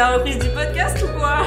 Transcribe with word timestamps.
la 0.00 0.16
reprise 0.16 0.38
du 0.38 0.48
podcast 0.48 0.96
ou 1.04 1.18
quoi 1.18 1.42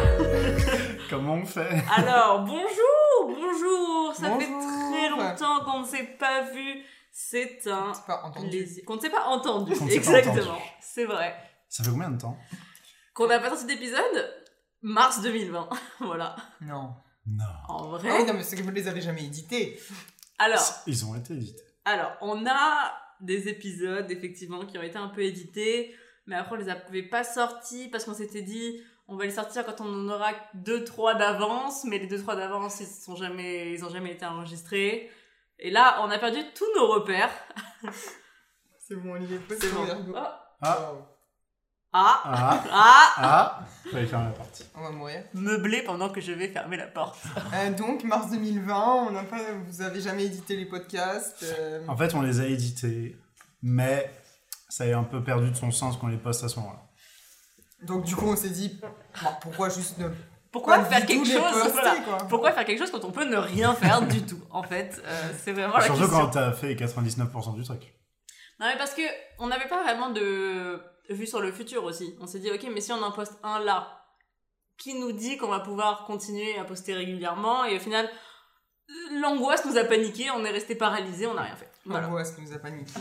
Comment 1.10 1.34
on 1.36 1.46
fait? 1.46 1.68
Alors, 1.98 2.44
bonjour, 2.44 3.26
bonjour. 3.26 4.14
Ça 4.16 4.38
fait 4.38 4.46
très 4.46 5.10
longtemps 5.10 5.64
qu'on 5.66 5.80
ne 5.82 5.86
s'est 5.88 6.16
pas 6.20 6.42
vu. 6.52 6.84
C'est 7.12 7.68
un 7.68 7.92
plaisir. 8.32 8.84
Qu'on 8.86 8.98
ne 8.98 9.02
s'est 9.02 9.10
pas 9.10 9.26
entendu. 9.26 9.74
Qu'on 9.76 9.86
ne 9.86 9.90
s'est 9.90 10.00
pas 10.02 10.20
Exactement. 10.20 10.52
entendu. 10.52 10.62
C'est 10.82 11.06
vrai. 11.06 11.36
Ça 11.68 11.84
fait 11.84 11.90
combien 11.90 12.12
de 12.12 12.22
temps? 12.22 12.38
Qu'on 13.16 13.26
n'a 13.28 13.40
pas 13.40 13.50
sorti 13.50 13.66
d'épisode? 13.66 14.32
Mars 14.84 15.22
2020. 15.24 15.70
voilà. 16.02 16.36
Non. 16.62 16.94
Non. 17.26 17.44
En 17.70 17.96
Ah 17.96 18.00
oui, 18.04 18.08
vrai. 18.10 18.26
non, 18.26 18.34
mais 18.36 18.44
c'est 18.44 18.56
que 18.56 18.62
vous 18.62 18.70
les 18.70 18.88
avez 18.88 19.02
jamais 19.02 19.24
édités. 19.24 19.80
Alors, 20.38 20.64
Ils 20.86 21.04
ont 21.08 21.16
été 21.16 21.34
édités. 21.34 21.64
alors, 21.86 22.12
on 22.22 22.46
a 22.46 22.92
des 23.20 23.48
épisodes, 23.48 24.12
effectivement, 24.12 24.64
qui 24.66 24.78
ont 24.78 24.84
été 24.84 24.98
un 25.00 25.08
peu 25.08 25.22
édités. 25.24 25.96
Mais 26.26 26.36
après, 26.36 26.56
on 26.56 26.60
les 26.60 26.70
avait 26.70 27.04
pas 27.04 27.24
sortis 27.24 27.88
parce 27.90 28.06
qu'on 28.06 28.14
s'était 28.14 28.42
dit, 28.42 28.82
on 29.08 29.18
va 29.18 29.26
les 29.26 29.32
sortir 29.32 29.66
quand 29.66 29.82
on 29.82 29.86
en 29.94 30.10
aura 30.10 30.32
deux, 30.54 30.84
trois 30.84 31.16
d'avance. 31.16 31.84
Mais 31.86 31.98
les 32.00 32.08
deux, 32.08 32.20
trois 32.20 32.36
d'avance, 32.36 32.80
ils 32.80 32.88
sont 32.88 33.16
jamais, 33.16 33.72
ils 33.74 33.84
ont 33.84 33.90
jamais 33.90 34.12
été 34.14 34.26
enregistrés. 34.26 35.10
Et 35.60 35.70
là, 35.72 36.00
on 36.02 36.10
a 36.10 36.18
perdu 36.20 36.40
tous 36.56 36.66
nos 36.76 36.88
repères. 36.88 37.32
C'est 38.80 38.96
bon, 38.96 39.14
Olivier, 39.14 39.40
C'est 39.50 39.62
c'est 39.62 39.72
bon. 39.74 39.86
bon. 39.86 40.14
Oh. 40.16 40.18
Ah. 40.62 41.00
Ah, 41.96 42.22
Ah, 42.26 42.64
ah, 42.72 43.14
ah 43.18 43.60
Fallait 43.92 44.08
faire 44.08 44.24
la 44.24 44.32
partie. 44.32 44.64
On 44.76 44.82
va 44.82 44.90
mourir. 44.90 45.24
meubler 45.36 45.84
pendant 45.84 46.10
que 46.10 46.22
je 46.22 46.32
vais 46.32 46.48
fermer 46.48 46.76
la 46.78 46.88
porte. 46.88 47.20
Euh, 47.54 47.70
donc, 47.72 48.04
mars 48.04 48.32
2020, 48.32 48.94
on 49.08 49.12
n'a 49.12 49.24
pas, 49.24 49.38
vous 49.68 49.82
avez 49.82 50.02
jamais 50.02 50.26
édité 50.26 50.56
les 50.56 50.66
podcasts. 50.66 51.44
euh, 51.44 51.86
En 51.88 51.96
fait, 51.96 52.16
on 52.16 52.22
les 52.22 52.40
a 52.42 52.46
édités, 52.48 53.16
mais 53.62 54.12
ça 54.74 54.86
a 54.86 54.98
un 54.98 55.04
peu 55.04 55.24
perdu 55.24 55.50
de 55.52 55.56
son 55.56 55.72
sens 55.72 55.98
qu'on 55.98 56.08
les 56.08 56.18
poste 56.18 56.44
à 56.44 56.50
ce 56.50 56.60
moment-là. 56.60 56.82
donc, 57.84 58.06
du 58.06 58.16
coup, 58.16 58.28
on 58.28 58.36
s'est 58.36 58.50
dit, 58.50 58.80
bon, 59.22 59.30
pourquoi 59.42 59.70
juste 59.70 59.98
ne 60.00 60.10
Pourquoi 60.52 60.80
pas 60.80 60.86
faire 60.86 61.06
quelque 61.06 61.26
chose 61.28 61.42
poster, 61.42 61.72
voilà. 61.72 61.96
quoi. 62.02 62.18
Pourquoi 62.30 62.52
faire 62.54 62.66
quelque 62.66 62.80
chose 62.80 62.92
quand 62.92 63.06
on 63.06 63.12
peut 63.12 63.26
ne 63.26 63.38
rien 63.38 63.76
faire 63.76 64.02
du 64.08 64.26
tout 64.26 64.42
En 64.50 64.64
fait, 64.64 65.00
euh, 65.06 65.32
c'est 65.44 65.52
vraiment 65.52 65.78
la 65.78 65.84
Surtout 65.86 66.02
question. 66.02 66.20
quand 66.20 66.30
t'as 66.30 66.52
fait 66.54 66.74
99% 66.76 67.56
du 67.56 67.64
truc. 67.64 67.94
Non 68.60 68.68
mais 68.68 68.78
parce 68.78 68.94
que 68.94 69.02
on 69.40 69.48
n'avait 69.48 69.68
pas 69.68 69.84
vraiment 69.84 70.10
de 70.12 70.80
vue 71.10 71.28
sur 71.28 71.42
le 71.42 71.52
futur 71.52 71.84
aussi. 71.84 72.16
On 72.22 72.28
s'est 72.28 72.40
dit 72.40 72.50
ok 72.52 72.66
mais 72.74 72.82
si 72.82 72.92
on 72.94 73.02
en 73.02 73.12
poste 73.12 73.34
un 73.44 73.60
là, 73.60 74.06
qui 74.78 74.94
nous 75.00 75.12
dit 75.12 75.38
qu'on 75.38 75.50
va 75.50 75.60
pouvoir 75.60 76.06
continuer 76.06 76.58
à 76.58 76.64
poster 76.64 76.94
régulièrement? 76.94 77.66
Et 77.66 77.76
au 77.78 77.80
final 77.80 78.10
l'angoisse 79.22 79.66
nous 79.66 79.78
a 79.78 79.84
paniqué, 79.84 80.30
on 80.32 80.46
est 80.46 80.52
resté 80.52 80.76
paralysé, 80.76 81.26
on 81.28 81.34
n'a 81.34 81.42
rien 81.44 81.56
fait. 81.56 81.72
Voilà. 81.86 82.02
L'angoisse 82.08 82.38
nous 82.38 82.54
a 82.54 82.60
paniqué. 82.60 82.94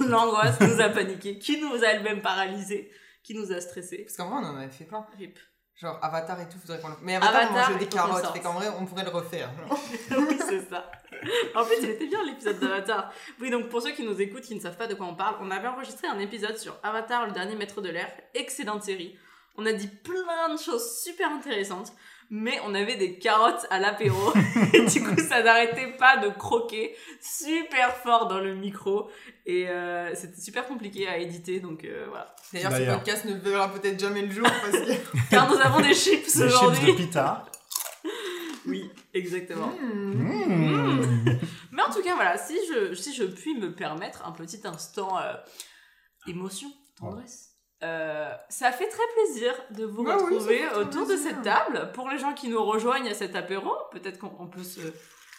L'angoisse 0.00 0.60
nous 0.60 0.80
a 0.80 0.88
paniqué, 0.88 1.38
qui 1.38 1.60
nous 1.60 1.82
a 1.82 1.88
elle-même 1.88 2.22
paralysé, 2.22 2.90
qui 3.22 3.34
nous 3.34 3.52
a 3.52 3.60
stressé. 3.60 4.04
Parce 4.04 4.16
qu'en 4.16 4.28
vrai, 4.28 4.44
on 4.44 4.54
en 4.54 4.56
avait 4.56 4.70
fait 4.70 4.84
plein. 4.84 5.06
Rip. 5.18 5.38
Genre 5.76 5.98
Avatar 6.02 6.40
et 6.40 6.48
tout, 6.48 6.58
faudrait 6.58 6.80
qu'on 6.80 6.88
le. 6.88 6.94
Mais 7.02 7.16
Avatar, 7.16 7.36
Avatar, 7.36 7.50
on 7.50 7.72
mangeait 7.72 7.84
des 7.84 7.90
carottes, 7.90 8.32
fait 8.32 8.40
qu'en 8.40 8.54
vrai, 8.54 8.68
on 8.80 8.86
pourrait 8.86 9.04
le 9.04 9.10
refaire. 9.10 9.50
oui, 10.10 10.38
c'est 10.48 10.70
ça. 10.70 10.90
En 11.54 11.64
fait, 11.64 11.76
il 11.82 11.90
était 11.90 12.06
bien 12.06 12.24
l'épisode 12.24 12.58
d'Avatar. 12.58 13.12
Oui, 13.40 13.50
donc 13.50 13.68
pour 13.68 13.82
ceux 13.82 13.92
qui 13.92 14.02
nous 14.02 14.18
écoutent, 14.18 14.44
qui 14.44 14.54
ne 14.54 14.60
savent 14.60 14.78
pas 14.78 14.86
de 14.86 14.94
quoi 14.94 15.04
on 15.04 15.14
parle, 15.14 15.36
on 15.40 15.50
avait 15.50 15.68
enregistré 15.68 16.08
un 16.08 16.18
épisode 16.18 16.56
sur 16.56 16.78
Avatar, 16.82 17.26
le 17.26 17.32
dernier 17.32 17.56
maître 17.56 17.82
de 17.82 17.90
l'air. 17.90 18.10
Excellente 18.32 18.84
série. 18.84 19.18
On 19.58 19.66
a 19.66 19.72
dit 19.74 19.88
plein 19.88 20.48
de 20.48 20.58
choses 20.58 20.98
super 21.02 21.30
intéressantes, 21.30 21.92
mais 22.30 22.58
on 22.64 22.74
avait 22.74 22.96
des 22.96 23.18
carottes 23.18 23.66
à 23.70 23.78
l'apéro. 23.78 24.32
Et 24.72 24.84
du 24.84 25.02
coup, 25.02 25.20
ça 25.20 25.42
n'arrêtait 25.42 25.92
pas 25.98 26.16
de 26.18 26.28
croquer 26.28 26.94
super 27.20 27.94
fort 27.96 28.28
dans 28.28 28.40
le 28.40 28.54
micro. 28.54 29.10
Et 29.44 29.68
euh, 29.68 30.14
c'était 30.14 30.40
super 30.40 30.66
compliqué 30.66 31.06
à 31.08 31.18
éditer, 31.18 31.60
donc 31.60 31.84
euh, 31.84 32.06
voilà. 32.08 32.34
D'ailleurs, 32.52 32.72
ce 32.72 32.94
podcast 32.94 33.24
ne 33.26 33.34
verra 33.34 33.72
peut-être 33.72 33.98
jamais 33.98 34.22
le 34.22 34.30
jour 34.30 34.46
parce 34.46 34.72
que. 34.72 35.28
Car 35.30 35.48
nous 35.50 35.60
avons 35.60 35.80
des 35.80 35.94
chips 35.94 36.24
Les 36.26 36.30
chips 36.30 36.38
de 36.38 36.44
aujourd'hui. 36.46 36.92
pita. 36.94 37.44
Oui, 38.68 38.90
exactement. 39.14 39.68
Hmm. 39.80 40.12
Mmh. 40.12 41.38
Mais 41.70 41.82
en 41.82 41.90
tout 41.92 42.02
cas, 42.02 42.16
voilà, 42.16 42.36
si 42.36 42.56
je, 42.68 42.94
si 42.94 43.14
je 43.14 43.22
puis 43.22 43.54
me 43.56 43.72
permettre 43.72 44.26
un 44.26 44.32
petit 44.32 44.60
instant 44.64 45.16
euh, 45.18 45.34
émotion, 46.26 46.68
tendresse. 46.98 47.45
Euh, 47.82 48.32
ça 48.48 48.72
fait 48.72 48.88
très 48.88 49.02
plaisir 49.14 49.54
de 49.70 49.84
vous 49.84 50.02
Bah 50.04 50.16
retrouver 50.16 50.62
autour 50.76 51.06
de 51.06 51.16
cette 51.16 51.42
table. 51.42 51.90
Pour 51.92 52.08
les 52.08 52.18
gens 52.18 52.32
qui 52.34 52.48
nous 52.48 52.62
rejoignent 52.64 53.08
à 53.08 53.14
cet 53.14 53.36
apéro, 53.36 53.70
peut-être 53.92 54.18
qu'on 54.18 54.32
on 54.38 54.46
peut 54.46 54.64
se 54.64 54.80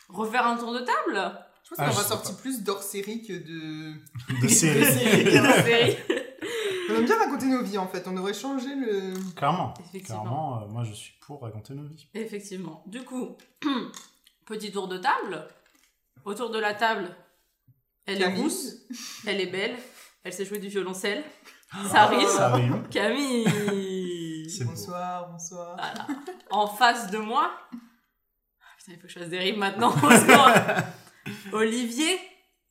refaire 0.10 0.46
un 0.46 0.58
tour 0.58 0.74
de 0.74 0.80
table. 0.80 1.34
Je 1.64 1.70
pense 1.70 1.80
Ah, 1.80 1.86
qu'on 1.86 1.92
aura 1.92 2.04
sais 2.04 2.10
sorti 2.10 2.32
pas. 2.34 2.40
plus 2.42 2.64
d'hors 2.64 2.82
série 2.84 3.22
que 3.26 3.34
de. 3.34 3.94
De 4.42 4.48
série. 4.48 5.98
On 6.90 6.96
aime 6.96 7.06
bien 7.06 7.18
raconter 7.18 7.48
nos 7.48 7.62
vies 7.64 7.78
en 7.78 7.88
fait, 7.88 8.08
on 8.08 8.14
devrait 8.14 8.34
changer 8.34 8.74
le. 8.76 9.14
Clairement. 9.36 9.74
Effectivement. 9.90 10.22
Clairement, 10.22 10.62
euh, 10.64 10.68
moi 10.68 10.84
je 10.86 10.94
suis 10.94 11.14
pour 11.20 11.42
raconter 11.42 11.74
nos 11.74 11.84
vies. 11.84 12.08
Effectivement. 12.14 12.84
Du 12.88 13.04
coup, 13.04 13.36
petit 14.46 14.72
tour 14.72 14.88
de 14.88 14.98
table. 14.98 15.48
Autour 16.26 16.50
de 16.50 16.60
la 16.60 16.74
table, 16.74 17.10
elle 18.06 18.22
est 18.22 18.36
rousse, 18.36 18.76
elle 19.26 19.40
est 19.40 19.46
belle, 19.48 19.76
elle 20.26 20.34
sait 20.34 20.44
jouer 20.46 20.60
du 20.60 20.68
violoncelle. 20.68 21.24
Ça 21.92 22.04
arrive. 22.04 22.28
Ça 22.28 22.48
arrive. 22.48 22.88
Camille. 22.90 23.46
Bonsoir, 24.66 25.30
bonsoir. 25.30 25.76
Voilà. 25.76 26.08
En 26.50 26.68
face 26.68 27.12
de 27.12 27.18
moi. 27.18 27.52
Ah, 27.72 28.66
Putain, 28.80 28.94
il 28.94 28.96
faut 28.96 29.02
que 29.08 29.10
je 29.14 29.20
fasse 29.20 29.30
des 29.30 29.38
rimes 29.40 29.58
maintenant. 29.60 29.94
Olivier, 31.52 32.18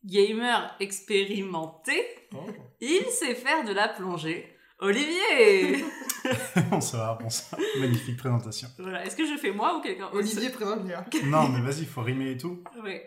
gamer 0.04 0.74
expérimenté, 0.80 2.02
Oh. 2.34 2.38
il 2.80 3.04
sait 3.10 3.34
faire 3.34 3.64
de 3.64 3.72
la 3.72 3.88
plongée. 3.88 4.52
Olivier 4.80 5.84
bonsoir, 6.70 7.18
bonsoir. 7.18 7.60
Magnifique 7.78 8.16
présentation. 8.16 8.68
Voilà, 8.78 9.04
est-ce 9.04 9.14
que 9.16 9.26
je 9.26 9.36
fais 9.36 9.52
moi 9.52 9.76
ou 9.76 9.80
quelqu'un? 9.80 10.08
Olivier 10.12 10.50
présente 10.50 10.84
bien. 10.84 11.04
Non, 11.24 11.48
mais 11.48 11.60
vas-y, 11.60 11.80
il 11.82 11.86
faut 11.86 12.02
rimer 12.02 12.32
et 12.32 12.36
tout. 12.36 12.64
Oui. 12.82 12.98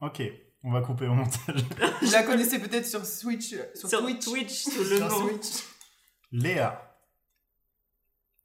Ok, 0.00 0.22
on 0.66 0.72
va 0.72 0.80
couper 0.80 1.06
au 1.06 1.14
montage. 1.14 1.64
Vous 2.02 2.10
la 2.10 2.24
connaissez 2.24 2.58
peut-être 2.58 2.86
sur 2.86 3.06
Switch, 3.06 3.52
euh, 3.52 3.64
sur, 3.74 3.88
Sur 3.88 4.00
Twitch. 4.00 4.24
Twitch, 4.24 4.62
sous 4.64 4.82
le 4.82 4.96
Sur 4.96 5.08
nom. 5.08 5.28
Switch. 5.28 5.62
Léa. 6.32 6.92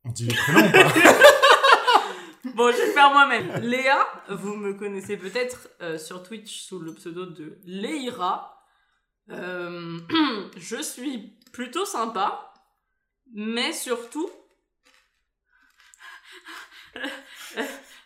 On 0.04 0.12
dit 0.12 0.28
les 0.28 0.36
prénoms 0.36 0.68
ou 0.68 0.72
pas? 0.72 0.94
Bon, 2.56 2.72
je 2.72 2.78
vais 2.78 2.88
le 2.88 2.92
faire 2.92 3.12
moi-même. 3.12 3.62
Léa, 3.62 4.08
vous 4.30 4.56
me 4.56 4.74
connaissez 4.74 5.16
peut-être 5.16 5.70
euh, 5.81 5.98
sur 6.00 6.24
Twitch 6.24 6.62
sous 6.62 6.80
le 6.80 6.94
pseudo 6.94 7.28
de 7.28 7.60
Leira. 7.66 8.66
Euh, 9.30 10.00
je 10.58 10.81
suis 10.81 11.38
plutôt 11.54 11.86
sympa, 11.86 12.52
mais 13.34 13.72
surtout, 13.74 14.30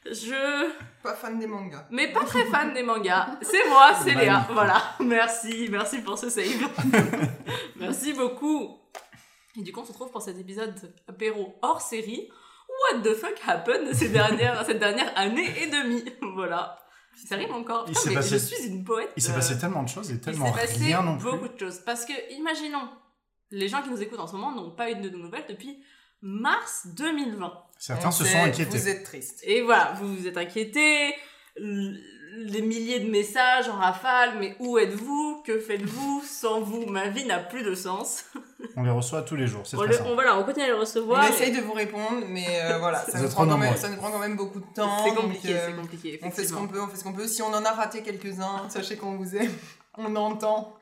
je 0.05 0.71
Pas 1.03 1.15
fan 1.15 1.39
des 1.39 1.47
mangas. 1.47 1.85
mais 1.91 2.11
pas 2.11 2.23
très 2.23 2.45
fan 2.45 2.73
des 2.73 2.83
mangas. 2.83 3.37
C'est 3.41 3.67
moi, 3.69 3.91
c'est 4.03 4.13
Léa. 4.13 4.47
Voilà. 4.51 4.81
Merci, 4.99 5.67
merci 5.69 5.99
pour 6.01 6.17
ce 6.17 6.29
save. 6.29 6.45
merci 7.77 8.13
beaucoup. 8.13 8.79
Et 9.57 9.61
du 9.61 9.71
coup, 9.71 9.81
on 9.81 9.85
se 9.85 9.91
retrouve 9.91 10.11
pour 10.11 10.21
cet 10.21 10.37
épisode 10.37 10.73
apéro 11.07 11.55
hors 11.61 11.81
série. 11.81 12.29
What 12.91 12.99
the 13.01 13.13
fuck 13.15 13.35
happened 13.47 13.93
ces 13.93 14.09
dernières, 14.09 14.65
cette 14.65 14.79
dernière 14.79 15.11
année 15.17 15.49
et 15.61 15.67
demie? 15.69 16.03
Voilà. 16.35 16.77
Ça 17.29 17.37
rime 17.37 17.53
encore. 17.53 17.85
Il 17.87 17.93
Putain, 17.93 17.99
s'est 18.01 18.09
mais 18.09 18.15
passé- 18.17 18.29
je 18.31 18.37
suis 18.37 18.67
une 18.67 18.83
poète. 18.83 19.11
Il 19.15 19.23
s'est 19.23 19.31
euh, 19.31 19.35
passé 19.35 19.57
tellement 19.57 19.83
de 19.83 19.87
choses 19.89 20.11
et 20.11 20.15
il 20.15 20.19
tellement 20.21 20.53
s'est 20.53 20.59
passé 20.61 20.83
rien 20.83 21.01
non 21.01 21.17
plus. 21.17 21.31
beaucoup 21.31 21.47
de 21.47 21.57
choses. 21.57 21.79
Parce 21.85 22.03
que, 22.05 22.11
imaginons, 22.33 22.89
les 23.51 23.69
gens 23.69 23.81
qui 23.81 23.89
nous 23.89 24.01
écoutent 24.01 24.19
en 24.19 24.27
ce 24.27 24.33
moment 24.35 24.51
n'ont 24.51 24.71
pas 24.71 24.91
eu 24.91 24.95
de 24.95 25.09
nouvelles 25.09 25.45
depuis 25.47 25.81
mars 26.21 26.87
2020. 26.97 27.53
Certains 27.77 28.07
On 28.09 28.11
se 28.11 28.23
sait, 28.23 28.31
sont 28.31 28.43
inquiétés. 28.43 28.77
Vous 28.77 28.87
êtes 28.89 29.03
triste. 29.03 29.41
Et 29.43 29.61
voilà, 29.61 29.93
vous 29.99 30.15
vous 30.15 30.27
êtes 30.27 30.37
inquiétés, 30.37 31.13
l- 31.57 32.01
les 32.37 32.61
milliers 32.61 32.99
de 32.99 33.09
messages 33.09 33.69
en 33.69 33.75
rafale, 33.77 34.37
mais 34.39 34.55
où 34.59 34.77
êtes-vous? 34.77 35.41
Que 35.45 35.59
faites-vous? 35.59 36.21
Sans 36.27 36.59
vous, 36.61 36.85
ma 36.85 37.07
vie 37.09 37.23
n'a 37.25 37.39
plus 37.39 37.63
de 37.63 37.75
sens. 37.75 38.25
On 38.75 38.83
les 38.83 38.89
reçoit 38.91 39.21
tous 39.21 39.35
les 39.35 39.47
jours, 39.47 39.61
c'est 39.65 39.77
On, 39.77 39.83
le- 39.83 40.01
on- 40.05 40.15
voilà, 40.15 40.37
on 40.37 40.43
continue 40.43 40.65
à 40.65 40.67
les 40.67 40.73
On 40.73 40.79
recevoir. 40.79 41.25
essaye 41.29 41.51
de 41.55 41.61
vous 41.61 41.73
répondre, 41.73 42.23
mais 42.27 42.45
euh, 42.61 42.77
voilà, 42.79 42.99
ça 43.05 43.21
nous, 43.21 43.29
prend 43.29 43.45
quand 43.45 43.57
même, 43.57 43.67
nombreux. 43.69 43.77
ça 43.81 43.89
nous 43.89 43.97
prend 43.97 44.11
quand 44.11 44.19
même 44.19 44.35
beaucoup 44.35 44.59
de 44.59 44.65
temps. 44.73 45.05
C'est 45.05 45.15
compliqué, 45.15 45.55
euh, 45.55 45.67
c'est 45.69 45.75
compliqué. 45.75 46.19
On 46.23 46.31
fait 46.31 46.45
ce 46.45 46.53
qu'on 46.53 46.67
peut, 46.67 46.81
on 46.81 46.87
fait 46.87 46.97
ce 46.97 47.03
qu'on 47.03 47.13
peut. 47.13 47.27
Si 47.27 47.41
on 47.41 47.53
en 47.53 47.63
a 47.63 47.71
raté 47.71 48.01
quelques-uns, 48.03 48.67
sachez 48.69 48.97
qu'on 48.97 49.15
vous 49.17 49.35
aime. 49.35 49.51
On 49.97 50.13
entend. 50.17 50.75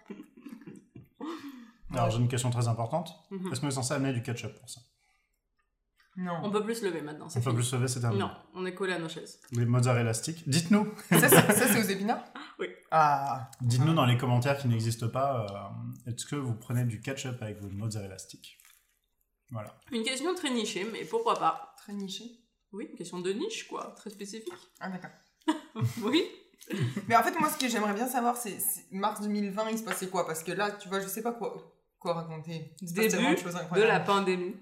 Alors 1.94 2.10
j'ai 2.10 2.18
une 2.18 2.28
question 2.28 2.50
très 2.50 2.68
importante. 2.68 3.16
Mhm. 3.30 3.52
Est-ce 3.52 3.62
qu'on 3.62 3.68
est 3.68 3.72
censé 3.72 3.94
amener 3.94 4.14
du 4.14 4.24
ketchup 4.24 4.54
pour 4.60 4.70
ça? 4.70 4.82
Non. 6.16 6.40
On 6.44 6.52
peut 6.52 6.64
plus 6.64 6.76
se 6.76 6.86
lever 6.86 7.02
maintenant, 7.02 7.28
On 7.36 7.42
peut 7.42 7.54
plus 7.54 7.64
se 7.64 7.76
lever, 7.76 7.88
c'est 7.88 8.00
terminé. 8.00 8.22
Non, 8.22 8.32
on 8.54 8.66
est 8.66 8.76
collé 8.76 8.94
à 8.94 9.00
nos 9.00 9.10
chaises. 9.10 9.40
Les 9.52 9.66
mozzarella 9.66 10.14
sticks. 10.14 10.48
Dites-nous. 10.48 10.94
Ça, 11.10 11.28
c'est 11.28 11.30
ça, 11.30 11.68
c'est 11.68 11.80
aux 11.80 11.90
épinards 11.90 12.24
Oui. 12.60 12.68
Ah. 12.92 13.50
Dites-nous 13.62 13.94
dans 13.94 14.06
les 14.06 14.18
commentaires 14.18 14.58
qui 14.58 14.68
n'existent 14.68 15.10
pas, 15.10 15.74
euh, 16.06 16.12
est-ce 16.12 16.26
que 16.26 16.36
vous 16.36 16.54
prenez 16.54 16.84
du 16.86 17.02
ketchup 17.02 17.42
avec 17.42 17.60
vos 17.60 17.70
mozzarella 17.70 18.20
sticks 18.20 18.60
Voilà. 19.50 19.76
Une 19.92 20.04
question 20.04 20.36
très 20.36 20.52
nichée, 20.52 20.88
mais 20.92 21.04
pourquoi 21.06 21.40
pas? 21.40 21.74
Très 21.78 21.94
niché. 21.94 22.26
Oui, 22.74 22.88
une 22.92 22.98
question 22.98 23.20
de 23.20 23.32
niche, 23.32 23.68
quoi, 23.68 23.94
très 23.98 24.10
spécifique. 24.10 24.54
Ah, 24.80 24.90
d'accord. 24.90 25.12
Oui. 26.04 26.24
Mais 27.08 27.16
en 27.16 27.24
fait, 27.24 27.38
moi, 27.40 27.50
ce 27.50 27.58
que 27.58 27.68
j'aimerais 27.68 27.94
bien 27.94 28.08
savoir, 28.08 28.38
c'est 28.38 28.58
c'est 28.60 28.86
mars 28.92 29.20
2020, 29.22 29.72
il 29.72 29.78
se 29.80 29.84
passait 29.84 30.08
quoi? 30.08 30.26
Parce 30.26 30.44
que 30.44 30.52
là, 30.52 30.72
tu 30.72 30.88
vois, 30.88 31.00
je 31.02 31.08
sais 31.08 31.22
pas 31.22 31.34
quoi, 31.34 31.76
quoi 32.00 32.14
raconter. 32.14 32.74
Début 32.82 33.10
de 33.10 33.82
la 33.82 34.00
pandémie. 34.00 34.56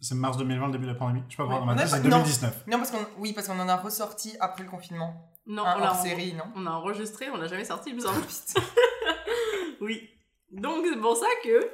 C'est 0.00 0.14
mars 0.14 0.36
2020, 0.36 0.66
le 0.66 0.72
début 0.72 0.86
de 0.86 0.90
la 0.92 0.98
pandémie. 0.98 1.22
Je 1.28 1.32
sais 1.32 1.36
pas 1.36 1.44
Ouais. 1.44 1.50
pourquoi 1.50 1.66
dans 1.66 1.74
ma 1.74 1.82
tête, 1.82 1.88
c'est 1.88 2.02
pas- 2.02 2.08
non. 2.08 2.16
2019. 2.18 2.66
Non, 2.66 2.78
parce 2.78 2.90
qu'on 2.90 3.06
oui, 3.18 3.32
parce 3.32 3.46
qu'on 3.46 3.58
en 3.60 3.68
a 3.68 3.76
ressorti 3.76 4.36
après 4.40 4.64
le 4.64 4.70
confinement. 4.70 5.28
Non, 5.46 5.64
Un 5.64 5.76
on 5.76 5.80
l'a 5.80 5.90
hors 5.90 5.96
série, 6.02 6.34
non 6.34 6.44
on 6.56 6.66
a 6.66 6.70
enregistré, 6.70 7.28
on 7.30 7.36
l'a 7.36 7.46
jamais 7.48 7.64
sorti, 7.64 7.90
il 7.90 7.96
me 7.96 8.00
semble. 8.00 8.20
Putain. 8.20 8.60
Oui. 9.80 10.08
Donc 10.52 10.84
c'est 10.88 11.00
pour 11.00 11.16
ça 11.16 11.26
que 11.42 11.70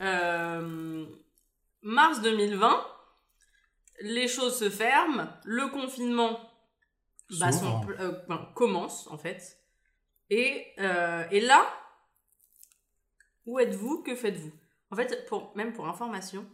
euh, 0.00 1.06
mars 1.82 2.20
2020, 2.22 2.84
les 4.02 4.26
choses 4.28 4.58
se 4.58 4.70
ferment, 4.70 5.28
le 5.44 5.68
confinement 5.68 6.40
bah, 7.38 7.52
son 7.52 7.82
euh, 8.00 8.12
ben, 8.28 8.48
commence 8.54 9.06
en 9.08 9.18
fait. 9.18 9.58
Et, 10.30 10.66
euh, 10.78 11.24
et 11.30 11.40
là, 11.40 11.64
où 13.46 13.58
êtes-vous? 13.58 14.02
Que 14.02 14.14
faites-vous? 14.14 14.52
En 14.90 14.96
fait, 14.96 15.26
pour, 15.28 15.52
même 15.56 15.72
pour 15.72 15.88
information. 15.88 16.44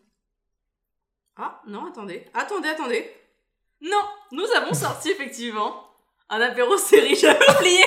Ah 1.36 1.60
non, 1.66 1.86
attendez, 1.86 2.24
attendez, 2.34 2.68
attendez. 2.68 3.10
Non, 3.82 4.02
nous 4.32 4.46
avons 4.56 4.72
sorti 4.74 5.10
effectivement 5.10 5.82
un 6.30 6.40
apéro 6.40 6.76
série, 6.78 7.14
j'avais 7.14 7.50
oublié. 7.58 7.84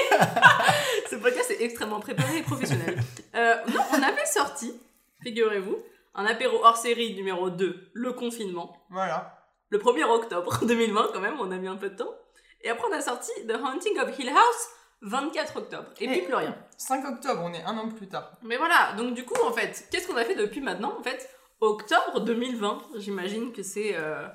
Ce 1.09 1.15
podcast 1.15 1.49
est 1.51 1.61
extrêmement 1.63 1.99
préparé 1.99 2.37
et 2.37 2.41
professionnel. 2.43 2.97
Euh, 3.35 3.55
non, 3.73 3.81
on 3.93 4.01
avait 4.03 4.25
sorti, 4.25 4.79
figurez-vous, 5.23 5.77
un 6.15 6.25
apéro 6.25 6.63
hors 6.63 6.77
série 6.77 7.15
numéro 7.15 7.49
2, 7.49 7.89
le 7.93 8.13
confinement, 8.13 8.77
Voilà. 8.91 9.35
le 9.69 9.79
1er 9.79 10.03
octobre 10.03 10.59
2020 10.65 11.09
quand 11.13 11.19
même, 11.19 11.39
on 11.39 11.51
a 11.51 11.57
mis 11.57 11.67
un 11.67 11.75
peu 11.77 11.89
de 11.89 11.95
temps. 11.95 12.13
Et 12.61 12.69
après 12.69 12.87
on 12.89 12.93
a 12.93 13.01
sorti 13.01 13.31
The 13.47 13.53
Haunting 13.55 13.97
of 13.99 14.17
Hill 14.19 14.29
House 14.29 14.67
24 15.01 15.57
octobre. 15.57 15.85
Et 15.99 16.07
puis 16.07 16.19
Et- 16.19 16.21
plus 16.23 16.33
rien. 16.35 16.55
5 16.77 17.05
octobre, 17.05 17.41
on 17.43 17.53
est 17.53 17.63
un 17.63 17.77
an 17.77 17.89
plus 17.89 18.07
tard. 18.07 18.33
Mais 18.43 18.57
voilà, 18.57 18.93
donc 18.97 19.13
du 19.15 19.25
coup 19.25 19.41
en 19.43 19.51
fait, 19.53 19.87
qu'est-ce 19.91 20.07
qu'on 20.07 20.17
a 20.17 20.25
fait 20.25 20.35
depuis 20.35 20.61
maintenant 20.61 20.95
En 20.99 21.03
fait, 21.03 21.29
octobre 21.61 22.21
2020, 22.21 22.81
j'imagine 22.97 23.51
que 23.51 23.63
c'est 23.63 23.95
euh, 23.95 24.27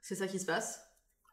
c'est 0.00 0.14
ça 0.14 0.26
qui 0.26 0.38
se 0.38 0.46
passe. 0.46 0.80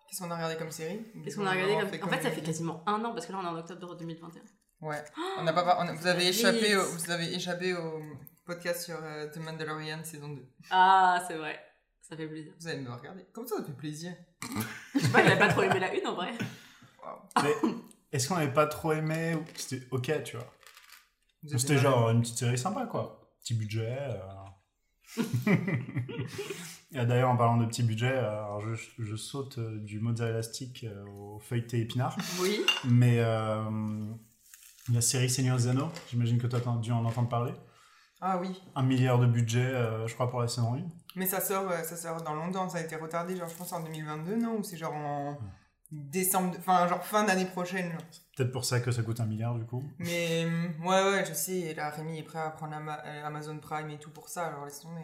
Qu'est-ce 0.10 0.22
qu'on 0.22 0.32
a 0.32 0.36
regardé 0.36 0.56
comme 0.58 0.72
série? 0.72 1.02
Qu'est-ce 1.24 1.38
qu'on 1.38 1.46
a 1.46 1.52
regardé 1.52 1.74
comme... 1.76 1.90
fait 1.90 2.04
En 2.04 2.08
fait, 2.08 2.22
ça 2.22 2.32
fait 2.32 2.42
quasiment 2.42 2.84
un 2.88 3.04
an 3.04 3.14
parce 3.14 3.26
que 3.26 3.32
là 3.32 3.40
on 3.42 3.46
est 3.46 3.48
en 3.48 3.58
octobre 3.58 3.96
2021. 3.96 4.42
Ouais. 4.82 5.04
On 5.40 5.44
n'a 5.44 5.54
pas, 5.54 5.78
on 5.82 5.88
a- 5.88 5.94
vous 5.94 6.08
avez 6.08 6.28
échappé, 6.28 6.76
au, 6.76 6.84
vous 6.84 7.10
avez 7.12 7.34
échappé 7.34 7.74
au 7.74 8.02
podcast 8.46 8.84
sur 8.84 8.98
euh, 9.02 9.28
The 9.30 9.38
Mandalorian 9.38 10.04
saison 10.04 10.30
2. 10.30 10.46
Ah, 10.72 11.24
c'est 11.28 11.36
vrai. 11.36 11.60
Ça 12.02 12.18
fait 12.18 12.28
plaisir. 12.28 12.54
Vous 12.60 12.68
allez 12.68 12.80
me 12.82 12.92
regarder. 12.92 13.26
Comme 13.34 13.48
ça, 13.48 13.56
ça 13.58 13.64
fait 13.64 13.72
plaisir. 13.72 14.14
Je 14.94 15.00
sais 15.00 15.08
pas, 15.10 15.22
il 15.22 15.28
avait 15.32 15.40
pas 15.40 15.48
trop 15.48 15.62
aimé 15.64 15.80
la 15.80 15.94
une 15.96 16.06
en 16.06 16.16
vrai. 16.16 16.32
Mais 17.42 17.54
est-ce 18.12 18.28
qu'on 18.28 18.36
avait 18.36 18.52
pas 18.54 18.68
trop 18.68 18.92
aimé 18.92 19.36
ou 19.36 19.44
C'était 19.56 19.88
ok, 19.90 20.24
tu 20.24 20.36
vois? 20.38 20.54
C'était 21.58 21.78
genre 21.78 22.10
une 22.10 22.22
petite 22.22 22.38
série 22.38 22.58
sympa, 22.58 22.86
quoi. 22.86 23.34
Petit 23.42 23.54
budget. 23.54 23.98
euh. 24.00 24.20
D'ailleurs, 26.92 27.30
en 27.30 27.38
parlant 27.38 27.58
de 27.58 27.66
petit 27.66 27.84
budget, 27.84 28.12
euh, 28.12 28.30
alors 28.30 28.62
je, 28.62 28.76
je 29.00 29.16
saute 29.16 29.58
euh, 29.58 29.80
du 29.80 30.00
mozzarella 30.00 30.44
stick 30.44 30.84
euh, 30.84 31.06
au 31.08 31.40
feuilleté 31.40 31.80
épinard. 31.80 32.16
Oui. 32.40 32.62
Mais 32.86 33.18
euh, 33.20 33.64
la 34.92 35.02
série 35.02 35.30
Seigneur 35.30 35.58
des 35.58 35.68
Anneaux, 35.68 35.90
j'imagine 36.10 36.38
que 36.38 36.48
tu 36.48 36.56
as 36.56 36.60
dû 36.60 36.92
en 36.92 37.04
entendre 37.04 37.30
parler. 37.30 37.54
Ah 38.22 38.38
oui. 38.40 38.62
Un 38.76 38.84
milliard 38.84 39.20
de 39.20 39.26
budget, 39.26 39.66
euh, 39.66 40.08
je 40.08 40.14
crois, 40.14 40.30
pour 40.30 40.42
la 40.42 40.48
saison 40.48 40.76
1. 40.76 40.82
Mais 41.16 41.26
ça 41.26 41.42
sort, 41.42 41.72
ça 41.84 41.96
sort 41.96 42.22
dans 42.22 42.36
longtemps, 42.36 42.70
ça 42.70 42.78
a 42.78 42.82
été 42.82 42.96
retardé, 42.96 43.36
genre 43.36 43.50
je 43.50 43.56
pense 43.56 43.74
en 43.74 43.84
2022, 43.84 44.38
non? 44.38 44.58
Ou 44.60 44.64
c'est 44.64 44.78
genre 44.78 44.94
en 44.94 45.38
décembre, 45.96 46.56
enfin 46.60 46.88
genre 46.88 47.04
fin 47.06 47.24
d'année 47.24 47.46
prochaine. 47.46 47.92
genre. 47.92 48.02
Peut-être 48.36 48.52
pour 48.52 48.66
ça 48.66 48.80
que 48.80 48.92
ça 48.92 49.04
coûte 49.04 49.20
un 49.20 49.26
milliard, 49.26 49.56
du 49.56 49.66
coup. 49.66 49.84
Mais 50.00 50.44
euh, 50.46 50.68
ouais, 50.84 51.04
ouais, 51.12 51.26
je 51.26 51.34
sais, 51.34 51.58
et 51.60 51.74
là 51.76 51.90
Rémi 51.92 52.18
est 52.20 52.24
prêt 52.24 52.40
à 52.40 52.50
prendre 52.50 52.74
Ama- 52.74 53.02
euh, 53.06 53.26
Amazon 53.26 53.60
Prime 53.60 53.90
et 53.92 54.00
tout 54.00 54.10
pour 54.12 54.28
ça, 54.30 54.48
alors 54.48 54.66
laisse 54.66 54.80
tomber. 54.80 55.04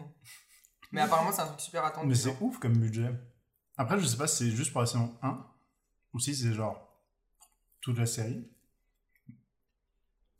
Mais 0.91 1.01
apparemment, 1.01 1.31
c'est 1.31 1.41
un 1.41 1.47
truc 1.47 1.61
super 1.61 1.85
attendu. 1.85 2.07
Mais 2.07 2.15
c'est 2.15 2.29
genre. 2.31 2.41
ouf 2.41 2.57
comme 2.59 2.73
budget. 2.77 3.11
Après, 3.77 3.99
je 3.99 4.05
sais 4.05 4.17
pas 4.17 4.27
si 4.27 4.37
c'est 4.49 4.55
juste 4.55 4.71
pour 4.71 4.81
la 4.81 4.87
saison 4.87 5.15
1 5.21 5.45
ou 6.13 6.19
si 6.19 6.35
c'est 6.35 6.53
genre 6.53 6.99
toute 7.81 7.97
la 7.99 8.05
série. 8.07 8.49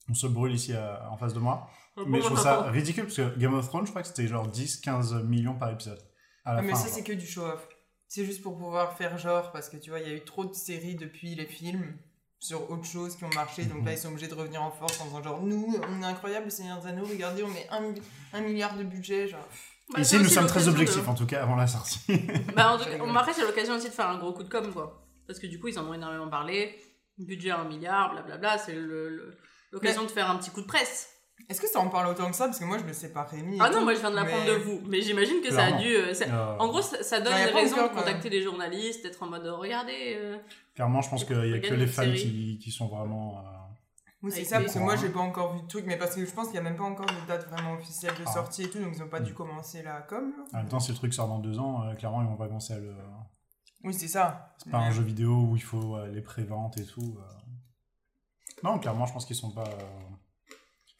On 0.09 0.13
se 0.15 0.25
brûle 0.27 0.53
ici 0.53 0.73
à- 0.73 1.09
en 1.11 1.17
face 1.17 1.33
de 1.33 1.39
moi. 1.39 1.69
Mais 2.07 2.19
je 2.21 2.25
trouve 2.25 2.39
ça 2.41 2.63
ridicule 2.71 3.03
parce 3.03 3.15
que 3.17 3.37
Game 3.37 3.53
of 3.53 3.67
Thrones, 3.67 3.85
je 3.85 3.91
crois 3.91 4.01
que 4.01 4.07
c'était 4.07 4.25
genre 4.27 4.47
10-15 4.47 5.21
millions 5.25 5.53
par 5.57 5.69
épisode. 5.69 5.99
À 6.45 6.53
la 6.53 6.59
Ah, 6.59 6.61
mais 6.63 6.69
fin, 6.71 6.75
ça, 6.77 6.85
genre. 6.87 6.95
c'est 6.95 7.03
que 7.03 7.13
du 7.13 7.27
show-off. 7.27 7.67
C'est 8.09 8.25
juste 8.25 8.41
pour 8.41 8.57
pouvoir 8.57 8.97
faire 8.97 9.17
genre, 9.17 9.51
parce 9.51 9.69
que 9.69 9.77
tu 9.77 9.91
vois, 9.91 9.99
il 9.99 10.07
y 10.07 10.11
a 10.11 10.15
eu 10.15 10.21
trop 10.25 10.43
de 10.43 10.53
séries 10.53 10.95
depuis 10.95 11.35
les 11.35 11.45
films 11.45 11.95
sur 12.39 12.69
autre 12.71 12.85
chose 12.85 13.15
qui 13.15 13.23
ont 13.23 13.29
marché, 13.35 13.65
donc 13.65 13.85
là, 13.85 13.91
ils 13.93 13.97
sont 13.97 14.07
obligés 14.09 14.27
de 14.27 14.33
revenir 14.33 14.61
en 14.63 14.71
force 14.71 14.99
en 14.99 15.05
disant 15.05 15.21
genre, 15.23 15.41
nous, 15.43 15.75
on 15.89 16.01
est 16.01 16.05
incroyable, 16.05 16.45
le 16.45 16.49
Seigneur 16.51 16.81
des 16.81 16.87
Anneaux, 16.87 17.05
regardez, 17.05 17.43
on 17.43 17.49
met 17.49 17.67
un, 17.69 17.93
un 18.33 18.41
milliard 18.41 18.75
de 18.75 18.83
budget, 18.83 19.27
genre. 19.27 19.47
Bah, 19.93 19.99
Ici, 20.01 20.11
c'est 20.15 20.19
nous 20.23 20.29
sommes 20.29 20.47
très 20.47 20.63
de- 20.63 20.69
objectifs, 20.69 21.07
en 21.07 21.13
tout 21.15 21.25
cas, 21.27 21.43
avant 21.43 21.55
la 21.55 21.67
sortie. 21.67 21.99
Bah, 22.55 22.73
en 22.73 22.77
tout 22.77 22.85
cas, 22.85 22.97
bon, 22.97 23.13
après, 23.15 23.33
c'est 23.33 23.41
l'occasion 23.45 23.75
aussi 23.75 23.89
de 23.89 23.93
faire 23.93 24.07
un 24.09 24.17
gros 24.17 24.33
coup 24.33 24.43
de 24.43 24.49
com', 24.49 24.71
quoi. 24.73 25.05
Parce 25.27 25.37
que 25.39 25.47
du 25.47 25.59
coup, 25.59 25.67
ils 25.67 25.77
en 25.77 25.85
ont 25.87 25.93
énormément 25.93 26.29
parlé. 26.29 26.75
Budget 27.19 27.51
à 27.51 27.59
un 27.59 27.65
milliard, 27.65 28.11
blablabla. 28.13 28.57
C'est 28.57 28.73
le- 28.73 29.09
le- 29.09 29.37
l'occasion 29.71 30.03
de 30.03 30.07
faire 30.09 30.29
un 30.31 30.37
petit 30.37 30.49
coup 30.51 30.61
de 30.61 30.65
presse. 30.67 31.09
Est-ce 31.47 31.61
que 31.61 31.67
ça 31.67 31.79
en 31.79 31.89
parle 31.89 32.07
autant 32.07 32.29
que 32.29 32.35
ça? 32.35 32.45
Parce 32.45 32.59
que 32.59 32.65
moi, 32.65 32.77
je 32.77 32.83
le 32.83 32.93
sais 32.93 33.11
pas, 33.11 33.23
Rémi. 33.23 33.57
Ah 33.59 33.69
non, 33.69 33.79
tout, 33.79 33.83
moi, 33.83 33.93
je 33.95 33.99
viens 33.99 34.11
de 34.11 34.15
l'apprendre 34.15 34.43
mais- 34.45 34.51
de 34.51 34.55
vous. 34.57 34.81
Mais 34.87 35.01
j'imagine 35.01 35.41
que 35.41 35.51
ça 35.51 35.65
a 35.65 35.71
dû. 35.73 35.87
euh, 35.95 36.13
Euh, 36.27 36.57
En 36.59 36.67
gros, 36.67 36.81
ça, 36.81 37.01
ça 37.01 37.19
donne 37.21 37.33
des 37.33 37.45
raisons 37.51 37.83
de 37.87 37.87
contacter 37.93 38.29
les 38.29 38.41
journalistes, 38.43 39.01
d'être 39.03 39.23
en 39.23 39.27
mode 39.27 39.45
euh, 39.45 39.55
regardez. 39.55 40.15
euh, 40.17 40.37
clairement, 40.75 41.01
je 41.01 41.09
pense 41.09 41.23
qu'il 41.25 41.35
y 41.49 41.53
a 41.53 41.59
que 41.59 41.73
les 41.73 41.87
fans 41.87 42.03
qui, 42.11 42.59
qui 42.61 42.71
sont 42.71 42.87
vraiment. 42.87 43.39
euh, 43.39 43.41
Oui, 44.21 44.31
c'est 44.33 44.43
ça, 44.43 44.59
parce 44.59 44.73
que 44.73 44.79
moi, 44.79 44.95
j'ai 44.95 45.09
pas 45.09 45.21
encore 45.21 45.53
vu 45.55 45.61
de 45.61 45.67
truc, 45.67 45.85
mais 45.87 45.97
parce 45.97 46.13
que 46.15 46.23
je 46.25 46.31
pense 46.31 46.47
qu'il 46.47 46.55
y 46.55 46.59
a 46.59 46.61
même 46.63 46.75
pas 46.75 46.83
encore 46.83 47.05
de 47.07 47.27
date 47.27 47.47
vraiment 47.49 47.73
officielle 47.73 48.13
de 48.19 48.23
Ah. 48.27 48.31
sortie 48.31 48.63
et 48.63 48.69
tout, 48.69 48.77
donc 48.79 48.91
ils 48.95 49.01
ont 49.01 49.07
pas 49.07 49.21
dû 49.21 49.31
Mm. 49.31 49.35
commencer 49.35 49.81
la 49.81 50.01
com. 50.01 50.31
là. 50.37 50.43
En 50.53 50.57
même 50.61 50.67
temps, 50.67 50.79
si 50.79 50.91
le 50.91 50.97
truc 50.97 51.13
sort 51.13 51.27
dans 51.29 51.39
deux 51.39 51.57
ans, 51.57 51.83
euh, 51.87 51.93
clairement, 51.95 52.21
ils 52.21 52.27
vont 52.27 52.35
pas 52.35 52.47
commencer 52.47 52.73
à 52.73 52.79
le. 52.79 52.93
Oui, 53.85 53.93
c'est 53.93 54.09
ça. 54.09 54.53
C'est 54.57 54.69
pas 54.69 54.79
un 54.79 54.91
jeu 54.91 55.03
vidéo 55.03 55.31
où 55.49 55.55
il 55.55 55.63
faut 55.63 55.95
euh, 55.95 56.07
les 56.09 56.21
préventes 56.21 56.77
et 56.77 56.85
tout. 56.85 57.17
euh. 57.17 57.23
Non, 58.63 58.77
clairement, 58.77 59.05
je 59.05 59.13
pense 59.13 59.25
qu'ils 59.25 59.37
sont 59.37 59.51
pas. 59.51 59.63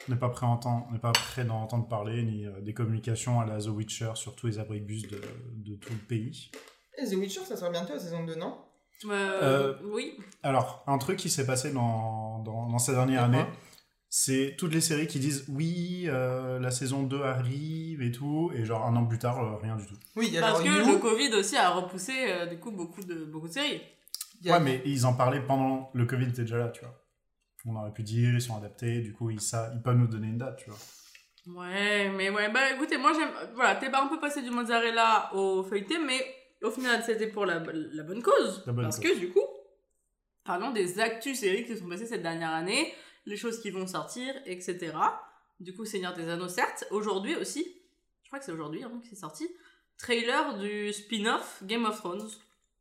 Euh, 0.10 0.14
n'est 0.14 0.20
pas 0.20 0.30
prêt 0.30 0.46
à 0.46 0.50
entendre- 0.50 0.86
on 0.90 0.94
n'est 0.94 1.00
pas 1.00 1.12
prêt 1.12 1.46
d'en 1.46 1.62
entendre 1.62 1.88
parler, 1.88 2.24
ni 2.24 2.46
euh, 2.46 2.60
des 2.62 2.74
communications 2.74 3.40
à 3.40 3.46
la 3.46 3.60
The 3.60 3.68
Witcher 3.68 4.12
sur 4.16 4.36
tous 4.36 4.48
les 4.48 4.60
abribus 4.60 5.04
de, 5.04 5.22
de 5.54 5.76
tout 5.76 5.94
le 5.94 6.00
pays. 6.00 6.52
Et 6.98 7.06
The 7.08 7.14
Witcher, 7.14 7.42
ça 7.46 7.56
sort 7.58 7.72
bientôt, 7.72 7.94
la 7.94 8.00
saison 8.00 8.24
2, 8.26 8.36
non? 8.36 8.58
Euh, 9.06 9.76
Oui. 9.86 10.18
Alors, 10.44 10.84
un 10.88 10.98
truc 10.98 11.18
qui 11.18 11.30
s'est 11.30 11.46
passé 11.46 11.72
dans, 11.72 12.40
dans, 12.44 12.68
dans 12.68 12.80
ces 12.80 12.92
dernières 12.92 13.24
années, 13.24 13.46
c'est 14.10 14.56
toutes 14.58 14.74
les 14.74 14.82
séries 14.82 15.08
qui 15.08 15.20
disent 15.20 15.46
oui, 15.48 16.06
euh, 16.08 16.60
la 16.60 16.72
saison 16.72 17.04
2 17.04 17.22
arrive 17.22 18.02
et 18.02 18.12
tout, 18.12 18.52
et 18.56 18.66
genre 18.66 18.86
un 18.86 18.96
an 18.96 19.06
plus 19.06 19.20
tard, 19.20 19.42
euh, 19.42 19.56
rien 19.58 19.76
du 19.78 19.86
tout. 19.86 19.96
Oui, 20.16 20.26
il 20.28 20.34
y 20.34 20.38
a 20.38 20.42
Parce 20.42 20.62
que 20.62 20.68
You, 20.68 20.94
le 20.94 20.98
Covid 20.98 21.34
aussi 21.36 21.56
a 21.56 21.70
repoussé 21.70 22.12
euh, 22.28 22.46
du 22.48 22.58
coup 22.60 22.72
beaucoup 22.72 23.04
de, 23.04 23.24
beaucoup 23.26 23.48
de 23.48 23.54
séries. 23.54 23.82
Ouais, 24.46 24.60
mais 24.60 24.82
ils 24.86 25.06
en 25.06 25.14
parlaient 25.14 25.46
pendant 25.46 25.92
le 25.94 26.06
Covid 26.06 26.26
était 26.30 26.42
déjà 26.42 26.58
là, 26.58 26.70
tu 26.70 26.82
vois. 26.82 26.99
On 27.70 27.76
aurait 27.76 27.94
pu 27.94 28.04
dire, 28.04 28.34
ils 28.34 28.42
sont 28.42 28.58
adaptés, 28.58 29.02
du 29.02 29.14
coup, 29.14 29.30
ils, 29.30 29.40
ça, 29.40 29.72
ils 29.76 29.82
peuvent 29.82 29.96
nous 29.96 30.08
donner 30.08 30.28
une 30.28 30.40
date, 30.40 30.58
tu 30.58 30.70
vois. 30.70 30.80
Ouais, 31.48 32.10
mais 32.10 32.30
ouais, 32.30 32.50
bah 32.52 32.72
écoutez, 32.74 32.98
moi 32.98 33.14
j'aime. 33.14 33.32
Voilà, 33.56 33.76
t'es 33.76 33.90
pas 33.90 34.04
un 34.04 34.08
peu 34.08 34.20
passé 34.20 34.42
du 34.42 34.50
mozzarella 34.50 35.34
au 35.34 35.64
feuilleté, 35.64 35.98
mais 35.98 36.20
au 36.62 36.70
final 36.70 37.02
c'était 37.04 37.28
pour 37.28 37.46
la, 37.46 37.60
la 37.60 38.04
bonne 38.04 38.22
cause. 38.22 38.64
La 38.68 38.74
bonne 38.74 38.86
parce 38.86 39.00
cause. 39.00 39.12
que 39.12 39.18
du 39.20 39.30
coup, 39.30 39.46
parlons 40.44 40.72
des 40.72 41.00
actus 41.00 41.40
séries 41.40 41.66
qui 41.66 41.74
se 41.74 41.80
sont 41.80 41.88
passées 41.88 42.06
cette 42.06 42.22
dernière 42.22 42.52
année, 42.52 42.94
les 43.26 43.38
choses 43.38 43.62
qui 43.62 43.72
vont 43.72 43.88
sortir, 43.88 44.34
etc. 44.46 44.94
Du 45.60 45.74
coup, 45.74 45.86
Seigneur 45.86 46.14
des 46.14 46.30
Anneaux, 46.30 46.50
certes. 46.50 46.86
Aujourd'hui 46.92 47.36
aussi, 47.36 47.66
je 48.24 48.30
crois 48.30 48.40
que 48.40 48.46
c'est 48.46 48.52
aujourd'hui 48.52 48.84
hein, 48.84 48.92
que 49.02 49.08
c'est 49.08 49.16
sorti, 49.16 49.50
trailer 49.98 50.58
du 50.60 50.94
spin-off 50.94 51.64
Game 51.64 51.86
of 51.86 51.98
Thrones 51.98 52.30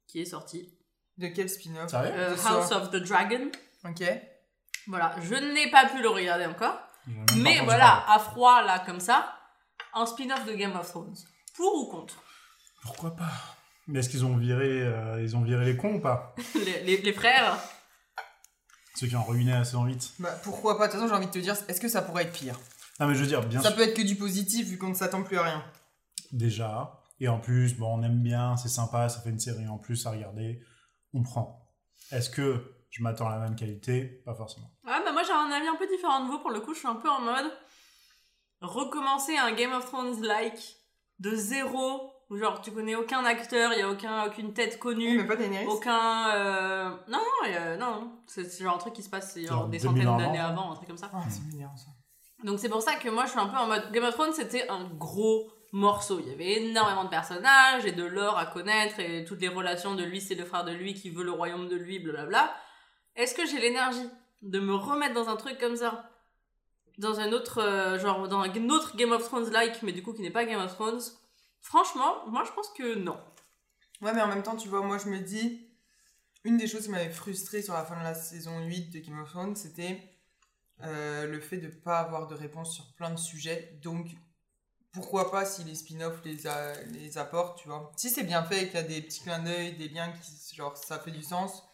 qui 0.07 0.21
est 0.21 0.27
sorti. 0.27 0.75
De 1.17 1.29
quel 1.29 1.49
spin-off? 1.49 1.91
Sérieux? 1.91 2.13
Euh. 2.15 2.37
House 2.45 2.71
of 2.73 2.91
the 2.91 2.97
Dragon. 2.97 3.51
Ok. 3.85 4.03
Voilà, 4.89 5.15
je 5.23 5.35
n'ai 5.35 5.71
pas 5.71 5.87
pu 5.87 6.01
le 6.03 6.09
regarder 6.09 6.47
encore. 6.47 6.79
Mais 7.37 7.61
voilà, 7.65 8.05
à 8.11 8.19
froid, 8.19 8.63
là, 8.63 8.81
comme 8.81 9.01
ça, 9.01 9.35
un 9.95 10.05
spin-off 10.07 10.45
de 10.47 10.55
Game 10.55 10.75
of 10.77 10.89
Thrones. 10.89 11.17
Pour 11.57 11.75
ou 11.75 11.91
contre? 11.91 12.23
Pourquoi 12.83 13.17
pas? 13.17 13.31
Mais 13.87 14.01
est-ce 14.01 14.09
qu'ils 14.11 14.25
ont 14.25 14.37
viré, 14.37 14.83
euh, 14.83 15.23
ils 15.23 15.35
ont 15.37 15.43
viré 15.43 15.65
les 15.65 15.77
cons 15.77 15.95
ou 15.95 16.01
pas? 16.01 16.35
Les, 16.55 16.83
les- 16.85 17.01
les 17.03 17.13
frères 17.13 17.57
Ceux 18.95 19.07
qui 19.07 19.17
ont 19.17 19.25
ruiné 19.25 19.53
la 19.53 19.65
saison 19.65 19.85
8 19.85 20.15
Bah 20.19 20.31
pourquoi 20.43 20.77
pas? 20.77 20.87
De 20.87 20.93
toute 20.93 21.01
façon, 21.01 21.09
j'ai 21.11 21.17
envie 21.17 21.27
de 21.27 21.33
te 21.33 21.39
dire, 21.39 21.57
est-ce 21.69 21.81
que 21.81 21.89
ça 21.89 22.03
pourrait 22.03 22.25
être 22.25 22.33
pire? 22.33 22.59
Non, 23.01 23.07
mais 23.07 23.15
je 23.15 23.21
veux 23.21 23.27
dire, 23.27 23.41
bien 23.47 23.63
Ça 23.63 23.69
sûr, 23.69 23.77
peut 23.77 23.83
être 23.85 23.95
que 23.97 24.03
du 24.03 24.17
positif 24.17 24.67
vu 24.69 24.77
qu'on 24.77 24.89
ne 24.89 24.95
s'attend 24.95 25.23
plus 25.23 25.39
à 25.39 25.43
rien. 25.45 25.65
déjà. 26.33 27.01
Et 27.21 27.29
en 27.29 27.39
plus, 27.41 27.75
bon, 27.77 27.99
on 27.99 28.03
aime 28.03 28.23
bien, 28.23 28.57
c'est 28.57 28.69
sympa, 28.69 29.09
ça 29.09 29.21
fait 29.21 29.31
une 29.31 29.41
série 29.41 29.67
en 29.69 29.79
plus 29.79 30.07
à 30.07 30.11
regarder. 30.11 30.61
On 31.15 31.23
prend. 31.23 31.67
Est-ce 32.13 32.31
que 32.31 32.75
je 32.91 33.03
m'attends 33.03 33.29
à 33.29 33.33
la 33.33 33.39
même 33.39 33.57
qualité 33.57 34.23
Pas 34.25 34.35
forcément. 34.35 34.71
Ah 34.87 35.01
bah 35.05 35.13
moi 35.13 35.23
j'ai 35.23 35.33
un 35.33 35.51
avis 35.51 35.69
un 35.69 35.77
peu 35.77 35.87
différent 35.87 36.25
de 36.25 36.31
vous, 36.31 36.39
pour 36.39 36.51
le 36.51 36.61
coup 36.61 36.73
je 36.75 36.79
suis 36.81 36.89
un 36.89 36.95
peu 36.97 37.09
en 37.11 37.21
mode 37.21 37.53
recommencer 38.61 39.37
un 39.37 39.53
Game 39.53 39.73
of 39.73 39.87
Thrones 39.87 40.21
like 40.23 40.77
de 41.21 41.35
zéro, 41.35 42.13
où 42.31 42.37
genre 42.37 42.61
tu 42.61 42.71
connais 42.73 42.95
aucun 42.95 43.25
acteur, 43.25 43.73
il 43.73 43.79
y 43.81 43.83
a 43.83 43.91
aucun, 43.91 44.27
aucune 44.27 44.53
tête 44.53 44.75
Oui, 44.75 44.79
connue, 44.79 45.19
mais 45.19 45.27
pas 45.27 45.37
Daenerys 45.37 45.67
aucun... 45.67 46.31
euh, 46.35 46.91
Non, 47.09 47.19
non, 47.19 47.49
euh, 47.49 47.77
non, 47.77 48.13
c'est 48.27 48.61
genre 48.63 48.75
un 48.75 48.79
truc 48.79 48.95
qui 48.95 49.03
se 49.03 49.11
passe 49.11 49.39
genre, 49.39 49.59
Genre 49.61 49.69
des 49.69 49.79
2000 49.79 50.03
centaines 50.05 50.19
d'années 50.19 50.39
avant. 50.39 50.73
un 50.73 50.75
truc 50.77 50.89
comme 50.89 50.99
ça. 50.99 51.11
Ah, 51.13 51.23
c'est 51.29 51.43
mignon 51.45 51.71
ça. 51.77 51.91
Donc 52.45 52.61
c'est 52.61 52.69
pour 52.69 52.83
ça 52.83 52.95
que 52.95 53.09
moi 53.09 53.25
je 53.27 53.31
suis 53.31 53.41
un 53.41 53.47
peu 53.49 53.57
en 53.57 53.67
mode 53.67 53.91
Game 53.91 54.05
of 54.05 54.15
Thrones 54.15 54.33
c'était 54.33 54.69
un 54.69 54.85
gros 54.85 55.51
morceau. 55.73 56.21
Il 56.21 56.29
y 56.29 56.33
avait 56.33 56.63
énormément 56.69 57.05
de 57.05 57.09
personnages 57.11 57.85
et 57.85 57.93
de 57.93 58.05
lore 58.05 58.39
à 58.39 58.47
connaître 58.47 59.01
et 59.01 59.25
toutes 59.25 59.41
les 59.41 59.49
relations 59.49 59.95
de 59.97 60.05
lui, 60.05 60.21
c'est 60.21 60.35
le 60.37 60.45
frère 60.45 60.65
de 60.65 60.73
lui 60.73 60.95
qui 60.95 61.11
veut 61.11 61.25
le 61.25 61.33
royaume 61.33 61.69
de 61.69 61.75
lui, 61.77 61.99
blablabla. 61.99 62.55
Est-ce 63.19 63.35
que 63.35 63.45
j'ai 63.45 63.59
l'énergie 63.59 64.09
de 64.43 64.61
me 64.61 64.75
remettre 64.75 65.13
dans 65.13 65.29
un 65.29 65.37
truc 65.37 65.59
comme 65.59 65.77
ça? 65.77 66.09
Dans 66.99 67.19
un 67.19 67.33
autre, 67.33 67.61
euh, 67.61 67.99
genre, 67.99 68.29
dans 68.29 68.41
un 68.41 68.71
autre 68.71 68.97
Game 68.97 69.13
of 69.13 69.25
Thrones-like, 69.25 69.83
mais 69.83 69.93
du 69.93 70.03
coup 70.03 70.13
qui 70.13 70.23
n'est 70.23 70.31
pas 70.31 70.45
Game 70.45 70.61
of 70.61 70.73
Thrones? 70.73 71.03
Franchement, 71.61 72.25
moi 72.29 72.45
je 72.47 72.53
pense 72.53 72.71
que 72.71 72.95
non. 72.95 73.21
Ouais, 74.01 74.13
mais 74.15 74.23
en 74.23 74.29
même 74.29 74.45
temps, 74.45 74.57
tu 74.57 74.69
vois, 74.69 74.83
moi 74.83 74.99
je 74.99 75.09
me 75.09 75.19
dis, 75.19 75.69
une 76.45 76.57
des 76.57 76.69
choses 76.69 76.85
qui 76.85 76.91
m'avait 76.91 77.11
frustrée 77.11 77.61
sur 77.61 77.75
la 77.75 77.85
fin 77.85 77.99
de 77.99 78.05
la 78.05 78.15
saison 78.15 78.65
8 78.65 78.91
de 78.91 79.01
Game 79.01 79.21
of 79.21 79.29
Thrones, 79.31 79.57
c'était 79.57 80.01
euh, 80.85 81.27
le 81.27 81.41
fait 81.41 81.57
de 81.57 81.67
ne 81.67 81.73
pas 81.73 81.99
avoir 81.99 82.29
de 82.29 82.37
réponse 82.37 82.73
sur 82.73 82.87
plein 82.95 83.11
de 83.11 83.19
sujets. 83.19 83.77
Donc, 83.83 84.07
pourquoi 84.93 85.33
pas 85.33 85.45
si 85.45 85.65
les 85.65 85.75
spin-offs 85.75 86.23
les, 86.25 87.19
apportent, 87.19 87.61
tu 87.61 87.69
vois. 87.69 87.91
Si 87.97 88.11
c'est 88.11 88.23
bien 88.23 88.45
fait, 88.45 88.67
qu'il 88.67 88.77
y 88.77 88.79
a 88.79 88.83
des 88.85 89.03
petits 89.03 89.23
clins 89.23 89.41
d'œil, 89.41 89.77
des 89.77 89.89
liens 89.89 90.13
qui, 90.13 90.55
genre, 90.55 90.77
ça 90.77 91.01
fait 91.01 91.11
du 91.11 91.23
sens, 91.23 91.68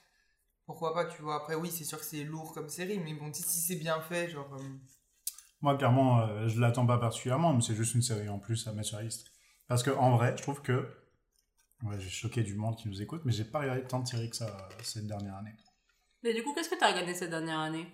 pourquoi 0.67 0.93
pas, 0.95 1.07
tu 1.07 1.23
vois. 1.23 1.37
Après, 1.37 1.55
oui, 1.55 1.71
c'est 1.71 1.85
sûr 1.85 1.99
que 1.99 2.05
c'est 2.05 2.25
lourd 2.25 2.53
comme 2.53 2.69
série, 2.69 2.99
mais 2.99 3.15
bon, 3.15 3.33
si, 3.33 3.43
c'est 3.43 3.77
bien 3.77 4.01
fait, 4.03 4.29
genre. 4.31 4.53
euh, 4.55 4.79
Moi, 5.63 5.77
clairement, 5.77 6.21
euh, 6.21 6.49
je 6.49 6.61
l'attends 6.61 6.87
pas 6.87 6.99
particulièrement, 6.99 7.53
mais 7.55 7.61
c'est 7.63 7.75
juste 7.75 7.95
une 7.95 8.03
série 8.03 8.29
en 8.29 8.39
plus 8.39 8.67
à 8.69 8.73
mettre 8.73 8.89
sur 8.89 8.99
la 8.99 9.05
liste. 9.05 9.33
Parce 9.67 9.83
que 9.83 9.91
en 9.91 10.17
vrai, 10.17 10.35
je 10.37 10.43
trouve 10.43 10.63
que. 10.63 10.89
Ouais, 11.85 12.01
j'ai 12.01 12.11
choqué 12.11 12.43
du 12.43 12.57
monde 12.57 12.77
qui 12.77 12.89
nous 12.89 13.03
écoute, 13.03 13.23
mais 13.25 13.33
j'ai 13.33 13.45
pas 13.45 13.61
regardé 13.61 13.85
tant 13.87 14.01
de 14.01 14.07
séries 14.09 14.31
que 14.31 14.37
ça 14.37 14.47
euh, 14.49 14.75
cette 14.83 15.07
dernière 15.07 15.37
année. 15.37 15.55
Mais 16.25 16.35
du 16.35 16.43
coup, 16.43 16.53
qu'est-ce 16.55 16.69
que 16.71 16.75
t'as 16.77 16.91
regardé 16.91 17.15
cette 17.15 17.31
dernière 17.31 17.61
année? 17.61 17.87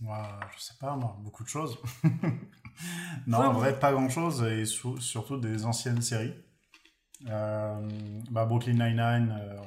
Moi, 0.00 0.40
je 0.56 0.60
sais 0.62 0.74
pas, 0.80 0.96
moi, 0.96 1.16
beaucoup 1.20 1.44
de 1.44 1.48
choses. 1.48 1.78
non, 3.26 3.38
Ouais, 3.38 3.46
en 3.46 3.52
vrai, 3.52 3.78
pas 3.78 3.92
grand-chose, 3.92 4.42
et 4.44 4.64
surtout 4.64 5.36
des 5.38 5.64
anciennes 5.66 6.00
séries. 6.02 6.34
Euh, 7.28 7.88
bah, 8.30 8.46
Brooklyn 8.46 8.74
Nine-Nine, 8.74 9.36
euh, 9.40 9.58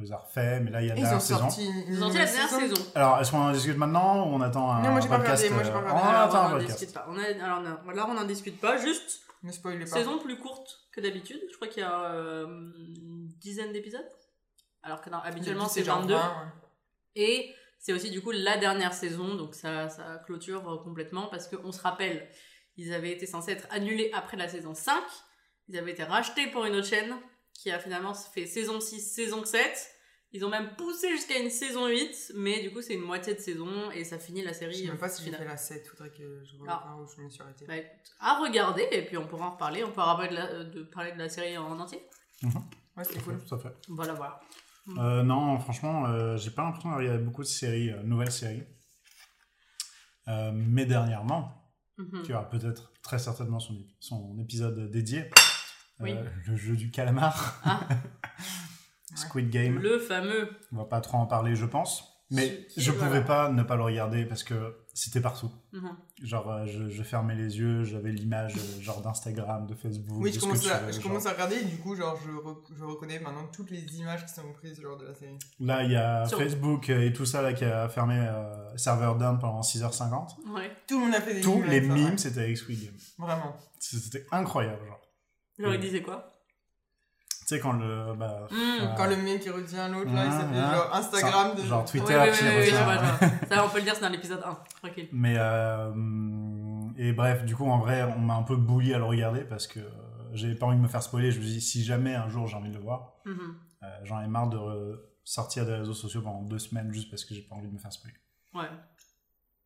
on, 0.00 0.02
les 0.04 0.12
a 0.12 0.16
refait, 0.16 0.60
mais 0.60 0.70
là, 0.70 0.82
il 0.82 0.88
y 0.88 0.90
a 0.90 0.94
la 0.94 1.00
Ils 1.00 1.04
ont 1.04 1.08
dernière 1.08 1.20
saison. 1.22 1.48
Ils 1.88 1.98
ont 1.98 2.00
sorti 2.00 2.18
la 2.18 2.24
dernière 2.24 2.48
saison. 2.48 2.86
Alors, 2.94 3.20
est-ce 3.20 3.30
qu'on 3.30 3.38
en 3.38 3.52
discute 3.52 3.76
maintenant 3.76 4.26
ou 4.28 4.34
on 4.34 4.40
attend 4.40 4.70
un 4.70 4.82
Non, 4.82 4.90
moi, 4.90 5.00
j'ai 5.00 5.08
pas 5.08 5.18
podcast 5.18 5.42
regardé, 5.42 5.54
moi, 5.54 5.64
j'ai 5.64 5.70
pas 5.70 5.76
euh, 5.76 5.92
regardé. 5.92 6.02
On 6.02 6.08
Alors, 6.08 6.22
attend 6.22 6.46
un 6.46 6.50
podcast. 6.50 6.78
discute 6.78 6.94
pas. 6.94 7.06
On 7.08 7.18
a- 7.18 7.44
alors, 7.44 7.60
non, 7.60 7.90
là, 7.92 8.06
on 8.08 8.14
n'en 8.14 8.24
discute 8.24 8.60
pas. 8.60 8.76
Juste 8.78 9.20
Ne 9.42 9.52
spoilez 9.52 9.80
pas. 9.80 9.86
saison 9.86 10.18
plus 10.18 10.38
courte 10.38 10.80
que 10.92 11.00
d'habitude. 11.00 11.40
Je 11.50 11.56
crois 11.56 11.68
qu'il 11.68 11.82
y 11.82 11.86
a 11.86 12.04
euh, 12.12 12.46
une 12.46 13.28
dizaine 13.38 13.72
d'épisodes. 13.72 14.08
Alors 14.82 15.00
que 15.02 15.10
non, 15.10 15.18
habituellement, 15.18 15.68
c'est 15.68 15.84
genre 15.84 16.00
22. 16.00 16.14
20, 16.14 16.18
ouais. 16.20 16.32
Et 17.16 17.54
c'est 17.78 17.92
aussi 17.92 18.10
du 18.10 18.22
coup 18.22 18.30
la 18.30 18.56
dernière 18.56 18.94
saison, 18.94 19.34
donc 19.34 19.54
ça, 19.54 19.88
ça 19.88 20.22
clôture 20.26 20.68
euh, 20.70 20.82
complètement 20.82 21.26
parce 21.26 21.46
qu'on 21.48 21.72
se 21.72 21.80
rappelle, 21.80 22.28
ils 22.76 22.92
avaient 22.94 23.12
été 23.12 23.26
censés 23.26 23.52
être 23.52 23.66
annulés 23.70 24.10
après 24.14 24.36
la 24.36 24.48
saison 24.48 24.74
5, 24.74 24.94
ils 25.68 25.78
avaient 25.78 25.92
été 25.92 26.04
rachetés 26.04 26.46
pour 26.46 26.64
une 26.64 26.74
autre 26.76 26.86
chaîne 26.86 27.14
qui 27.54 27.70
a 27.70 27.78
finalement 27.78 28.14
fait 28.14 28.46
saison 28.46 28.80
6, 28.80 29.00
saison 29.14 29.44
7. 29.44 29.62
Ils 30.32 30.44
ont 30.44 30.48
même 30.48 30.76
poussé 30.76 31.08
jusqu'à 31.10 31.38
une 31.40 31.50
saison 31.50 31.88
8, 31.88 32.32
mais 32.36 32.62
du 32.62 32.72
coup 32.72 32.80
c'est 32.82 32.94
une 32.94 33.00
moitié 33.02 33.34
de 33.34 33.40
saison 33.40 33.90
et 33.90 34.04
ça 34.04 34.16
finit 34.18 34.42
la 34.42 34.52
Je 34.52 34.58
série. 34.58 34.76
sais 34.76 34.86
même 34.86 34.94
euh, 34.94 34.98
pas 34.98 35.08
si 35.08 35.24
j'ai 35.24 35.32
fait 35.32 35.44
la 35.44 35.56
7, 35.56 35.86
faudrait 35.88 36.10
que 36.10 36.44
je 36.44 36.52
Ah. 36.68 36.76
regarde 36.76 37.00
où 37.00 37.06
je 37.16 37.20
me 37.22 37.28
suis 37.28 37.42
arrêtée. 37.42 37.66
Bah, 37.66 37.74
à 38.20 38.38
regarder 38.40 38.86
et 38.92 39.04
puis 39.04 39.16
on 39.16 39.26
pourra 39.26 39.48
en 39.48 39.50
reparler, 39.52 39.82
on 39.82 39.90
pourra 39.90 40.14
parler 40.16 40.28
de, 40.30 40.34
la, 40.36 40.46
euh, 40.52 40.64
de 40.64 40.82
parler 40.84 41.10
de 41.12 41.18
la 41.18 41.28
série 41.28 41.58
en 41.58 41.78
entier. 41.80 42.00
Ouais, 42.44 43.02
c'était 43.04 43.20
cool. 43.20 43.42
Tout 43.44 43.54
à 43.56 43.58
fait. 43.58 43.74
Voilà, 43.88 44.12
voilà. 44.14 44.40
Euh, 44.98 45.22
non, 45.24 45.58
franchement, 45.58 46.06
euh, 46.06 46.36
j'ai 46.36 46.50
pas 46.50 46.62
l'impression 46.62 46.88
d'avoir 46.90 47.04
regardé 47.04 47.24
beaucoup 47.24 47.42
de 47.42 47.48
séries, 47.48 47.90
euh, 47.90 48.02
nouvelles 48.04 48.30
séries. 48.32 48.62
Euh, 50.28 50.52
mais 50.54 50.86
dernièrement, 50.86 51.52
Mhm. 51.98 52.22
qui 52.22 52.32
aura 52.32 52.48
peut-être 52.48 52.92
très 53.02 53.18
certainement 53.18 53.58
son, 53.60 53.84
son 53.98 54.38
épisode 54.38 54.90
dédié, 54.90 55.22
euh, 55.22 55.28
Oui. 56.00 56.14
le 56.46 56.56
jeu 56.56 56.76
du 56.76 56.90
calamar, 56.90 57.60
Ah. 57.64 57.80
Squid 59.14 59.50
Game. 59.50 59.78
Le 59.80 59.98
fameux. 59.98 60.48
On 60.72 60.76
va 60.76 60.84
pas 60.84 61.00
trop 61.00 61.18
en 61.18 61.26
parler, 61.26 61.56
je 61.56 61.66
pense. 61.66 62.06
Mais 62.32 62.64
Qui- 62.68 62.80
je 62.80 62.92
voilà. 62.92 63.06
pouvais 63.08 63.24
pas 63.24 63.50
ne 63.50 63.64
pas 63.64 63.74
le 63.74 63.82
regarder 63.82 64.24
parce 64.24 64.44
que 64.44 64.76
c'était 64.94 65.20
partout. 65.20 65.50
Mhm. 65.72 65.90
Genre, 66.22 66.48
euh, 66.48 66.64
je, 66.66 66.88
je 66.88 67.02
fermais 67.02 67.34
les 67.34 67.58
yeux, 67.58 67.82
j'avais 67.82 68.12
l'image 68.12 68.54
euh, 68.56 68.80
genre 68.80 69.00
d'Instagram, 69.02 69.66
de 69.66 69.74
Facebook. 69.74 70.16
Oui, 70.20 70.30
de 70.30 70.34
je 70.36 70.38
ce 70.40 70.44
que 70.44 70.50
commence, 70.50 70.62
tu 70.64 70.70
à, 70.70 70.78
veux, 70.78 70.86
je 70.92 70.92
genre. 70.92 71.02
commence 71.02 71.26
à 71.26 71.32
regarder 71.32 71.56
et 71.56 71.64
du 71.64 71.76
coup, 71.78 71.96
genre, 71.96 72.16
je, 72.24 72.30
re- 72.30 72.62
je 72.72 72.84
reconnais 72.84 73.18
maintenant 73.18 73.48
toutes 73.52 73.72
les 73.72 73.80
images 73.96 74.24
qui 74.26 74.32
sont 74.32 74.52
prises 74.52 74.80
lors 74.80 74.96
de 74.96 75.06
la 75.06 75.14
série. 75.16 75.38
Là, 75.58 75.82
il 75.82 75.90
y 75.90 75.96
a 75.96 76.24
Sur- 76.26 76.38
Facebook 76.38 76.88
et 76.88 77.12
tout 77.12 77.26
ça 77.26 77.42
là, 77.42 77.52
qui 77.52 77.64
a 77.64 77.88
fermé 77.88 78.14
euh, 78.16 78.76
serveur 78.76 79.16
down 79.16 79.40
pendant 79.40 79.62
6h50. 79.62 80.36
Ouais. 80.54 80.70
Tout 80.86 81.00
le 81.00 81.06
monde 81.06 81.14
a 81.16 81.20
fait 81.20 81.34
des 81.34 81.40
Tous 81.40 81.56
mimes 81.56 81.66
les 81.66 81.80
mimes, 81.80 82.16
c'était 82.18 82.42
avec 82.42 82.56
Squid 82.56 82.80
Game. 82.84 82.94
Vraiment. 83.18 83.56
C'était 83.80 84.24
incroyable, 84.30 84.86
genre. 84.86 84.99
Genre, 85.60 85.74
il 85.74 85.80
disait 85.80 86.02
quoi 86.02 86.40
Tu 87.40 87.46
sais, 87.46 87.60
quand 87.60 87.72
le. 87.72 88.14
Bah, 88.14 88.46
euh, 88.52 88.86
Quand 88.96 89.06
le 89.06 89.16
mec 89.16 89.40
qui 89.42 89.50
retient 89.50 89.88
l'autre, 89.88 90.12
là, 90.12 90.24
il 90.24 90.30
Ah, 90.32 90.40
s'appelle 90.40 90.62
ah. 90.64 90.74
genre 90.74 90.94
Instagram 90.94 91.48
ça- 91.56 91.62
de. 91.62 91.66
Genre 91.68 91.84
Twitter, 91.84 92.06
qui 92.32 92.44
retient-. 92.48 93.18
Ça, 93.48 93.64
on 93.64 93.68
peut 93.68 93.78
le 93.78 93.84
dire, 93.84 93.94
c'est 93.94 94.00
dans 94.02 94.08
l'épisode 94.08 94.42
1. 94.44 94.58
Tranquille. 94.82 95.08
Mais. 95.12 95.34
euh, 95.38 95.92
et 96.96 97.12
bref, 97.12 97.44
du 97.44 97.56
coup, 97.56 97.66
en 97.66 97.78
vrai, 97.78 98.02
on 98.02 98.18
m'a 98.20 98.34
un 98.34 98.42
peu 98.42 98.56
bouilli 98.56 98.92
à 98.94 98.98
le 98.98 99.04
regarder 99.04 99.42
parce 99.42 99.66
que 99.66 99.80
euh, 99.80 99.88
j'avais 100.32 100.54
pas 100.54 100.66
envie 100.66 100.76
de 100.76 100.82
me 100.82 100.88
faire 100.88 101.02
spoiler. 101.02 101.30
Je 101.30 101.38
me 101.38 101.44
suis 101.44 101.54
dit, 101.54 101.60
si 101.60 101.84
jamais 101.84 102.14
un 102.14 102.28
jour 102.28 102.46
j'ai 102.46 102.56
envie 102.56 102.68
de 102.70 102.74
le 102.76 102.82
voir, 102.82 103.14
euh, 103.26 103.32
j'en 104.04 104.20
ai 104.20 104.26
marre 104.26 104.48
de 104.48 104.58
re- 104.58 104.98
sortir 105.24 105.64
des 105.66 105.74
réseaux 105.74 105.94
sociaux 105.94 106.20
pendant 106.22 106.42
deux 106.42 106.58
semaines 106.58 106.92
juste 106.92 107.08
parce 107.10 107.24
que 107.24 107.34
j'ai 107.34 107.42
pas 107.42 107.54
envie 107.54 107.68
de 107.68 107.72
me 107.72 107.78
faire 107.78 107.92
spoiler. 107.92 108.16
Ouais. 108.54 108.68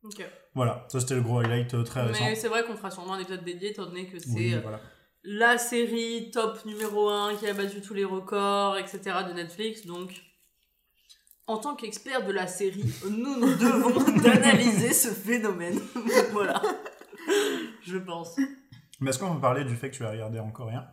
Ok. 0.03 0.23
Voilà, 0.53 0.85
ça 0.87 0.99
c'était 0.99 1.15
le 1.15 1.21
gros 1.23 1.39
highlight 1.39 1.83
très 1.83 2.03
récent. 2.03 2.23
Mais 2.23 2.35
c'est 2.35 2.47
vrai 2.47 2.63
qu'on 2.63 2.75
fera 2.77 2.91
sûrement 2.91 3.13
un 3.15 3.19
épisode 3.19 3.43
dédié, 3.43 3.71
étant 3.71 3.85
donné 3.87 4.05
que 4.07 4.19
c'est 4.19 4.29
Oui, 4.29 4.55
voilà. 4.61 4.79
La 5.25 5.57
série 5.57 6.29
top 6.31 6.63
numéro 6.65 7.09
1 7.09 7.35
qui 7.35 7.47
a 7.47 7.53
battu 7.53 7.81
tous 7.81 7.93
les 7.93 8.05
records, 8.05 8.77
etc. 8.77 8.99
de 9.27 9.33
Netflix. 9.33 9.85
Donc, 9.85 10.11
en 11.47 11.57
tant 11.57 11.75
qu'expert 11.75 12.25
de 12.25 12.31
la 12.31 12.47
série, 12.47 12.85
nous 13.09 13.39
nous 13.39 13.55
devons 13.55 13.99
d'analyser 14.21 14.93
ce 14.93 15.09
phénomène. 15.09 15.79
voilà. 16.31 16.61
Je 17.83 17.97
pense. 17.97 18.37
Mais 18.99 19.09
est-ce 19.09 19.19
qu'on 19.19 19.35
peut 19.35 19.41
parler 19.41 19.63
du 19.63 19.75
fait 19.75 19.89
que 19.89 19.95
tu 19.95 20.05
as 20.05 20.11
regardé 20.11 20.39
en 20.39 20.51
coréen? 20.51 20.87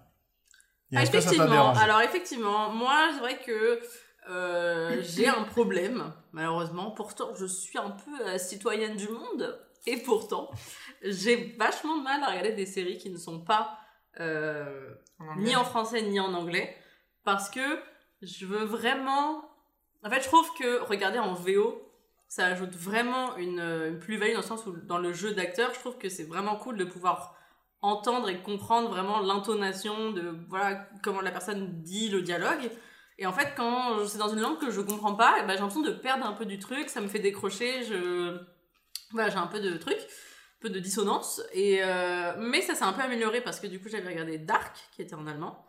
Et 0.90 0.96
Ah, 0.96 1.02
effectivement, 1.02 1.72
alors 1.74 2.02
effectivement, 2.02 2.70
moi 2.70 3.10
c'est 3.12 3.20
vrai 3.20 3.38
que 3.38 3.80
euh, 4.28 5.02
j'ai 5.02 5.26
un 5.26 5.44
problème, 5.44 6.12
malheureusement. 6.32 6.90
Pourtant, 6.90 7.34
je 7.34 7.46
suis 7.46 7.78
un 7.78 7.90
peu 7.90 8.26
euh, 8.26 8.38
citoyenne 8.38 8.96
du 8.96 9.08
monde, 9.08 9.58
et 9.86 9.96
pourtant, 9.96 10.50
j'ai 11.02 11.56
vachement 11.58 11.96
de 11.98 12.02
mal 12.02 12.22
à 12.22 12.28
regarder 12.28 12.52
des 12.52 12.66
séries 12.66 12.98
qui 12.98 13.10
ne 13.10 13.16
sont 13.16 13.40
pas 13.40 13.78
euh, 14.20 14.94
En 15.18 15.36
ni 15.36 15.56
en 15.56 15.64
français 15.64 16.02
ni 16.02 16.20
en 16.20 16.34
anglais, 16.34 16.76
parce 17.24 17.50
que 17.50 17.60
je 18.22 18.46
veux 18.46 18.64
vraiment. 18.64 19.44
En 20.04 20.10
fait, 20.10 20.20
je 20.20 20.26
trouve 20.26 20.48
que 20.58 20.80
regarder 20.80 21.18
en 21.18 21.34
VO, 21.34 21.80
ça 22.28 22.46
ajoute 22.46 22.74
vraiment 22.74 23.36
une, 23.36 23.60
une 23.60 23.98
plus-value 23.98 24.32
dans 24.32 24.40
le 24.40 24.46
sens 24.46 24.66
où, 24.66 24.72
dans 24.72 24.98
le 24.98 25.12
jeu 25.12 25.32
d'acteur, 25.32 25.72
je 25.74 25.80
trouve 25.80 25.98
que 25.98 26.08
c'est 26.08 26.24
vraiment 26.24 26.56
cool 26.56 26.76
de 26.76 26.84
pouvoir 26.84 27.36
entendre 27.82 28.28
et 28.28 28.40
comprendre 28.40 28.88
vraiment 28.88 29.20
l'intonation 29.20 30.12
de 30.12 30.34
voilà 30.48 30.88
comment 31.02 31.20
la 31.20 31.30
personne 31.30 31.82
dit 31.82 32.08
le 32.08 32.22
dialogue. 32.22 32.70
Et 33.18 33.26
en 33.26 33.32
fait, 33.32 33.52
quand 33.56 34.06
c'est 34.06 34.18
dans 34.18 34.28
une 34.28 34.40
langue 34.40 34.58
que 34.58 34.70
je 34.70 34.80
comprends 34.80 35.14
pas, 35.14 35.36
eh 35.38 35.42
ben, 35.42 35.52
j'ai 35.52 35.58
l'impression 35.58 35.82
de 35.82 35.90
perdre 35.90 36.24
un 36.24 36.32
peu 36.32 36.46
du 36.46 36.58
truc, 36.58 36.88
ça 36.88 37.00
me 37.00 37.08
fait 37.08 37.18
décrocher, 37.18 37.84
je 37.84 38.40
voilà, 39.10 39.28
j'ai 39.28 39.36
un 39.36 39.46
peu 39.46 39.60
de 39.60 39.76
truc, 39.76 39.98
peu 40.62 40.70
de 40.70 40.78
dissonance. 40.78 41.42
Et 41.52 41.80
euh, 41.82 42.32
mais 42.38 42.62
ça 42.62 42.74
s'est 42.74 42.84
un 42.84 42.92
peu 42.92 43.02
amélioré 43.02 43.40
parce 43.40 43.60
que 43.60 43.66
du 43.66 43.80
coup 43.80 43.88
j'avais 43.90 44.08
regardé 44.08 44.38
Dark 44.38 44.76
qui 44.94 45.02
était 45.02 45.14
en 45.14 45.26
allemand. 45.26 45.64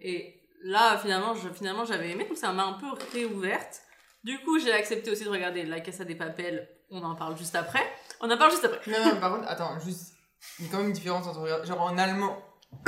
Et 0.00 0.40
là 0.64 0.98
finalement, 0.98 1.34
je, 1.34 1.48
finalement 1.50 1.84
j'avais 1.84 2.10
aimé, 2.10 2.24
donc 2.26 2.36
ça 2.36 2.52
m'a 2.52 2.64
un 2.64 2.72
peu 2.72 2.86
réouverte. 3.12 3.82
Du 4.24 4.38
coup, 4.40 4.58
j'ai 4.58 4.72
accepté 4.72 5.10
aussi 5.10 5.24
de 5.24 5.28
regarder 5.28 5.64
La 5.64 5.80
Casa 5.80 6.04
des 6.04 6.16
Papels. 6.16 6.68
On 6.90 7.02
en 7.02 7.14
parle 7.14 7.36
juste 7.38 7.54
après. 7.54 7.80
On 8.20 8.30
en 8.30 8.36
parle 8.36 8.50
juste 8.50 8.64
après. 8.64 8.90
Non, 8.90 9.14
non, 9.14 9.20
par 9.20 9.32
contre, 9.32 9.48
attends, 9.48 9.78
juste. 9.78 10.14
Il 10.58 10.66
y 10.66 10.68
a 10.68 10.70
quand 10.70 10.78
même 10.78 10.88
une 10.88 10.92
différence 10.92 11.26
entre 11.26 11.40
regarder. 11.40 11.66
Genre 11.66 11.80
en 11.80 11.96
allemand. 11.96 12.36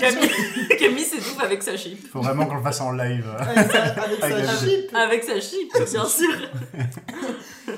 Camille, 0.00 0.68
Camille 0.78 1.04
s'étouffe 1.04 1.40
avec 1.42 1.62
sa 1.62 1.76
chip. 1.76 2.08
Faut 2.08 2.22
vraiment 2.22 2.46
qu'on 2.46 2.54
le 2.54 2.62
fasse 2.62 2.80
en 2.80 2.92
live. 2.92 3.28
Avec 3.38 3.70
sa, 3.70 3.82
avec 3.82 4.22
Avec 4.22 4.44
sa 4.46 4.66
chip. 4.66 4.94
Avec 4.94 5.24
sa 5.24 5.40
chip, 5.40 5.72
bien 5.72 6.06
sûr. 6.06 6.38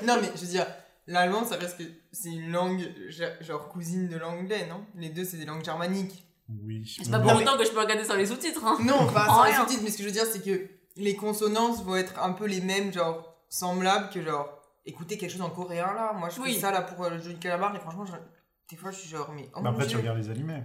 Non, 0.03 0.17
mais 0.21 0.29
je 0.35 0.41
veux 0.41 0.47
dire, 0.47 0.65
l'allemand, 1.07 1.43
ça 1.45 1.57
reste 1.57 1.77
que 1.77 1.83
c'est 2.11 2.29
une 2.31 2.51
langue 2.51 2.81
genre 3.41 3.67
cousine 3.69 4.07
de 4.09 4.17
l'anglais, 4.17 4.65
non? 4.67 4.85
Les 4.95 5.09
deux, 5.09 5.23
c'est 5.25 5.37
des 5.37 5.45
langues 5.45 5.63
germaniques. 5.63 6.25
Oui. 6.49 6.85
C'est 6.85 7.05
mais 7.05 7.11
pas 7.11 7.19
bon. 7.19 7.29
pour 7.29 7.41
autant 7.41 7.57
que 7.57 7.65
je 7.65 7.71
peux 7.71 7.79
regarder 7.79 8.03
sans 8.03 8.15
les 8.15 8.25
sous-titres. 8.25 8.63
Hein. 8.65 8.77
Non, 8.83 9.11
pas 9.11 9.25
sans 9.27 9.43
les 9.45 9.53
sous-titres, 9.53 9.81
mais 9.83 9.89
ce 9.91 9.97
que 9.97 10.03
je 10.03 10.07
veux 10.09 10.13
dire, 10.13 10.25
c'est 10.25 10.43
que 10.43 10.69
les 10.97 11.15
consonances 11.15 11.83
vont 11.83 11.95
être 11.95 12.19
un 12.21 12.33
peu 12.33 12.45
les 12.45 12.61
mêmes, 12.61 12.91
genre 12.93 13.41
semblables 13.49 14.09
que 14.09 14.21
genre 14.21 14.61
écouter 14.85 15.17
quelque 15.17 15.31
chose 15.31 15.41
en 15.41 15.49
coréen 15.49 15.93
là. 15.93 16.13
Moi, 16.13 16.29
je 16.29 16.41
Oui. 16.41 16.53
fais 16.53 16.59
ça 16.61 16.71
là 16.71 16.81
pour 16.81 17.03
euh, 17.05 17.11
le 17.11 17.21
jeu 17.21 17.33
du 17.33 17.39
calamar 17.39 17.75
et 17.75 17.79
franchement, 17.79 18.05
je- 18.05 18.13
des 18.69 18.75
fois, 18.75 18.91
je 18.91 18.97
suis 18.99 19.09
genre, 19.09 19.31
mais 19.33 19.47
oh 19.55 19.61
Bah, 19.61 19.71
mon 19.71 19.77
après, 19.77 19.87
tu 19.87 19.95
regardes 19.97 20.17
les 20.17 20.29
animés. 20.29 20.63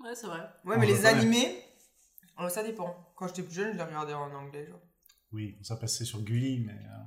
Ouais, 0.00 0.14
c'est 0.14 0.26
vrai. 0.26 0.40
Ouais, 0.64 0.74
On 0.76 0.80
mais 0.80 0.86
le 0.86 0.92
les 0.92 1.06
animés, 1.06 1.62
euh, 2.40 2.48
ça 2.48 2.62
dépend. 2.62 3.12
Quand 3.16 3.26
j'étais 3.28 3.42
plus 3.42 3.54
jeune, 3.54 3.72
je 3.72 3.78
les 3.78 3.84
regardais 3.84 4.12
en 4.12 4.30
anglais, 4.34 4.66
genre. 4.66 4.80
Oui, 5.32 5.56
ça 5.62 5.76
passait 5.76 6.04
sur 6.04 6.20
Gulli, 6.22 6.60
mais. 6.60 6.72
euh, 6.72 7.04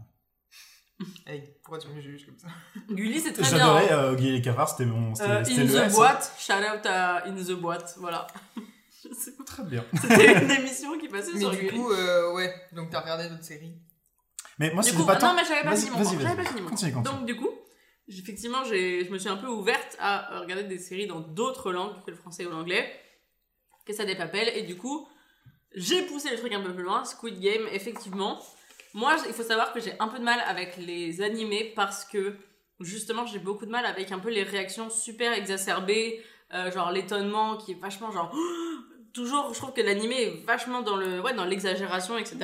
Hey, 1.28 1.44
pourquoi 1.64 1.78
tu 1.80 1.88
me 1.90 2.02
juges 2.02 2.26
comme 2.26 2.38
ça? 2.38 2.48
Gulli, 2.90 3.20
c'est 3.20 3.34
très 3.34 3.44
bien. 3.44 3.52
J'adorais 3.58 3.92
hein. 3.92 3.98
euh, 3.98 4.16
Guy 4.16 4.36
et 4.36 4.42
Cafard, 4.42 4.70
c'était 4.70 4.86
mon. 4.86 5.14
C'était 5.16 5.30
Euh, 5.30 5.44
in 5.44 5.64
le 5.64 5.68
the 5.72 5.76
S. 5.88 5.94
boîte, 5.94 6.34
shout 6.40 6.54
out 6.54 6.86
à 6.86 7.28
In 7.28 7.36
the 7.36 7.52
boîte, 7.52 7.96
voilà. 8.00 8.28
Je 9.04 9.14
sais 9.14 9.32
pas. 9.34 9.44
Très 9.44 9.64
bien. 9.64 9.86
C'était 10.02 10.44
une 10.44 10.52
émission 10.52 10.98
qui 10.98 11.08
passait 11.08 11.32
Mais 11.34 11.40
sur 11.42 11.52
du 11.52 11.58
Gulli. 11.58 11.70
coup, 11.78 11.92
euh, 11.92 12.34
ouais, 12.34 12.54
donc 12.72 12.90
t'as 12.90 13.02
regardé 13.02 13.30
d'autres 13.30 13.44
séries 13.44 13.76
Mais 14.58 14.74
moi, 14.74 14.82
c'était 14.82 15.04
pas 15.06 15.14
ah 15.14 15.16
tant. 15.18 15.28
non, 15.30 15.36
mais 15.36 15.46
j'avais 15.46 15.64
pas 15.64 15.76
fini 15.76 15.92
mon. 15.92 16.04
J'avais 16.04 16.24
vas-y. 16.24 16.36
pas 16.36 16.44
fini 16.46 16.62
mon 16.62 16.70
Continue, 16.70 16.92
continue. 16.94 17.16
Donc, 17.18 17.26
du 17.28 17.36
coup, 17.36 17.52
effectivement, 18.08 18.64
j'ai- 18.64 19.06
je 19.06 19.12
me 19.12 19.20
suis 19.20 19.30
un 19.30 19.38
peu 19.38 19.48
ouverte 19.48 19.96
à 20.00 20.40
regarder 20.40 20.64
des 20.64 20.80
séries 20.80 21.06
dans 21.08 21.20
d'autres 21.20 21.72
langues 21.72 22.04
que 22.06 22.12
le 22.12 22.18
français 22.18 22.46
ou 22.46 22.50
l'anglais, 22.50 22.92
que 23.86 23.94
ça 23.94 24.04
des 24.04 24.16
papels, 24.16 24.50
et 24.56 24.64
du 24.64 24.76
coup, 24.76 25.08
j'ai 25.76 26.02
poussé 26.08 26.32
le 26.32 26.38
truc 26.38 26.52
un 26.54 26.62
peu 26.62 26.74
plus 26.74 26.84
loin. 26.84 27.06
Squid 27.06 27.40
Game, 27.40 27.68
effectivement. 27.72 28.42
Moi, 28.98 29.16
il 29.28 29.34
faut 29.36 29.44
savoir 29.44 29.74
que 29.74 29.80
j'ai 29.80 29.94
un 30.00 30.08
peu 30.08 30.18
de 30.18 30.24
mal 30.24 30.40
avec 30.48 30.76
les 30.78 31.22
animés 31.22 31.72
parce 31.76 32.04
que, 32.04 32.36
justement, 32.80 33.28
j'ai 33.28 33.38
beaucoup 33.38 33.68
de 33.68 33.70
mal 33.72 33.86
avec 33.86 34.12
un 34.12 34.18
peu 34.18 34.30
les 34.30 34.42
réactions 34.42 34.90
super 34.90 35.34
exacerbées, 35.34 36.24
euh, 36.56 36.72
genre 36.72 36.92
l'étonnement 36.92 37.58
qui 37.58 37.74
est 37.74 37.80
vachement 37.80 38.12
genre. 38.12 38.36
Toujours, 39.14 39.54
je 39.54 39.60
trouve 39.60 39.74
que 39.74 39.82
l'animé 39.82 40.16
est 40.24 40.46
vachement 40.46 40.82
dans 40.82 40.96
le, 40.96 41.22
ouais, 41.22 41.34
dans 41.36 41.46
l'exagération, 41.46 42.18
etc. 42.18 42.38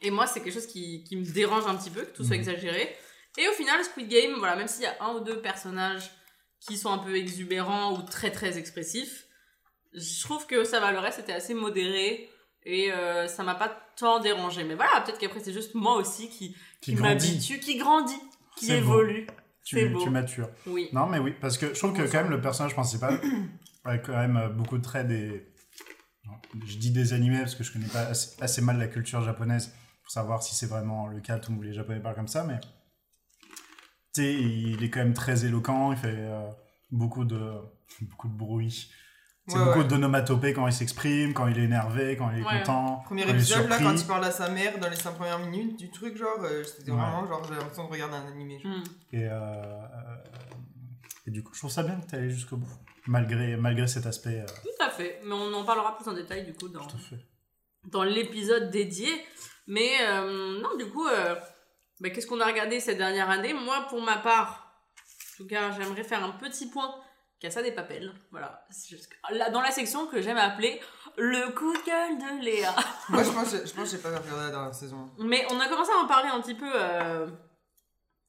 Et 0.00 0.10
moi, 0.10 0.26
c'est 0.26 0.40
quelque 0.42 0.54
chose 0.54 0.66
qui, 0.66 1.04
qui 1.04 1.14
me 1.16 1.24
dérange 1.26 1.66
un 1.66 1.76
petit 1.76 1.90
peu, 1.90 2.02
que 2.02 2.16
tout 2.16 2.24
soit 2.24 2.36
Mhm. 2.36 2.40
exagéré. 2.40 2.96
Et 3.36 3.46
au 3.46 3.52
final, 3.52 3.84
Squid 3.84 4.08
Game, 4.08 4.34
voilà, 4.38 4.56
même 4.56 4.68
s'il 4.68 4.84
y 4.84 4.86
a 4.86 4.96
un 5.00 5.14
ou 5.14 5.20
deux 5.20 5.42
personnages 5.42 6.10
qui 6.60 6.78
sont 6.78 6.90
un 6.90 6.98
peu 6.98 7.16
exubérants 7.16 7.92
ou 7.92 8.02
très 8.02 8.30
très 8.30 8.56
expressifs, 8.56 9.26
je 9.92 10.22
trouve 10.24 10.46
que 10.46 10.64
ça 10.64 10.80
va, 10.80 10.90
le 10.90 11.00
reste 11.00 11.18
était 11.18 11.32
assez 11.34 11.52
modéré 11.52 12.30
et 12.64 12.92
euh, 12.92 13.26
ça 13.28 13.42
m'a 13.42 13.54
pas 13.54 13.68
tant 13.96 14.20
dérangé. 14.20 14.64
Mais 14.64 14.74
voilà, 14.74 15.00
peut-être 15.02 15.18
qu'après 15.18 15.40
c'est 15.40 15.52
juste 15.52 15.74
moi 15.74 15.96
aussi 15.96 16.28
qui, 16.28 16.56
Qui 16.80 16.94
qui 16.94 16.96
m'habitue, 16.96 17.60
qui 17.60 17.76
grandit, 17.76 18.14
qui 18.56 18.68
beau. 18.68 18.74
évolue. 18.74 19.26
Tu, 19.64 19.88
beau. 19.88 20.02
tu 20.02 20.10
matures. 20.10 20.48
Oui. 20.66 20.90
Non, 20.92 21.06
mais 21.06 21.18
oui, 21.18 21.34
parce 21.40 21.56
que 21.56 21.72
je 21.72 21.78
trouve 21.78 21.94
que 21.94 22.02
quand 22.02 22.22
même 22.22 22.30
le 22.30 22.40
personnage 22.40 22.74
principal 22.74 23.18
a 23.84 23.98
quand 23.98 24.16
même 24.16 24.36
euh, 24.36 24.48
beaucoup 24.48 24.78
de 24.78 24.82
traits 24.82 25.06
des. 25.08 25.46
Je 26.66 26.76
dis 26.78 26.90
des 26.90 27.12
animés 27.12 27.38
parce 27.40 27.54
que 27.54 27.64
je 27.64 27.72
connais 27.72 27.86
pas 27.86 28.00
assez, 28.02 28.42
assez 28.42 28.62
mal 28.62 28.78
la 28.78 28.88
culture 28.88 29.22
japonaise 29.22 29.74
pour 30.02 30.10
savoir 30.10 30.42
si 30.42 30.54
c'est 30.54 30.66
vraiment 30.66 31.06
le 31.06 31.20
cas, 31.20 31.38
tous 31.38 31.60
les 31.62 31.72
japonais 31.72 32.00
parlent 32.00 32.14
comme 32.14 32.28
ça, 32.28 32.44
mais. 32.44 32.60
Tu 34.14 34.22
sais, 34.22 34.34
il 34.34 34.82
est 34.84 34.90
quand 34.90 35.00
même 35.00 35.14
très 35.14 35.44
éloquent, 35.44 35.90
il 35.92 35.98
fait 35.98 36.14
euh, 36.16 36.48
beaucoup, 36.92 37.24
de, 37.24 37.52
beaucoup 38.02 38.28
de 38.28 38.34
bruit. 38.36 38.90
C'est 39.46 39.58
Ouais, 39.58 39.64
beaucoup 39.66 39.78
ouais. 39.80 39.84
d'onomatopées 39.84 40.54
quand 40.54 40.66
il 40.66 40.72
s'exprime, 40.72 41.34
quand 41.34 41.46
il 41.48 41.58
est 41.58 41.64
énervé, 41.64 42.16
quand 42.16 42.30
il 42.30 42.38
est 42.40 42.44
Ouais. 42.46 42.60
content. 42.60 43.02
Premier 43.04 43.22
quand 43.24 43.28
il 43.28 43.34
est 43.34 43.38
épisode, 43.38 43.68
là, 43.68 43.78
quand 43.78 43.92
il 43.94 44.06
parle 44.06 44.24
à 44.24 44.30
sa 44.30 44.48
mère 44.48 44.78
dans 44.78 44.88
les 44.88 44.96
5 44.96 45.12
premières 45.16 45.38
minutes 45.38 45.78
du 45.78 45.90
truc, 45.90 46.16
genre, 46.16 46.38
euh, 46.44 46.64
c'était 46.64 46.90
Ouais. 46.90 46.96
vraiment 46.96 47.26
genre, 47.26 47.44
j'ai 47.44 47.54
l'impression 47.54 47.84
de 47.86 47.90
regarder 47.92 48.16
un 48.16 48.26
animé. 48.26 48.58
genre. 48.60 48.72
Hmm. 48.72 48.82
Et, 49.12 49.24
euh, 49.26 49.30
euh, 49.32 50.16
et 51.26 51.30
du 51.30 51.42
coup, 51.42 51.52
je 51.52 51.58
trouve 51.58 51.70
ça 51.70 51.82
bien 51.82 52.00
que 52.00 52.06
tu 52.08 52.14
allé 52.16 52.30
jusqu'au 52.30 52.56
bout, 52.56 52.72
malgré, 53.06 53.56
malgré 53.56 53.86
cet 53.86 54.06
aspect. 54.06 54.40
euh, 54.40 54.46
Tout 54.62 54.82
à 54.84 54.88
fait. 54.88 55.20
Mais 55.24 55.34
on 55.34 55.52
en 55.52 55.64
parlera 55.64 55.94
plus 55.96 56.08
en 56.08 56.14
détail 56.14 56.44
du 56.46 56.54
coup 56.54 56.68
dans, 56.68 56.86
dans 57.84 58.02
l'épisode 58.02 58.70
dédié. 58.70 59.08
Mais 59.66 59.90
euh, 60.08 60.60
non, 60.62 60.74
du 60.78 60.86
coup, 60.90 61.06
euh, 61.06 61.34
bah, 62.00 62.08
qu'est-ce 62.10 62.26
qu'on 62.26 62.40
a 62.40 62.46
regardé 62.46 62.80
cette 62.80 62.96
dernière 62.98 63.28
année? 63.28 63.52
Moi, 63.52 63.86
pour 63.90 64.00
ma 64.02 64.16
part, 64.16 64.72
en 65.34 65.36
tout 65.36 65.46
cas, 65.46 65.70
j'aimerais 65.72 66.04
faire 66.04 66.22
un 66.24 66.30
petit 66.32 66.68
point 66.70 66.94
Casa 67.44 67.62
des 67.62 67.72
Papels. 67.72 68.12
Voilà. 68.30 68.66
Là, 69.30 69.50
dans 69.50 69.60
la 69.60 69.70
section 69.70 70.06
que 70.06 70.20
j'aime 70.22 70.36
appeler 70.38 70.80
le 71.16 71.52
coup 71.52 71.72
de 71.72 71.84
gueule 71.84 72.18
de 72.18 72.44
Léa. 72.44 72.74
Moi, 73.10 73.22
je 73.22 73.30
pense, 73.30 73.50
je 73.52 73.72
pense 73.72 73.90
que 73.90 73.96
j'ai 73.96 74.02
pas 74.02 74.08
regardé 74.08 74.30
la 74.30 74.50
dernière 74.50 74.74
saison. 74.74 75.10
Mais 75.18 75.44
on 75.50 75.60
a 75.60 75.68
commencé 75.68 75.90
à 75.92 76.02
en 76.02 76.06
parler 76.06 76.28
un 76.30 76.40
petit 76.40 76.54
peu. 76.54 76.70
euh, 76.74 77.26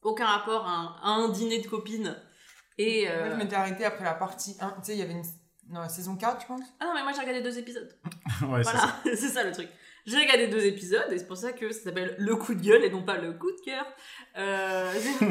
aucun 0.01 0.25
rapport 0.25 0.67
à 0.67 0.71
un, 0.71 0.85
à 1.01 1.09
un 1.09 1.29
dîner 1.29 1.59
de 1.61 1.67
copines. 1.67 2.15
Et. 2.77 3.09
euh, 3.09 3.25
Moi, 3.27 3.31
je 3.35 3.43
m'étais 3.43 3.55
arrêtée 3.55 3.85
après 3.85 4.03
la 4.03 4.13
partie 4.13 4.55
1. 4.59 4.69
Tu 4.69 4.75
sais, 4.83 4.93
il 4.93 4.99
y 4.99 5.01
avait 5.01 5.13
une. 5.13 5.23
Non, 5.69 5.79
la 5.79 5.89
saison 5.89 6.15
4, 6.15 6.41
je 6.41 6.45
pense. 6.47 6.61
Ah 6.79 6.85
non, 6.85 6.91
mais 6.93 7.01
moi 7.01 7.11
j'ai 7.13 7.21
regardé 7.21 7.41
deux 7.41 7.57
épisodes. 7.57 7.89
ouais, 8.43 8.63
c'est 8.63 8.69
ça. 8.71 8.77
Voilà, 8.77 8.93
c'est 9.17 9.29
ça 9.29 9.43
le 9.43 9.51
truc. 9.51 9.67
J'ai 10.05 10.17
regardé 10.19 10.47
deux 10.47 10.63
épisodes 10.63 11.11
et 11.11 11.17
c'est 11.17 11.25
pour 11.25 11.37
ça 11.37 11.53
que 11.53 11.71
ça 11.71 11.85
s'appelle 11.85 12.15
le 12.19 12.35
coup 12.35 12.53
de 12.53 12.61
gueule 12.61 12.83
et 12.83 12.91
non 12.91 13.01
pas 13.01 13.17
le 13.17 13.33
coup 13.33 13.49
de 13.51 13.59
cœur. 13.65 13.83
Euh, 14.37 14.93
c'est- 14.93 15.25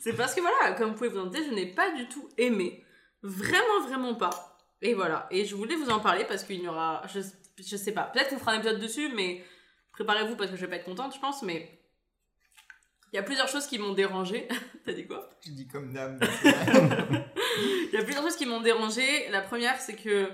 c'est 0.00 0.12
parce 0.14 0.34
que 0.34 0.40
voilà, 0.40 0.72
comme 0.76 0.88
vous 0.90 0.96
pouvez 0.96 1.10
vous 1.10 1.20
en 1.20 1.26
douter, 1.26 1.44
je 1.44 1.54
n'ai 1.54 1.66
pas 1.72 1.92
du 1.92 2.08
tout 2.08 2.28
aimé. 2.38 2.84
Vraiment, 3.22 3.86
vraiment 3.86 4.14
pas. 4.14 4.58
Et 4.82 4.94
voilà. 4.94 5.26
Et 5.30 5.44
je 5.44 5.54
voulais 5.54 5.76
vous 5.76 5.90
en 5.90 6.00
parler 6.00 6.24
parce 6.24 6.44
qu'il 6.44 6.62
y 6.62 6.68
aura. 6.68 7.02
Je, 7.12 7.20
je 7.58 7.76
sais 7.76 7.92
pas. 7.92 8.04
Peut-être 8.04 8.30
qu'on 8.30 8.38
fera 8.38 8.52
un 8.52 8.58
épisode 8.58 8.80
dessus, 8.80 9.10
mais 9.14 9.44
préparez-vous 9.92 10.36
parce 10.36 10.50
que 10.50 10.56
je 10.56 10.62
vais 10.62 10.70
pas 10.70 10.76
être 10.76 10.84
contente, 10.84 11.14
je 11.14 11.20
pense. 11.20 11.42
Mais 11.42 11.80
il 13.12 13.16
y 13.16 13.18
a 13.18 13.22
plusieurs 13.22 13.48
choses 13.48 13.66
qui 13.66 13.78
m'ont 13.78 13.92
dérangé. 13.92 14.48
T'as 14.84 14.92
dit 14.92 15.06
quoi? 15.06 15.28
Je 15.44 15.50
dis 15.50 15.66
comme 15.66 15.92
dame. 15.92 16.20
Il 17.92 17.94
y 17.94 17.96
a 17.96 18.02
plusieurs 18.04 18.22
choses 18.22 18.36
qui 18.36 18.46
m'ont 18.46 18.60
dérangé. 18.60 19.28
La 19.30 19.40
première, 19.40 19.80
c'est 19.80 19.96
que 19.96 20.30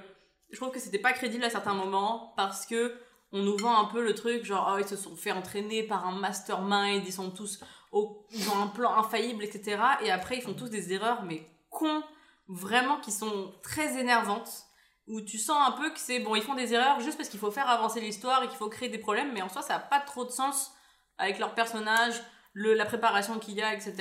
je 0.51 0.57
trouve 0.57 0.71
que 0.71 0.81
c'était 0.81 0.99
pas 0.99 1.13
crédible 1.13 1.45
à 1.45 1.51
certains 1.51 1.75
moments 1.75 2.33
parce 2.37 2.67
que 2.67 2.95
on 3.33 3.43
nous 3.43 3.57
vend 3.57 3.81
un 3.81 3.87
peu 3.87 4.05
le 4.05 4.15
truc 4.15 4.45
genre 4.45 4.75
oh, 4.75 4.79
ils 4.79 4.87
se 4.87 4.97
sont 4.97 5.17
fait 5.17 5.33
entraîner 5.33 5.83
par 5.83 6.07
un 6.07 6.19
mastermind, 6.19 7.03
ils 7.07 7.13
sont 7.13 7.31
tous 7.31 7.61
au, 7.91 8.27
ils 8.31 8.49
ont 8.51 8.63
un 8.63 8.67
plan 8.67 8.95
infaillible, 8.95 9.43
etc. 9.43 9.81
Et 10.05 10.11
après 10.11 10.37
ils 10.37 10.43
font 10.43 10.53
tous 10.53 10.69
des 10.69 10.93
erreurs 10.93 11.23
mais 11.25 11.47
cons, 11.71 12.03
vraiment 12.49 13.01
qui 13.01 13.13
sont 13.13 13.53
très 13.63 13.99
énervantes 13.99 14.65
où 15.07 15.21
tu 15.21 15.39
sens 15.39 15.57
un 15.69 15.73
peu 15.73 15.91
que 15.91 15.99
c'est 15.99 16.21
bon 16.21 16.35
ils 16.37 16.43
font 16.43 16.55
des 16.55 16.73
erreurs 16.75 17.01
juste 17.01 17.17
parce 17.17 17.29
qu'il 17.29 17.41
faut 17.41 17.51
faire 17.51 17.69
avancer 17.69 18.01
l'histoire 18.01 18.43
et 18.43 18.49
qu'il 18.49 18.57
faut 18.57 18.69
créer 18.69 18.89
des 18.89 18.99
problèmes 18.99 19.33
mais 19.33 19.43
en 19.43 19.49
soi 19.49 19.63
ça 19.63 19.77
a 19.77 19.81
pas 19.81 20.01
trop 20.01 20.25
de 20.25 20.31
sens 20.31 20.73
avec 21.19 21.39
leur 21.39 21.55
personnage, 21.55 22.15
le, 22.53 22.75
la 22.75 22.85
préparation 22.85 23.39
qu'il 23.39 23.55
y 23.55 23.63
a, 23.63 23.75
etc. 23.75 23.95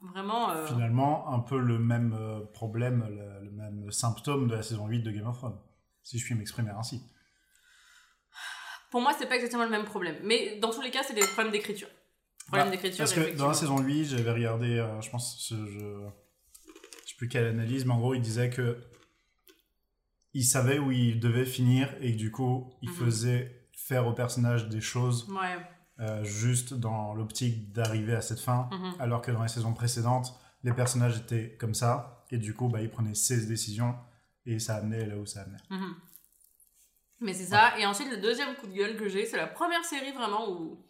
Vraiment. 0.00 0.50
euh, 0.50 0.66
Finalement, 0.66 1.32
un 1.32 1.40
peu 1.40 1.58
le 1.58 1.78
même 1.78 2.12
euh, 2.12 2.40
problème, 2.52 3.06
le, 3.08 3.46
le 3.46 3.50
même 3.50 3.90
symptôme 3.90 4.46
de 4.46 4.54
la 4.54 4.62
saison 4.62 4.86
8 4.86 5.00
de 5.00 5.10
Game 5.10 5.26
of 5.26 5.38
Thrones, 5.38 5.58
si 6.02 6.18
je 6.18 6.24
puis 6.24 6.34
m'exprimer 6.34 6.70
ainsi. 6.70 7.02
Pour 8.90 9.00
moi, 9.00 9.12
c'est 9.18 9.26
pas 9.26 9.34
exactement 9.36 9.64
le 9.64 9.70
même 9.70 9.84
problème. 9.86 10.16
Mais 10.22 10.58
dans 10.60 10.70
tous 10.70 10.82
les 10.82 10.90
cas, 10.90 11.02
c'est 11.02 11.14
des 11.14 11.26
problèmes 11.26 11.50
d'écriture. 11.50 11.88
Problème 12.46 12.66
Bah, 12.66 12.70
d'écriture. 12.72 12.98
Parce 12.98 13.14
que 13.14 13.34
dans 13.36 13.48
la 13.48 13.54
saison 13.54 13.78
8, 13.78 14.04
j'avais 14.04 14.30
regardé, 14.30 14.78
euh, 14.78 15.00
je 15.00 15.10
pense, 15.10 15.38
ce, 15.40 15.54
je, 15.54 15.78
je 15.78 16.06
sais 17.14 17.18
plus 17.18 17.28
quelle 17.28 17.46
analyse, 17.46 17.84
mais 17.84 17.92
en 17.92 17.98
gros, 17.98 18.14
il 18.14 18.20
disait 18.22 18.50
que 18.50 18.78
il 20.32 20.44
savait 20.44 20.78
où 20.78 20.90
il 20.90 21.20
devait 21.20 21.44
finir 21.46 21.94
et 22.00 22.12
que 22.12 22.18
du 22.18 22.30
coup, 22.30 22.72
il 22.82 22.90
Mhm. 22.90 22.96
faisait 22.96 23.68
faire 23.72 24.06
au 24.06 24.12
personnage 24.12 24.68
des 24.68 24.80
choses 24.80 25.28
Ouais. 25.30 25.56
euh, 26.00 26.24
juste 26.24 26.74
dans 26.74 27.14
l'optique 27.14 27.72
d'arriver 27.72 28.14
à 28.14 28.20
cette 28.20 28.40
fin, 28.40 28.68
mhm. 28.72 28.94
alors 28.98 29.22
que 29.22 29.30
dans 29.30 29.42
les 29.42 29.48
saisons 29.48 29.74
précédentes, 29.74 30.34
les 30.64 30.72
personnages 30.72 31.18
étaient 31.18 31.56
comme 31.56 31.74
ça 31.74 32.24
et 32.30 32.38
du 32.38 32.52
coup, 32.54 32.68
bah, 32.68 32.80
il 32.82 32.90
prenait 32.90 33.14
ses 33.14 33.46
décisions 33.46 33.94
et 34.46 34.58
ça 34.58 34.76
amenait 34.76 35.06
là 35.06 35.16
où 35.16 35.26
ça 35.26 35.42
amenait. 35.42 35.58
Mhm. 35.70 35.94
Mais 37.20 37.32
c'est 37.32 37.44
ça. 37.46 37.78
Et 37.78 37.86
ensuite, 37.86 38.10
le 38.10 38.16
deuxième 38.20 38.54
coup 38.56 38.66
de 38.66 38.72
gueule 38.72 38.96
que 38.96 39.08
j'ai, 39.08 39.24
c'est 39.24 39.36
la 39.36 39.46
première 39.46 39.84
série 39.84 40.12
vraiment 40.12 40.50
où, 40.50 40.84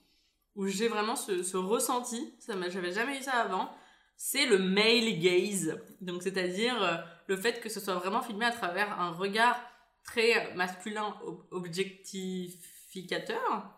où 0.57 0.67
j'ai 0.67 0.89
vraiment 0.89 1.17
ce, 1.17 1.43
ce 1.43 1.57
ressenti. 1.59 2.35
Ça 2.41 2.55
J'avais 2.71 2.93
jamais 2.93 3.19
eu 3.19 3.23
ça 3.23 3.33
avant. 3.35 3.71
C'est 4.17 4.47
le 4.47 4.59
male 4.59 5.19
gaze. 5.21 5.79
Donc, 6.01 6.23
c'est-à-dire 6.23 6.81
euh, 6.83 6.97
le 7.27 7.37
fait 7.37 7.61
que 7.61 7.69
ce 7.69 7.81
soit 7.81 7.95
vraiment 7.95 8.23
filmé 8.23 8.47
à 8.47 8.53
travers 8.53 8.99
un 9.01 9.11
regard 9.11 9.61
très 10.05 10.55
masculin 10.55 11.17
ob- 11.25 11.45
objectificateur. 11.51 13.71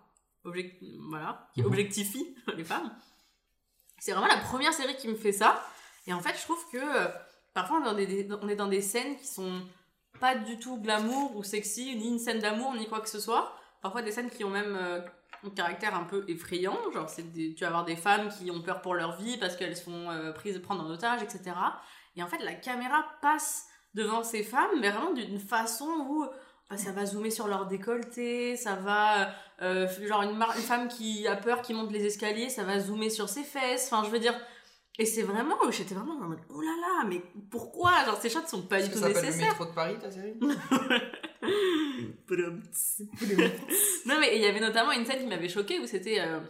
Object- 0.44 0.82
voilà. 1.08 1.48
Qui 1.54 1.60
Mhm. 1.62 1.66
objectifie 1.66 2.36
les 2.56 2.64
femmes. 2.64 2.94
C'est 3.98 4.12
vraiment 4.12 4.28
la 4.28 4.38
première 4.40 4.72
série 4.72 4.96
qui 4.96 5.08
me 5.08 5.16
fait 5.16 5.32
ça. 5.32 5.64
Et 6.06 6.12
en 6.12 6.20
fait, 6.20 6.36
je 6.36 6.42
trouve 6.42 6.62
que 6.70 6.76
euh, 6.78 7.08
parfois 7.54 7.78
on 7.78 7.82
est 7.82 7.86
dans 7.86 7.94
des- 7.94 8.06
des, 8.06 8.28
on 8.42 8.48
est 8.48 8.56
dans 8.56 8.68
des 8.68 8.82
scènes 8.82 9.16
qui 9.16 9.26
sont 9.26 9.62
pas 10.20 10.34
du 10.36 10.58
tout 10.58 10.80
glamour 10.80 11.34
ou 11.36 11.42
sexy, 11.42 11.96
ni 11.96 12.08
une 12.08 12.18
scène 12.18 12.38
d'amour, 12.38 12.74
ni 12.74 12.86
quoi 12.88 13.00
que 13.00 13.08
ce 13.08 13.18
soit. 13.20 13.54
Parfois 13.82 14.02
des 14.02 14.12
scènes 14.12 14.30
qui 14.30 14.44
ont 14.44 14.50
même 14.50 14.76
euh, 14.76 15.00
un 15.44 15.50
caractère 15.50 15.94
un 15.94 16.04
peu 16.04 16.24
effrayant. 16.28 16.76
Genre, 16.92 17.08
c'est 17.08 17.30
des- 17.32 17.54
tu 17.54 17.62
vas 17.62 17.68
avoir 17.68 17.84
des 17.84 17.96
femmes 17.96 18.28
qui 18.28 18.50
ont 18.50 18.62
peur 18.62 18.80
pour 18.82 18.94
leur 18.94 19.16
vie 19.16 19.36
parce 19.38 19.56
qu'elles 19.56 19.76
sont 19.76 20.10
euh, 20.10 20.32
prises 20.32 20.58
prendre 20.60 20.84
en 20.84 20.90
otage, 20.90 21.22
etc. 21.22 21.54
Et 22.16 22.22
en 22.22 22.26
fait, 22.26 22.38
la 22.42 22.54
caméra 22.54 23.04
passe 23.20 23.66
devant 23.94 24.22
ces 24.22 24.42
femmes, 24.42 24.70
mais 24.80 24.90
vraiment 24.90 25.12
d'une 25.12 25.38
façon 25.38 25.86
où 26.08 26.26
bah, 26.68 26.76
ça 26.76 26.90
va 26.92 27.06
zoomer 27.06 27.30
sur 27.30 27.46
leur 27.46 27.66
décolleté, 27.66 28.56
ça 28.56 28.74
va. 28.74 29.28
euh, 29.62 29.86
genre, 30.06 30.22
une, 30.22 30.36
mar- 30.36 30.54
une 30.56 30.62
femme 30.62 30.88
qui 30.88 31.26
a 31.28 31.36
peur, 31.36 31.62
qui 31.62 31.72
monte 31.74 31.92
les 31.92 32.04
escaliers, 32.04 32.48
ça 32.50 32.64
va 32.64 32.78
zoomer 32.80 33.08
sur 33.10 33.28
ses 33.28 33.44
fesses. 33.44 33.90
Enfin, 33.92 34.04
je 34.04 34.10
veux 34.10 34.18
dire. 34.18 34.34
Et 34.98 35.04
c'est 35.04 35.22
vraiment. 35.22 35.56
J'étais 35.70 35.94
vraiment 35.94 36.14
en 36.14 36.28
mode 36.28 36.38
oh 36.48 36.60
là 36.60 36.72
là, 36.80 37.04
mais 37.06 37.22
pourquoi? 37.50 37.92
Genre, 38.06 38.16
ces 38.20 38.30
shots 38.30 38.46
sont 38.46 38.62
pas 38.62 38.78
Est-ce 38.78 38.86
du 38.88 38.92
tout 38.94 38.98
ça 39.00 39.08
s'appelle 39.08 39.22
le 39.24 39.28
nécessaires. 39.28 39.48
métro 39.50 39.64
de 39.66 39.74
Paris, 39.74 39.96
ta 40.00 40.10
série? 40.10 40.40
Non, 44.06 44.18
mais 44.20 44.36
il 44.36 44.42
y 44.42 44.46
avait 44.46 44.60
notamment 44.60 44.92
une 44.92 45.04
scène 45.04 45.20
qui 45.20 45.26
m'avait 45.26 45.48
choquée 45.48 45.80
où 45.80 45.86
c'était 45.86 46.20
euh, 46.20 46.40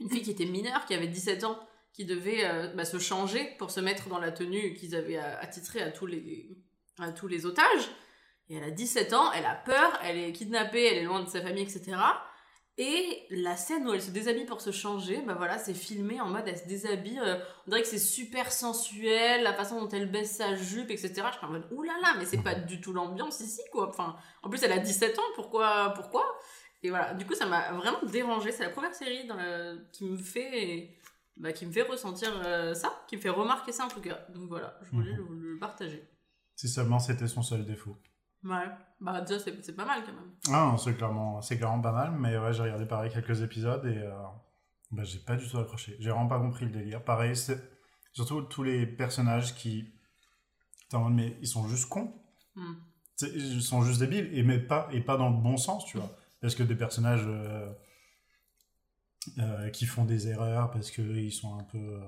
une 0.00 0.10
fille 0.10 0.22
qui 0.22 0.30
était 0.30 0.46
mineure, 0.46 0.84
qui 0.86 0.94
avait 0.94 1.06
17 1.06 1.44
ans, 1.44 1.58
qui 1.92 2.04
devait 2.04 2.44
euh, 2.44 2.68
bah, 2.74 2.84
se 2.84 2.98
changer 2.98 3.54
pour 3.58 3.70
se 3.70 3.80
mettre 3.80 4.08
dans 4.08 4.18
la 4.18 4.32
tenue 4.32 4.74
qu'ils 4.74 4.94
avaient 4.94 5.18
euh, 5.18 5.40
attitrée 5.40 5.80
à 5.80 5.90
tous, 5.90 6.06
les, 6.06 6.48
à 6.98 7.12
tous 7.12 7.28
les 7.28 7.46
otages. 7.46 7.90
Et 8.48 8.56
elle 8.56 8.64
a 8.64 8.70
17 8.70 9.12
ans, 9.14 9.32
elle 9.32 9.46
a 9.46 9.54
peur, 9.54 9.98
elle 10.02 10.18
est 10.18 10.32
kidnappée, 10.32 10.84
elle 10.84 10.98
est 10.98 11.04
loin 11.04 11.22
de 11.22 11.28
sa 11.28 11.40
famille, 11.40 11.62
etc. 11.62 11.96
Et 12.76 13.26
la 13.30 13.56
scène 13.56 13.86
où 13.88 13.92
elle 13.92 14.02
se 14.02 14.10
déshabille 14.10 14.46
pour 14.46 14.60
se 14.60 14.72
changer, 14.72 15.22
bah 15.22 15.34
voilà, 15.34 15.58
c'est 15.58 15.74
filmé 15.74 16.20
en 16.20 16.28
mode 16.28 16.42
elle 16.46 16.58
se 16.58 16.66
déshabille. 16.66 17.20
euh, 17.20 17.36
on 17.66 17.70
dirait 17.70 17.82
que 17.82 17.88
c'est 17.88 17.98
super 18.00 18.50
sensuel, 18.50 19.44
la 19.44 19.52
façon 19.54 19.80
dont 19.80 19.88
elle 19.90 20.10
baisse 20.10 20.36
sa 20.38 20.56
jupe, 20.56 20.90
etc. 20.90 21.12
Je 21.32 21.36
suis 21.36 21.46
en 21.46 21.50
mode 21.50 21.68
oulala, 21.70 22.14
mais 22.18 22.24
c'est 22.24 22.42
pas 22.42 22.56
du 22.56 22.80
tout 22.80 22.92
l'ambiance 22.92 23.38
ici, 23.40 23.60
quoi. 23.70 23.88
Enfin, 23.90 24.16
en 24.42 24.50
plus, 24.50 24.60
elle 24.64 24.72
a 24.72 24.78
17 24.78 25.16
ans, 25.18 25.22
pourquoi 25.36 25.92
Pourquoi? 25.94 26.24
Et 26.82 26.90
voilà, 26.90 27.14
du 27.14 27.24
coup, 27.24 27.34
ça 27.34 27.46
m'a 27.46 27.72
vraiment 27.72 28.02
dérangé. 28.10 28.50
C'est 28.50 28.64
la 28.64 28.70
première 28.70 28.94
série 28.94 29.26
dans 29.26 29.36
la- 29.36 29.74
qui 29.92 30.04
me 30.04 30.16
fait. 30.16 30.90
Bah, 31.36 31.52
qui 31.52 31.66
me 31.66 31.72
fait 31.72 31.82
ressentir 31.82 32.30
euh, 32.44 32.74
ça, 32.74 33.04
qui 33.08 33.16
me 33.16 33.20
fait 33.20 33.28
remarquer 33.28 33.72
ça 33.72 33.84
en 33.86 33.88
tout 33.88 34.00
cas. 34.00 34.24
Donc 34.34 34.48
voilà, 34.48 34.78
je 34.82 34.90
voulais 34.90 35.12
Mhm. 35.14 35.28
le, 35.42 35.52
le 35.54 35.58
partager. 35.58 36.08
Si 36.54 36.68
seulement 36.68 37.00
c'était 37.00 37.26
son 37.26 37.42
seul 37.42 37.64
défaut. 37.64 37.96
Ouais, 38.44 38.68
bah 39.00 39.22
déjà 39.22 39.38
c'est 39.38 39.74
pas 39.74 39.86
mal 39.86 40.02
quand 40.04 40.12
même. 40.12 40.34
Ah 40.52 40.76
c'est 40.78 40.94
clairement, 40.94 41.40
clairement 41.40 41.80
pas 41.80 41.92
mal, 41.92 42.12
mais 42.12 42.36
ouais, 42.36 42.52
j'ai 42.52 42.62
regardé 42.62 42.84
pareil 42.84 43.10
quelques 43.10 43.40
épisodes 43.40 43.86
et 43.86 43.96
euh, 43.96 44.12
bah, 44.92 45.02
j'ai 45.02 45.18
pas 45.18 45.36
du 45.36 45.48
tout 45.48 45.58
accroché. 45.58 45.96
J'ai 45.98 46.10
vraiment 46.10 46.28
pas 46.28 46.38
compris 46.38 46.66
le 46.66 46.70
délire. 46.70 47.02
Pareil, 47.02 47.34
c'est 47.34 47.58
surtout 48.12 48.42
tous 48.42 48.62
les 48.62 48.86
personnages 48.86 49.54
qui. 49.54 49.94
T'es 50.90 50.96
en 50.96 51.04
mode, 51.04 51.14
mais 51.14 51.38
ils 51.40 51.48
sont 51.48 51.66
juste 51.68 51.88
cons. 51.88 52.12
Hmm. 52.54 52.74
Ils 53.22 53.62
sont 53.62 53.82
juste 53.82 54.00
débiles 54.00 54.28
et, 54.36 54.42
mais 54.42 54.58
pas, 54.58 54.88
et 54.92 55.00
pas 55.00 55.16
dans 55.16 55.30
le 55.30 55.36
bon 55.36 55.56
sens, 55.56 55.86
tu 55.86 55.96
vois. 55.96 56.10
Parce 56.42 56.54
que 56.54 56.62
des 56.62 56.74
personnages 56.74 57.24
euh, 57.26 57.72
euh, 59.38 59.70
qui 59.70 59.86
font 59.86 60.04
des 60.04 60.28
erreurs 60.28 60.70
parce 60.70 60.90
qu'ils 60.90 61.32
sont 61.32 61.58
un 61.58 61.64
peu. 61.64 61.98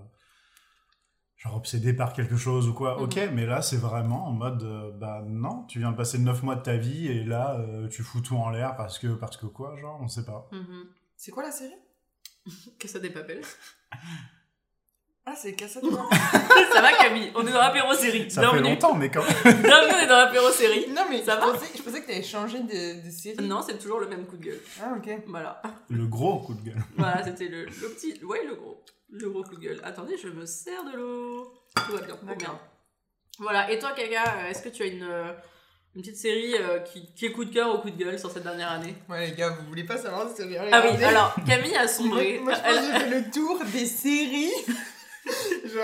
Genre 1.36 1.54
obsédés 1.56 1.92
par 1.92 2.12
quelque 2.14 2.36
chose 2.36 2.66
ou 2.68 2.72
quoi, 2.74 2.96
Mhm. 2.96 3.02
ok, 3.04 3.20
mais 3.34 3.44
là 3.46 3.60
c'est 3.62 3.76
vraiment 3.76 4.26
en 4.26 4.32
mode, 4.32 4.62
euh, 4.62 4.90
bah 4.92 5.22
non, 5.26 5.64
tu 5.64 5.78
viens 5.80 5.92
de 5.92 5.96
passer 5.96 6.18
9 6.18 6.42
mois 6.42 6.56
de 6.56 6.62
ta 6.62 6.76
vie 6.76 7.08
et 7.08 7.24
là 7.24 7.56
euh, 7.60 7.88
tu 7.88 8.02
fous 8.02 8.20
tout 8.22 8.36
en 8.36 8.48
l'air 8.50 8.74
parce 8.76 8.98
que, 8.98 9.08
parce 9.08 9.36
que 9.36 9.46
quoi, 9.46 9.76
genre, 9.76 9.98
on 10.02 10.08
sait 10.08 10.24
pas. 10.24 10.48
Mhm. 10.52 10.86
C'est 11.16 11.30
quoi 11.30 11.42
la 11.42 11.52
série? 11.52 11.74
Que 12.78 12.88
ça 12.88 12.98
des 13.00 13.10
papels. 13.10 13.42
Ah, 15.28 15.32
c'est 15.34 15.54
Casa 15.54 15.80
de 15.80 15.88
Papel. 15.88 16.18
ça 16.72 16.80
va 16.80 16.92
Camille, 16.92 17.32
on 17.34 17.44
est 17.44 17.50
dans 17.50 17.58
l'apéro 17.58 17.92
série. 17.94 18.30
Ça 18.30 18.42
fait 18.42 18.46
Bienvenue. 18.48 18.70
longtemps, 18.74 18.94
mais 18.94 19.10
quand 19.10 19.22
Bienvenue, 19.44 19.92
on 19.96 19.98
est 20.04 20.06
dans 20.06 20.18
l'apéro 20.18 20.50
série. 20.52 20.86
Non, 20.90 21.02
mais 21.10 21.24
Ça 21.24 21.34
je, 21.34 21.40
va? 21.46 21.52
pensais, 21.52 21.66
je 21.76 21.82
pensais 21.82 22.00
que 22.00 22.06
t'avais 22.06 22.22
changé 22.22 22.60
de, 22.60 23.04
de 23.04 23.10
série. 23.10 23.36
Non, 23.44 23.60
c'est 23.66 23.76
toujours 23.76 23.98
le 23.98 24.06
même 24.06 24.24
coup 24.26 24.36
de 24.36 24.44
gueule. 24.44 24.60
Ah, 24.80 24.94
ok. 24.96 25.10
Voilà. 25.26 25.60
le 25.90 26.06
gros 26.06 26.38
coup 26.38 26.54
de 26.54 26.60
gueule. 26.62 26.80
Voilà, 26.96 27.24
c'était 27.24 27.48
le, 27.48 27.64
le 27.64 27.88
petit. 27.88 28.22
Ouais, 28.24 28.44
le 28.46 28.54
gros. 28.54 28.84
Le 29.10 29.28
gros 29.28 29.42
coup 29.42 29.56
de 29.56 29.60
gueule. 29.62 29.80
Attendez, 29.82 30.16
je 30.16 30.28
me 30.28 30.46
sers 30.46 30.84
de 30.84 30.96
l'eau. 30.96 31.52
Tout 31.74 31.92
va 31.96 32.02
bien. 32.02 32.14
tout 32.14 32.36
bien. 32.38 32.58
Voilà, 33.40 33.70
et 33.72 33.80
toi, 33.80 33.90
Kaka, 33.96 34.22
euh, 34.44 34.48
est-ce 34.50 34.62
que 34.62 34.68
tu 34.68 34.84
as 34.84 34.86
une, 34.86 35.02
euh, 35.02 35.32
une 35.96 36.02
petite 36.02 36.16
série 36.16 36.54
euh, 36.54 36.78
qui, 36.78 37.12
qui 37.14 37.26
est 37.26 37.32
coup 37.32 37.44
de 37.44 37.52
cœur 37.52 37.74
ou 37.74 37.78
coup 37.78 37.90
de 37.90 37.96
gueule 38.02 38.18
sur 38.18 38.30
cette 38.30 38.44
dernière 38.44 38.70
année? 38.70 38.94
Ouais, 39.10 39.26
les 39.26 39.34
gars, 39.34 39.50
vous 39.50 39.66
voulez 39.66 39.84
pas 39.84 39.96
savoir 39.98 40.32
que 40.32 40.48
j'ai 40.48 40.56
Ah 40.56 40.82
oui, 40.88 41.02
alors 41.04 41.34
Camille 41.46 41.76
a 41.76 41.88
sombré. 41.88 42.38
moi, 42.42 42.54
je 42.54 42.60
pense 42.60 42.68
Elle- 42.68 42.76
que 42.76 42.82
j'ai 42.86 42.98
fait 43.10 43.20
le 43.20 43.30
tour 43.30 43.58
des 43.74 43.84
séries, 43.86 44.52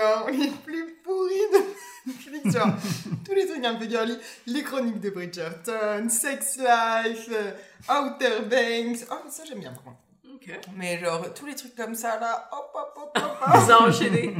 genre 0.03 0.29
les 0.31 0.49
plus 0.65 0.95
pourries 1.03 1.33
de 1.53 1.59
Netflix, 2.11 2.53
genre 2.57 2.73
tous 3.25 3.33
les 3.33 3.47
trucs 3.47 3.63
un 3.65 3.75
peu 3.75 3.85
girly, 3.89 4.17
les 4.47 4.63
chroniques 4.63 4.99
de 4.99 5.09
Bridgerton, 5.09 6.07
Sex 6.09 6.57
Life, 6.57 7.29
euh, 7.31 7.51
Outer 7.89 8.41
Banks, 8.49 9.07
oh 9.11 9.29
ça 9.29 9.43
j'aime 9.47 9.59
bien 9.59 9.71
par 9.71 9.83
contre. 9.83 9.97
Ok. 10.35 10.59
Mais 10.75 10.99
genre 10.99 11.33
tous 11.33 11.45
les 11.45 11.55
trucs 11.55 11.75
comme 11.75 11.95
ça 11.95 12.19
là, 12.19 12.49
hop 12.51 12.71
hop 12.75 12.93
hop 12.97 13.17
hop, 13.17 13.53
Ça 13.65 13.77
hop. 13.77 13.81
a 13.85 13.87
enchaîné. 13.87 14.35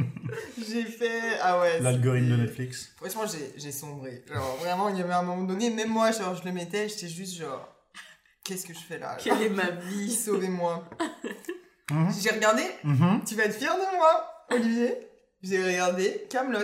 j'ai 0.58 0.84
fait, 0.84 1.38
ah 1.40 1.58
ouais. 1.60 1.80
L'algorithme 1.80 2.28
de 2.30 2.36
Netflix. 2.36 2.92
Franchement 2.96 3.22
j'ai 3.26 3.54
j'ai 3.56 3.72
sombré, 3.72 4.22
genre 4.30 4.56
vraiment 4.56 4.88
il 4.90 4.98
y 4.98 5.02
avait 5.02 5.14
un 5.14 5.22
moment 5.22 5.44
donné, 5.44 5.70
même 5.70 5.88
moi 5.88 6.10
genre 6.12 6.34
je 6.34 6.44
le 6.44 6.52
mettais, 6.52 6.88
j'étais 6.90 7.08
juste 7.08 7.36
genre, 7.38 7.66
qu'est-ce 8.44 8.66
que 8.66 8.74
je 8.74 8.80
fais 8.80 8.98
là, 8.98 9.16
Quelle 9.18 9.40
est 9.42 9.48
ma 9.48 9.70
vie? 9.70 10.12
Sauvez-moi. 10.14 10.84
Mhm. 11.90 12.12
J'ai 12.20 12.30
regardé 12.30 12.62
Mhm. 12.82 13.22
Tu 13.26 13.34
vas 13.34 13.44
être 13.44 13.54
fier 13.56 13.74
de 13.74 13.96
moi, 13.96 14.44
Olivier. 14.50 14.98
J'ai 15.44 15.62
regardé 15.64 16.26
Camelot. 16.30 16.60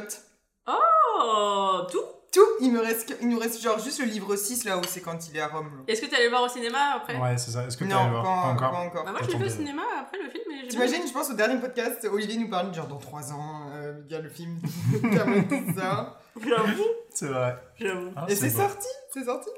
Oh, 0.66 1.80
tout? 1.90 1.98
Tout, 2.32 2.46
il 2.60 2.72
me 2.72 2.80
reste, 2.80 3.08
que- 3.08 3.20
il 3.22 3.28
nous 3.28 3.40
reste 3.40 3.60
genre 3.60 3.80
juste 3.80 3.98
le 3.98 4.04
livre 4.04 4.36
6 4.36 4.62
là 4.64 4.78
où 4.78 4.82
c'est 4.86 5.00
quand 5.00 5.28
il 5.28 5.36
est 5.36 5.40
à 5.40 5.48
Rome. 5.48 5.84
Est-ce 5.88 6.00
que 6.00 6.06
t'es 6.06 6.14
allé 6.14 6.26
le 6.26 6.30
voir 6.30 6.44
au 6.44 6.48
cinéma 6.48 6.92
après? 6.94 7.16
Ouais, 7.16 7.36
c'est 7.36 7.50
ça. 7.50 7.64
Est-ce 7.66 7.76
que 7.76 7.82
tu 7.82 7.90
Non, 7.90 7.98
allé 8.02 8.10
voir? 8.10 8.22
Pas 8.22 8.30
encore. 8.52 8.70
pas 8.70 8.78
encore. 8.78 9.04
Bah 9.04 9.10
moi 9.10 9.20
je 9.24 9.30
l'ai 9.32 9.36
vu 9.36 9.44
au 9.46 9.48
cinéma 9.48 9.82
après 10.00 10.18
le 10.22 10.30
film, 10.30 10.44
mais 10.48 10.54
j'ai 10.58 10.60
bien 10.60 10.70
T'imagines, 10.70 11.08
je 11.08 11.12
pense 11.12 11.28
au 11.30 11.34
dernier 11.34 11.60
podcast, 11.60 12.06
Olivier 12.10 12.38
nous 12.38 12.48
parlait 12.48 12.72
genre 12.72 12.86
dans 12.86 12.98
3 12.98 13.32
ans, 13.32 13.70
euh, 13.74 14.00
il 14.06 14.12
y 14.12 14.14
a 14.14 14.20
le 14.20 14.28
film 14.28 14.60
Camelot, 15.02 15.42
tout 15.42 15.74
ça. 15.76 16.20
J'avoue, 16.40 16.84
C'est 17.12 17.26
vrai. 17.26 17.56
j'avoue. 17.80 18.12
Ah, 18.14 18.26
Et 18.28 18.36
c'est 18.36 18.50
beau. 18.50 18.60
sorti, 18.60 18.86
c'est 19.12 19.24
sorti. 19.24 19.50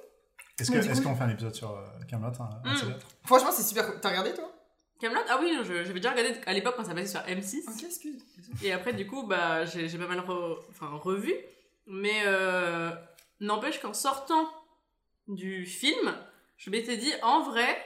Est-ce 0.58 0.70
que- 0.70 0.76
Mais 0.78 0.82
du 0.82 0.90
est-ce 0.90 1.02
coup- 1.02 1.08
qu'on 1.08 1.14
fait 1.14 1.24
un 1.24 1.28
épisode 1.28 1.54
sur 1.54 1.70
euh, 1.72 1.82
un 2.10 2.16
Mm. 2.16 2.72
de 2.72 2.76
ces 2.78 2.86
quatre 2.86 3.06
Franchement, 3.26 3.50
c'est 3.52 3.62
super. 3.64 4.00
T'as 4.00 4.08
regardé 4.08 4.32
toi? 4.32 4.50
Camelot? 5.02 5.20
Ah 5.28 5.38
oui, 5.40 5.52
je- 5.64 5.64
j'avais 5.84 5.94
déjà 6.00 6.12
regardé 6.12 6.34
à 6.46 6.52
l'époque 6.54 6.74
quand 6.76 6.84
ça 6.84 6.94
passait 6.94 7.06
sur 7.06 7.20
M6. 7.20 7.68
Ok, 7.68 7.82
excuse. 7.84 8.24
Et 8.62 8.72
après, 8.72 8.92
du 8.94 9.06
coup, 9.06 9.26
bah, 9.26 9.64
j'ai 9.66 9.98
pas 9.98 10.06
mal 10.06 10.20
re- 10.20 10.58
enfin, 10.70 10.88
revu. 10.92 11.34
Mais 11.86 12.22
euh, 12.26 12.90
n'empêche 13.40 13.80
qu'en 13.80 13.92
sortant 13.92 14.48
du 15.28 15.66
film, 15.66 16.14
je 16.56 16.70
m'étais 16.70 16.96
dit, 16.96 17.12
en 17.22 17.42
vrai, 17.42 17.76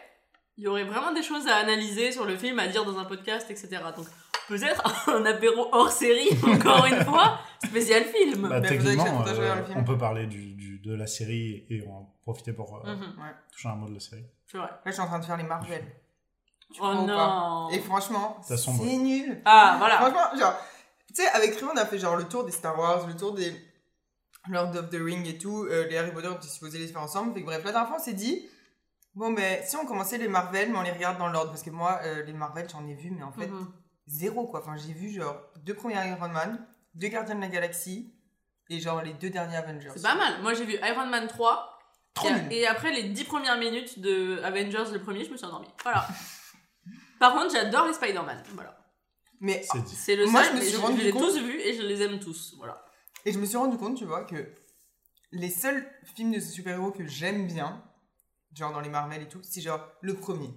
il 0.58 0.64
y 0.64 0.68
aurait 0.68 0.84
vraiment 0.84 1.12
des 1.12 1.22
choses 1.22 1.46
à 1.48 1.56
analyser 1.56 2.12
sur 2.12 2.24
le 2.26 2.36
film, 2.36 2.58
à 2.58 2.68
dire 2.68 2.84
dans 2.84 2.98
un 2.98 3.04
podcast, 3.04 3.50
etc. 3.50 3.78
Donc, 3.96 4.06
peut-être 4.48 5.08
un 5.08 5.24
apéro 5.24 5.68
hors 5.72 5.90
série, 5.90 6.28
encore 6.42 6.84
une 6.86 7.02
fois, 7.04 7.40
spécial 7.64 8.04
film. 8.04 8.48
Bah, 8.48 8.60
techniquement, 8.60 9.24
euh, 9.26 9.54
le 9.56 9.64
film. 9.64 9.78
on 9.78 9.84
peut 9.84 9.98
parler 9.98 10.26
du, 10.26 10.52
du- 10.54 10.78
de 10.78 10.94
la 10.94 11.06
série 11.06 11.64
et 11.70 11.82
on 11.88 11.92
va 12.00 12.06
profiter 12.22 12.52
pour 12.52 12.76
euh, 12.86 12.94
Mhm, 12.94 13.14
toucher 13.50 13.68
un 13.68 13.74
mot 13.76 13.88
de 13.88 13.94
la 13.94 14.00
série. 14.00 14.24
c'est 14.46 14.58
vrai. 14.58 14.68
Là, 14.68 14.78
je 14.86 14.92
suis 14.92 15.00
en 15.00 15.06
train 15.06 15.18
de 15.18 15.24
faire 15.24 15.36
les 15.38 15.42
Marvel. 15.44 15.82
Tu 16.72 16.80
Oh 16.82 16.84
pas 16.84 16.94
non 16.94 17.68
Et 17.70 17.78
franchement, 17.80 18.38
c'est 18.42 18.96
nul. 18.96 19.40
Ah, 19.44 19.76
voilà 19.78 19.96
Franchement, 19.98 20.36
genre, 20.38 20.54
tu 21.08 21.22
sais, 21.22 21.28
avec 21.28 21.54
Rio, 21.56 21.68
on 21.72 21.76
a 21.76 21.86
fait 21.86 21.98
genre 21.98 22.16
le 22.16 22.24
tour 22.24 22.44
des 22.44 22.52
Star 22.52 22.78
Wars, 22.78 23.06
le 23.06 23.16
tour 23.16 23.32
des 23.32 23.54
Lord 24.48 24.74
of 24.76 24.90
the 24.90 24.96
Ring 25.00 25.26
et 25.26 25.38
tout. 25.38 25.64
euh, 25.64 25.86
les 25.88 25.96
Harry 25.96 26.12
Potter, 26.12 26.28
on 26.28 26.36
était 26.36 26.48
supposé 26.48 26.78
les 26.78 26.86
faire 26.88 27.02
ensemble. 27.02 27.34
Fait 27.34 27.40
que 27.40 27.46
bref, 27.46 27.64
la 27.64 27.72
dernière 27.72 27.88
fois, 27.88 27.98
on 28.00 28.02
s'est 28.04 28.12
dit, 28.12 28.46
bon, 29.14 29.30
mais 29.30 29.62
si 29.66 29.76
on 29.76 29.86
commençait 29.86 30.18
les 30.18 30.28
Marvel, 30.28 30.70
mais 30.72 30.78
on 30.78 30.82
les 30.82 30.92
regarde 30.92 31.18
dans 31.18 31.28
l'ordre. 31.28 31.50
Parce 31.50 31.62
que 31.62 31.70
moi, 31.70 32.00
euh, 32.04 32.22
les 32.24 32.32
Marvel, 32.32 32.68
j'en 32.70 32.86
ai 32.86 32.94
vu, 32.94 33.10
mais 33.10 33.22
en 33.22 33.32
fait, 33.32 33.46
Mhm. 33.48 33.72
zéro 34.06 34.46
quoi. 34.46 34.60
Enfin, 34.60 34.76
j'ai 34.76 34.92
vu 34.92 35.10
genre 35.10 35.36
deux 35.64 35.74
premiers 35.74 35.94
Iron 36.08 36.28
Man, 36.28 36.64
deux 36.94 37.08
Gardiens 37.08 37.34
de 37.36 37.40
la 37.40 37.48
Galaxie 37.48 38.12
et 38.68 38.80
genre 38.80 39.02
les 39.02 39.14
deux 39.14 39.30
derniers 39.30 39.56
Avengers. 39.56 39.90
C'est 39.94 40.02
pas 40.02 40.14
mal. 40.16 40.42
Moi, 40.42 40.54
j'ai 40.54 40.64
vu 40.64 40.74
Iron 40.82 41.06
Man 41.06 41.26
3. 41.28 41.72
Trop 42.14 42.28
et, 42.50 42.60
et 42.60 42.66
après 42.66 42.92
les 42.92 43.02
10 43.10 43.24
premières 43.24 43.58
minutes 43.58 43.98
de 44.00 44.40
Avengers, 44.42 44.90
le 44.92 45.02
premier, 45.02 45.22
je 45.24 45.30
me 45.30 45.36
suis 45.36 45.44
endormie. 45.46 45.68
Voilà. 45.82 46.06
Par 47.18 47.32
contre, 47.34 47.52
j'adore 47.52 47.86
les 47.86 47.94
Spider-Man. 47.94 48.42
Voilà. 48.54 48.78
Mais, 49.40 49.64
C'est 49.86 50.16
le 50.16 50.26
Moi, 50.26 50.42
seul, 50.42 50.50
je 50.52 50.54
me 50.56 50.60
mais 50.60 50.64
suis 50.66 50.76
je, 50.76 50.80
rendu 50.80 50.96
je 50.98 51.02
les 51.02 51.08
ai 51.08 51.12
tous 51.12 51.38
vus 51.38 51.60
et 51.60 51.74
je 51.74 51.82
les 51.82 52.02
aime 52.02 52.18
tous. 52.18 52.54
Voilà. 52.56 52.84
et 53.24 53.32
je 53.32 53.38
me 53.38 53.44
suis 53.44 53.56
rendu 53.56 53.76
compte, 53.76 53.96
tu 53.96 54.04
vois, 54.04 54.24
que 54.24 54.52
les 55.32 55.50
seuls 55.50 55.86
films 56.14 56.32
de 56.32 56.40
super-héros 56.40 56.90
que 56.92 57.06
j'aime 57.06 57.46
bien, 57.46 57.82
genre 58.54 58.72
dans 58.72 58.80
les 58.80 58.88
Marvel 58.88 59.22
et 59.22 59.28
tout, 59.28 59.40
c'est 59.42 59.60
genre 59.60 59.80
le 60.00 60.14
premier. 60.14 60.48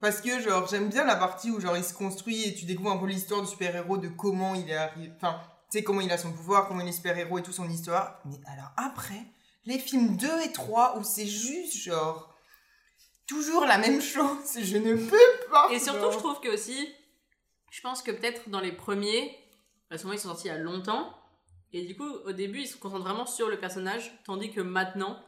Parce 0.00 0.20
que 0.20 0.40
genre 0.40 0.66
j'aime 0.68 0.88
bien 0.88 1.04
la 1.04 1.16
partie 1.16 1.50
où 1.50 1.60
genre 1.60 1.76
il 1.76 1.84
se 1.84 1.94
construit 1.94 2.42
et 2.48 2.54
tu 2.54 2.64
découvres 2.64 2.92
un 2.92 2.98
peu 2.98 3.06
l'histoire 3.06 3.42
du 3.42 3.48
super-héros, 3.48 3.98
de 3.98 4.08
comment 4.08 4.54
il 4.54 4.68
est 4.68 4.74
arrivé, 4.76 5.12
enfin, 5.16 5.40
tu 5.70 5.78
sais 5.78 5.84
comment 5.84 6.00
il 6.00 6.10
a 6.10 6.18
son 6.18 6.32
pouvoir, 6.32 6.66
comment 6.68 6.80
il 6.80 6.88
est 6.88 6.92
super-héros 6.92 7.38
et 7.38 7.42
tout 7.42 7.52
son 7.52 7.68
histoire. 7.68 8.20
Mais 8.24 8.40
alors 8.46 8.72
après, 8.76 9.22
les 9.64 9.78
films 9.78 10.16
2 10.16 10.26
et 10.44 10.52
3 10.52 10.98
où 10.98 11.04
c'est 11.04 11.26
juste 11.26 11.76
genre 11.76 12.34
toujours 13.26 13.64
la 13.64 13.78
même 13.78 14.00
chose, 14.00 14.58
je 14.60 14.76
ne 14.76 14.94
peux 14.94 15.48
pas. 15.50 15.68
Et 15.72 15.78
surtout, 15.78 16.10
je 16.12 16.18
trouve 16.18 16.40
que 16.40 16.48
aussi, 16.48 16.88
je 17.70 17.80
pense 17.80 18.02
que 18.02 18.10
peut-être 18.10 18.48
dans 18.48 18.60
les 18.60 18.72
premiers, 18.72 19.36
parce 19.88 20.02
que 20.02 20.06
moi 20.06 20.16
ils 20.16 20.18
sont 20.18 20.28
sortis 20.28 20.46
il 20.46 20.50
y 20.50 20.54
a 20.54 20.58
longtemps, 20.58 21.12
et 21.72 21.84
du 21.84 21.96
coup, 21.96 22.08
au 22.24 22.32
début, 22.32 22.60
ils 22.60 22.66
se 22.66 22.76
concentrent 22.76 23.04
vraiment 23.04 23.26
sur 23.26 23.48
le 23.48 23.58
personnage, 23.58 24.12
tandis 24.24 24.50
que 24.50 24.60
maintenant, 24.60 25.20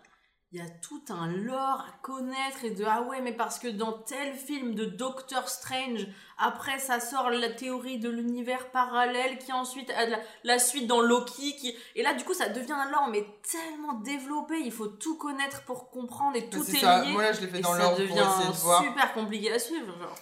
il 0.51 0.59
y 0.59 0.63
a 0.63 0.71
tout 0.81 1.03
un 1.11 1.27
lore 1.27 1.85
à 1.87 1.93
connaître 2.01 2.65
et 2.65 2.71
de 2.71 2.83
ah 2.87 3.03
ouais, 3.03 3.21
mais 3.21 3.33
parce 3.35 3.59
que 3.59 3.69
dans 3.69 3.93
tel 3.93 4.35
film 4.35 4.75
de 4.75 4.87
Doctor 4.87 5.47
Strange, 5.47 6.07
après 6.39 6.79
ça 6.79 7.01
sort 7.01 7.29
la 7.29 7.51
théorie 7.51 7.99
de 7.99 8.09
l'univers 8.09 8.71
parallèle 8.71 9.37
qui 9.39 9.53
ensuite 9.53 9.91
a 9.91 10.07
la, 10.07 10.19
la 10.45 10.59
suite 10.59 10.87
dans 10.87 11.03
Loki, 11.03 11.55
qui 11.57 11.77
et 11.97 12.03
là 12.03 12.15
du 12.15 12.25
coup 12.25 12.33
ça 12.33 12.49
devient 12.49 12.73
un 12.73 12.91
lore 12.91 13.09
mais 13.11 13.27
tellement 13.51 13.95
développé, 14.01 14.59
il 14.59 14.73
faut 14.73 14.89
tout 14.89 15.19
connaître 15.19 15.65
pour 15.65 15.91
comprendre 15.91 16.37
et 16.37 16.49
tout 16.49 16.65
est 16.65 16.79
ça, 16.79 17.05
lié. 17.05 17.13
moi 17.13 17.25
là 17.25 17.33
je 17.33 17.43
l'ai 17.43 17.49
fait 17.49 17.59
et 17.59 17.63
dans 17.63 17.75
ça 17.75 17.89
pour 17.91 17.99
devient 17.99 18.13
essayer 18.13 18.51
de 18.51 18.57
voir. 18.57 18.83
super 18.83 19.13
compliqué 19.13 19.53
à 19.53 19.59
suivre. 19.59 19.87
Genre. 19.99 20.15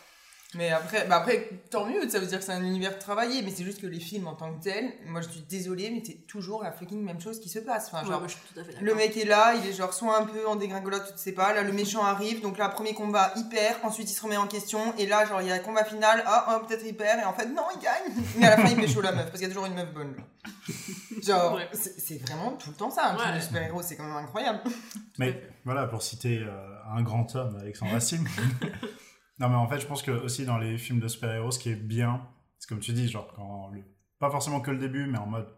Mais 0.54 0.70
après, 0.70 1.06
bah 1.06 1.16
après, 1.16 1.50
tant 1.70 1.84
mieux, 1.86 2.08
ça 2.08 2.20
veut 2.20 2.26
dire 2.26 2.38
que 2.38 2.44
c'est 2.44 2.52
un 2.52 2.62
univers 2.62 2.98
travaillé, 3.00 3.42
mais 3.42 3.50
c'est 3.50 3.64
juste 3.64 3.80
que 3.80 3.86
les 3.86 3.98
films 3.98 4.28
en 4.28 4.34
tant 4.34 4.54
que 4.54 4.62
tels, 4.62 4.92
moi 5.04 5.20
je 5.20 5.28
suis 5.28 5.40
désolée, 5.40 5.90
mais 5.90 6.00
c'est 6.06 6.24
toujours 6.28 6.62
la 6.62 6.70
fucking 6.72 7.02
même 7.02 7.20
chose 7.20 7.40
qui 7.40 7.48
se 7.48 7.58
passe. 7.58 7.88
Enfin, 7.88 8.02
Ouais, 8.04 8.08
genre, 8.10 8.20
moi, 8.20 8.28
je 8.28 8.34
suis 8.34 8.42
tout 8.54 8.60
à 8.60 8.62
fait 8.62 8.70
d'accord. 8.72 8.84
le 8.86 8.94
mec 8.94 9.16
est 9.16 9.24
là, 9.24 9.54
il 9.56 9.68
est 9.68 9.72
genre 9.72 9.92
soit 9.92 10.16
un 10.18 10.24
peu 10.24 10.46
en 10.46 10.54
dégringolade, 10.56 11.04
tu 11.08 11.12
ne 11.14 11.18
sais 11.18 11.32
pas, 11.32 11.52
là 11.52 11.62
le 11.62 11.72
méchant 11.72 12.04
arrive, 12.04 12.40
donc 12.42 12.58
là 12.58 12.68
premier 12.68 12.94
combat 12.94 13.32
hyper, 13.36 13.76
ensuite 13.82 14.08
il 14.08 14.14
se 14.14 14.22
remet 14.22 14.36
en 14.36 14.46
question, 14.46 14.94
et 14.98 15.06
là 15.06 15.26
genre 15.26 15.42
il 15.42 15.48
y 15.48 15.50
a 15.50 15.56
un 15.56 15.58
combat 15.58 15.84
final, 15.84 16.22
ah, 16.26 16.46
oh, 16.62 16.64
peut-être 16.66 16.86
hyper, 16.86 17.18
et 17.18 17.24
en 17.24 17.34
fait 17.34 17.46
non, 17.46 17.64
il 17.74 17.82
gagne, 17.82 18.24
mais 18.38 18.46
à 18.46 18.56
la 18.56 18.64
fin 18.64 18.68
il 18.70 18.76
pécho 18.76 19.00
la 19.00 19.10
meuf, 19.12 19.24
parce 19.26 19.38
qu'il 19.40 19.42
y 19.42 19.46
a 19.46 19.48
toujours 19.48 19.66
une 19.66 19.74
meuf 19.74 19.92
bonne. 19.92 20.14
Genre, 21.22 21.54
Ouais. 21.54 21.68
c'est 21.72 22.18
vraiment 22.22 22.52
tout 22.52 22.70
le 22.70 22.76
temps 22.76 22.90
ça, 22.90 23.08
un 23.10 23.18
film 23.18 23.30
Ouais. 23.32 23.36
de 23.38 23.42
super-héros, 23.42 23.82
c'est 23.82 23.96
quand 23.96 24.04
même 24.04 24.16
incroyable. 24.16 24.60
Mais 25.18 25.42
voilà, 25.64 25.86
pour 25.88 26.02
citer 26.02 26.38
euh, 26.38 26.52
un 26.96 27.02
grand 27.02 27.34
homme, 27.34 27.58
Alexandre 27.60 27.96
Astier, 27.96 28.18
Non, 29.38 29.48
mais 29.48 29.56
en 29.56 29.68
fait, 29.68 29.80
je 29.80 29.86
pense 29.86 30.02
que 30.02 30.10
aussi 30.10 30.46
dans 30.46 30.58
les 30.58 30.78
films 30.78 31.00
de 31.00 31.08
super-héros, 31.08 31.50
ce 31.50 31.58
qui 31.58 31.70
est 31.70 31.76
bien, 31.76 32.26
c'est 32.58 32.68
comme 32.68 32.80
tu 32.80 32.92
dis, 32.92 33.08
genre, 33.08 33.32
quand 33.34 33.68
le... 33.68 33.82
pas 34.18 34.30
forcément 34.30 34.60
que 34.60 34.70
le 34.70 34.78
début, 34.78 35.06
mais 35.06 35.18
en 35.18 35.26
mode, 35.26 35.48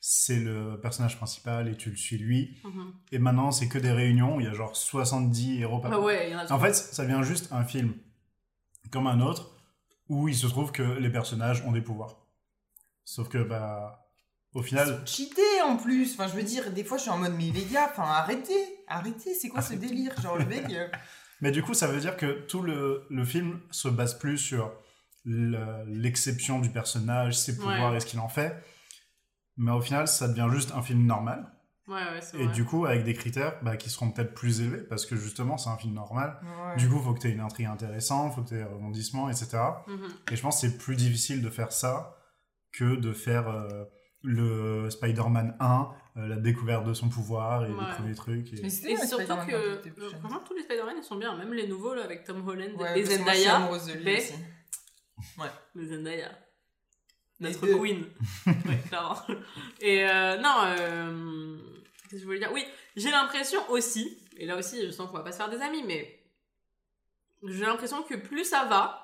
c'est 0.00 0.38
le 0.38 0.78
personnage 0.80 1.16
principal 1.16 1.68
et 1.68 1.76
tu 1.76 1.90
le 1.90 1.96
suis 1.96 2.18
lui. 2.18 2.56
Mhm. 2.64 2.92
Et 3.12 3.18
maintenant, 3.18 3.50
c'est 3.50 3.68
que 3.68 3.78
des 3.78 3.90
réunions 3.90 4.36
où 4.36 4.40
il 4.40 4.46
y 4.46 4.48
a 4.48 4.52
genre 4.52 4.76
70 4.76 5.60
héros 5.60 5.80
par 5.80 5.92
Ah 5.92 6.00
ouais, 6.00 6.28
il 6.28 6.32
y 6.32 6.36
en 6.36 6.38
a 6.38 6.52
En 6.52 6.60
fait, 6.60 6.74
ça 6.74 7.04
devient 7.04 7.24
juste 7.24 7.52
un 7.52 7.64
film 7.64 7.94
comme 8.92 9.08
un 9.08 9.20
autre 9.20 9.56
où 10.08 10.28
il 10.28 10.36
se 10.36 10.46
trouve 10.46 10.70
que 10.70 10.82
les 10.82 11.10
personnages 11.10 11.62
ont 11.66 11.72
des 11.72 11.80
pouvoirs. 11.80 12.16
Sauf 13.04 13.28
que, 13.28 13.38
bah, 13.38 14.08
au 14.54 14.62
final, 14.62 15.02
Cheaté 15.06 15.42
en 15.64 15.76
plus. 15.76 16.14
Enfin, 16.14 16.28
je 16.28 16.36
veux 16.36 16.44
dire, 16.44 16.70
des 16.70 16.84
fois, 16.84 16.98
je 16.98 17.02
suis 17.02 17.10
en 17.10 17.18
mode, 17.18 17.34
mais 17.36 17.50
les 17.50 17.64
gars, 17.64 17.88
enfin, 17.90 18.04
arrêtez, 18.04 18.84
arrêtez, 18.86 19.34
c'est 19.34 19.48
quoi 19.48 19.62
ce 19.62 19.74
délire? 19.74 20.18
Genre, 20.20 20.38
le 20.38 20.46
mec. 20.46 20.66
Mais 21.40 21.50
du 21.50 21.62
coup, 21.62 21.74
ça 21.74 21.86
veut 21.86 22.00
dire 22.00 22.16
que 22.16 22.46
tout 22.46 22.62
le, 22.62 23.06
le 23.10 23.24
film 23.24 23.60
se 23.70 23.88
base 23.88 24.18
plus 24.18 24.38
sur 24.38 24.72
le- 25.24 25.84
l'exception 25.86 26.60
du 26.60 26.70
personnage, 26.70 27.36
ses 27.36 27.56
pouvoirs 27.56 27.90
Ouais. 27.92 27.96
et 27.96 28.00
ce 28.00 28.06
qu'il 28.06 28.20
en 28.20 28.28
fait. 28.28 28.56
Mais 29.56 29.70
au 29.72 29.80
final, 29.80 30.06
ça 30.08 30.28
devient 30.28 30.48
juste 30.52 30.72
un 30.74 30.82
film 30.82 31.04
normal. 31.06 31.46
Ouais, 31.88 31.94
ouais, 31.94 32.20
c'est 32.20 32.38
Et 32.38 32.44
vrai. 32.44 32.52
du 32.54 32.64
coup, 32.64 32.84
avec 32.84 33.04
des 33.04 33.14
critères 33.14 33.58
bah, 33.62 33.76
qui 33.76 33.90
seront 33.90 34.10
peut-être 34.10 34.34
plus 34.34 34.60
élevés, 34.60 34.82
parce 34.82 35.06
que 35.06 35.14
justement, 35.14 35.56
c'est 35.56 35.70
un 35.70 35.76
film 35.76 35.94
normal. 35.94 36.40
ouais. 36.42 36.76
Du 36.76 36.88
coup, 36.88 36.98
faut 37.00 37.14
que 37.14 37.20
tu 37.20 37.28
aies 37.28 37.32
une 37.32 37.40
intrigue 37.40 37.66
intéressante, 37.66 38.34
faut 38.34 38.42
que 38.42 38.48
tu 38.48 38.56
aies 38.56 38.62
un 38.62 38.66
rebondissement, 38.68 39.28
etc. 39.30 39.58
Mhm. 39.86 40.08
Et 40.32 40.36
je 40.36 40.42
pense 40.42 40.60
que 40.60 40.68
c'est 40.68 40.78
plus 40.78 40.96
difficile 40.96 41.42
de 41.42 41.48
faire 41.50 41.70
ça 41.72 42.16
que 42.72 42.96
de 42.96 43.12
faire 43.12 43.48
euh, 43.48 43.84
le 44.26 44.90
Spider-Man 44.90 45.56
1, 45.60 45.88
euh, 46.16 46.26
la 46.28 46.36
découverte 46.36 46.84
de 46.84 46.92
son 46.94 47.08
pouvoir 47.08 47.64
et 47.64 47.70
Ouais. 47.70 47.74
les 47.80 47.92
premiers 47.94 48.14
trucs. 48.14 48.52
et- 48.52 48.56
Et 48.56 48.60
bien, 48.60 49.06
surtout 49.06 49.24
que, 49.46 49.76
plus 49.88 50.02
euh, 50.04 50.10
tous 50.46 50.54
les 50.54 50.62
Spider-Man, 50.62 50.96
ils 50.98 51.04
sont 51.04 51.16
bien. 51.16 51.36
Même 51.36 51.52
les 51.52 51.66
nouveaux, 51.68 51.94
là, 51.94 52.02
avec 52.04 52.24
Tom 52.24 52.46
Holland 52.46 52.72
Ouais, 52.76 52.98
et 52.98 53.02
moi, 53.02 53.04
je 53.04 53.04
suis 53.04 53.16
Zendaya. 53.18 53.58
de 53.68 53.92
lui 53.98 54.04
mais- 54.04 54.18
aussi. 54.18 54.34
Zendaya. 55.88 56.30
Notre 57.38 57.66
deux. 57.66 57.78
queen. 57.78 58.04
ouais, 58.46 58.78
clairement. 58.88 59.16
Et 59.80 60.04
euh, 60.08 60.38
non, 60.38 60.56
euh, 60.64 61.56
qu'est-ce 62.04 62.12
que 62.14 62.18
je 62.20 62.24
voulais 62.24 62.38
dire? 62.38 62.50
Oui, 62.52 62.64
j'ai 62.96 63.10
l'impression 63.10 63.60
aussi, 63.70 64.18
et 64.38 64.46
là 64.46 64.56
aussi, 64.56 64.84
je 64.86 64.90
sens 64.90 65.08
qu'on 65.10 65.18
va 65.18 65.22
pas 65.22 65.32
se 65.32 65.36
faire 65.36 65.50
des 65.50 65.60
amis, 65.60 65.82
mais 65.86 66.18
j'ai 67.44 67.64
l'impression 67.66 68.02
que 68.02 68.14
plus 68.14 68.44
ça 68.44 68.64
va, 68.64 69.02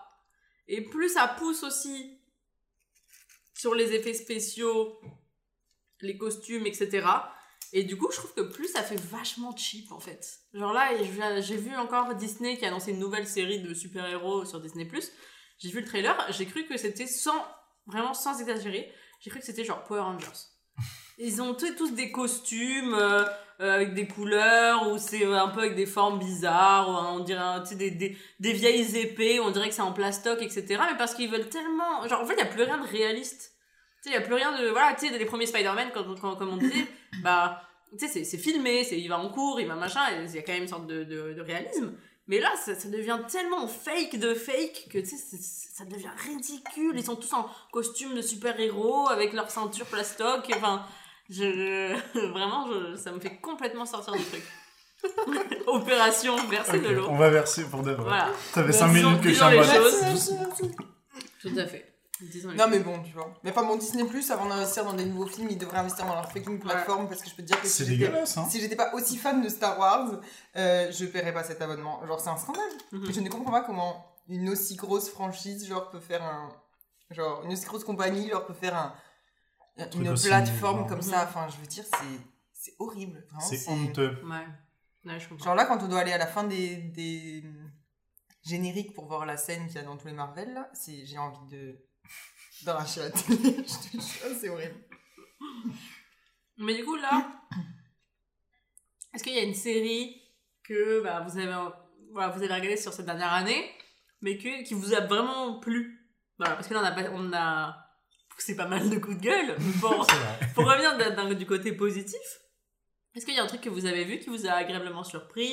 et 0.66 0.80
plus 0.82 1.10
ça 1.10 1.28
pousse 1.28 1.62
aussi 1.62 2.18
sur 3.54 3.74
les 3.74 3.92
effets 3.92 4.14
spéciaux, 4.14 4.98
les 6.00 6.16
costumes, 6.16 6.66
etc. 6.66 7.06
Et 7.72 7.84
du 7.84 7.96
coup, 7.96 8.10
je 8.10 8.16
trouve 8.16 8.34
que 8.34 8.40
plus 8.42 8.68
ça 8.68 8.82
fait 8.82 9.00
vachement 9.00 9.56
cheap 9.56 9.90
en 9.92 10.00
fait. 10.00 10.40
Genre 10.52 10.72
là, 10.72 10.90
j'ai- 11.40 11.56
vu 11.56 11.74
encore 11.76 12.14
Disney 12.14 12.58
qui 12.58 12.64
a 12.64 12.68
annoncé 12.68 12.90
une 12.90 12.98
nouvelle 12.98 13.26
série 13.26 13.60
de 13.60 13.72
super-héros 13.72 14.44
sur 14.44 14.60
Disney+. 14.60 14.88
J'ai 15.58 15.70
vu 15.70 15.80
le 15.80 15.86
trailer, 15.86 16.16
j'ai 16.32 16.44
cru 16.46 16.66
que 16.66 16.76
c'était 16.76 17.06
sans, 17.06 17.46
vraiment 17.86 18.14
sans 18.14 18.40
exagérer, 18.40 18.92
j'ai 19.20 19.30
cru 19.30 19.38
que 19.40 19.46
c'était 19.46 19.64
genre 19.64 19.84
Power 19.84 20.00
Rangers. 20.00 20.26
Ils 21.18 21.42
ont 21.42 21.54
tous 21.54 21.74
tous 21.76 21.92
des 21.92 22.10
costumes 22.10 22.94
euh, 22.94 23.24
euh, 23.60 23.74
avec 23.74 23.94
des 23.94 24.08
couleurs, 24.08 24.90
ou 24.90 24.98
c'est 24.98 25.24
un 25.24 25.48
peu 25.48 25.60
avec 25.60 25.74
des 25.76 25.86
formes 25.86 26.18
bizarres, 26.18 26.88
ou 26.88 27.16
on 27.16 27.20
dirait 27.20 27.62
tu 27.62 27.70
sais, 27.70 27.74
des, 27.76 27.90
des, 27.90 28.16
des 28.40 28.52
vieilles 28.52 28.96
épées, 28.98 29.40
on 29.40 29.50
dirait 29.50 29.68
que 29.68 29.74
c'est 29.74 29.82
en 29.82 29.92
plastoc, 29.92 30.40
etc. 30.42 30.64
Mais 30.68 30.96
parce 30.98 31.14
qu'ils 31.14 31.30
veulent 31.30 31.48
tellement... 31.48 32.06
Genre 32.08 32.20
en 32.22 32.26
fait, 32.26 32.34
il 32.34 32.36
n'y 32.36 32.42
a 32.42 32.46
plus 32.46 32.62
rien 32.62 32.78
de 32.78 32.86
réaliste. 32.88 33.52
Tu 34.02 34.10
sais, 34.10 34.16
il 34.16 34.18
n'y 34.18 34.24
a 34.24 34.26
plus 34.26 34.34
rien 34.34 34.58
de... 34.60 34.68
Voilà, 34.68 34.94
tu 34.94 35.06
sais, 35.06 35.16
les 35.16 35.24
premiers 35.26 35.46
Spider-Man, 35.46 35.90
quand, 35.94 36.04
quand, 36.20 36.34
comme 36.36 36.50
on 36.54 36.56
disait, 36.56 36.86
bah... 37.22 37.62
Tu 37.98 38.08
sais, 38.08 38.24
c'est- 38.24 38.38
filmé, 38.38 38.88
il 38.90 39.08
va 39.08 39.18
en 39.18 39.28
cours, 39.28 39.60
il 39.60 39.66
va 39.68 39.74
machin, 39.74 40.00
il 40.24 40.34
y 40.34 40.38
a 40.38 40.42
quand 40.42 40.52
même 40.52 40.62
une 40.62 40.68
sorte 40.68 40.86
de, 40.86 41.04
de, 41.04 41.34
de 41.34 41.40
réalisme. 41.42 41.92
Mais 42.26 42.40
là, 42.40 42.50
ça, 42.56 42.74
ça 42.74 42.88
devient 42.88 43.18
tellement 43.30 43.66
fake 43.66 44.18
de 44.18 44.32
fake 44.32 44.88
que 44.90 45.04
ça 45.04 45.84
devient 45.84 46.08
ridicule. 46.26 46.94
Ils 46.96 47.04
sont 47.04 47.16
tous 47.16 47.34
en 47.34 47.46
costume 47.70 48.14
de 48.14 48.22
super-héros 48.22 49.08
avec 49.10 49.34
leur 49.34 49.50
ceinture 49.50 49.84
plastoc. 49.84 50.50
Enfin, 50.54 50.86
je, 51.30 51.94
vraiment, 52.32 52.66
je- 52.70 52.96
ça 52.96 53.12
me 53.12 53.20
fait 53.20 53.36
complètement 53.40 53.86
sortir 53.86 54.12
du 54.14 54.24
truc. 54.24 54.42
Opération 55.66 56.36
verser 56.48 56.78
de 56.80 56.88
l'eau. 56.88 57.06
on 57.08 57.16
va 57.16 57.30
verser 57.30 57.64
pour 57.64 57.82
de 57.82 57.92
vrai. 57.92 58.04
Voilà, 58.04 58.30
Ça 58.54 58.62
fait 58.62 58.70
Bon, 58.72 58.78
5 58.78 58.92
disons- 58.92 59.08
minutes 59.10 59.22
que 59.22 59.28
je 59.30 59.34
suis 59.34 59.42
en 59.42 59.50
mode. 59.50 60.76
tout 61.40 61.52
à 61.58 61.66
fait. 61.66 61.88
Disons 62.20 62.50
les 62.50 62.56
Non, 62.56 62.68
mais 62.68 62.78
bon, 62.78 63.02
tu 63.02 63.12
vois. 63.12 63.34
Mais 63.42 63.50
enfin, 63.50 63.64
bon, 63.64 63.76
Disney, 63.76 64.04
avant 64.30 64.46
d'investir 64.46 64.84
dans 64.84 64.92
des 64.92 65.04
nouveaux 65.04 65.26
films, 65.26 65.48
ils 65.50 65.58
devraient 65.58 65.78
investir 65.78 66.06
dans 66.06 66.14
leur 66.14 66.30
fucking 66.30 66.60
plateforme 66.60 67.08
parce 67.08 67.20
que 67.20 67.28
je 67.28 67.34
peux 67.34 67.42
te 67.42 67.48
dire 67.48 67.60
que 67.60 67.66
C'est 67.66 67.82
si 67.84 67.90
j'étais- 67.90 68.06
dégueulasse, 68.06 68.36
hein. 68.38 68.46
si 68.48 68.60
j'étais 68.60 68.76
pas 68.76 68.94
aussi 68.94 69.16
fan 69.16 69.42
de 69.42 69.48
Star 69.48 69.76
Wars, 69.76 70.20
euh, 70.56 70.92
je 70.92 71.04
paierais 71.06 71.34
pas 71.34 71.42
cet 71.42 71.60
abonnement. 71.62 72.00
Genre, 72.06 72.20
c'est 72.20 72.30
un 72.30 72.36
scandale. 72.36 72.62
Mhm. 72.92 73.12
Je 73.12 73.20
ne 73.20 73.28
comprends 73.28 73.50
pas 73.50 73.62
comment 73.62 74.06
une 74.28 74.48
aussi 74.50 74.76
grosse 74.76 75.08
franchise, 75.10 75.66
genre, 75.66 75.90
peut 75.90 75.98
faire 75.98 76.22
un. 76.22 76.48
Genre, 77.10 77.42
une 77.44 77.52
aussi 77.54 77.64
grosse 77.66 77.82
compagnie, 77.82 78.30
genre, 78.30 78.46
peut 78.46 78.54
faire 78.54 78.76
un. 78.76 78.94
Une 79.94 80.08
aussi 80.08 80.28
plateforme 80.28 80.76
énorme. 80.78 80.88
comme 80.88 81.02
ça. 81.02 81.24
Enfin, 81.24 81.48
je 81.48 81.56
veux 81.56 81.66
dire, 81.66 81.84
c'est. 81.84 82.20
C'est 82.54 82.74
horrible. 82.78 83.24
Vraiment, 83.28 83.40
C'est 83.40 83.68
honteux. 83.68 84.18
Ouais. 84.24 84.46
Ouais, 85.12 85.18
je 85.18 85.28
comprends. 85.28 85.44
Genre 85.46 85.54
là, 85.56 85.64
quand 85.66 85.82
on 85.82 85.88
doit 85.88 85.98
aller 86.00 86.12
à 86.12 86.18
la 86.18 86.28
fin 86.28 86.44
des, 86.44 86.76
des 86.76 87.42
génériques 88.44 88.94
pour 88.94 89.06
voir 89.06 89.26
la 89.26 89.36
scène 89.36 89.66
qu'il 89.66 89.74
y 89.76 89.78
a 89.78 89.82
dans 89.82 89.96
tous 89.96 90.06
les 90.06 90.12
Marvel, 90.12 90.52
là, 90.54 90.70
c'est, 90.72 91.04
j'ai 91.04 91.18
envie 91.18 91.44
de 91.50 91.76
d'arracher 92.64 93.00
la 93.00 93.10
télé. 93.10 93.56
Je 93.66 93.88
te 93.88 94.00
jure, 94.00 94.36
c'est 94.40 94.48
horrible. 94.48 94.76
Mais 96.58 96.76
du 96.76 96.84
coup, 96.84 96.94
là, 96.96 97.32
est-ce 99.14 99.24
qu'il 99.24 99.34
y 99.34 99.38
a 99.38 99.42
une 99.42 99.54
série 99.54 100.22
que 100.64 101.02
bah, 101.02 101.24
vous, 101.26 101.36
avez, 101.36 101.52
voilà, 102.12 102.28
vous 102.28 102.38
avez 102.42 102.46
regardé 102.54 102.76
sur 102.76 102.92
cette 102.92 103.06
dernière 103.06 103.32
année, 103.32 103.70
mais 104.20 104.38
que, 104.38 104.62
qui 104.62 104.74
vous 104.74 104.94
a 104.94 105.00
vraiment 105.00 105.58
plu? 105.58 105.98
Voilà, 106.38 106.54
parce 106.54 106.68
que 106.68 106.74
là, 106.74 106.80
on 106.80 106.84
a, 106.84 106.92
pas- 106.92 107.10
on 107.12 107.32
a 107.32 107.76
poussé 108.42 108.56
pas 108.56 108.66
mal 108.66 108.88
de 108.90 108.98
coups 108.98 109.16
de 109.16 109.22
gueule. 109.22 109.56
Bon, 109.80 110.02
C'est 110.02 110.54
pour 110.54 110.64
revenir 110.64 111.36
du 111.36 111.46
côté 111.46 111.72
positif, 111.72 112.20
est-ce 113.14 113.24
qu'il 113.26 113.34
y 113.34 113.38
a 113.38 113.42
un 113.42 113.46
truc 113.46 113.60
que 113.60 113.68
vous 113.70 113.86
avez 113.86 114.04
vu 114.04 114.18
qui 114.18 114.30
vous 114.30 114.46
a 114.46 114.52
agréablement 114.52 115.04
surpris 115.04 115.52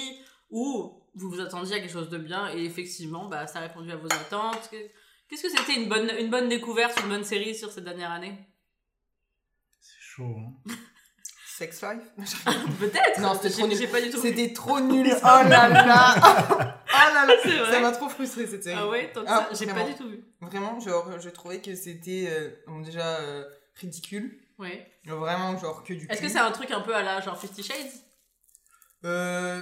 ou 0.50 1.04
vous 1.16 1.30
vous 1.30 1.42
attendiez 1.42 1.76
à 1.76 1.80
quelque 1.80 1.92
chose 1.92 2.10
de 2.10 2.18
bien 2.18 2.50
et 2.56 2.64
effectivement, 2.64 3.28
bah, 3.28 3.48
ça 3.48 3.60
a 3.60 3.62
répondu 3.64 3.92
à 3.92 3.98
vos 3.98 4.08
attentes? 4.12 4.70
Que- 4.72 4.90
Qu'est-ce 5.30 5.44
que 5.44 5.50
c'était 5.50 5.76
une 5.76 5.88
bonne, 5.88 6.10
une 6.20 6.30
bonne 6.32 6.50
découverte, 6.50 7.00
une 7.04 7.10
bonne 7.10 7.24
série 7.24 7.54
sur 7.54 7.72
cette 7.72 7.84
dernière 7.84 8.10
année 8.12 8.36
C'est 9.80 10.00
chaud, 10.02 10.36
hein. 10.38 10.72
Sex 11.60 11.84
Life 11.84 12.26
Peut-être 12.80 13.20
Non, 13.20 13.34
c'était 13.36 13.50
trop 13.50 13.68
nul. 13.68 13.78
J'ai 13.78 13.88
pas 13.88 14.02
du 14.02 14.10
tout 14.10 14.22
vu. 14.22 14.30
C'était 14.30 14.54
trop 14.54 14.80
nul. 14.80 15.08
Oh 15.22 15.26
là 15.26 15.68
là 15.70 16.16
Oh 16.18 17.14
là 17.14 17.26
là 17.26 17.36
vrai. 17.36 17.72
Ça 17.72 17.80
m'a 17.82 17.92
trop 17.92 18.08
frustrée 18.10 18.48
cette 18.48 18.64
série. 18.64 18.78
Ah 18.80 18.88
ouais, 18.88 19.12
tant 19.12 19.22
que 19.24 19.28
Ah, 19.30 19.50
ça, 19.52 19.66
j'ai 19.66 19.72
pas 19.72 19.84
du 19.84 19.94
tout 19.96 20.10
vu. 20.10 20.24
Vraiment, 20.42 20.80
genre, 20.80 21.20
je 21.20 21.30
trouvais 21.30 21.60
que 21.62 21.76
c'était 21.76 22.28
euh, 22.30 22.82
déjà 22.84 23.18
euh, 23.20 23.44
ridicule. 23.76 24.40
Ouais. 24.58 24.88
Vraiment, 25.06 25.58
genre, 25.58 25.84
que 25.84 25.94
du 25.94 26.08
Est-ce 26.10 26.22
que 26.22 26.30
c'est 26.30 26.40
un 26.40 26.52
truc 26.52 26.72
un 26.72 26.82
peu 26.82 26.96
à 26.96 27.02
la 27.04 27.20
genre 27.22 27.38
Fifty 27.40 27.62
Shades? 27.64 27.92
Euh, 29.06 29.62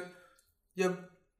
Il 0.76 0.84
y, 0.84 0.88
a, 0.88 0.92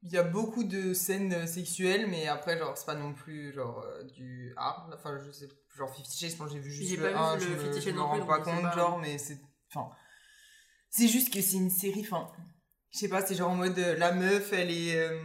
il 0.02 0.10
y 0.12 0.18
a 0.18 0.22
beaucoup 0.22 0.64
de 0.64 0.92
scènes 0.94 1.32
euh, 1.32 1.46
sexuelles, 1.46 2.06
mais 2.08 2.26
après, 2.28 2.58
genre, 2.58 2.76
c'est 2.76 2.86
pas 2.86 2.94
non 2.94 3.12
plus 3.14 3.52
genre 3.52 3.84
euh, 3.86 4.02
du 4.04 4.52
hard. 4.56 4.92
Enfin, 4.94 5.18
je 5.24 5.30
sais, 5.30 5.48
genre 5.76 5.92
Fifty 5.94 6.18
Shades, 6.18 6.38
moi 6.38 6.48
j'ai 6.52 6.58
vu 6.58 6.70
juste 6.70 6.96
le 6.98 7.12
pas 7.12 7.18
1, 7.18 7.36
vu 7.36 7.46
je 7.46 7.66
me, 7.68 7.80
je 7.80 7.90
me 7.90 8.00
rends 8.00 8.26
pas 8.26 8.40
compte, 8.40 8.62
pas. 8.62 8.72
genre, 8.74 8.98
mais 8.98 9.18
c'est. 9.18 9.38
Enfin. 9.72 9.90
C'est 10.90 11.08
juste 11.08 11.32
que 11.32 11.40
c'est 11.40 11.56
une 11.56 11.70
série, 11.70 12.00
enfin. 12.10 12.28
Je 12.90 12.98
sais 12.98 13.08
pas, 13.08 13.24
c'est 13.24 13.34
genre 13.34 13.50
en 13.50 13.56
mode 13.56 13.78
euh, 13.78 13.96
la 13.96 14.12
meuf, 14.12 14.52
elle 14.52 14.70
est. 14.70 14.96
euh, 14.96 15.20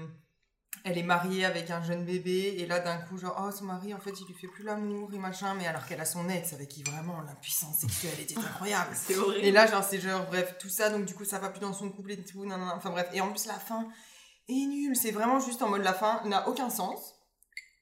elle 0.86 0.98
est 0.98 1.04
mariée 1.04 1.46
avec 1.46 1.70
un 1.72 1.82
jeune 1.82 2.04
bébé, 2.04 2.56
et 2.58 2.66
là 2.66 2.80
d'un 2.82 2.98
coup, 2.98 3.18
genre, 3.18 3.42
oh, 3.42 3.52
son 3.52 3.64
mari, 3.66 3.94
en 3.94 4.00
fait, 4.00 4.12
il 4.20 4.28
lui 4.28 4.34
fait 4.34 4.48
plus 4.48 4.64
l'amour 4.66 5.14
et 5.14 5.18
machin, 5.18 5.54
mais 5.54 5.66
alors 5.66 5.86
qu'elle 5.86 6.02
a 6.02 6.06
son 6.06 6.28
ex 6.28 6.52
avec 6.52 6.68
qui 6.68 6.84
vraiment 6.84 7.22
l'impuissance 7.22 7.78
sexuelle 7.80 8.20
était 8.20 8.38
incroyable. 8.48 8.92
C'est 8.94 9.16
horrible. 9.16 9.46
Et 9.46 9.52
là, 9.52 9.66
genre, 9.66 9.84
c'est 9.84 10.02
genre, 10.02 10.26
bref, 10.26 10.56
tout 10.60 10.68
ça, 10.68 10.90
donc 10.90 11.06
du 11.06 11.14
coup, 11.14 11.24
ça 11.24 11.40
va 11.40 11.50
plus 11.50 11.62
dans 11.62 11.72
son 11.72 11.90
couple 11.90 12.12
et 12.12 12.24
tout, 12.26 12.42
nan, 12.46 12.60
nan, 12.60 12.68
nan. 12.68 12.78
enfin 12.78 12.90
bref. 12.90 13.08
Et 13.14 13.22
en 13.22 13.30
plus, 13.32 13.46
la 13.46 13.54
fin 13.54 13.88
est 14.50 14.66
nulle. 14.66 14.96
C'est 14.98 15.12
vraiment 15.12 15.40
juste 15.40 15.62
en 15.62 15.70
mode 15.70 15.84
la 15.84 15.94
fin 15.94 16.22
n'a 16.26 16.50
aucun 16.50 16.70
sens. 16.70 17.14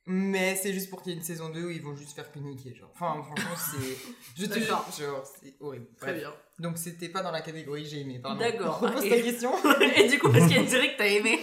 Mais 0.06 0.56
c'est 0.56 0.74
juste 0.74 0.89
pour 0.89 1.02
qu'il 1.02 1.12
y 1.12 1.15
ait 1.15 1.17
une 1.17 1.24
saison 1.24 1.50
2 1.50 1.63
où 1.65 1.70
ils 1.70 1.82
vont 1.82 1.96
juste 1.96 2.13
faire 2.13 2.32
paniquer, 2.32 2.76
genre. 2.76 2.91
Enfin, 2.94 3.22
franchement, 3.24 3.56
c'est. 3.56 3.98
Je 4.36 4.46
te 4.46 4.60
jure, 4.60 4.84
genre, 5.00 5.24
c'est 5.41 5.56
horrible. 5.60 5.88
Très 5.98 6.13
bien. 6.13 6.34
Donc, 6.62 6.78
c'était 6.78 7.10
pas 7.10 7.21
dans 7.24 7.32
la 7.32 7.41
catégorie 7.41 7.86
j'ai 7.86 8.02
aimé, 8.02 8.19
pardon. 8.19 8.39
D'accord. 8.39 8.80
Repose 8.82 9.10
ta 9.10 9.19
question. 9.21 9.52
Et 9.95 10.08
du 10.08 10.19
coup, 10.19 10.30
est-ce 10.34 10.45
qu'il 10.47 10.56
y 10.56 10.60
a 10.60 10.62
une 10.62 10.69
série 10.69 10.93
que 10.93 10.97
t'as 10.97 11.08
aimée 11.08 11.39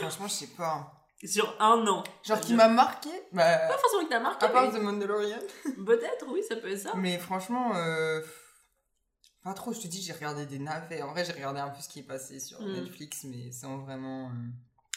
franchement, 0.00 0.26
je 0.28 0.32
sais 0.32 0.46
pas. 0.56 0.90
sur 1.24 1.54
un 1.60 1.86
an 1.86 2.02
Genre, 2.24 2.40
qui 2.40 2.54
m'a 2.54 2.68
marqué, 2.68 3.10
bah. 3.32 3.58
Pas 3.68 3.76
forcément 3.78 4.04
que 4.04 4.08
t'as 4.08 4.20
marqué, 4.20 4.46
À 4.46 4.48
part 4.48 4.72
mais 4.72 4.78
The 4.78 4.82
Mandalorian. 4.82 5.38
peut-être, 5.86 6.24
oui, 6.32 6.42
ça 6.48 6.56
peut 6.56 6.70
être 6.72 6.78
ça. 6.80 6.92
Mais 6.96 7.18
franchement, 7.18 7.76
euh, 7.76 8.22
pas 9.44 9.52
trop. 9.52 9.72
Je 9.74 9.80
te 9.80 9.86
dis, 9.88 10.00
j'ai 10.02 10.12
regardé 10.14 10.46
des 10.46 10.58
navets. 10.58 11.02
En 11.02 11.10
vrai, 11.12 11.24
j'ai 11.24 11.32
regardé 11.32 11.60
un 11.60 11.68
peu 11.68 11.80
ce 11.82 11.88
qui 11.88 12.00
est 12.00 12.06
passé 12.06 12.40
sur 12.40 12.60
Mm. 12.62 12.72
Netflix, 12.72 13.24
mais 13.24 13.52
sans 13.52 13.78
vraiment. 13.78 14.28
euh, 14.30 14.32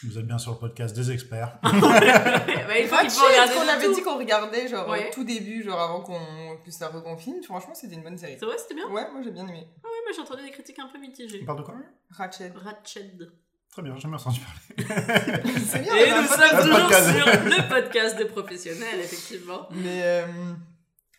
Vous 0.04 0.18
êtes 0.18 0.26
bien 0.26 0.38
sur 0.38 0.52
le 0.52 0.58
podcast 0.58 0.96
des 0.96 1.10
experts. 1.10 1.58
bah, 1.62 1.70
il 1.70 2.86
faut 2.88 2.96
qu'il 3.00 3.10
faut 3.10 3.26
regarder 3.26 3.54
qu'on 3.54 3.68
avait 3.68 3.86
tout. 3.86 3.94
dit 3.94 4.02
qu'on 4.02 4.16
regardait, 4.18 4.66
genre 4.68 4.88
Ouais. 4.88 5.08
au 5.10 5.12
tout 5.14 5.24
début, 5.24 5.62
genre 5.62 5.78
avant 5.80 6.00
qu'on 6.00 6.56
que 6.64 6.70
ça 6.70 6.88
reconfine. 6.88 7.42
Franchement, 7.42 7.74
c'était 7.74 7.94
une 7.96 8.02
bonne 8.02 8.16
série. 8.16 8.36
C'est 8.38 8.46
vrai, 8.46 8.56
c'était 8.58 8.74
bien 8.74 8.86
Ouais, 8.88 9.10
moi 9.12 9.20
j'ai 9.22 9.30
bien 9.30 9.46
aimé. 9.46 9.66
Oui, 9.84 9.90
mais 10.06 10.14
j'ai 10.14 10.22
entendu 10.22 10.42
des 10.42 10.50
critiques 10.50 10.78
un 10.78 10.88
peu 10.88 10.98
mitigées. 10.98 11.40
On 11.42 11.46
parle 11.46 11.58
de 11.58 11.64
quoi 11.64 11.74
Ratchet. 12.10 12.52
Ratched. 12.56 13.30
Très 13.70 13.82
bien, 13.82 13.94
j'ai 13.94 14.00
jamais 14.00 14.16
entendu 14.16 14.40
parler. 14.40 14.88
C'est 15.66 15.82
bien, 15.82 15.94
Et 15.94 16.10
nous 16.10 16.26
sommes 16.26 16.60
toujours 16.62 16.80
Podcast. 16.88 17.10
sur 17.16 17.26
le 17.26 17.68
podcast 17.68 18.18
de 18.18 18.24
professionnels, 18.24 18.98
effectivement. 19.00 19.68
Mais 19.70 20.00
euh, 20.02 20.26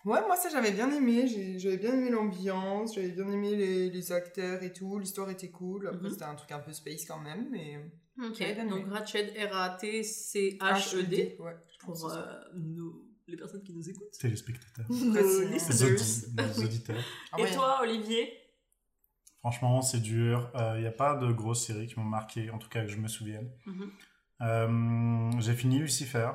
ouais, 0.05 0.19
moi 0.27 0.35
ça 0.35 0.49
j'avais 0.49 0.71
bien 0.71 0.91
aimé. 0.91 1.27
J'avais 1.57 1.77
bien 1.77 1.93
aimé 1.93 2.09
l'ambiance, 2.09 2.95
j'avais 2.95 3.09
bien 3.11 3.29
aimé 3.31 3.55
les, 3.55 3.89
les 3.89 4.11
acteurs 4.11 4.61
et 4.63 4.73
tout. 4.73 4.97
L'histoire 4.99 5.29
était 5.29 5.49
cool. 5.49 5.87
Après, 5.87 6.01
Mhm. 6.01 6.09
c'était 6.09 6.25
un 6.25 6.35
truc 6.35 6.51
un 6.51 6.59
peu 6.59 6.73
space 6.73 7.05
quand 7.07 7.19
même, 7.19 7.47
mais. 7.51 7.79
Ok, 8.23 8.43
donc. 8.69 8.87
Ratched, 8.91 9.33
R-A-T-C-H-E-D, 9.51 11.37
Ouais. 11.39 11.55
pour 11.79 12.09
euh, 12.11 12.21
nous, 12.55 13.07
les 13.27 13.37
personnes 13.37 13.63
qui 13.63 13.73
nous 13.73 13.89
écoutent. 13.89 14.11
Téléspectateurs. 14.19 14.85
Nos 14.89 15.41
listeners. 15.51 15.93
audi- 15.93 16.25
les 16.57 16.59
auditeurs. 16.65 17.03
Ah 17.31 17.37
Et 17.39 17.51
toi, 17.51 17.79
Olivier? 17.81 18.31
Franchement, 19.39 19.81
c'est 19.81 20.01
dur. 20.01 20.51
Il 20.75 20.81
n'y 20.81 20.87
a 20.87 20.91
pas 20.91 21.15
de 21.15 21.31
grosses 21.31 21.65
séries 21.65 21.87
qui 21.87 21.97
m'ont 21.99 22.05
marqué, 22.05 22.49
en 22.51 22.59
tout 22.59 22.69
cas 22.69 22.81
que 22.85 22.91
je 22.91 22.97
me 22.97 23.07
souvienne. 23.07 23.49
Mhm. 23.65 23.91
Euh, 24.41 25.31
j'ai 25.39 25.53
fini 25.55 25.79
Lucifer. 25.79 26.31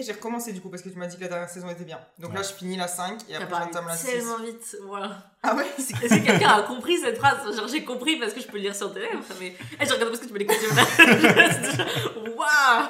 Et 0.00 0.02
j'ai 0.02 0.12
recommencé 0.12 0.54
du 0.54 0.62
coup 0.62 0.70
parce 0.70 0.80
que 0.82 0.88
tu 0.88 0.96
m'as 0.96 1.06
dit 1.06 1.16
que 1.16 1.20
la 1.20 1.28
dernière 1.28 1.50
saison 1.50 1.68
était 1.68 1.84
bien. 1.84 2.00
Donc 2.18 2.32
là 2.32 2.40
je 2.42 2.52
finis 2.54 2.78
la 2.78 2.88
5 2.88 3.20
et 3.28 3.36
après 3.36 3.58
j'entame 3.64 3.86
la 3.86 3.94
6. 3.94 4.06
tellement 4.06 4.38
vite, 4.38 4.76
voilà. 4.86 5.30
Ah 5.42 5.54
ouais? 5.54 5.66
Est-ce 5.78 5.92
que 5.92 6.24
quelqu'un 6.24 6.48
a 6.48 6.62
compris 6.62 6.96
cette 6.98 7.18
phrase? 7.18 7.54
Genre 7.54 7.68
j'ai 7.68 7.84
compris 7.84 8.16
parce 8.18 8.32
que 8.32 8.40
je 8.40 8.46
peux 8.46 8.54
le 8.56 8.62
lire 8.62 8.74
sur 8.74 8.94
télé, 8.94 9.08
enfin, 9.14 9.34
mais... 9.38 9.54
Eh, 9.78 9.84
je 9.84 9.92
regarde 9.92 10.08
parce 10.08 10.20
que 10.20 10.26
tu 10.26 10.32
peux 10.32 10.38
l'écouter. 10.38 10.58
Waouh 12.36 12.88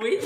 Oui 0.00 0.18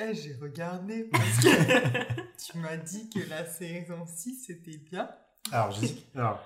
Eh, 0.00 0.14
j'ai 0.14 0.34
regardé 0.34 1.04
parce 1.10 1.38
que 1.40 2.22
tu 2.52 2.58
m'as 2.58 2.76
dit 2.76 3.08
que 3.08 3.20
la 3.30 3.46
saison 3.46 4.04
6 4.06 4.44
c'était 4.48 4.76
bien. 4.76 5.08
Alors, 5.50 5.70
j'ai 5.70 5.86
dit- 5.86 6.06
alors, 6.14 6.40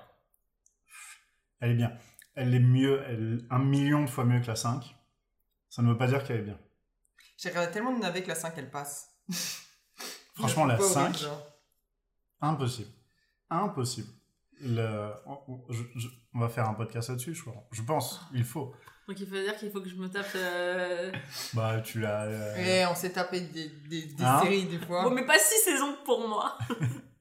elle 1.60 1.72
est 1.72 1.74
bien. 1.74 1.92
Elle 2.36 2.54
est 2.54 2.60
mieux, 2.60 3.02
elle 3.08 3.44
un 3.50 3.58
million 3.58 4.02
de 4.04 4.08
fois 4.10 4.24
mieux 4.24 4.40
que 4.40 4.46
la 4.46 4.56
5. 4.56 4.94
Ça 5.70 5.82
ne 5.82 5.88
veut 5.88 5.98
pas 5.98 6.06
dire 6.06 6.22
qu'elle 6.24 6.38
est 6.38 6.42
bien. 6.42 6.58
J'ai 7.44 7.50
regardé 7.50 7.70
tellement 7.72 7.92
de 7.92 8.00
navets 8.00 8.22
que 8.22 8.28
la 8.28 8.34
5 8.34 8.54
elle 8.56 8.70
passe. 8.70 9.10
Franchement, 10.34 10.64
la 10.64 10.76
Pas 10.76 10.82
horrible, 10.82 11.14
5, 11.14 11.18
genre. 11.18 11.42
impossible. 12.40 12.88
Impossible. 13.50 14.08
Le- 14.62 15.12
on, 15.26 15.38
on- 15.48 15.64
je- 15.72 15.82
je- 15.96 16.08
on 16.34 16.40
va 16.40 16.48
faire 16.48 16.66
un 16.68 16.74
podcast 16.74 17.10
là-dessus, 17.10 17.34
je 17.34 17.42
crois. 17.42 17.66
Je 17.70 17.82
pense, 17.82 18.20
il 18.32 18.44
faut. 18.44 18.74
Donc 19.06 19.20
il 19.20 19.26
faut 19.26 19.34
dire 19.34 19.54
qu'il 19.56 19.70
faut 19.70 19.82
que 19.82 19.88
je 19.90 19.94
me 19.96 20.08
tape... 20.08 20.26
euh, 20.34 21.12
Bah, 21.52 21.80
tu 21.82 22.00
l'as. 22.00 22.22
euh, 22.24 22.54
Eh, 22.56 22.86
on 22.86 22.94
s'est 22.94 23.12
tapé 23.12 23.42
des, 23.42 23.68
des, 23.68 24.06
des 24.06 24.24
Hein 24.24 24.40
séries 24.42 24.64
des 24.64 24.78
fois. 24.78 25.02
Bon, 25.04 25.10
mais 25.10 25.26
pas 25.26 25.38
six 25.38 25.62
saisons 25.64 25.96
pour 26.04 26.26
moi. 26.26 26.56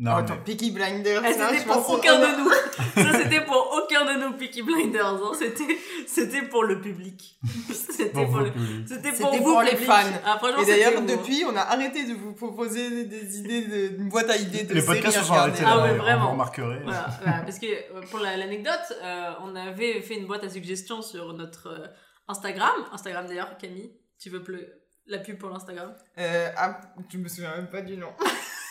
Non, 0.00 0.12
oh, 0.12 0.16
mais- 0.16 0.22
attends, 0.22 0.36
Peaky 0.44 0.70
Blinders. 0.70 1.22
Là, 1.22 1.32
c'était 1.32 1.58
je 1.58 1.64
pour 1.64 1.74
pense- 1.84 1.90
aucun 1.96 2.14
a- 2.14 2.20
de 2.36 2.40
nous. 2.40 2.50
Ça, 2.94 3.18
c'était 3.18 3.40
pour 3.40 3.72
aucun 3.82 4.04
de 4.04 4.20
nous, 4.20 4.32
Peaky 4.36 4.62
Blinders. 4.62 5.06
hein. 5.24 5.32
C'était, 5.36 5.76
c'était 6.06 6.42
pour 6.42 6.62
le 6.62 6.80
public. 6.80 7.36
C'était 7.72 8.10
pour, 8.10 8.26
vous, 8.26 8.38
le... 8.38 8.52
public. 8.52 8.86
C'était 8.88 9.10
C'était 9.10 9.22
pour 9.22 9.34
vous, 9.34 9.42
pour 9.54 9.62
les 9.62 9.70
public. 9.72 9.86
fans. 9.88 10.04
Ah, 10.24 10.38
franchement, 10.38 10.62
Et 10.62 10.66
d'ailleurs, 10.66 10.92
pour- 10.94 11.02
depuis, 11.02 11.42
on 11.50 11.56
a 11.56 11.62
arrêté 11.62 12.04
de 12.04 12.14
vous 12.14 12.32
proposer 12.32 13.06
des 13.06 13.38
idées, 13.40 13.62
de, 13.66 13.96
une 13.98 14.08
boîte 14.08 14.30
à 14.30 14.36
idées 14.36 14.62
de 14.62 14.74
Les 14.74 14.80
séries 14.80 15.00
podcasts 15.00 15.16
à 15.16 15.20
se 15.20 15.26
sont 15.26 15.32
regarder. 15.32 15.62
arrêtés 15.64 15.64
Ah 15.66 15.82
ouais, 15.82 15.98
vraiment. 15.98 16.24
Vous 16.26 16.30
remarquerez. 16.32 16.80
Voilà, 16.84 17.08
voilà, 17.22 17.38
parce 17.42 17.58
que 17.58 17.66
euh, 17.66 18.00
pour 18.10 18.20
la- 18.20 18.36
l'anecdote, 18.36 18.92
euh, 19.02 19.32
on 19.42 19.56
avait 19.56 20.00
fait 20.02 20.14
une 20.14 20.26
boîte 20.26 20.44
à 20.44 20.48
suggestions 20.48 21.02
sur 21.02 21.32
notre 21.32 21.66
euh, 21.68 21.86
Instagram. 22.28 22.70
Instagram 22.92 23.26
d'ailleurs, 23.26 23.58
Camille, 23.58 23.90
tu 24.20 24.30
veux 24.30 24.40
ple- 24.40 24.68
la 25.08 25.18
pub 25.18 25.38
pour 25.38 25.50
l'Instagram? 25.50 25.92
Euh, 26.18 26.50
ah, 26.56 26.80
je 27.12 27.18
me 27.18 27.26
souviens 27.26 27.56
même 27.56 27.68
pas 27.68 27.80
du 27.82 27.96
nom. 27.96 28.10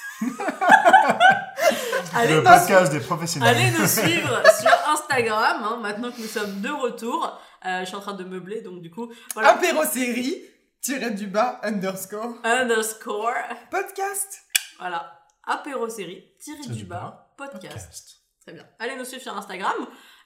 Allez, 2.15 2.34
Le 2.34 2.38
nous 2.38 2.43
podcast 2.43 2.91
des 2.91 2.99
professionnels. 2.99 3.56
Allez 3.56 3.71
nous 3.71 3.88
suivre 3.88 4.41
sur 4.60 4.89
Instagram, 4.89 5.63
hein, 5.63 5.77
maintenant 5.82 6.12
que 6.12 6.19
nous 6.21 6.27
sommes 6.27 6.62
de 6.62 6.69
retour. 6.69 7.39
Euh, 7.65 7.82
je 7.82 7.86
suis 7.86 7.95
en 7.95 7.99
train 8.01 8.13
de 8.13 8.23
meubler, 8.23 8.62
donc 8.62 8.82
du 8.82 8.89
coup, 8.89 9.12
voilà. 9.34 9.49
Apéro 9.51 9.84
série, 9.86 10.41
tiré 10.82 11.12
du 11.12 11.27
bas, 11.27 11.60
underscore, 11.63 12.36
Underscore, 12.43 13.34
podcast. 13.69 14.41
voilà. 14.80 15.13
Apéro 15.45 15.88
série, 15.89 16.25
tiré 16.39 16.62
du 16.67 16.84
bas, 16.86 17.34
podcast. 17.38 17.63
Podcast. 17.63 18.15
Très 18.45 18.53
bien. 18.53 18.65
Allez 18.80 18.95
nous 18.95 19.06
suivre 19.06 19.21
sur 19.23 19.38
Instagram. 19.38 19.73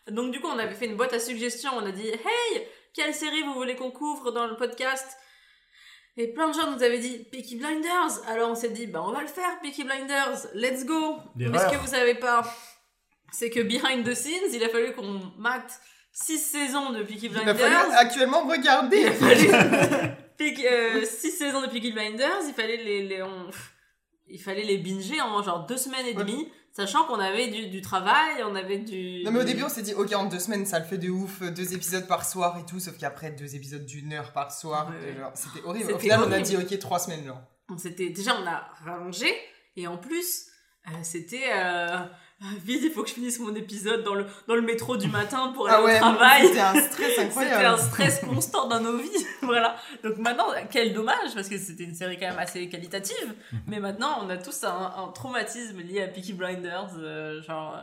Donc 0.10 0.32
du 0.32 0.40
coup, 0.42 0.48
on 0.48 0.58
avait 0.58 0.74
fait 0.74 0.86
une 0.88 0.98
boîte 0.98 1.14
à 1.14 1.20
suggestions. 1.20 1.72
On 1.76 1.86
a 1.86 1.92
dit, 1.92 2.08
hey, 2.08 2.68
quelle 2.94 3.14
série 3.14 3.44
vous 3.44 3.54
voulez 3.54 3.76
qu'on 3.76 3.92
couvre 3.92 4.32
dans 4.32 4.48
le 4.48 4.56
podcast? 4.56 5.18
Et 6.18 6.28
plein 6.34 6.50
de 6.50 6.54
gens 6.54 6.70
nous 6.72 6.84
avaient 6.84 7.00
dit 7.00 7.20
Peaky 7.32 7.56
Blinders. 7.56 8.22
Alors 8.28 8.50
on 8.52 8.56
s'est 8.56 8.70
dit, 8.70 8.86
bah 8.88 9.02
on 9.06 9.12
va 9.12 9.22
le 9.22 9.28
faire, 9.28 9.60
Peaky 9.62 9.84
Blinders. 9.86 10.48
Let's 10.54 10.86
go. 10.86 11.18
Mais 11.36 11.58
ce 11.58 11.72
que 11.72 11.78
vous 11.78 11.88
savez 11.88 12.16
pas, 12.16 12.44
c'est 13.32 13.50
que 13.50 13.62
behind 13.62 14.06
the 14.06 14.14
scenes, 14.14 14.54
il 14.54 14.64
a 14.64 14.70
fallu 14.70 14.94
qu'on 14.94 15.22
mate 15.38 15.80
6 16.12 16.38
saisons 16.38 16.90
de 16.92 17.04
Peaky 17.04 17.28
Il 17.28 17.38
a 17.38 17.54
Blinders. 17.54 17.70
fallu 17.70 17.92
actuellement 17.96 18.46
regarder. 18.46 19.08
Il 20.40 21.06
6 21.08 21.32
saisons 21.38 21.62
de 21.62 21.68
Peaky 21.68 21.92
Blinders, 21.92 22.42
il 22.48 22.54
fallait 22.54 22.78
les, 22.78 23.08
les- 23.08 23.22
on- 23.24 23.50
il 24.28 24.42
fallait 24.42 24.64
les 24.64 24.78
binger 24.78 25.22
en 25.22 25.42
genre 25.44 25.66
deux 25.66 25.78
semaines 25.78 26.06
et 26.08 26.16
Ouais. 26.16 26.24
Sachant 26.74 27.04
qu'on 27.06 27.20
avait 27.20 27.48
du, 27.50 27.68
du 27.68 27.82
travail, 27.82 28.44
on 28.44 28.56
avait 28.56 28.78
du... 28.80 29.24
Non 29.24 29.32
mais 29.32 29.40
au 29.42 29.44
début 29.44 29.64
on 29.64 29.70
s'est 29.70 29.82
dit 29.82 29.94
ok 29.94 30.14
en 30.14 30.26
deux 30.26 30.40
semaines 30.40 30.66
ça 30.66 30.80
le 30.80 30.86
fait 30.86 30.98
de 30.98 31.10
ouf, 31.10 31.42
deux 31.42 31.74
épisodes 31.74 32.08
par 32.08 32.26
soir 32.26 32.58
et 32.60 32.66
tout, 32.66 32.80
sauf 32.80 32.98
qu'après 32.98 33.32
deux 33.32 33.56
épisodes 33.56 33.86
d'une 33.86 34.14
heure 34.14 34.32
par 34.34 34.52
soir, 34.52 34.90
Ouais. 34.90 35.16
c'était 35.36 35.66
horrible. 35.66 35.92
Au 35.94 36.00
final 36.00 36.22
on 36.28 36.32
a 36.32 36.40
dit 36.40 36.58
ok 36.58 36.80
trois 36.80 37.00
semaines 37.00 37.26
genre. 37.26 37.42
On 37.70 37.78
s'était 37.78 38.10
déjà 38.10 38.36
on 38.42 38.48
a 38.48 38.68
rallongé 38.86 39.28
et 39.76 39.88
en 39.88 39.98
plus 39.98 40.48
euh, 40.88 40.92
c'était 41.04 41.52
euh, 41.54 41.98
vite 42.64 42.82
il 42.84 42.92
faut 42.92 43.04
que 43.04 43.10
je 43.10 43.14
finisse 43.14 43.40
mon 43.40 43.54
épisode 43.56 44.04
dans 44.04 44.16
le 44.16 44.26
dans 44.48 44.56
le 44.56 44.62
métro 44.62 44.98
du 44.98 45.08
matin 45.08 45.52
pour 45.54 45.68
aller 45.70 45.78
Ah 45.80 45.84
ouais, 45.84 45.96
au 45.96 46.00
travail. 46.00 46.48
c'était 46.48 46.60
un 46.60 46.74
stress 46.76 47.08
C'était 47.10 47.22
incroyable. 47.22 47.66
un 47.66 47.78
stress 47.78 48.20
constant 48.22 48.68
dans 48.68 48.80
nos 48.80 48.98
vies, 48.98 49.26
voilà. 49.42 49.76
Donc 50.04 50.18
maintenant, 50.18 50.48
quel 50.72 50.94
dommage, 50.94 51.34
parce 51.36 51.48
que 51.50 51.58
c'était 51.58 51.84
une 51.84 51.94
série 51.96 52.18
quand 52.20 52.28
même 52.30 52.40
assez 52.40 52.68
qualitative, 52.70 53.36
mais 53.68 53.80
maintenant 53.80 54.20
on 54.26 54.30
a 54.30 54.38
tous 54.38 54.64
un, 54.64 54.94
un 54.98 55.08
traumatisme 55.14 55.80
lié 55.82 56.02
à 56.02 56.08
Peaky 56.08 56.34
Blinders, 56.34 56.90
euh, 56.98 57.42
genre 57.44 57.76
euh, 57.78 57.82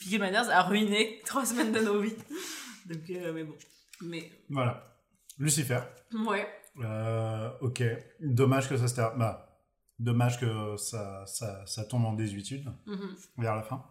Peaky 0.00 0.18
Blinders 0.18 0.50
a 0.50 0.62
ruiné 0.62 1.20
trois 1.26 1.44
semaines 1.46 1.72
de 1.72 1.80
nos 1.80 2.00
vies. 2.00 2.16
Donc, 2.86 2.98
euh, 3.10 3.32
mais 3.32 3.44
bon, 3.44 3.54
mais 4.02 4.30
Voilà. 4.50 4.82
Lucifer. 5.38 5.80
ouais, 6.26 6.46
Euh, 6.84 7.48
ok. 7.62 7.82
Dommage 8.20 8.68
que 8.68 8.76
ça 8.76 8.86
se 8.88 8.94
termine. 8.94 9.18
Bah, 9.18 9.45
dommage 9.98 10.38
que 10.40 10.76
ça, 10.76 11.24
ça, 11.26 11.64
ça 11.66 11.84
tombe 11.84 12.04
en 12.04 12.12
désuétude 12.12 12.68
Mhm. 12.86 13.16
vers 13.38 13.54
la 13.56 13.62
fin. 13.62 13.84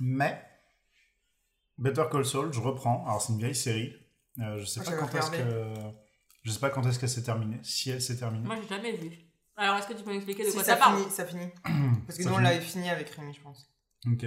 Mais, 0.00 0.42
Better 1.78 2.04
Call 2.10 2.24
Saul, 2.24 2.52
je 2.52 2.60
reprends. 2.60 3.04
Alors, 3.06 3.20
c'est 3.20 3.32
une 3.32 3.38
vieille 3.38 3.54
série. 3.54 3.92
Euh, 4.40 4.58
je 4.58 4.64
sais 4.64 4.80
Ah, 4.86 4.90
pas 4.90 4.96
quand 4.96 5.14
est-ce 5.14 5.30
que. 5.30 5.74
Je 6.42 6.50
sais 6.50 6.58
pas 6.60 6.70
quand 6.70 6.84
est-ce 6.86 6.98
qu'elle 6.98 7.08
s'est 7.08 7.22
terminée. 7.22 7.58
Si 7.62 7.90
elle 7.90 8.00
s'est 8.02 8.16
terminée. 8.16 8.44
moi 8.46 8.56
j'ai 8.60 8.68
jamais 8.68 8.96
vu. 8.96 9.10
Alors 9.56 9.76
est-ce 9.76 9.86
que 9.86 9.92
tu 9.92 10.02
peux 10.02 10.10
m'expliquer 10.10 10.44
de 10.44 10.48
Si, 10.48 10.54
quoi 10.54 10.64
ça, 10.64 10.72
ça, 10.72 10.76
parle? 10.78 10.98
finit, 10.98 11.10
ça 11.10 11.24
finit. 11.26 11.48
Parce 12.06 12.16
que 12.18 12.24
Ça 12.24 12.30
nous 12.30 12.34
on 12.36 12.38
l'avait 12.38 12.60
fini 12.60 12.88
avec 12.88 13.10
Rémi 13.10 13.32
je 13.34 13.40
pense. 13.42 13.70
Ok. 14.06 14.24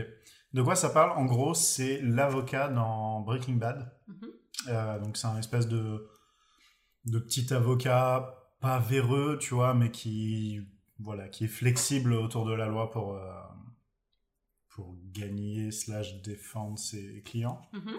De 0.53 0.61
quoi 0.61 0.75
ça 0.75 0.89
parle? 0.89 1.11
En 1.17 1.25
gros, 1.25 1.53
c'est 1.53 1.99
l'avocat 2.01 2.69
dans 2.69 3.19
Breaking 3.21 3.55
Bad. 3.55 3.91
Mhm. 4.07 4.29
Euh, 4.69 4.99
donc, 4.99 5.17
c'est 5.17 5.27
un 5.27 5.37
espèce 5.37 5.67
de, 5.67 6.07
de 7.05 7.19
petit 7.19 7.51
avocat, 7.53 8.33
pas 8.61 8.79
véreux, 8.79 9.37
tu 9.41 9.53
vois, 9.55 9.73
mais 9.73 9.91
qui, 9.91 10.61
voilà, 10.99 11.27
qui 11.27 11.45
est 11.45 11.49
flexible 11.49 12.13
autour 12.13 12.45
de 12.45 12.53
la 12.53 12.67
loi 12.67 12.89
pour, 12.89 13.15
euh, 13.15 13.41
pour 14.69 14.95
gagner 15.11 15.71
slash 15.71 16.21
défendre 16.21 16.77
ses 16.79 17.21
clients. 17.23 17.61
Mhm. 17.73 17.97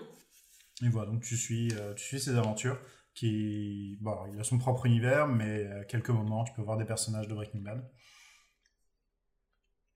Et 0.83 0.89
voilà, 0.89 1.11
donc 1.11 1.23
tu 1.23 1.37
suis, 1.37 1.73
euh, 1.75 1.95
tu 1.95 2.05
suis 2.05 2.21
ses 2.21 2.37
aventures. 2.37 2.79
Qui, 3.15 3.97
bon, 4.03 4.27
il 4.31 4.39
a 4.39 4.45
son 4.45 4.59
propre 4.59 4.85
univers, 4.85 5.27
mais 5.27 5.67
à 5.69 5.85
quelques 5.87 6.11
moments, 6.11 6.45
tu 6.45 6.53
peux 6.53 6.61
voir 6.61 6.77
des 6.77 6.85
personnages 6.85 7.27
de 7.27 7.35
Breaking 7.35 7.61
Bad. 7.61 7.91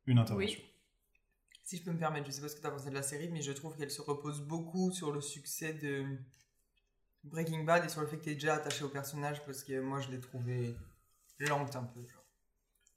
Une 0.07 0.19
intervention. 0.19 0.63
Si 1.63 1.77
je 1.77 1.85
peux 1.85 1.93
me 1.93 1.99
permettre, 1.99 2.27
je 2.27 2.33
sais 2.33 2.41
pas 2.41 2.49
ce 2.49 2.57
que 2.57 2.63
tu 2.63 2.67
as 2.67 2.71
pensé 2.71 2.89
de 2.89 2.95
la 2.95 3.03
série, 3.03 3.29
mais 3.29 3.43
je 3.43 3.53
trouve 3.53 3.77
qu'elle 3.77 3.91
se 3.91 4.01
repose 4.01 4.41
beaucoup 4.41 4.91
sur 4.91 5.13
le 5.13 5.21
succès 5.21 5.75
de 5.75 6.19
Breaking 7.25 7.65
Bad 7.65 7.85
et 7.85 7.89
sur 7.91 8.01
le 8.01 8.07
fait 8.07 8.17
que 8.17 8.25
tu 8.25 8.31
es 8.31 8.35
déjà 8.35 8.55
attaché 8.55 8.85
au 8.85 8.89
personnage 8.89 9.45
parce 9.45 9.63
que 9.63 9.79
moi 9.81 10.01
je 10.01 10.11
l'ai 10.11 10.21
trouvé 10.21 10.75
lente 11.41 11.77
un 11.77 11.85
peu. 11.85 12.05
Genre. 12.07 12.20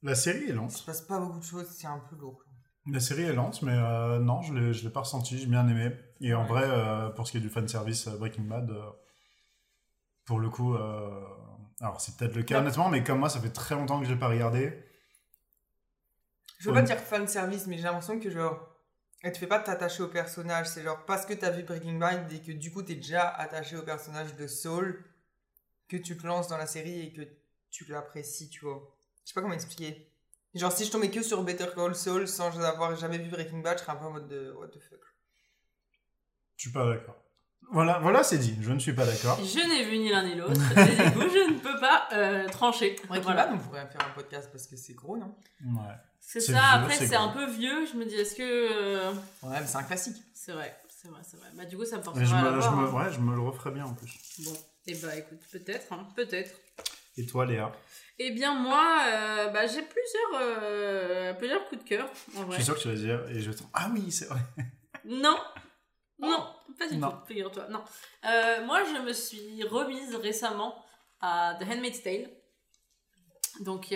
La 0.04 0.14
série 0.14 0.44
est 0.52 0.54
Il 0.54 0.54
lente. 0.54 0.76
se 0.76 0.84
passe 0.84 1.02
pas 1.04 1.20
beaucoup 1.20 1.40
de 1.40 1.46
choses, 1.46 1.70
c'est 1.70 1.88
un 1.88 2.00
peu 2.00 2.18
lourd. 2.18 2.44
La 2.86 3.00
série 3.02 3.24
est 3.24 3.34
lente, 3.34 3.62
mais 3.62 3.74
euh, 3.74 4.20
non, 4.20 4.42
je 4.42 4.54
l'ai, 4.54 4.74
je 4.74 4.84
l'ai 4.86 4.90
pas 4.90 5.02
ressenti, 5.02 5.38
j'ai 5.38 5.48
bien 5.48 5.68
aimé. 5.68 5.92
Et 6.22 6.34
en 6.34 6.44
Ouais. 6.44 6.46
vrai, 6.46 6.64
euh, 6.66 7.10
pour 7.10 7.28
ce 7.28 7.32
qui 7.34 7.38
est 7.38 7.42
du 7.42 7.50
fanservice 7.50 8.08
euh, 8.08 8.18
Breaking 8.18 8.44
Bad, 8.44 8.72
pour 10.26 10.40
le 10.40 10.50
coup, 10.50 10.76
alors 10.76 12.00
c'est 12.00 12.16
peut-être 12.18 12.36
le 12.36 12.44
cas 12.44 12.60
Ouais. 12.60 12.62
honnêtement, 12.62 12.90
mais 12.90 13.04
comme 13.04 13.20
moi, 13.20 13.30
ça 13.30 13.40
fait 13.42 13.50
très 13.52 13.76
longtemps 13.76 14.00
que 14.00 14.06
j'ai 14.06 14.16
pas 14.16 14.28
regardé. 14.30 14.74
Je 16.60 16.68
veux 16.68 16.74
pas 16.74 16.82
dire 16.82 17.00
fan 17.00 17.28
service, 17.28 17.68
mais 17.68 17.78
j'ai 17.78 17.84
l'impression 17.84 18.20
que 18.20 18.30
genre. 18.32 18.70
Elle 19.22 19.32
te 19.32 19.38
fait 19.38 19.48
pas 19.48 19.60
t'attacher 19.60 20.04
au 20.04 20.10
personnage, 20.10 20.68
c'est 20.68 20.84
genre 20.84 21.06
parce 21.06 21.26
que 21.26 21.34
t'as 21.34 21.50
vu 21.52 21.64
Breaking 21.64 21.98
Bad 21.98 22.32
et 22.34 22.42
que 22.42 22.52
du 22.52 22.72
coup 22.72 22.82
t'es 22.84 22.96
déjà 22.96 23.30
attaché 23.30 23.78
au 23.78 23.84
personnage 23.84 24.36
de 24.36 24.48
Saul 24.48 25.02
que 25.90 25.98
tu 25.98 26.18
te 26.18 26.28
lances 26.28 26.48
dans 26.50 26.58
la 26.58 26.68
série 26.68 27.02
et 27.02 27.14
que 27.14 27.22
tu 27.72 27.86
l'apprécies, 27.86 28.50
tu 28.50 28.66
vois. 28.66 28.93
Je 29.24 29.30
sais 29.30 29.34
pas 29.34 29.42
comment 29.42 29.54
expliquer. 29.54 30.10
Genre 30.56 30.72
si 30.72 30.86
je 30.86 30.92
tombais 30.92 31.10
que 31.10 31.24
sur 31.24 31.42
Better 31.44 31.66
Call 31.76 31.96
Saul 31.96 32.28
sans 32.28 32.60
avoir 32.62 32.96
jamais 32.96 33.18
vu 33.18 33.30
Breaking 33.30 33.60
Bad, 33.62 33.78
je 33.80 33.84
serais 33.84 33.94
un 33.94 33.96
peu 33.96 34.06
en 34.06 34.12
mode 34.12 34.28
de 34.28 34.52
what 34.52 34.68
the 34.68 34.80
fuck. 34.80 35.00
Je 36.58 36.64
suis 36.64 36.72
pas 36.72 36.86
d'accord. 36.88 37.16
Voilà, 37.72 37.98
voilà 38.00 38.24
c'est 38.24 38.38
dit. 38.38 38.56
Je 38.62 38.72
ne 38.72 38.78
suis 38.80 38.94
pas 38.94 39.06
d'accord. 39.06 39.40
Je 39.44 39.68
n'ai 39.68 39.84
vu 39.86 39.98
ni 39.98 40.10
l'un 40.10 40.24
ni 40.24 40.36
l'autre. 40.36 40.54
Et 40.54 40.96
du 41.10 41.12
coup, 41.14 41.22
je 41.22 41.52
ne 41.54 41.60
peux 41.60 41.80
pas 41.80 42.08
euh, 42.14 42.48
trancher. 42.50 42.96
Breaking 43.08 43.24
Voilà. 43.24 43.48
Bad, 43.48 43.56
on 43.56 43.58
pourrait 43.60 43.88
faire 43.88 44.06
un 44.06 44.12
podcast 44.14 44.50
parce 44.52 44.68
que 44.68 44.76
c'est 44.76 44.94
gros, 44.94 45.18
non? 45.18 45.34
Ouais. 45.66 45.94
C'est 46.20 46.40
ça. 46.40 46.52
vieux, 46.52 46.60
Après, 46.62 46.96
c'est 47.08 47.16
un 47.16 47.30
peu 47.30 47.50
vieux. 47.50 47.86
Je 47.88 47.98
me 47.98 48.06
dis, 48.06 48.16
est-ce 48.16 48.36
que. 48.36 48.44
euh, 48.44 49.12
Ouais, 49.42 49.60
mais 49.60 49.66
c'est 49.66 49.78
un 49.78 49.84
classique. 49.84 50.18
C'est 50.34 50.52
vrai, 50.52 50.78
c'est 50.88 51.08
vrai, 51.08 51.22
c'est 51.24 51.38
vrai. 51.38 51.48
Bah, 51.56 51.66
du 51.66 51.76
coup, 51.78 51.86
ça 51.86 51.98
me 51.98 52.04
Mais 52.16 52.26
je 52.26 52.30
forcera 52.32 52.40
à 52.40 52.52
me, 52.52 52.62
je 52.62 52.68
me- 52.70 52.74
hein. 52.76 53.06
ouais, 53.06 53.12
je 53.12 53.20
me 53.20 53.34
le 53.34 53.42
referais 53.42 53.72
bien 53.72 53.86
en 53.86 53.94
plus. 53.94 54.14
Bon, 54.46 54.54
et 54.86 54.96
bah 54.96 55.16
écoute, 55.16 55.40
peut-être, 55.52 55.92
hein, 55.94 56.08
peut-être. 56.16 56.54
Et 57.18 57.26
toi, 57.26 57.46
Léa? 57.46 57.72
Eh 58.20 58.32
bien, 58.32 58.54
moi, 58.54 59.00
euh, 59.08 59.48
bah, 59.50 59.66
j'ai 59.66 59.82
plusieurs, 59.82 60.42
euh, 60.42 61.34
plusieurs 61.34 61.66
coups 61.68 61.84
de 61.84 61.88
cœur, 61.90 62.10
en 62.38 62.50
Je 62.52 62.56
suis 62.56 62.64
sûr 62.66 62.76
que 62.76 62.82
tu 62.82 62.88
vas 62.90 62.96
dire. 62.96 63.26
Et 63.30 63.40
je 63.40 63.50
vais 63.50 63.56
te- 63.58 63.64
Ah 63.74 63.90
oui, 63.92 64.12
c'est 64.12 64.26
vrai. 64.26 64.40
Non, 65.06 65.38
non, 66.20 66.46
pas 66.78 66.88
du 66.88 67.00
tout, 67.00 67.26
figure-toi, 67.28 67.68
non. 67.70 67.84
Euh, 68.26 68.64
moi, 68.66 68.84
je 68.84 69.02
me 69.02 69.14
suis 69.14 69.64
remise 69.64 70.16
récemment 70.16 70.84
à 71.20 71.58
The 71.60 71.64
Handmaid's 71.64 72.04
Tale. 72.04 72.30
Donc, 73.60 73.94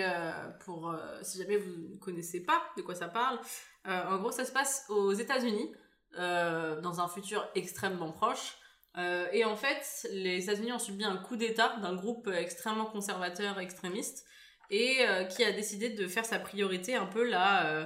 pour 0.66 0.94
si 1.24 1.38
jamais 1.40 1.58
vous 1.58 1.72
ne 1.94 1.98
connaissez 1.98 2.44
pas 2.44 2.62
de 2.76 2.82
quoi 2.82 2.94
ça 2.96 3.08
parle, 3.08 3.40
en 3.86 4.18
gros, 4.18 4.32
ça 4.32 4.46
se 4.46 4.52
passe 4.52 4.86
aux 4.90 5.14
États-Unis, 5.14 5.72
dans 6.18 7.00
un 7.02 7.08
futur 7.08 7.48
extrêmement 7.56 8.12
proche. 8.12 8.58
Euh, 8.98 9.28
et 9.32 9.46
en 9.46 9.56
fait, 9.56 10.08
les 10.12 10.44
États-Unis 10.44 10.72
ont 10.72 10.80
subi 10.80 11.04
un 11.04 11.18
coup 11.18 11.36
d'État 11.36 11.76
d'un 11.82 11.96
groupe 11.96 12.30
extrêmement 12.34 12.86
conservateur, 12.86 13.60
extrémiste, 13.60 14.26
et 14.70 14.98
euh, 15.02 15.24
qui 15.26 15.44
a 15.44 15.52
décidé 15.52 15.90
de 15.90 16.08
faire 16.08 16.26
sa 16.26 16.40
priorité 16.40 16.96
un 16.96 17.06
peu 17.06 17.28
la, 17.28 17.68
euh, 17.68 17.86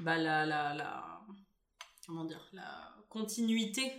bah, 0.00 0.16
la, 0.16 0.46
la, 0.46 0.72
la, 0.74 1.20
comment 2.06 2.24
dire, 2.24 2.48
la 2.52 2.94
continuité 3.08 3.92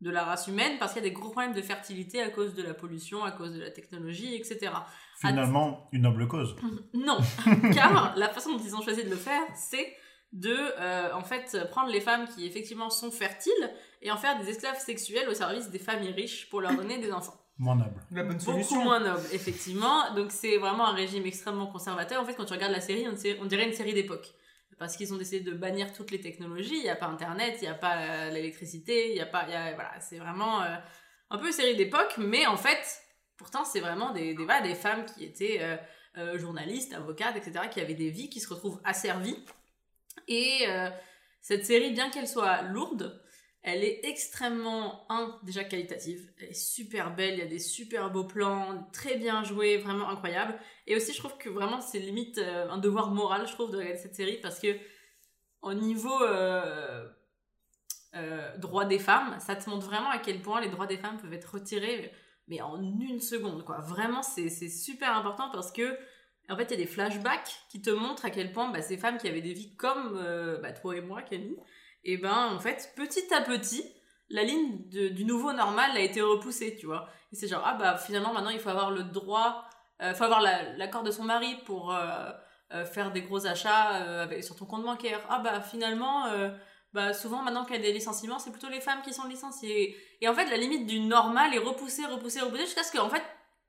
de 0.00 0.10
la 0.10 0.24
race 0.24 0.48
humaine, 0.48 0.78
parce 0.78 0.92
qu'il 0.92 1.02
y 1.02 1.06
a 1.06 1.08
des 1.08 1.14
gros 1.14 1.30
problèmes 1.30 1.54
de 1.54 1.62
fertilité 1.62 2.20
à 2.20 2.28
cause 2.28 2.54
de 2.54 2.62
la 2.62 2.74
pollution, 2.74 3.22
à 3.22 3.30
cause 3.30 3.54
de 3.54 3.60
la 3.60 3.70
technologie, 3.70 4.34
etc. 4.34 4.72
Finalement, 5.20 5.88
une 5.92 6.02
noble 6.02 6.26
cause. 6.26 6.56
Non, 6.92 7.18
car 7.74 8.14
la 8.16 8.28
façon 8.28 8.56
dont 8.56 8.62
ils 8.62 8.74
ont 8.74 8.82
choisi 8.82 9.04
de 9.04 9.10
le 9.10 9.16
faire, 9.16 9.42
c'est 9.54 9.94
de, 10.32 11.14
en 11.14 11.22
fait, 11.22 11.56
prendre 11.70 11.90
les 11.90 12.00
femmes 12.00 12.26
qui 12.26 12.44
effectivement 12.44 12.90
sont 12.90 13.12
fertiles 13.12 13.70
et 14.04 14.10
en 14.12 14.16
faire 14.16 14.38
des 14.38 14.48
esclaves 14.50 14.78
sexuels 14.78 15.28
au 15.28 15.34
service 15.34 15.70
des 15.70 15.78
familles 15.80 16.12
riches 16.12 16.48
pour 16.50 16.60
leur 16.60 16.74
donner 16.74 16.98
des 16.98 17.10
enfants. 17.12 17.34
Moins 17.58 17.76
noble. 17.76 18.00
La 18.10 18.22
bonne 18.24 18.36
Beaucoup 18.36 18.50
solution. 18.52 18.82
moins 18.84 19.00
noble, 19.00 19.24
effectivement. 19.32 20.12
Donc 20.14 20.30
c'est 20.32 20.58
vraiment 20.58 20.86
un 20.86 20.94
régime 20.94 21.24
extrêmement 21.26 21.66
conservateur. 21.68 22.20
En 22.20 22.24
fait, 22.24 22.34
quand 22.34 22.44
tu 22.44 22.52
regardes 22.52 22.72
la 22.72 22.80
série, 22.80 23.06
on 23.08 23.12
dirait- 23.46 23.66
une 23.66 23.72
série 23.72 23.94
d'époque. 23.94 24.26
Parce 24.78 24.96
qu'ils 24.96 25.14
ont 25.14 25.16
décidé 25.16 25.40
de 25.40 25.52
bannir 25.56 25.92
toutes 25.92 26.10
les 26.10 26.20
technologies. 26.20 26.76
Il 26.76 26.82
n'y 26.82 26.88
a 26.88 26.96
pas 26.96 27.06
Internet, 27.06 27.58
il 27.60 27.62
n'y 27.62 27.68
a 27.68 27.74
pas 27.74 27.96
euh, 27.98 28.30
l'électricité, 28.30 29.10
il 29.10 29.14
n'y 29.14 29.20
a 29.20 29.26
pas... 29.26 29.44
il 29.46 29.52
y 29.52 29.54
a- 29.54 29.72
voilà, 29.74 29.92
c'est 30.00 30.18
vraiment 30.18 30.62
euh, 30.62 30.74
un 31.30 31.38
peu 31.38 31.46
une 31.46 31.52
série 31.52 31.76
d'époque. 31.76 32.14
Mais 32.18 32.44
en 32.46 32.56
fait, 32.56 32.82
pourtant, 33.36 33.64
c'est 33.64 33.78
vraiment 33.80 34.10
des, 34.12 34.34
des, 34.34 34.44
voilà, 34.44 34.60
des 34.62 34.74
femmes 34.74 35.04
qui 35.06 35.22
étaient 35.24 35.58
euh, 35.62 35.76
euh, 36.18 36.38
journalistes, 36.40 36.92
avocates, 36.92 37.36
etc., 37.36 37.68
qui 37.70 37.80
avaient 37.80 37.94
des 37.94 38.10
vies, 38.10 38.28
qui 38.28 38.40
se 38.40 38.52
retrouvent 38.52 38.80
asservies. 38.82 39.38
Et 40.26 40.64
euh, 40.68 40.90
cette 41.40 41.64
série, 41.66 41.92
bien 41.92 42.10
qu'elle 42.10 42.28
soit 42.28 42.62
lourde, 42.62 43.22
elle 43.64 43.82
est 43.82 44.04
extrêmement, 44.04 45.06
déjà 45.42 45.64
qualitative. 45.64 46.30
Elle 46.38 46.50
est 46.50 46.52
super 46.52 47.16
belle, 47.16 47.32
il 47.32 47.38
y 47.38 47.42
a 47.42 47.46
des 47.46 47.58
super 47.58 48.10
beaux 48.10 48.24
plans, 48.24 48.86
très 48.92 49.16
bien 49.16 49.42
joué, 49.42 49.78
vraiment 49.78 50.10
incroyable. 50.10 50.54
Et 50.86 50.94
aussi, 50.94 51.14
je 51.14 51.18
trouve 51.18 51.38
que 51.38 51.48
vraiment, 51.48 51.80
c'est 51.80 51.98
limite 51.98 52.36
euh, 52.36 52.68
un 52.68 52.76
devoir 52.76 53.10
moral, 53.10 53.46
je 53.48 53.52
trouve, 53.54 53.70
de 53.70 53.78
regarder 53.78 53.98
cette 53.98 54.14
série 54.14 54.36
parce 54.36 54.60
que, 54.60 54.76
au 55.62 55.72
niveau 55.72 56.22
euh, 56.22 57.08
euh, 58.16 58.54
droit 58.58 58.84
des 58.84 58.98
femmes, 58.98 59.34
ça 59.40 59.56
te 59.56 59.68
montre 59.70 59.86
vraiment 59.86 60.10
à 60.10 60.18
quel 60.18 60.42
point 60.42 60.60
les 60.60 60.68
droits 60.68 60.86
des 60.86 60.98
femmes 60.98 61.16
peuvent 61.16 61.32
être 61.32 61.54
retirés, 61.54 62.12
mais 62.48 62.60
en 62.60 62.82
une 62.82 63.20
seconde, 63.20 63.64
quoi. 63.64 63.78
Vraiment, 63.78 64.22
c'est 64.22 64.50
super 64.50 65.16
important 65.16 65.48
parce 65.50 65.72
que, 65.72 65.98
en 66.50 66.56
fait, 66.58 66.64
il 66.64 66.70
y 66.72 66.74
a 66.74 66.84
des 66.84 66.86
flashbacks 66.86 67.64
qui 67.70 67.80
te 67.80 67.88
montrent 67.88 68.26
à 68.26 68.30
quel 68.30 68.52
point 68.52 68.70
bah, 68.70 68.82
ces 68.82 68.98
femmes 68.98 69.16
qui 69.16 69.26
avaient 69.26 69.40
des 69.40 69.54
vies 69.54 69.74
comme 69.76 70.22
bah, 70.60 70.72
toi 70.72 70.94
et 70.94 71.00
moi, 71.00 71.22
Camille, 71.22 71.56
et 72.04 72.16
ben 72.18 72.48
en 72.54 72.58
fait 72.60 72.92
petit 72.96 73.32
à 73.34 73.40
petit 73.40 73.84
la 74.30 74.42
ligne 74.42 74.88
de- 74.88 75.08
du 75.08 75.24
nouveau 75.24 75.52
normal 75.52 75.90
a 75.96 76.00
été 76.00 76.20
repoussée 76.22 76.76
tu 76.76 76.86
vois. 76.86 77.08
Et 77.32 77.36
c'est 77.36 77.48
genre 77.48 77.62
ah 77.64 77.74
bah 77.74 77.96
finalement 77.96 78.32
maintenant 78.32 78.50
il 78.50 78.58
faut 78.60 78.70
avoir 78.70 78.90
le 78.90 79.02
droit 79.04 79.64
euh, 80.02 80.14
faut 80.14 80.24
avoir 80.24 80.40
la- 80.40 80.72
l'accord 80.76 81.02
de 81.02 81.10
son 81.10 81.24
mari 81.24 81.56
pour 81.66 81.94
euh, 81.94 82.30
euh, 82.72 82.84
faire 82.84 83.12
des 83.12 83.22
gros 83.22 83.46
achats 83.46 84.26
sur 84.42 84.56
ton 84.56 84.66
compte 84.66 84.84
bancaire. 84.84 85.20
Ah 85.28 85.38
bah 85.38 85.60
finalement 85.60 86.26
bah 86.92 87.12
souvent 87.12 87.42
maintenant 87.42 87.64
qu'il 87.64 87.76
y 87.76 87.78
a 87.78 87.82
des 87.82 87.92
licenciements 87.92 88.38
c'est 88.38 88.50
plutôt 88.52 88.68
les 88.68 88.80
femmes 88.80 89.02
qui 89.02 89.12
sont 89.12 89.26
licenciées. 89.26 89.96
Et 90.20 90.28
en 90.28 90.34
fait 90.34 90.46
la 90.46 90.56
limite 90.56 90.86
du 90.86 91.00
normal 91.00 91.54
est 91.54 91.58
repoussée 91.58 92.06
repoussée 92.06 92.40
repoussée 92.40 92.64
jusqu'à 92.66 92.82
ce 92.84 92.92
qu'en 92.96 93.10
fait 93.10 93.22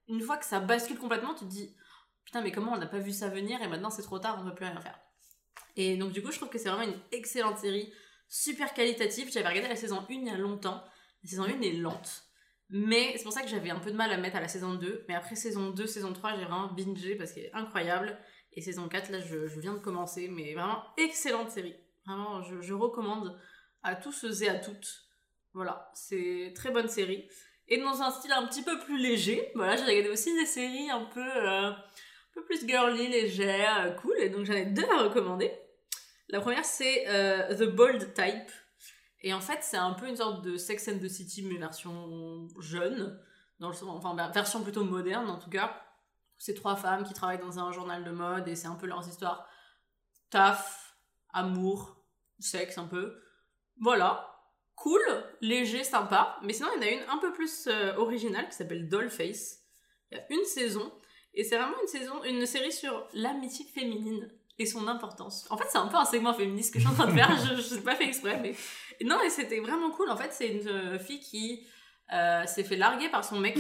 une 0.08 0.22
fois 0.22 0.38
que 0.38 0.46
ça 0.46 0.60
bascule 0.60 0.98
complètement 1.00 1.34
tu 1.34 1.46
te 1.46 1.50
dis 1.50 1.76
putain 2.24 2.42
mais 2.42 2.52
comment 2.52 2.74
on 2.74 2.78
n'a 2.78 2.86
pas 2.88 3.00
vu 3.00 3.12
ça 3.12 3.28
venir 3.30 3.62
et 3.62 3.68
maintenant 3.68 3.90
c'est 3.90 4.04
trop 4.04 4.20
tard 4.20 4.38
on 4.42 4.46
peut 4.50 4.56
plus 4.56 4.66
rien 4.66 4.80
faire. 4.80 4.98
Et 5.76 5.98
donc 5.98 6.12
du 6.12 6.22
coup 6.24 6.32
je 6.32 6.38
trouve 6.38 6.50
que 6.50 6.58
c'est 6.58 6.70
vraiment 6.70 6.90
une 6.92 7.00
excellente 7.12 7.58
série 7.58 7.92
super 8.28 8.74
qualitative. 8.74 9.32
J'avais 9.32 9.48
regardé 9.48 9.70
la 9.70 9.76
saison 9.76 10.00
1 10.00 10.06
il 10.10 10.28
y 10.28 10.30
a 10.30 10.38
longtemps. 10.38 10.84
La 11.24 11.30
saison 11.30 11.44
1 11.44 11.62
est 11.62 11.74
lente. 11.74 12.24
Mais 12.70 13.14
c'est 13.16 13.24
pour 13.24 13.34
ça 13.34 13.42
que 13.42 13.48
j'avais 13.48 13.70
un 13.70 13.80
peu 13.80 13.92
de 13.92 13.96
mal 13.96 14.12
à 14.12 14.18
mettre 14.18 14.38
à 14.38 14.42
la 14.42 14.48
saison 14.48 14.74
2. 14.74 15.06
Mais 15.08 15.16
après 15.16 15.36
saison 15.36 15.70
2, 15.70 15.86
saison 15.86 16.14
3, 16.14 16.36
j'ai 16.36 16.46
vraiment 16.46 16.72
bingé 16.74 17.16
parce 17.16 17.32
qu'elle 17.32 17.46
est 17.46 17.54
incroyable. 17.54 18.18
Et 18.54 18.62
saison 18.62 18.88
4, 18.88 19.12
là, 19.12 19.20
je, 19.20 19.38
viens 19.60 19.74
de 19.74 19.80
commencer. 19.80 20.28
Mais 20.28 20.54
vraiment, 20.54 20.84
excellente 20.98 21.52
série. 21.52 21.76
Vraiment, 22.06 22.42
je, 22.42 22.62
je 22.62 22.74
recommande 22.74 23.40
à 23.84 23.96
tous 23.96 24.42
et 24.42 24.50
à 24.50 24.60
toutes. 24.60 25.06
Voilà, 25.54 25.90
c'est 25.94 26.54
très 26.56 26.72
bonne 26.72 26.90
série. 26.90 27.30
Et 27.68 27.78
dans 27.78 28.02
un 28.02 28.12
style 28.12 28.32
un 28.32 28.46
petit 28.46 28.62
peu 28.62 28.78
plus 28.80 28.98
léger. 28.98 29.52
Voilà, 29.56 29.76
j'ai 29.76 29.86
regardé 29.86 30.10
aussi 30.10 30.34
des 30.36 30.46
séries 30.46 30.90
un 30.90 31.06
peu, 31.06 31.22
euh, 31.22 31.70
un 31.70 31.84
peu 32.34 32.44
plus 32.44 32.68
girly, 32.68 33.08
légères, 33.08 33.86
euh, 33.86 33.92
cool. 33.92 34.18
Et 34.20 34.30
donc 34.30 34.46
j'en 34.46 34.54
ai 34.54 34.66
deux 34.66 34.84
à 34.84 35.04
recommander. 35.04 35.52
La 36.30 36.42
première, 36.42 36.66
c'est 36.66 37.08
euh, 37.08 37.56
The 37.56 37.76
Bold 37.76 38.14
Type. 38.14 38.52
Et 39.22 39.34
en 39.34 39.42
fait, 39.42 39.60
c'est 39.62 39.78
un 39.78 39.94
peu 39.94 40.08
une 40.08 40.18
sorte 40.18 40.44
de 40.44 40.58
Sex 40.58 40.88
and 40.88 41.00
the 41.00 41.08
City, 41.08 41.44
mais 41.44 41.58
version 41.58 42.48
jeune. 42.60 43.20
Enfin, 43.62 44.16
ver- 44.16 44.32
version 44.32 44.62
plutôt 44.64 44.84
moderne, 44.84 45.30
en 45.30 45.40
tout 45.40 45.50
cas. 45.50 45.82
C'est 46.38 46.54
trois 46.54 46.76
femmes 46.76 47.04
qui 47.04 47.14
travaillent 47.14 47.40
dans 47.40 47.60
un 47.60 47.72
journal 47.72 48.04
de 48.04 48.12
mode 48.12 48.48
et 48.48 48.56
c'est 48.56 48.68
un 48.68 48.76
peu 48.76 48.88
leurs 48.88 49.08
histoires. 49.08 49.48
Taf, 50.30 50.98
amour, 51.32 52.04
sexe 52.40 52.78
un 52.78 52.88
peu. 52.88 53.18
Voilà. 53.80 54.32
Cool, 54.76 55.02
léger, 55.42 55.84
sympa. 55.86 56.38
Mais 56.44 56.52
sinon, 56.52 56.68
il 56.76 56.84
y 56.84 56.86
en 56.86 56.88
a 56.88 56.92
une 56.92 57.10
un 57.10 57.18
peu 57.18 57.32
plus 57.32 57.68
euh, 57.68 57.96
originale 57.96 58.50
qui 58.50 58.56
s'appelle 58.56 58.90
Dollface. 58.90 59.62
Il 60.12 60.18
y 60.18 60.22
a 60.22 60.26
une 60.30 60.44
saison. 60.44 60.92
Et 61.34 61.44
c'est 61.44 61.58
vraiment 61.58 61.80
une 61.82 61.88
saison, 61.88 62.24
une 62.26 62.46
série 62.46 62.72
sur 62.72 63.08
l'amitié 63.14 63.66
féminine 63.66 64.30
et 64.58 64.66
son 64.66 64.88
importance. 64.88 65.46
En 65.50 65.58
fait, 65.58 65.66
c'est 65.70 65.78
un 65.78 65.88
peu 65.88 65.98
un 65.98 66.06
segment 66.06 66.34
féministe 66.34 66.74
que 66.74 66.80
je 66.80 66.86
suis 66.86 66.94
en 66.94 66.98
train 66.98 67.08
de 67.08 67.18
faire, 67.18 67.30
je, 67.38 67.56
je 67.56 67.62
sais 67.62 67.82
pas 67.82 67.96
fait 67.96 68.06
exprès, 68.06 68.40
mais 68.42 68.56
non, 69.06 69.20
et 69.22 69.30
c'était 69.30 69.60
vraiment 69.60 69.92
cool. 69.92 70.10
En 70.10 70.18
fait, 70.18 70.32
c'est 70.32 70.48
une 70.48 70.68
euh, 70.68 71.00
fille 71.00 71.20
qui 71.20 71.66
euh, 72.14 72.46
s'est 72.46 72.64
fait 72.64 72.78
larguer 72.78 73.10
par 73.10 73.26
son 73.26 73.40
mec 73.40 73.58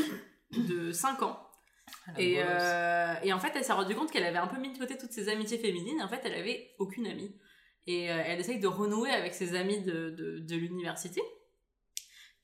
de 0.51 0.91
5 0.91 1.21
ans. 1.23 1.41
Et, 2.17 2.35
bolosse. 2.35 2.47
euh, 2.49 3.13
et 3.23 3.33
en 3.33 3.39
fait, 3.39 3.51
elle 3.55 3.63
s'est 3.63 3.73
rendue 3.73 3.95
compte 3.95 4.11
qu'elle 4.11 4.25
avait 4.25 4.37
un 4.37 4.47
peu 4.47 4.59
mis 4.59 4.71
de 4.71 4.77
côté 4.77 4.97
toutes 4.97 5.11
ses 5.11 5.29
amitiés 5.29 5.57
féminines. 5.57 6.01
En 6.01 6.07
fait, 6.07 6.21
elle 6.23 6.35
avait 6.35 6.73
aucune 6.79 7.07
amie. 7.07 7.35
Et 7.87 8.11
euh, 8.11 8.23
elle 8.25 8.39
essaye 8.39 8.59
de 8.59 8.67
renouer 8.67 9.11
avec 9.11 9.33
ses 9.33 9.55
amis 9.55 9.81
de, 9.81 10.11
de, 10.11 10.39
de 10.39 10.55
l'université. 10.55 11.21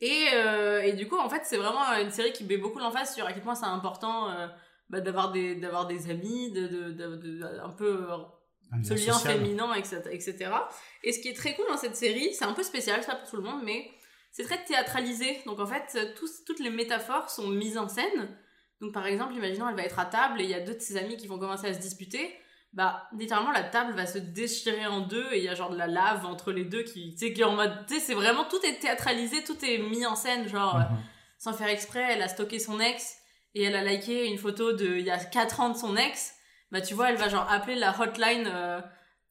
Et, 0.04 0.30
et 0.84 0.93
du 0.93 1.08
coup, 1.08 1.18
en 1.18 1.30
fait, 1.30 1.41
c'est 1.43 1.58
vraiment 1.58 1.84
une 2.02 2.10
série 2.10 2.34
qui 2.34 2.43
met 2.43 2.58
beaucoup 2.58 2.80
l'emphase 2.80 3.14
sur 3.14 3.24
à 3.28 3.34
quel 3.34 3.43
point 3.43 3.54
c'est 3.54 3.68
important 3.68 4.30
bah, 4.89 4.99
d'avoir 4.99 5.32
des, 5.32 5.54
d'avoir 5.54 5.86
des 5.86 6.10
amis, 6.10 6.52
de, 6.52 6.68
de, 6.68 7.43
un 7.64 7.70
peu 7.70 8.08
Un 8.72 8.84
ce 8.84 8.93
lien 8.93 9.13
social. 9.13 9.38
féminin, 9.39 9.74
etc.. 9.74 10.36
Et 11.03 11.11
ce 11.11 11.19
qui 11.19 11.28
est 11.30 11.34
très 11.36 11.55
cool 11.55 11.65
dans 11.69 11.78
cette 11.78 11.95
série, 11.95 12.34
c'est 12.34 12.45
un 12.45 12.53
peu 12.53 12.63
spécial, 12.63 13.01
pas 13.05 13.15
pour 13.15 13.30
tout 13.30 13.36
le 13.38 13.43
monde, 13.43 13.61
mais 13.63 13.89
c'est 14.32 14.43
très 14.43 14.63
théâtralisé. 14.63 15.41
Donc 15.45 15.59
en 15.59 15.65
fait, 15.67 15.97
toutes 16.45 16.59
les 16.59 16.69
métaphores 16.69 17.30
sont 17.30 17.47
mises 17.49 17.78
en 17.78 17.88
scène. 17.89 18.38
Donc 18.80 18.93
par 18.93 19.05
exemple, 19.05 19.34
imaginons 19.36 19.67
elle 19.69 19.76
va 19.76 19.84
être 19.84 19.99
à 19.99 20.05
table 20.05 20.41
et 20.41 20.45
il 20.45 20.49
y 20.49 20.53
a 20.55 20.59
deux 20.61 20.76
de 20.76 20.80
ses 20.80 20.97
amis 20.97 21.17
qui 21.17 21.28
vont 21.28 21.38
commencer 21.38 21.67
à 21.67 21.74
se 21.74 21.80
disputer. 21.80 22.34
Bah, 22.74 23.09
littéralement, 23.17 23.51
la 23.51 23.63
table 23.63 23.91
va 23.93 24.05
se 24.05 24.17
déchirer 24.17 24.86
en 24.88 25.01
deux 25.01 25.28
et 25.34 25.39
il 25.39 25.43
y 25.43 25.49
a 25.49 25.55
genre 25.55 25.72
de 25.72 25.78
la 25.78 25.88
lave 25.88 26.26
entre 26.26 26.53
les 26.53 26.63
deux 26.63 26.84
qui, 26.84 27.11
tu 27.11 27.17
sais, 27.28 27.34
qui 27.34 27.41
est 27.41 27.43
en 27.43 27.55
mode, 27.55 27.86
tu 27.86 27.95
sais, 27.95 27.99
c'est 27.99 28.13
vraiment, 28.13 28.45
tout 28.45 28.65
est 28.65 28.80
théâtralisé, 28.80 29.43
tout 29.43 29.57
est 29.65 29.78
mis 29.80 30.05
en 30.05 30.15
scène, 30.15 30.47
genre, 30.47 30.78
Mhm. 30.78 30.97
sans 31.38 31.51
faire 31.51 31.67
exprès, 31.67 32.05
elle 32.11 32.22
a 32.22 32.30
stocké 32.30 32.59
son 32.59 32.80
ex 32.80 33.17
et 33.55 33.63
elle 33.63 33.76
a 33.76 33.84
liké 33.84 34.26
une 34.28 34.38
photo 34.38 34.72
de 34.72 34.86
il 34.88 35.05
y 35.05 35.11
a 35.11 35.17
4 35.17 35.59
ans 35.59 35.69
de 35.72 35.78
son 35.78 35.97
ex, 35.97 36.34
bah 36.72 36.82
tu 36.82 36.93
vois, 36.93 37.09
elle 37.09 37.17
va 37.17 37.30
genre 37.30 37.47
appeler 37.51 37.76
la 37.76 37.93
hotline 37.99 38.49
euh, 38.51 38.80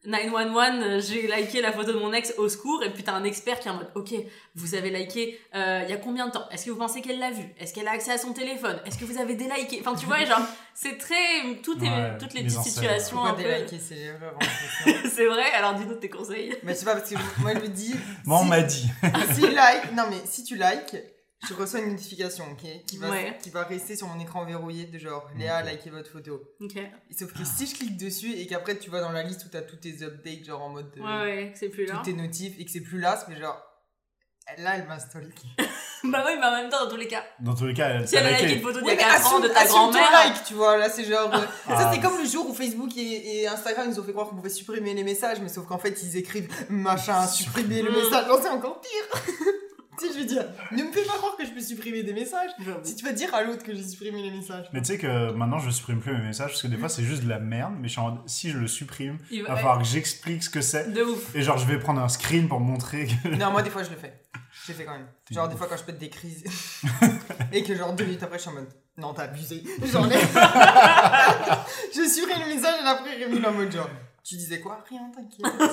911, 0.07 0.82
euh, 0.82 1.01
j'ai 1.01 1.26
liké 1.26 1.61
la 1.61 1.72
photo 1.72 1.93
de 1.93 1.99
mon 1.99 2.12
ex 2.14 2.32
au 2.38 2.49
secours, 2.49 2.82
et 2.82 2.91
puis 2.91 3.03
t'as 3.03 3.12
un 3.12 3.24
expert 3.24 3.61
qui 3.61 3.68
est 3.68 3.70
en 3.70 3.74
mode, 3.74 3.91
ok, 3.95 4.14
vous 4.55 4.74
avez 4.74 4.88
liké 4.88 5.38
euh, 5.55 5.82
il 5.84 5.91
y 5.91 5.93
a 5.93 5.99
combien 5.99 6.26
de 6.26 6.32
temps? 6.32 6.49
Est-ce 6.51 6.64
que 6.64 6.70
vous 6.70 6.78
pensez 6.78 7.03
qu'elle 7.03 7.18
l'a 7.18 7.30
vu? 7.30 7.45
Est-ce 7.59 7.74
qu'elle 7.74 7.86
a 7.86 7.91
accès 7.91 8.12
à 8.12 8.16
son 8.16 8.32
téléphone? 8.32 8.80
Est-ce 8.86 8.97
que 8.97 9.05
vous 9.05 9.18
avez 9.20 9.34
déliké? 9.34 9.82
Enfin, 9.84 9.95
tu 9.95 10.07
vois, 10.07 10.24
genre, 10.24 10.41
c'est 10.74 10.97
très. 10.97 11.14
Tout 11.62 11.76
est, 11.84 11.88
Ouais, 11.88 12.16
toutes 12.18 12.32
les 12.32 12.45
petites 12.45 12.62
situations 12.62 13.22
un 13.24 13.34
peu. 13.34 13.43
déliker 13.43 13.76
non? 14.22 14.38
C'est 15.12 15.26
vrai, 15.26 15.51
alors 15.53 15.74
dis-nous 15.74 15.97
tes 15.97 16.09
conseils. 16.09 16.57
Mais 16.62 16.72
je 16.72 16.78
sais 16.78 16.84
pas, 16.86 16.95
parce 16.97 17.11
que 17.11 17.16
moi, 17.43 17.53
je 17.55 17.61
me 17.61 17.68
dis. 17.68 17.95
Moi, 18.24 18.38
on 18.38 18.45
si- 18.45 18.49
m'a 18.49 18.62
dit. 18.62 18.86
si 19.34 19.41
like, 19.43 19.93
non 19.95 20.05
mais 20.09 20.20
si 20.24 20.45
tu 20.45 20.57
likes, 20.57 20.97
je 21.49 21.55
reçois 21.55 21.80
une 21.80 21.91
notification, 21.93 22.45
ok, 22.53 22.84
qui 22.86 22.99
va, 22.99 23.11
Ouais. 23.11 23.38
qui 23.43 23.51
va 23.51 23.62
rester 23.64 23.97
sur 23.97 24.07
mon 24.09 24.20
écran 24.20 24.45
verrouillé 24.45 24.84
de 24.86 24.99
genre 24.99 25.28
Léa, 25.38 25.62
likez 25.62 25.91
votre 25.91 26.11
photo. 26.11 26.43
Ok. 26.61 26.76
Et 26.76 27.14
sauf 27.18 27.32
que 27.32 27.45
si 27.45 27.66
je 27.66 27.74
clique 27.76 27.97
dessus 27.97 28.32
et 28.32 28.47
qu'après 28.47 28.78
tu 28.78 28.91
vas 28.91 29.01
dans 29.01 29.12
la 29.12 29.22
liste 29.22 29.45
où 29.47 29.49
t'as 29.49 29.62
tous 29.62 29.76
tes 29.76 30.03
updates, 30.03 30.45
genre 30.45 30.62
en 30.62 30.68
mode. 30.70 30.91
euh, 30.99 31.01
Ouais, 31.03 31.34
ouais, 31.47 31.53
que 31.53 31.59
c'est 31.59 31.68
plus 31.70 31.86
là. 31.86 31.95
Tous 31.97 32.03
tes 32.03 32.12
notifs 32.12 32.55
et 32.59 32.64
que 32.64 32.70
c'est 32.70 32.80
plus 32.82 32.99
là, 33.01 33.22
c'est 33.26 33.36
genre. 33.38 33.61
Là, 34.59 34.76
elle 34.76 34.86
m'a 34.86 34.99
stalké. 34.99 35.47
Bah 36.03 36.24
oui, 36.26 36.32
mais 36.41 36.47
en 36.47 36.53
même 36.53 36.70
temps, 36.70 36.82
dans 36.86 36.91
tous 36.91 36.97
les 36.97 37.07
cas. 37.07 37.22
Dans 37.41 37.55
tous 37.55 37.66
les 37.66 37.74
cas, 37.74 37.91
elle 37.91 38.09
Si 38.09 38.16
elle 38.16 38.24
a 38.26 38.30
liké 38.41 38.55
une 38.55 38.62
photo 38.62 38.78
d'il 38.80 38.84
y 38.84 38.86
Ouais, 38.86 38.93
a 38.95 38.97
mais 38.97 39.03
4 39.03 39.26
ans 39.26 39.36
assume- 39.36 39.43
de 39.43 39.49
ta 39.53 39.66
grand-mère. 39.66 40.11
like, 40.11 40.45
tu 40.45 40.55
vois, 40.55 40.78
là 40.78 40.88
c'est 40.88 41.05
genre. 41.05 41.30
euh, 41.34 41.45
Ah. 41.68 41.76
Ça 41.76 41.91
c'est 41.93 42.01
comme 42.01 42.16
le 42.18 42.24
jour 42.26 42.49
où 42.49 42.55
Facebook 42.55 42.97
et, 42.97 43.41
et 43.43 43.47
Instagram 43.47 43.84
ils 43.86 43.91
nous 43.95 44.01
ont 44.01 44.03
fait 44.05 44.12
croire 44.12 44.26
qu'on 44.30 44.36
pouvait 44.36 44.49
supprimer 44.49 44.95
les 44.95 45.05
messages, 45.05 45.41
mais 45.43 45.51
sauf 45.51 45.66
qu'en 45.66 45.78
fait 45.78 46.03
ils 46.03 46.16
écrivent 46.16 46.49
machin, 46.70 47.26
supprimer 47.26 47.82
le 47.82 47.91
Mm. 47.91 47.97
message. 47.97 48.28
Non, 48.28 48.38
c'est 48.41 48.49
encore 48.49 48.80
pire. 48.80 49.22
tu 50.01 50.07
sais, 50.07 50.12
je 50.14 50.18
veux 50.18 50.24
dire, 50.24 50.44
ne 50.72 50.82
me 50.82 50.90
fais 50.92 51.03
pas 51.05 51.12
croire 51.18 51.36
que 51.36 51.44
je 51.44 51.51
peux 51.51 51.61
supprimer 51.61 52.03
des 52.03 52.12
messages. 52.12 52.51
Si 52.82 52.96
tu 52.96 53.05
vas 53.05 53.12
dire 53.12 53.34
à 53.34 53.42
l'autre 53.42 53.62
que 53.62 53.74
j'ai 53.74 53.82
supprimé 53.82 54.22
les 54.22 54.30
messages. 54.30 54.66
Mais 54.72 54.80
tu 54.80 54.86
sais 54.86 54.98
que 54.98 55.32
maintenant 55.32 55.59
je 55.59 55.70
supprime 55.70 56.01
plus 56.01 56.12
mes 56.12 56.22
messages 56.22 56.51
parce 56.51 56.62
que 56.62 56.68
des 56.68 56.76
fois 56.76 56.88
c'est 56.88 57.03
juste 57.05 57.24
de 57.24 57.28
la 57.28 57.38
merde, 57.38 57.74
mais 57.78 57.88
je 57.88 57.92
suis 57.92 58.01
en 58.01 58.11
mode, 58.11 58.20
si 58.28 58.51
je 58.51 58.59
le 58.59 58.66
supprime, 58.66 59.18
Il 59.30 59.42
va- 59.42 59.51
va 59.51 59.57
falloir 59.57 59.78
que 59.78 59.84
j'explique 59.84 60.42
ce 60.42 60.51
que 60.51 60.61
c'est. 60.62 60.92
De 60.92 61.03
ouf. 61.03 61.34
Et 61.36 61.42
genre 61.42 61.59
je 61.59 61.66
vais 61.66 61.78
prendre 61.78 62.01
un 62.01 62.09
screen 62.09 62.48
pour 62.48 62.61
montrer 62.61 63.07
que. 63.07 63.28
Non, 63.36 63.51
moi 63.51 63.62
des 63.62 63.70
fois 63.70 63.82
je 63.82 63.90
le 63.90 63.96
fais. 63.96 64.14
Je 64.66 64.72
le 64.72 64.78
fais 64.78 64.84
quand 64.84 64.92
même. 64.92 65.07
Genre 65.30 65.44
ouf. 65.46 65.53
des 65.53 65.57
fois 65.59 65.66
quand 65.68 65.76
je 65.76 65.84
pète 65.84 65.98
des 65.98 66.09
crises 66.11 66.44
et 67.53 67.62
que 67.62 67.74
genre 67.76 67.92
deux 67.92 68.05
minutes 68.05 68.22
après 68.22 68.38
je 68.38 68.42
suis 68.42 68.51
en 68.51 68.55
mode 68.55 68.68
non, 68.96 69.14
t'as 69.14 69.22
abusé. 69.24 69.62
J'enlève. 69.90 70.20
je 71.94 72.07
supprime 72.09 72.42
le 72.46 72.55
message 72.55 72.74
et 72.82 72.86
après 72.86 73.14
Rémi 73.16 73.44
en 73.46 73.53
mode 73.53 73.72
genre 73.72 73.88
tu 74.22 74.36
disais 74.36 74.61
quoi? 74.61 74.84
Rien, 74.88 75.11
t'inquiète. 75.14 75.70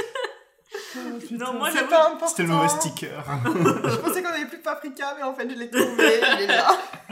Non, 1.32 1.54
moi, 1.54 1.70
C'est 1.70 1.88
pas 1.88 2.08
important. 2.08 2.26
C'était 2.28 2.42
le 2.42 2.48
mauvais 2.48 2.68
sticker. 2.68 3.24
Je 3.44 3.96
pensais 3.96 4.22
qu'on 4.22 4.28
avait 4.28 4.46
plus 4.46 4.58
de 4.58 4.62
paprika, 4.62 5.14
mais 5.16 5.22
en 5.22 5.34
fait, 5.34 5.48
je 5.48 5.54
l'ai 5.56 5.70
trouvé. 5.70 6.20
Il 6.36 6.42
est 6.42 6.46
là. 6.46 6.68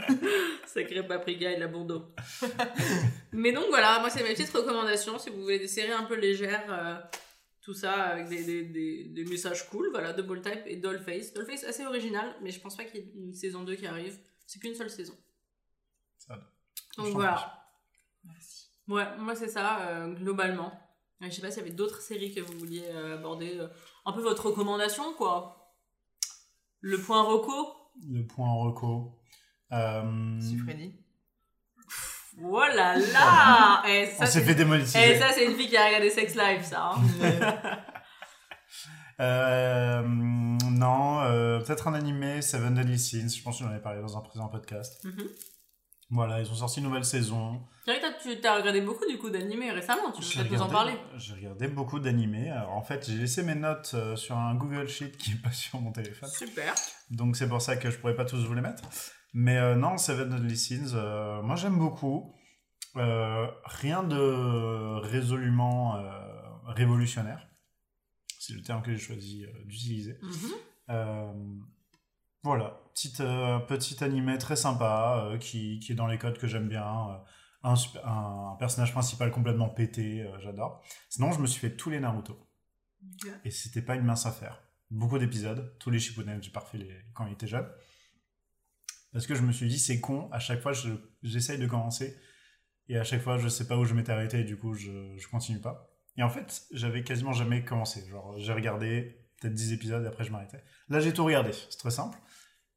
Sacré 0.67 1.07
paprika 1.07 1.51
et 1.51 1.59
la 1.59 1.67
bourdeau. 1.67 2.05
Mais 3.33 3.53
donc 3.53 3.67
voilà, 3.69 4.01
moi 4.01 4.11
c'est 4.11 4.23
mes 4.23 4.35
petites 4.35 4.51
recommandations. 4.55 5.19
Si 5.19 5.31
vous 5.31 5.43
voulez 5.43 5.59
des 5.59 5.69
séries 5.69 5.93
un 5.93 6.05
peu 6.05 6.15
légères, 6.15 6.65
euh, 6.71 6.97
tout 7.63 7.75
ça 7.75 7.93
avec 7.93 8.29
des, 8.29 8.43
des, 8.45 8.63
des, 8.65 9.05
des 9.05 9.25
messages 9.25 9.69
cool, 9.69 9.91
voilà, 9.91 10.13
Double 10.13 10.41
Type 10.41 10.63
et 10.67 10.77
Dollface. 10.77 11.33
Dollface 11.33 11.65
assez 11.65 11.85
original, 11.87 12.35
mais 12.43 12.51
je 12.51 12.61
pense 12.61 12.77
pas 12.77 12.85
qu'il 12.85 13.01
y 13.01 13.03
ait 13.03 13.13
une 13.17 13.35
saison 13.35 13.63
2 13.65 13.75
qui 13.77 13.87
arrive. 13.87 14.19
C'est 14.47 14.59
qu'une 14.61 14.75
seule 14.75 14.91
saison. 14.91 15.15
Ça 16.19 16.35
va. 16.35 16.41
Donc 17.03 17.15
voilà. 17.15 17.65
Merci. 18.25 18.69
Ouais, 18.89 19.05
moi 19.19 19.35
c'est 19.35 19.49
ça, 19.49 19.81
euh, 19.89 20.09
globalement. 20.15 20.73
Je 21.21 21.31
sais 21.31 21.41
pas 21.41 21.51
s'il 21.51 21.63
y 21.63 21.67
avait 21.67 21.75
d'autres 21.75 22.01
séries 22.01 22.33
que 22.35 22.41
vous 22.41 22.59
vouliez 22.59 22.85
euh, 22.91 23.17
aborder. 23.19 23.59
euh, 23.59 23.69
un 24.07 24.13
peu 24.13 24.21
votre 24.23 24.47
recommandation, 24.47 25.13
quoi. 25.15 25.75
Le 26.81 26.99
point 27.01 27.23
reco. 27.23 27.53
Le 28.09 28.25
point 28.27 28.53
reco. 28.53 29.19
Euh, 29.73 30.41
Si 30.41 30.57
Freddy. 30.59 30.95
Oh 32.41 32.61
là 32.61 32.97
là 33.13 33.83
Et 33.89 34.07
ça, 34.07 34.23
on 34.23 34.27
s'est 34.27 34.43
fait 34.43 34.53
Et 34.53 34.55
démonétiser. 34.55 35.19
ça, 35.19 35.33
c'est 35.33 35.45
une 35.45 35.57
fille 35.57 35.69
qui 35.69 35.77
a 35.77 35.87
regardé 35.87 36.09
Sex 36.11 36.35
Life, 36.37 36.65
ça. 36.65 36.93
hein. 36.95 37.79
Euh, 39.21 40.03
non, 40.07 41.21
euh, 41.23 41.59
peut-être 41.59 41.89
un 41.89 41.95
animé, 41.95 42.41
Seven 42.41 42.75
Deadly 42.75 42.99
Sins. 43.01 43.35
Je 43.37 43.43
pense 43.43 43.59
que 43.59 43.65
j'en 43.65 43.71
avais 43.71 43.83
parlé 43.83 44.01
dans 44.01 44.17
un 44.17 44.21
présent 44.21 44.47
podcast. 44.49 45.05
Mhm. 45.05 45.29
Voilà, 46.11 46.41
ils 46.41 46.51
ont 46.51 46.55
sorti 46.55 46.81
une 46.81 46.87
nouvelle 46.87 47.05
saison. 47.05 47.61
C'est 47.85 47.91
vrai 47.91 48.01
que 48.01 48.07
toi, 48.07 48.17
tu 48.23 48.41
t'as 48.41 48.57
regardé 48.57 48.81
beaucoup 48.81 49.05
du 49.07 49.19
coup 49.19 49.29
d'animés 49.29 49.71
récemment, 49.71 50.11
tu 50.11 50.23
peux 50.23 50.43
peut-être 50.43 50.53
nous 50.53 50.63
en 50.63 50.69
parler. 50.69 50.95
J'ai 51.17 51.35
regardé 51.35 51.69
beaucoup 51.69 51.99
d'animés. 52.01 52.51
Alors 52.51 52.73
en 52.73 52.83
fait, 52.83 53.07
j'ai 53.09 53.19
laissé 53.19 53.43
mes 53.43 53.55
notes 53.55 53.93
euh, 53.95 54.17
sur 54.17 54.37
un 54.37 54.55
Google 54.55 54.89
Sheet 54.89 55.13
qui 55.19 55.33
est 55.33 55.43
pas 55.43 55.53
sur 55.53 55.81
mon 55.81 55.93
téléphone. 55.93 56.31
Super. 56.31 56.75
Donc 57.11 57.37
c'est 57.37 57.49
pour 57.49 57.61
ça 57.61 57.77
que 57.77 57.91
je 57.91 57.99
pourrais 57.99 58.17
pas 58.17 58.25
tous 58.25 58.45
vous 58.47 58.55
les 58.55 58.63
mettre. 58.63 58.83
Mais 59.35 59.59
euh, 59.59 59.75
non, 59.75 59.99
Seven 59.99 60.31
Deadly 60.31 60.57
Sins, 60.57 60.95
euh, 60.95 61.43
moi 61.43 61.57
j'aime 61.57 61.79
beaucoup. 61.79 62.35
Rien 62.95 64.03
de 64.03 65.01
résolument 65.03 66.03
révolutionnaire. 66.67 67.47
C'est 68.41 68.55
le 68.55 68.63
terme 68.63 68.83
que 68.83 68.91
j'ai 68.91 68.99
choisi 68.99 69.47
d'utiliser. 69.67 70.19
Mhm. 70.23 70.53
Euh, 70.91 71.33
voilà, 72.43 72.81
petite, 72.95 73.21
euh, 73.21 73.59
petit 73.61 74.03
animé 74.05 74.39
très 74.39 74.57
sympa 74.57 75.25
euh, 75.33 75.39
qui, 75.39 75.81
qui 75.81 75.93
est 75.93 75.95
dans 75.95 76.07
les 76.07 76.19
codes 76.19 76.39
que 76.39 76.47
j'aime 76.47 76.69
bien. 76.69 77.11
euh, 77.11 77.17
un, 77.65 78.57
personnage 78.59 78.93
principal 78.93 79.31
complètement 79.31 79.69
pété, 79.69 80.23
euh, 80.23 80.39
j'adore. 80.41 80.83
Sinon, 81.09 81.33
je 81.33 81.41
me 81.41 81.47
suis 81.47 81.61
fait 81.61 81.77
tous 81.77 81.91
les 81.91 82.01
Naruto. 82.01 82.39
Et 83.45 83.51
c'était 83.51 83.83
pas 83.83 83.97
une 83.97 84.05
mince 84.05 84.27
affaire. 84.27 84.63
Beaucoup 84.91 85.19
d'épisodes, 85.19 85.77
tous 85.79 85.91
les 85.91 85.99
Shippuden, 85.99 86.43
j'ai 86.43 86.51
pas 86.51 86.61
refait 86.61 86.79
les... 86.79 86.95
quand 87.15 87.27
il 87.27 87.33
était 87.35 87.47
jeune. 87.47 87.67
Parce 89.13 89.27
que 89.27 89.35
je 89.35 89.43
me 89.43 89.53
suis 89.53 89.69
dit, 89.69 89.79
c'est 89.79 90.01
con, 90.01 90.29
à 90.33 90.39
chaque 90.39 90.61
fois 90.61 90.73
je- 90.73 90.91
j'essaye 91.23 91.59
de 91.59 91.67
commencer, 91.67 92.17
et 92.89 92.99
à 92.99 93.05
chaque 93.05 93.23
fois 93.23 93.39
je 93.39 93.49
sais 93.49 93.67
pas 93.67 93.77
où 93.79 93.85
je 93.85 93.95
m'étais 93.95 94.13
arrêté, 94.13 94.41
et 94.41 94.45
du 94.45 94.57
coup 94.59 94.75
je, 94.75 95.17
je 95.17 95.29
continue 95.29 95.61
pas. 95.61 95.91
Et 96.17 96.23
en 96.23 96.29
fait, 96.31 96.63
j'avais 96.73 97.03
quasiment 97.05 97.33
jamais 97.33 97.65
commencé. 97.65 98.07
Genre, 98.09 98.39
j'ai 98.39 98.53
regardé 98.53 99.25
peut-être 99.41 99.55
10 99.55 99.73
épisodes, 99.73 100.05
et 100.05 100.09
après 100.09 100.25
je 100.25 100.33
m'arrêtais. 100.33 100.63
Là, 100.89 101.01
j'ai 101.01 101.13
tout 101.13 101.25
regardé, 101.25 101.53
c'est 101.53 101.79
très 101.79 101.91
simple. 101.91 102.19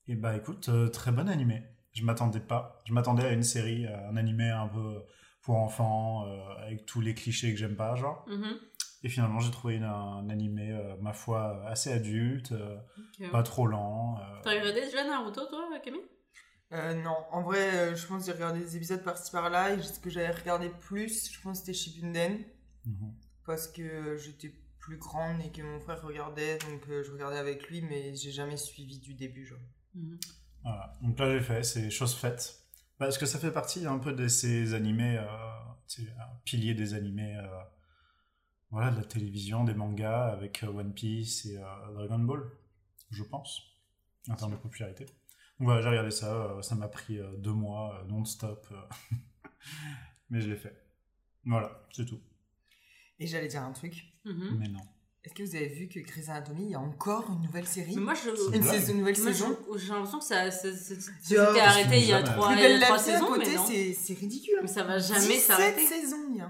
Et 0.07 0.15
bah 0.15 0.35
écoute, 0.35 0.69
euh, 0.69 0.87
très 0.89 1.11
bon 1.11 1.29
animé. 1.29 1.63
Je 1.93 2.03
m'attendais 2.03 2.39
pas. 2.39 2.79
Je 2.85 2.93
m'attendais 2.93 3.23
à 3.25 3.31
une 3.31 3.43
série, 3.43 3.85
à 3.87 4.07
un 4.09 4.17
animé 4.17 4.49
un 4.49 4.67
peu 4.67 5.03
pour 5.41 5.55
enfants, 5.57 6.25
euh, 6.27 6.63
avec 6.65 6.85
tous 6.85 7.01
les 7.01 7.13
clichés 7.13 7.51
que 7.51 7.57
j'aime 7.57 7.75
pas, 7.75 7.95
genre. 7.95 8.25
Mhm. 8.27 8.59
Et 9.03 9.09
finalement, 9.09 9.39
j'ai 9.39 9.51
trouvé 9.51 9.75
une- 9.75 9.83
un 9.83 10.29
animé, 10.29 10.71
euh, 10.71 10.95
ma 11.01 11.13
foi, 11.13 11.65
assez 11.67 11.91
adulte, 11.91 12.51
euh, 12.51 12.77
pas 13.31 13.41
trop 13.43 13.65
lent. 13.67 14.17
euh, 14.19 14.41
T'as 14.43 14.51
regardé 14.51 14.81
déjà 14.81 15.03
Naruto, 15.03 15.45
toi, 15.47 15.67
Camille? 15.83 16.01
Euh, 16.73 16.93
non, 16.93 17.17
en 17.31 17.41
vrai, 17.41 17.75
euh, 17.75 17.95
je 17.95 18.07
pense 18.07 18.21
que 18.21 18.27
j'ai 18.27 18.31
regardé 18.31 18.59
des 18.59 18.77
épisodes 18.77 19.03
par-ci 19.03 19.29
par-là 19.31 19.73
et 19.73 19.81
ce 19.81 19.99
que 19.99 20.09
j'avais 20.09 20.31
regardé 20.31 20.69
plus, 20.69 21.29
je 21.31 21.41
pense 21.41 21.59
que 21.61 21.65
c'était 21.65 21.77
Shippuden 21.77 22.39
mhm. 22.85 23.13
parce 23.45 23.67
que 23.67 24.15
j'étais 24.17 24.53
plus 24.79 24.97
grande 24.97 25.41
et 25.41 25.51
que 25.51 25.61
mon 25.61 25.79
frère 25.81 26.01
regardait 26.01 26.57
donc 26.59 26.87
euh, 26.89 27.03
je 27.03 27.11
regardais 27.11 27.37
avec 27.37 27.67
lui 27.69 27.81
mais 27.81 28.15
j'ai 28.15 28.31
jamais 28.31 28.55
suivi 28.57 28.99
du 28.99 29.13
début 29.15 29.45
genre. 29.45 29.59
Mhm. 29.95 30.19
Voilà. 30.63 30.93
Donc 31.01 31.19
là, 31.19 31.37
j'ai 31.37 31.43
fait, 31.43 31.63
c'est 31.63 31.89
chose 31.89 32.15
faite. 32.15 32.57
Parce 32.97 33.17
que 33.17 33.25
ça 33.25 33.39
fait 33.39 33.51
partie 33.51 33.85
un 33.85 33.97
peu 33.97 34.13
de 34.13 34.27
ces 34.27 34.73
animés, 34.73 35.17
euh, 35.17 35.25
tu 35.87 36.03
sais, 36.03 36.11
un 36.19 36.35
pilier 36.45 36.75
des 36.75 36.93
animés, 36.93 37.35
euh, 37.35 37.63
voilà, 38.69 38.91
de 38.91 38.97
la 38.97 39.03
télévision, 39.03 39.63
des 39.63 39.73
mangas, 39.73 40.27
avec 40.27 40.63
euh, 40.63 40.67
One 40.67 40.93
Piece 40.93 41.45
et 41.47 41.57
euh, 41.57 41.93
Dragon 41.93 42.19
Ball, 42.19 42.43
je 43.09 43.23
pense, 43.23 43.61
en 44.29 44.35
termes 44.35 44.51
de 44.51 44.57
popularité. 44.57 45.05
Donc 45.05 45.67
voilà, 45.67 45.81
j'ai 45.81 45.89
regardé 45.89 46.11
ça, 46.11 46.33
euh, 46.33 46.61
ça 46.61 46.75
m'a 46.75 46.87
pris 46.87 47.17
euh, 47.19 47.35
deux 47.37 47.53
mois, 47.53 47.99
euh, 47.99 48.05
non-stop, 48.05 48.67
euh, 48.71 49.17
mais 50.29 50.39
je 50.41 50.49
l'ai 50.49 50.55
fait. 50.57 50.75
Voilà, 51.43 51.87
c'est 51.91 52.05
tout. 52.05 52.21
Et 53.19 53.27
j'allais 53.27 53.47
dire 53.47 53.63
un 53.63 53.71
truc. 53.71 54.05
Mhm. 54.25 54.57
Mais 54.59 54.67
non. 54.67 54.81
Est-ce 55.23 55.35
que 55.35 55.43
vous 55.43 55.55
avez 55.55 55.67
vu 55.67 55.87
que 55.87 55.99
Grey's 55.99 56.29
Anatomy, 56.29 56.63
il 56.65 56.71
y 56.71 56.75
a 56.75 56.79
encore 56.79 57.25
une 57.29 57.43
nouvelle 57.43 57.67
série? 57.67 57.93
Mais 57.95 58.01
moi, 58.01 58.13
je. 58.15 58.31
C'est 58.35 58.57
Une 58.57 58.63
saison- 58.63 58.93
nouvelle 58.95 59.17
Moi, 59.21 59.33
saison? 59.33 59.55
je- 59.73 59.77
j'ai 59.77 59.87
l'impression 59.93 60.17
que 60.17 60.25
ça, 60.25 60.49
ça, 60.49 60.69
ça- 60.73 61.63
arrêté 61.63 61.97
il 61.99 62.05
y 62.05 62.11
a 62.13 62.23
jamais. 62.23 62.33
trois, 62.33 62.47
Plus 62.47 62.55
il 62.57 62.61
y 62.61 62.65
a 62.65 62.67
belle 62.69 62.79
la 62.79 62.85
trois 62.87 62.97
vie 62.97 63.09
à 63.11 63.13
saisons, 63.13 63.25
côté, 63.27 63.45
mais 63.49 63.55
non. 63.55 63.65
c'est 63.67 63.93
c'est 63.93 64.13
ridicule. 64.15 64.59
Mais 64.63 64.67
ça 64.67 64.83
va 64.83 64.97
jamais 64.97 65.19
17 65.19 65.41
s'arrêter. 65.41 65.85
saisons, 65.85 66.25
il 66.31 66.37
y 66.37 66.41
a. 66.41 66.49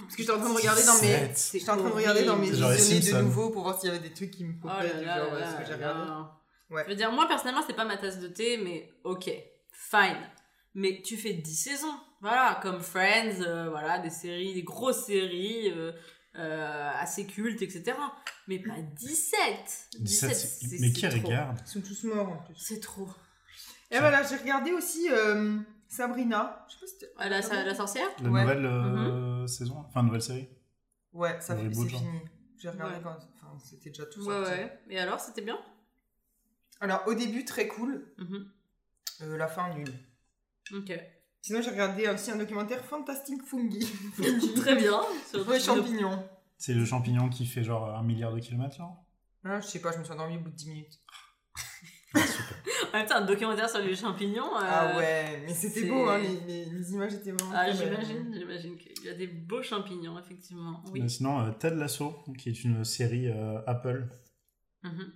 Parce 0.00 0.16
que 0.16 0.22
j'étais 0.22 0.32
en 0.32 0.40
train 0.40 0.50
de 0.50 0.54
regarder 0.56 0.82
dans 0.84 0.94
mes... 0.94 1.00
17. 1.28 1.50
J'étais 1.52 1.70
en 1.70 1.76
train 1.76 1.88
de 1.90 1.94
regarder 1.94 2.24
dans 2.24 2.36
mes 2.36 2.48
C'est 2.48 2.56
genre 2.56 2.70
les 2.70 2.76
visionnés 2.76 3.00
de 3.00 3.04
Simpsons. 3.06 3.22
nouveau 3.22 3.50
pour 3.50 3.62
voir 3.62 3.80
s'il 3.80 3.88
y 3.88 3.92
avait 3.94 4.08
des 4.08 4.12
trucs 4.12 4.32
qui 4.32 4.44
me 4.44 4.54
Oh 4.58 4.62
popaient 4.68 4.88
là 4.88 4.98
du 4.98 5.04
là 5.04 5.18
genre 5.24 5.34
là 5.34 5.46
euh, 5.46 5.52
ce 5.52 5.56
que 5.58 5.64
j'ai 5.64 5.70
là. 5.70 5.76
regardé. 5.92 6.10
Ouais. 6.70 6.82
Je 6.84 6.90
veux 6.90 6.96
dire, 6.96 7.12
moi 7.12 7.28
personnellement, 7.28 7.62
c'est 7.64 7.76
pas 7.76 7.84
ma 7.84 7.96
tasse 7.98 8.18
de 8.18 8.26
thé, 8.28 8.56
mais 8.58 8.90
ok, 9.04 9.30
fine. 9.70 10.18
Mais 10.74 11.02
tu 11.04 11.16
fais 11.16 11.34
10 11.34 11.54
saisons, 11.54 11.94
voilà, 12.20 12.58
comme 12.62 12.80
Friends, 12.80 13.42
euh, 13.42 13.68
voilà, 13.70 13.98
des 14.00 14.10
séries, 14.10 14.54
des 14.54 14.62
grosses 14.64 15.04
séries 15.04 15.70
euh, 15.70 15.92
euh, 16.36 16.90
assez 16.94 17.26
cultes, 17.26 17.62
etc. 17.62 17.96
Mais 18.48 18.58
pas 18.58 18.80
17 18.80 19.88
17, 20.00 20.34
c'est- 20.34 20.66
mais 20.80 20.88
c'est 20.88 20.92
qui 20.92 21.08
trop. 21.08 21.28
regarde 21.28 21.60
Ils 21.64 21.68
sont 21.68 21.80
tous 21.80 22.04
morts 22.04 22.28
en 22.30 22.36
plus. 22.38 22.54
C'est 22.56 22.80
trop. 22.80 23.08
Et 23.90 23.98
voilà, 23.98 24.22
j'ai 24.22 24.36
regardé 24.36 24.72
aussi 24.72 25.08
euh, 25.10 25.58
Sabrina. 25.88 26.66
Je 26.68 26.74
sais 26.74 26.80
pas 26.80 26.86
si 26.86 27.12
Ah, 27.18 27.28
la, 27.28 27.42
sa- 27.42 27.64
la 27.64 27.74
sorcière 27.74 28.08
La 28.22 28.30
Ouais. 28.30 28.40
nouvelle 28.42 28.64
euh, 28.66 29.46
saison 29.46 29.84
Enfin, 29.88 30.02
nouvelle 30.02 30.22
série 30.22 30.48
Ouais, 31.12 31.38
ça 31.40 31.54
fait 31.56 31.72
c'est 31.72 31.88
fini. 31.88 32.20
J'ai 32.58 32.70
regardé 32.70 32.94
Ouais. 32.96 33.00
quand 33.02 33.16
enfin, 33.34 33.58
c'était 33.62 33.90
déjà 33.90 34.06
tout 34.06 34.20
Ouais, 34.20 34.34
sorti. 34.44 34.50
ouais. 34.52 34.80
Et 34.88 34.98
alors, 34.98 35.20
c'était 35.20 35.42
bien? 35.42 35.58
Alors 36.80 37.02
au 37.06 37.14
début 37.14 37.44
très 37.44 37.68
cool, 37.68 38.12
Mhm. 38.18 38.50
euh, 39.22 39.36
la 39.36 39.46
fin 39.48 39.72
nulle. 39.74 39.92
Ok. 40.72 40.92
Sinon 41.42 41.60
j'ai 41.60 41.70
regardé 41.70 42.08
aussi 42.08 42.30
un 42.30 42.36
documentaire 42.36 42.82
Fantastic 42.84 43.42
Fungi. 43.44 43.86
Très 44.56 44.76
bien. 44.76 45.00
Sur- 45.30 45.46
Ouais, 45.48 45.58
champignons. 45.60 46.24
C'est 46.56 46.72
le 46.74 46.84
champignon 46.84 47.28
qui 47.28 47.44
fait 47.46 47.64
genre 47.64 47.94
un 47.94 48.02
milliard 48.04 48.32
de 48.32 48.38
kilomètres, 48.40 48.76
genre 48.76 49.04
Ah, 49.44 49.60
je 49.60 49.66
sais 49.66 49.80
pas, 49.80 49.90
je 49.92 49.98
me 49.98 50.04
suis 50.04 50.12
endormie 50.12 50.36
au 50.36 50.40
bout 50.40 50.50
de 50.50 50.54
10 50.54 50.68
minutes. 50.68 51.00
En 52.94 52.98
même 52.98 53.06
temps, 53.06 53.16
un 53.16 53.24
documentaire 53.24 53.68
sur 53.70 53.78
les 53.80 53.96
champignons. 53.96 54.54
euh, 54.56 54.60
Ah 54.62 54.96
ouais, 54.98 55.42
mais 55.46 55.54
c'était 55.54 55.86
beau, 55.88 56.08
hein, 56.10 56.18
les, 56.18 56.40
les- 56.40 56.64
les 56.66 56.92
images 56.92 57.14
étaient 57.14 57.32
vraiment 57.32 57.52
Ah, 57.56 57.72
j'imagine, 57.72 58.32
j'imagine 58.32 58.76
qu'il 58.76 59.04
y 59.04 59.08
a 59.08 59.14
des 59.14 59.26
beaux 59.26 59.62
champignons, 59.62 60.18
effectivement. 60.18 60.82
Oui. 60.92 61.00
Mais 61.00 61.08
Sinon, 61.08 61.40
euh, 61.40 61.50
Ted 61.52 61.74
Lasso, 61.76 62.22
qui 62.38 62.50
est 62.50 62.64
une 62.64 62.84
série 62.84 63.28
euh, 63.28 63.60
Apple, 63.66 64.06
Mhm. 64.82 65.12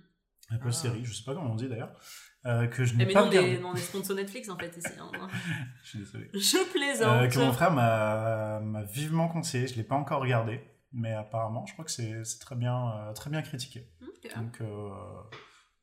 Apple 0.49 0.65
Ah. 0.67 0.71
série, 0.71 1.05
je 1.05 1.13
sais 1.13 1.23
pas 1.23 1.35
comment 1.35 1.51
on 1.51 1.55
dit 1.55 1.67
d'ailleurs, 1.69 1.93
euh, 2.47 2.65
que 2.67 2.85
je 2.85 2.93
Eh, 2.93 2.97
n'ai 2.97 3.05
mais 3.05 3.13
pas 3.13 3.21
non, 3.23 3.27
regardé. 3.29 3.57
non, 3.59 3.69
on 3.69 3.75
est 3.75 3.79
sponsor 3.79 4.15
Netflix 4.15 4.49
en 4.49 4.57
fait 4.57 4.75
ici. 4.77 4.87
hein. 4.99 5.11
Je 5.83 5.89
suis 5.89 5.99
désolé. 5.99 6.29
Je 6.33 6.71
plaisante. 6.71 7.23
Euh, 7.23 7.27
que 7.27 7.39
mon 7.39 7.53
frère 7.53 7.71
m'a 7.71 8.83
vivement 8.83 9.27
conseillé. 9.27 9.67
Je 9.67 9.75
l'ai 9.75 9.83
pas 9.83 9.95
encore 9.95 10.21
regardé, 10.21 10.61
mais 10.93 11.13
apparemment, 11.13 11.65
je 11.65 11.73
crois 11.73 11.85
que 11.85 11.91
c'est 11.91 12.23
très 12.39 12.55
bien, 12.55 12.91
euh, 12.91 13.13
très 13.13 13.29
bien 13.29 13.41
critiqué. 13.41 13.87
Donc, 14.35 14.61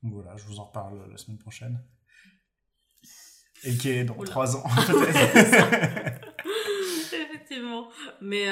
voilà, 0.03 0.37
je 0.37 0.45
vous 0.45 0.59
en 0.61 0.65
reparle 0.65 1.11
la 1.11 1.17
semaine 1.17 1.39
prochaine. 1.39 1.81
Et 3.67 3.75
qui 3.79 3.89
est 3.91 4.05
dans 4.05 4.15
Oula. 4.17 4.29
trois 4.31 4.57
ans, 4.57 4.63
peut-être. 4.87 6.21
Effectivement. 7.13 7.89
Mais 8.21 8.47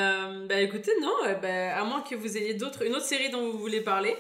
bah 0.48 0.60
écoutez, 0.60 0.92
non, 1.02 1.12
bah, 1.42 1.76
à 1.78 1.84
moins 1.84 2.00
que 2.02 2.14
vous 2.14 2.36
ayez 2.38 2.54
d'autres, 2.54 2.86
une 2.86 2.94
autre 2.94 3.04
série 3.04 3.30
dont 3.30 3.50
vous 3.50 3.58
voulez 3.58 3.80
parler, 3.82 4.14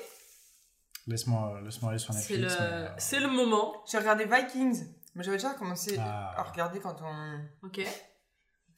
Laisse-moi 1.06 1.60
laisse 1.64 1.82
aller 1.82 1.98
sur 1.98 2.14
c'est 2.14 2.36
Netflix. 2.36 2.40
le, 2.40 2.60
mais, 2.60 2.72
euh, 2.72 2.88
c'est 2.98 3.20
le 3.20 3.28
moment. 3.28 3.72
J'ai 3.90 3.98
regardé 3.98 4.24
Vikings, 4.24 4.86
mais 5.14 5.24
j'avais 5.24 5.36
déjà 5.36 5.54
commencé 5.54 5.96
Ah. 5.98 6.34
à 6.38 6.42
regarder 6.44 6.78
quand 6.80 6.96
on, 7.02 7.66
Ok. 7.66 7.80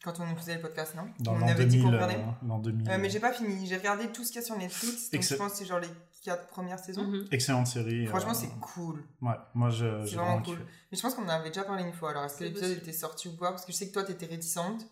quand 0.02 0.18
on 0.20 0.34
faisait 0.36 0.54
le 0.56 0.60
podcast, 0.62 0.94
non? 0.94 1.06
Dans 1.20 1.34
On 1.34 1.38
l'an 1.38 1.48
avait 1.48 1.66
dit 1.66 1.78
qu'on 1.78 1.90
2000. 1.90 1.94
regardait. 2.02 2.22
euh, 2.24 2.46
l'an 2.48 2.58
2000. 2.58 2.90
Euh, 2.90 2.98
mais 2.98 3.10
j'ai 3.10 3.20
pas 3.20 3.32
fini. 3.32 3.66
J'ai 3.66 3.76
regardé 3.76 4.08
tout 4.12 4.24
ce 4.24 4.28
qu'il 4.32 4.40
y 4.40 4.44
a 4.44 4.46
sur 4.46 4.56
Netflix. 4.56 5.10
Donc 5.10 5.14
Excellent. 5.20 5.36
je 5.38 5.42
pense 5.44 5.52
que 5.52 5.58
c'est 5.58 5.66
genre 5.66 5.80
les 5.80 5.88
quatre 6.24 6.46
premières 6.48 6.78
saisons. 6.78 7.04
Mhm. 7.04 7.26
Excellente 7.30 7.66
série. 7.66 8.06
Franchement, 8.06 8.30
euh, 8.30 8.34
c'est 8.34 8.58
cool. 8.60 9.04
Ouais, 9.20 9.34
moi, 9.52 9.68
je, 9.68 9.84
C'est 10.06 10.14
vraiment 10.16 10.30
vraiment 10.32 10.42
cool. 10.42 10.56
kiffé. 10.56 10.68
Mais 10.90 10.96
je 10.96 11.02
pense 11.02 11.14
qu'on 11.14 11.24
en 11.24 11.28
avait 11.28 11.50
déjà 11.50 11.64
parlé 11.64 11.84
une 11.84 11.92
fois. 11.92 12.10
Alors, 12.10 12.24
est-ce 12.24 12.38
que 12.38 12.44
l'épisode 12.44 12.70
était 12.78 12.92
sorti 12.92 13.28
ou 13.28 13.36
pas? 13.36 13.50
Parce 13.50 13.66
que 13.66 13.72
je 13.72 13.76
sais 13.76 13.88
que 13.88 13.92
toi, 13.92 14.02
t'étais 14.04 14.24
réticente. 14.26 14.86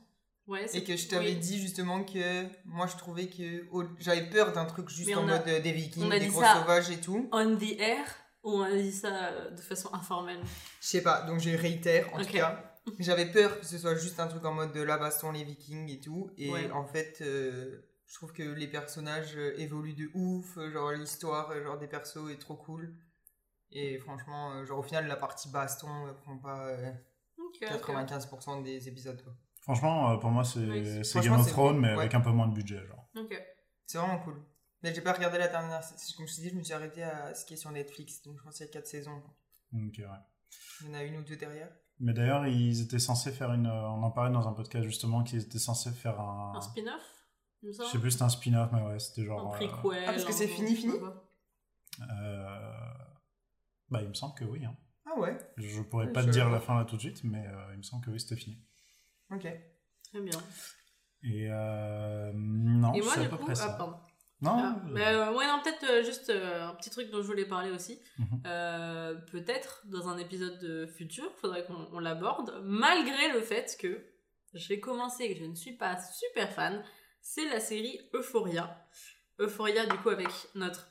Ouais, 0.48 0.66
Et 0.76 0.82
que 0.82 0.96
je 0.96 1.06
t'avais 1.08 1.30
oui. 1.30 1.36
dit 1.36 1.60
justement 1.60 2.02
que 2.04 2.44
moi, 2.64 2.86
je 2.86 2.96
trouvais 2.96 3.28
que 3.28 3.64
oh, 3.70 3.84
j'avais 3.98 4.28
peur 4.28 4.52
d'un 4.52 4.64
truc 4.64 4.88
juste 4.88 5.16
en 5.16 5.28
a- 5.28 5.38
mode 5.38 5.48
euh, 5.48 5.60
des 5.60 5.72
vikings, 5.72 6.08
des 6.10 6.26
gros 6.26 6.42
sauvages 6.42 6.90
et 6.90 7.00
tout. 7.00 7.28
On 7.32 7.56
the 7.56 7.78
air 7.78 8.04
ou 8.42 8.54
on 8.54 8.62
a 8.62 8.74
dit 8.76 8.90
ça 8.92 9.26
euh, 9.28 9.50
de 9.50 9.60
façon 9.60 9.88
informelle? 9.94 10.40
Je 10.80 10.86
sais 10.86 11.02
pas, 11.02 11.22
donc 11.22 11.38
j'ai 11.38 11.54
réitère 11.54 12.12
en 12.14 12.18
tout 12.22 12.30
cas. 12.32 12.74
J'avais 12.98 13.26
peur 13.30 13.60
que 13.60 13.64
ce 13.66 13.78
soit 13.78 13.94
juste 13.94 14.18
un 14.18 14.26
truc 14.26 14.44
en 14.44 14.52
mode 14.52 14.72
de 14.72 14.82
la 14.82 14.98
baston, 14.98 15.30
les 15.30 15.44
vikings 15.44 15.88
et 15.88 16.00
tout. 16.00 16.30
Et 16.36 16.50
Ouais. 16.50 16.70
en 16.72 16.84
fait, 16.84 17.18
euh, 17.20 17.80
je 18.08 18.14
trouve 18.14 18.32
que 18.32 18.42
les 18.42 18.66
personnages 18.66 19.36
euh, 19.36 19.54
évoluent 19.58 19.94
de 19.94 20.10
ouf. 20.14 20.58
euh, 20.58 20.72
Genre 20.72 20.90
l'histoire 20.90 21.50
euh, 21.52 21.62
genre 21.62 21.78
des 21.78 21.86
persos 21.86 22.28
est 22.32 22.38
trop 22.40 22.56
cool. 22.56 22.92
Et 23.70 23.98
franchement, 24.00 24.54
euh, 24.54 24.64
genre 24.66 24.80
au 24.80 24.82
final, 24.82 25.06
la 25.06 25.14
partie 25.16 25.48
baston 25.50 26.08
euh, 26.08 26.12
prend 26.12 26.36
pas 26.36 26.66
euh, 26.66 26.90
Ok, 27.38 27.58
ok. 27.62 27.68
95% 27.70 28.62
des 28.64 28.88
épisodes. 28.88 29.22
quoi. 29.22 29.32
Franchement, 29.62 30.10
euh, 30.12 30.16
pour 30.18 30.30
moi, 30.30 30.44
c'est 30.44 30.58
Oui, 30.60 30.82
Game 31.24 31.34
of 31.40 31.46
Thrones, 31.50 31.72
cool. 31.74 31.80
mais 31.80 31.92
Ouais. 31.94 32.00
avec 32.00 32.14
un 32.14 32.20
peu 32.20 32.30
moins 32.30 32.48
de 32.48 32.54
budget. 32.54 32.84
Genre. 32.86 33.08
Ok. 33.16 33.40
C'est 33.86 33.98
vraiment 33.98 34.18
cool. 34.20 34.42
Mais 34.82 34.92
j'ai 34.94 35.00
pas 35.00 35.12
regardé 35.12 35.38
la 35.38 35.48
dernière. 35.48 35.80
Comme 36.16 36.26
je 36.26 36.34
te 36.34 36.40
dis, 36.40 36.50
je 36.50 36.54
me 36.56 36.62
suis 36.64 36.74
arrêté 36.74 37.02
à 37.04 37.32
ce 37.34 37.44
qui 37.44 37.54
est 37.54 37.56
sur 37.56 37.70
Netflix. 37.70 38.22
Donc 38.22 38.38
je 38.38 38.42
pense 38.42 38.56
qu'il 38.56 38.66
y 38.66 38.68
a 38.68 38.72
4 38.72 38.86
saisons. 38.86 39.22
Donc, 39.72 39.94
ouais. 39.98 40.04
Il 40.80 40.86
y 40.88 40.90
en 40.90 40.94
a 40.94 41.02
une 41.04 41.16
ou 41.18 41.22
deux 41.22 41.36
derrière. 41.36 41.68
Mais 42.00 42.12
d'ailleurs, 42.12 42.46
ils 42.48 42.80
étaient 42.82 42.98
censés 42.98 43.30
faire 43.30 43.52
une. 43.52 43.66
euh, 43.66 43.88
On 43.90 44.02
en 44.02 44.10
parlait 44.10 44.32
dans 44.32 44.48
un 44.48 44.52
podcast 44.52 44.84
justement, 44.84 45.22
qu'ils 45.22 45.40
étaient 45.42 45.58
censés 45.60 45.92
faire 45.92 46.20
un. 46.20 46.54
Un 46.56 46.60
spin-off 46.60 47.02
Je 47.62 47.70
sais 47.70 47.98
plus, 48.00 48.10
c'était 48.10 48.24
un 48.24 48.28
spin-off, 48.28 48.70
mais 48.72 48.82
ouais, 48.82 48.98
c'était 48.98 49.22
Un 49.22 49.26
genre. 49.26 49.54
euh, 49.54 49.56
prequel. 49.68 50.02
Ah, 50.04 50.10
parce 50.12 50.24
que 50.24 50.30
un- 50.30 50.32
c'est 50.32 50.48
fini, 50.48 50.74
fini 50.74 50.94
euh, 52.00 52.58
Bah, 53.90 54.02
il 54.02 54.08
me 54.08 54.14
semble 54.14 54.34
que 54.34 54.44
oui. 54.44 54.64
Hein. 54.64 54.76
Ah 55.06 55.18
ouais 55.18 55.36
Je 55.58 55.80
pourrais 55.82 56.10
pas 56.12 56.22
je- 56.22 56.26
te 56.26 56.30
dire 56.32 56.48
la 56.50 56.58
fin 56.60 56.76
là 56.76 56.84
tout 56.84 56.96
de 56.96 57.00
suite, 57.02 57.22
mais 57.24 57.46
euh, 57.46 57.70
il 57.72 57.78
me 57.78 57.82
semble 57.82 58.04
que 58.04 58.10
oui, 58.10 58.18
c'était 58.18 58.36
fini. 58.36 58.58
Ok. 59.32 59.42
Très 59.42 60.20
bien. 60.20 60.38
Et 61.24 61.48
euh, 61.50 62.32
non, 62.34 62.92
Et 62.94 63.00
moi, 63.00 63.12
c'est 63.14 63.20
à 63.20 63.22
du 63.24 63.28
peu 63.30 63.36
coup, 63.36 63.44
près 63.44 63.54
ah, 63.60 63.68
pardon. 63.78 63.96
Non, 64.40 64.56
Ah, 64.56 64.76
mais, 64.86 65.06
euh, 65.06 65.32
ouais, 65.32 65.46
non, 65.46 65.60
peut-être 65.62 65.84
euh, 65.88 66.02
juste 66.02 66.28
euh, 66.30 66.68
un 66.68 66.74
petit 66.74 66.90
truc 66.90 67.10
dont 67.10 67.22
je 67.22 67.26
voulais 67.28 67.44
parler 67.44 67.70
aussi. 67.70 68.00
Mhm. 68.18 68.42
Euh, 68.46 69.14
peut-être 69.30 69.82
dans 69.86 70.08
un 70.08 70.18
épisode 70.18 70.58
de 70.58 70.86
futur, 70.86 71.32
faudrait 71.40 71.64
qu'on 71.64 71.88
on 71.92 72.00
l'aborde, 72.00 72.60
malgré 72.64 73.32
le 73.32 73.40
fait 73.40 73.76
que 73.78 74.04
j'ai 74.52 74.80
commencé 74.80 75.24
et 75.24 75.34
que 75.34 75.40
je 75.40 75.44
ne 75.44 75.54
suis 75.54 75.76
pas 75.76 75.96
super 76.00 76.50
fan, 76.52 76.82
c'est 77.20 77.48
la 77.48 77.60
série 77.60 78.00
Euphoria. 78.14 78.84
Euphoria, 79.38 79.86
du 79.86 79.96
coup, 79.98 80.10
avec 80.10 80.28
notre 80.56 80.88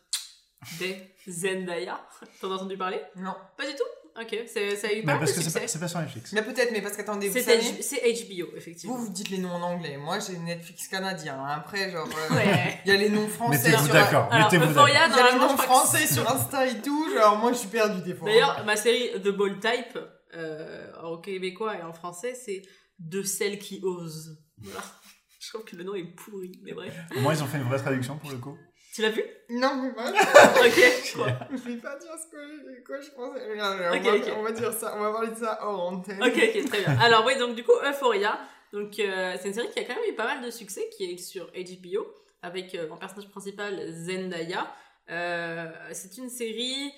des 0.80 1.14
Zendaya. 1.28 2.00
T'en 2.42 2.52
as 2.52 2.56
entendu 2.56 2.78
parler? 2.78 3.02
Non. 3.18 3.36
Pas 3.58 3.70
du 3.70 3.76
tout? 3.76 4.01
Ok, 4.20 4.36
ça 4.48 4.60
a 4.60 4.92
eu 4.92 4.98
mais 4.98 5.02
pas 5.04 5.12
mal 5.14 5.20
parce 5.20 5.32
de 5.32 5.38
que 5.38 5.44
c'est 5.50 5.60
pas, 5.60 5.68
c'est 5.68 5.80
pas 5.80 5.88
sur 5.88 6.00
Netflix. 6.00 6.34
Mais 6.34 6.42
peut-être, 6.42 6.72
mais 6.74 6.82
parce 6.82 6.98
qu'attendez, 6.98 7.28
vous 7.30 7.34
C'est 7.34 7.44
savez, 7.44 7.62
H- 7.62 7.82
c'est 7.82 8.02
HBO, 8.02 8.56
effectivement. 8.58 8.96
vous, 8.98 9.06
vous 9.06 9.12
dites 9.14 9.30
les 9.30 9.38
noms 9.38 9.52
en 9.54 9.62
anglais. 9.62 9.96
Moi, 9.98 10.20
j'ai 10.20 10.38
Netflix 10.38 10.88
canadien. 10.90 11.36
hein. 11.40 11.48
Après, 11.58 11.90
genre, 11.92 12.08
euh, 12.08 12.36
Ouais. 12.36 12.80
il 12.86 12.92
y 12.92 12.96
a 12.96 12.98
les 12.98 13.10
noms 13.10 13.28
français. 13.28 13.70
Mettez-vous 13.70 13.86
sur- 13.86 13.94
d'accord. 13.94 14.28
Alors, 14.32 14.52
Mettez-vous 14.52 14.72
Euphoria, 14.72 15.08
d'accord. 15.08 15.16
Il 15.18 15.18
y 15.18 15.22
a 15.22 15.32
les 15.32 15.38
normalement, 15.38 15.48
noms 15.48 15.58
je 15.58 15.64
crois 15.68 15.82
que 15.82 15.88
français 15.88 16.08
sur 16.14 16.30
Insta 16.30 16.68
et 16.68 16.82
tout. 16.82 17.14
Genre, 17.16 17.38
moi, 17.38 17.54
je 17.54 17.58
suis 17.58 17.70
perdu 17.70 18.02
des 18.02 18.14
fois. 18.14 18.28
D'ailleurs, 18.30 18.66
ma 18.66 18.76
série 18.76 19.12
The 19.22 19.30
Bold 19.30 19.60
Type, 19.62 19.98
euh, 20.36 20.92
en 21.02 21.18
québécois 21.18 21.78
et 21.78 21.84
en 21.84 21.94
français, 21.94 22.34
c'est 22.36 22.62
De 23.00 23.24
celles 23.24 23.58
qui 23.60 23.80
osent. 23.82 24.38
Voilà. 24.58 24.82
Je 25.40 25.50
trouve 25.50 25.64
que 25.66 25.76
le 25.76 25.84
nom 25.84 25.96
est 25.96 26.04
pourri, 26.04 26.52
mais 26.64 26.72
bref. 26.74 26.94
Au 27.16 27.20
moins, 27.22 27.34
ils 27.34 27.42
ont 27.42 27.48
fait 27.48 27.58
une 27.58 27.64
vraie 27.64 27.80
traduction 27.80 28.16
pour 28.18 28.30
le 28.30 28.38
coup. 28.38 28.56
Tu 28.94 29.02
l'as 29.02 29.10
vu? 29.10 29.24
Non, 29.50 29.76
mais 29.76 29.92
voilà. 29.92 30.20
Ok. 30.66 31.14
Quoi 31.16 31.28
Je 31.50 31.70
vais 31.70 31.78
pas 31.78 31.98
dire 31.98 32.12
ce 32.18 32.30
que, 32.30 32.84
quoi 32.86 33.00
je 33.00 33.10
pensais. 33.12 33.50
Regarde, 33.50 33.80
on, 33.80 34.02
va, 34.02 34.16
ok. 34.16 34.34
on 34.38 34.44
va 34.44 34.52
dire 34.52 34.74
ça. 34.74 34.94
On 34.98 35.00
va 35.00 35.12
parler 35.12 35.32
de 35.32 35.36
ça 35.36 35.60
hors 35.62 35.88
antenne. 35.88 36.22
Ok, 36.22 36.34
ok, 36.36 36.66
très 36.66 36.80
bien. 36.82 37.00
Alors 37.00 37.26
oui, 37.26 37.38
donc 37.38 37.56
du 37.56 37.64
coup, 37.64 37.72
Euphoria. 37.84 38.38
Donc 38.74 39.00
euh, 39.00 39.36
c'est 39.40 39.48
une 39.50 39.54
série 39.54 39.70
qui 39.70 39.80
a 39.80 39.84
quand 39.84 39.96
même 39.96 40.10
eu 40.10 40.16
pas 40.16 40.26
mal 40.26 40.44
de 40.44 40.52
succès, 40.52 40.90
qui 40.96 41.06
est 41.06 41.18
sur 41.18 41.48
HBO, 41.48 42.06
avec 42.42 42.76
euh, 42.76 42.88
mon 42.90 42.98
personnage 42.98 43.30
principal 43.30 43.92
Zendaya. 43.92 44.70
Euh, 45.10 45.70
c'est 45.92 46.18
une 46.18 46.30
série 46.30 46.92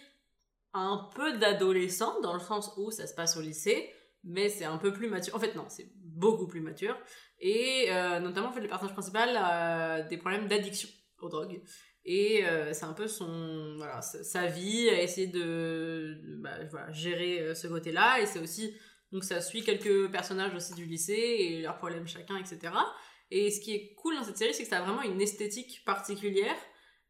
un 0.73 1.09
peu 1.15 1.37
d'adolescent, 1.37 2.21
dans 2.21 2.33
le 2.33 2.39
sens 2.39 2.73
où 2.77 2.89
ça 2.91 3.05
se 3.05 3.13
passe 3.13 3.37
au 3.37 3.41
lycée, 3.41 3.91
mais 4.23 4.49
c'est 4.49 4.65
un 4.65 4.77
peu 4.77 4.93
plus 4.93 5.09
mature. 5.09 5.35
En 5.35 5.39
fait, 5.39 5.55
non, 5.55 5.65
c'est 5.69 5.91
beaucoup 5.95 6.47
plus 6.47 6.61
mature. 6.61 6.97
Et 7.39 7.87
euh, 7.89 8.19
notamment, 8.19 8.49
en 8.49 8.51
fait, 8.51 8.61
le 8.61 8.67
personnage 8.67 8.93
principal 8.93 9.35
a 9.37 10.01
des 10.01 10.17
problèmes 10.17 10.47
d'addiction 10.47 10.89
aux 11.24 11.30
drogues. 11.30 11.61
Et 12.05 12.45
euh, 12.45 12.74
c'est 12.74 12.86
un 12.86 12.93
peu 12.93 13.07
son, 13.07 13.76
voilà, 13.78 14.01
sa 14.01 14.47
vie 14.47 14.89
à 14.89 15.01
essayer 15.01 15.28
de, 15.28 16.17
bah, 16.39 16.51
voilà, 16.69 16.91
gérer 16.91 17.39
euh, 17.39 17.55
ce 17.55 17.67
côté-là. 17.67 18.19
Et 18.19 18.26
c'est 18.26 18.39
aussi, 18.39 18.76
donc 19.11 19.24
ça 19.24 19.39
suit 19.39 19.63
quelques 19.63 20.11
personnages 20.11 20.53
aussi 20.53 20.74
du 20.74 20.86
lycée 20.86 21.13
et 21.13 21.61
leurs 21.61 21.78
problèmes 21.78 22.07
chacun, 22.07 22.38
etc. 22.38 22.74
Et 23.32 23.51
ce 23.51 23.61
qui 23.61 23.74
est 23.74 23.95
cool 23.95 24.15
dans 24.15 24.24
cette 24.24 24.38
série, 24.38 24.53
c'est 24.53 24.63
que 24.63 24.69
ça 24.69 24.80
a 24.80 24.82
vraiment 24.82 25.01
une 25.01 25.21
esthétique 25.21 25.84
particulière. 25.86 26.55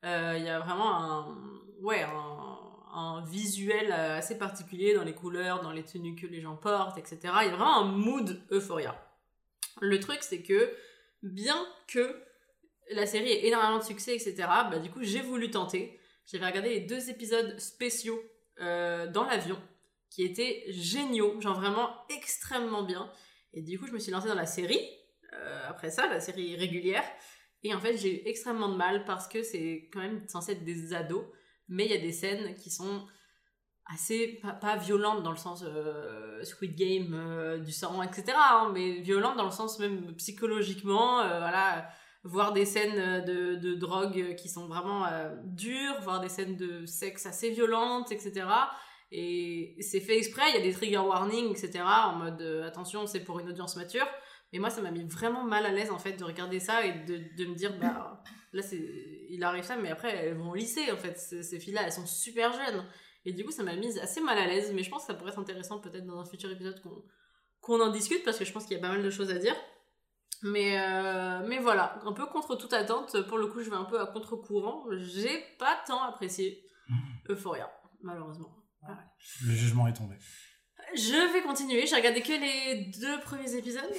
Euh, 0.05 0.35
Il 0.37 0.45
y 0.45 0.49
a 0.49 0.59
vraiment 0.59 0.95
un, 0.95 1.37
ouais, 1.81 2.03
un, 2.03 2.59
un 2.93 3.25
visuel 3.25 3.91
assez 3.91 4.37
particulier 4.37 4.93
dans 4.93 5.03
les 5.03 5.15
couleurs, 5.15 5.61
dans 5.61 5.71
les 5.71 5.83
tenues 5.83 6.15
que 6.15 6.27
les 6.27 6.39
gens 6.39 6.55
portent, 6.55 6.99
etc. 6.99 7.17
Il 7.23 7.47
y 7.47 7.49
a 7.49 7.55
vraiment 7.55 7.77
un 7.77 7.85
mood 7.85 8.39
euphoria. 8.51 8.95
Le 9.81 9.99
truc, 9.99 10.19
c'est 10.21 10.43
que 10.43 10.71
bien 11.23 11.65
que 11.87 12.15
la 12.91 13.05
série 13.05 13.29
ait 13.29 13.47
énormément 13.47 13.79
de 13.79 13.83
succès, 13.83 14.15
etc., 14.15 14.35
bah, 14.69 14.79
du 14.79 14.89
coup, 14.89 15.03
j'ai 15.03 15.21
voulu 15.21 15.51
tenter. 15.51 15.99
J'avais 16.25 16.45
regardé 16.45 16.69
les 16.69 16.79
deux 16.81 17.09
épisodes 17.09 17.59
spéciaux 17.59 18.21
euh, 18.61 19.07
dans 19.07 19.23
l'avion, 19.23 19.59
qui 20.09 20.23
étaient 20.23 20.63
géniaux, 20.69 21.39
genre 21.41 21.59
vraiment 21.59 21.89
extrêmement 22.09 22.83
bien. 22.83 23.11
Et 23.53 23.61
du 23.61 23.79
coup, 23.79 23.87
je 23.87 23.91
me 23.91 23.99
suis 23.99 24.11
lancée 24.11 24.27
dans 24.27 24.35
la 24.35 24.45
série, 24.45 24.81
euh, 25.33 25.67
après 25.67 25.89
ça, 25.89 26.07
la 26.07 26.19
série 26.19 26.55
régulière. 26.55 27.03
Et 27.63 27.73
en 27.73 27.79
fait, 27.79 27.97
j'ai 27.97 28.21
eu 28.21 28.27
extrêmement 28.27 28.69
de 28.69 28.75
mal 28.75 29.05
parce 29.05 29.27
que 29.27 29.41
c'est 29.41 29.89
quand 29.91 29.99
même 29.99 30.27
censé 30.27 30.53
être 30.53 30.63
des 30.63 30.93
ados, 30.93 31.25
mais 31.67 31.85
il 31.85 31.91
y 31.91 31.95
a 31.95 32.01
des 32.01 32.11
scènes 32.11 32.55
qui 32.55 32.69
sont 32.69 33.07
assez, 33.85 34.41
pas, 34.61 34.77
violentes 34.77 35.23
dans 35.23 35.31
le 35.31 35.37
sens 35.37 35.63
euh, 35.65 36.43
Squid 36.43 36.75
Game, 36.75 37.13
euh, 37.13 37.57
du 37.57 37.71
sang, 37.71 38.01
etc., 38.01 38.33
hein, 38.35 38.71
mais 38.73 38.99
violentes 39.01 39.37
dans 39.37 39.45
le 39.45 39.51
sens 39.51 39.79
même 39.79 40.15
psychologiquement, 40.15 41.17
voilà, 41.17 41.89
voir 42.23 42.53
des 42.53 42.65
scènes 42.65 43.25
de, 43.25 43.55
de 43.55 43.73
drogue 43.73 44.35
qui 44.35 44.47
sont 44.47 44.67
vraiment 44.67 45.05
euh, 45.05 45.35
dures, 45.43 45.99
voir 46.01 46.21
des 46.21 46.29
scènes 46.29 46.55
de 46.55 46.85
sexe 46.85 47.25
assez 47.25 47.49
violentes, 47.49 48.11
etc. 48.11 48.47
Et 49.11 49.75
c'est 49.81 49.99
fait 49.99 50.17
exprès, 50.17 50.43
il 50.49 50.55
y 50.55 50.57
a 50.57 50.61
des 50.61 50.73
trigger 50.73 50.97
warnings, 50.97 51.51
etc., 51.51 51.83
en 51.83 52.15
mode 52.15 52.41
euh, 52.41 52.65
attention, 52.65 53.05
c'est 53.05 53.19
pour 53.19 53.39
une 53.39 53.49
audience 53.49 53.75
mature. 53.75 54.07
Mais 54.51 54.59
moi, 54.59 54.69
ça 54.69 54.81
m'a 54.81 54.91
mis 54.91 55.03
vraiment 55.03 55.43
mal 55.43 55.65
à 55.65 55.71
l'aise, 55.71 55.91
en 55.91 55.99
fait, 55.99 56.13
de 56.13 56.23
regarder 56.23 56.59
ça 56.59 56.85
et 56.85 56.93
de, 57.05 57.19
de 57.37 57.45
me 57.49 57.55
dire, 57.55 57.77
bah, 57.79 58.23
là, 58.53 58.61
il 59.29 59.43
arrive 59.43 59.63
ça, 59.63 59.75
mais 59.75 59.89
après, 59.89 60.15
elles 60.15 60.37
vont 60.37 60.51
au 60.51 60.55
lycée, 60.55 60.91
en 60.91 60.97
fait. 60.97 61.17
Ces, 61.17 61.59
filles-là, 61.59 61.81
elles 61.85 61.91
sont 61.91 62.05
super 62.05 62.53
jeunes. 62.53 62.85
Et 63.25 63.33
du 63.33 63.43
coup, 63.43 63.51
ça 63.51 63.63
m'a 63.63 63.75
mise 63.75 63.97
assez 63.99 64.21
mal 64.21 64.37
à 64.37 64.47
l'aise, 64.47 64.71
mais 64.73 64.83
je 64.83 64.89
pense 64.89 65.01
que 65.01 65.07
ça 65.07 65.13
pourrait 65.15 65.31
être 65.31 65.39
intéressant, 65.39 65.79
peut-être, 65.79 66.05
dans 66.05 66.19
un 66.19 66.25
futur 66.25 66.51
épisode, 66.51 66.79
qu'on, 66.81 67.03
qu'on 67.61 67.81
en 67.81 67.89
discute, 67.89 68.23
parce 68.23 68.37
que 68.37 68.45
je 68.45 68.51
pense 68.51 68.65
qu'il 68.65 68.77
y 68.77 68.79
a 68.79 68.81
pas 68.81 68.93
mal 68.93 69.03
de 69.03 69.09
choses 69.09 69.31
à 69.31 69.39
dire. 69.39 69.55
Mais, 70.41 70.77
euh, 70.79 71.45
mais 71.47 71.59
voilà, 71.59 71.99
un 72.05 72.13
peu 72.13 72.25
contre 72.25 72.55
toute 72.55 72.73
attente. 72.73 73.21
Pour 73.27 73.37
le 73.37 73.47
coup, 73.47 73.61
je 73.61 73.69
vais 73.69 73.75
un 73.75 73.85
peu 73.85 73.99
à 73.99 74.07
contre-courant. 74.07 74.85
J'ai 74.91 75.39
pas 75.57 75.81
tant 75.87 76.03
apprécié 76.03 76.65
Euphoria, 77.29 77.71
malheureusement. 78.01 78.55
Le 79.45 79.53
jugement 79.53 79.87
est 79.87 79.93
tombé. 79.93 80.15
Je 80.95 81.31
vais 81.31 81.41
continuer. 81.41 81.87
J'ai 81.87 81.95
regardé 81.95 82.21
que 82.21 82.33
les 82.33 82.91
deux 82.99 83.19
premiers 83.21 83.55
épisodes. 83.55 83.93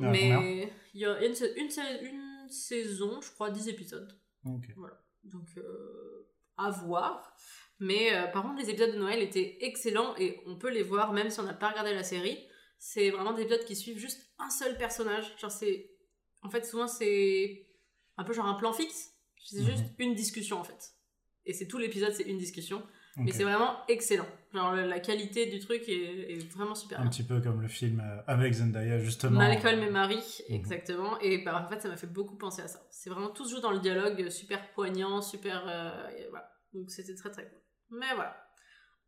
Ah, 0.00 0.10
mais 0.10 0.72
il 0.94 1.00
y 1.00 1.04
a 1.04 1.18
une, 1.24 1.34
une, 1.56 2.06
une 2.06 2.48
saison, 2.48 3.20
je 3.20 3.32
crois, 3.32 3.50
10 3.50 3.68
épisodes. 3.68 4.20
Ok. 4.44 4.68
Donc, 5.24 5.48
euh, 5.56 6.30
à 6.56 6.70
voir. 6.70 7.34
Mais 7.80 8.14
euh, 8.14 8.26
par 8.28 8.42
contre, 8.42 8.60
les 8.60 8.70
épisodes 8.70 8.92
de 8.92 8.98
Noël 8.98 9.20
étaient 9.20 9.58
excellents 9.60 10.16
et 10.16 10.40
on 10.46 10.56
peut 10.56 10.70
les 10.70 10.82
voir 10.82 11.12
même 11.12 11.30
si 11.30 11.38
on 11.40 11.44
n'a 11.44 11.54
pas 11.54 11.70
regardé 11.70 11.94
la 11.94 12.02
série. 12.02 12.38
C'est 12.78 13.10
vraiment 13.10 13.32
des 13.32 13.42
épisodes 13.42 13.64
qui 13.64 13.76
suivent 13.76 13.98
juste 13.98 14.27
un 14.38 14.50
seul 14.50 14.76
personnage. 14.76 15.34
Genre, 15.38 15.50
c'est. 15.50 15.90
En 16.42 16.50
fait, 16.50 16.64
souvent, 16.64 16.86
c'est 16.86 17.66
un 18.16 18.24
peu 18.24 18.32
genre 18.32 18.46
un 18.46 18.54
plan 18.54 18.72
fixe. 18.72 19.12
C'est 19.44 19.60
Mhm. 19.60 19.66
juste 19.66 19.84
une 19.98 20.14
discussion 20.14 20.58
en 20.60 20.64
fait. 20.64 20.92
Et 21.46 21.52
c'est 21.54 21.66
tout 21.66 21.78
l'épisode, 21.78 22.12
c'est 22.12 22.24
une 22.24 22.38
discussion. 22.38 22.82
Mais 23.16 23.32
c'est 23.32 23.42
vraiment 23.42 23.78
excellent. 23.88 24.26
Genre, 24.54 24.74
la 24.76 25.00
qualité 25.00 25.46
du 25.46 25.58
truc 25.58 25.82
est, 25.88 26.34
est 26.34 26.52
vraiment 26.52 26.76
super. 26.76 26.98
Un 27.00 27.02
bien. 27.02 27.10
petit 27.10 27.24
peu 27.24 27.40
comme 27.40 27.60
le 27.60 27.66
film 27.66 27.98
euh, 27.98 28.22
avec 28.28 28.52
Zendaya, 28.52 29.00
justement. 29.00 29.38
Malcolm 29.38 29.82
et 29.82 29.90
Marie, 29.90 30.22
Mhm. 30.48 30.54
exactement. 30.54 31.18
Et 31.20 31.38
bah, 31.38 31.64
en 31.64 31.68
fait, 31.68 31.80
ça 31.80 31.88
m'a 31.88 31.96
fait 31.96 32.06
beaucoup 32.06 32.36
penser 32.36 32.62
à 32.62 32.68
ça. 32.68 32.80
C'est 32.90 33.10
vraiment 33.10 33.30
tout 33.30 33.44
se 33.44 33.56
joue 33.56 33.60
dans 33.60 33.72
le 33.72 33.80
dialogue, 33.80 34.20
euh, 34.22 34.30
super 34.30 34.70
poignant, 34.72 35.20
super. 35.20 35.64
euh, 35.66 35.90
voilà. 36.30 36.48
Donc 36.74 36.90
c'était 36.90 37.14
très 37.16 37.30
très 37.32 37.48
cool. 37.48 37.58
Mais 37.90 38.14
voilà. 38.14 38.36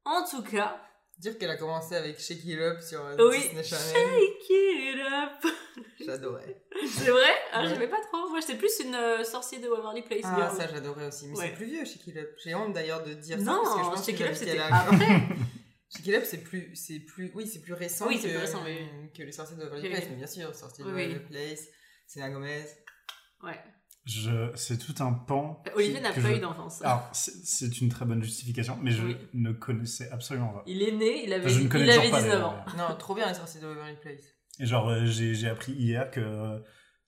En 0.04 0.24
tout 0.28 0.42
cas, 0.42 0.82
Dire 1.20 1.36
qu'elle 1.36 1.50
a 1.50 1.56
commencé 1.56 1.94
avec 1.94 2.18
Shake 2.18 2.44
It 2.46 2.58
Up 2.60 2.80
sur 2.80 3.04
euh, 3.04 3.28
Oui. 3.28 3.36
Disney 3.40 3.62
Channel, 3.62 3.92
shake 3.94 4.50
it 4.50 5.00
up. 5.00 5.52
j'adorais. 6.00 6.62
C'est 6.88 7.10
vrai? 7.10 7.34
Ah, 7.52 7.66
j'aimais 7.66 7.88
pas 7.88 8.00
trop. 8.00 8.26
Moi, 8.30 8.40
j'étais 8.40 8.54
plus 8.56 8.80
une 8.80 8.94
euh, 8.94 9.22
sorcière 9.22 9.60
de 9.60 9.68
Waverly 9.68 10.00
Place 10.00 10.22
Ah, 10.24 10.34
girl. 10.36 10.56
ça 10.56 10.66
j'adorais 10.72 11.08
aussi. 11.08 11.28
Mais 11.28 11.36
Ouais. 11.38 11.48
c'est 11.48 11.56
plus 11.56 11.66
vieux 11.66 11.84
Shake 11.84 12.06
It 12.06 12.16
Up. 12.16 12.30
J'ai 12.42 12.54
honte 12.54 12.72
d'ailleurs 12.72 13.04
de 13.04 13.12
dire 13.12 13.36
ça 13.36 13.44
Non, 13.44 13.60
parce 13.62 13.74
que 13.76 13.84
je 13.84 13.90
pense 13.90 14.06
Shake 14.06 14.20
It 14.20 14.26
Up, 14.28 14.34
c'était 14.34 14.58
après. 14.60 14.96
Shake 15.94 16.06
It 16.06 16.14
Up, 16.14 16.24
c'est 16.24 16.38
plus, 16.42 16.74
c'est 16.74 17.00
plus, 17.00 17.30
oui, 17.34 17.46
c'est 17.46 17.60
plus 17.60 17.74
récent 17.74 18.06
Oui, 18.08 18.16
que, 18.16 18.26
plus 18.26 18.36
récent, 18.38 18.64
que 19.14 19.22
les 19.22 19.32
sorciers 19.32 19.56
de 19.58 19.62
Waverly 19.64 19.90
Place. 19.90 20.04
Mais 20.08 20.16
bien 20.16 20.26
sûr, 20.26 20.54
sorciers 20.54 20.84
de 20.84 20.90
oui. 20.90 21.02
Waverly 21.06 21.18
Place, 21.28 21.68
Selena 22.06 22.30
Gomez. 22.30 22.64
Ouais. 23.42 23.60
Je... 24.06 24.50
C'est 24.54 24.78
tout 24.78 24.94
un 25.02 25.12
pan. 25.12 25.62
Olivier 25.74 25.96
qui- 25.96 26.00
n'a 26.02 26.12
que 26.12 26.20
pas 26.20 26.30
je- 26.30 26.36
eu 26.36 26.40
d'enfance. 26.40 26.82
Alors, 26.82 27.08
c'est 27.12 27.32
c'est 27.44 27.80
une 27.80 27.90
très 27.90 28.04
bonne 28.06 28.22
justification, 28.22 28.78
mais 28.82 28.90
je 28.90 29.04
Oui. 29.04 29.16
ne 29.34 29.52
connaissais 29.52 30.10
absolument 30.10 30.52
pas. 30.52 30.62
Il 30.66 30.82
est 30.82 30.92
né, 30.92 31.24
il 31.24 31.32
avait, 31.32 31.44
Enfin, 31.46 31.54
je 31.54 31.60
ne 31.62 31.68
connais 31.68 31.84
il 31.84 31.90
avait 31.90 31.98
toujours 32.00 32.12
pas. 32.12 32.22
19 32.22 32.38
les- 32.38 32.44
ans. 32.44 32.64
Non, 32.88 32.96
trop 32.96 33.14
bien 33.14 33.28
les 33.28 33.34
sorciers 33.34 33.60
de 33.60 33.66
Waverly 33.66 33.96
Place. 34.00 34.22
Et 34.58 34.66
genre, 34.66 34.88
euh, 34.88 35.04
j'ai 35.04 35.34
j'ai 35.34 35.48
appris 35.48 35.72
hier 35.72 36.10
que 36.10 36.20
euh, 36.20 36.58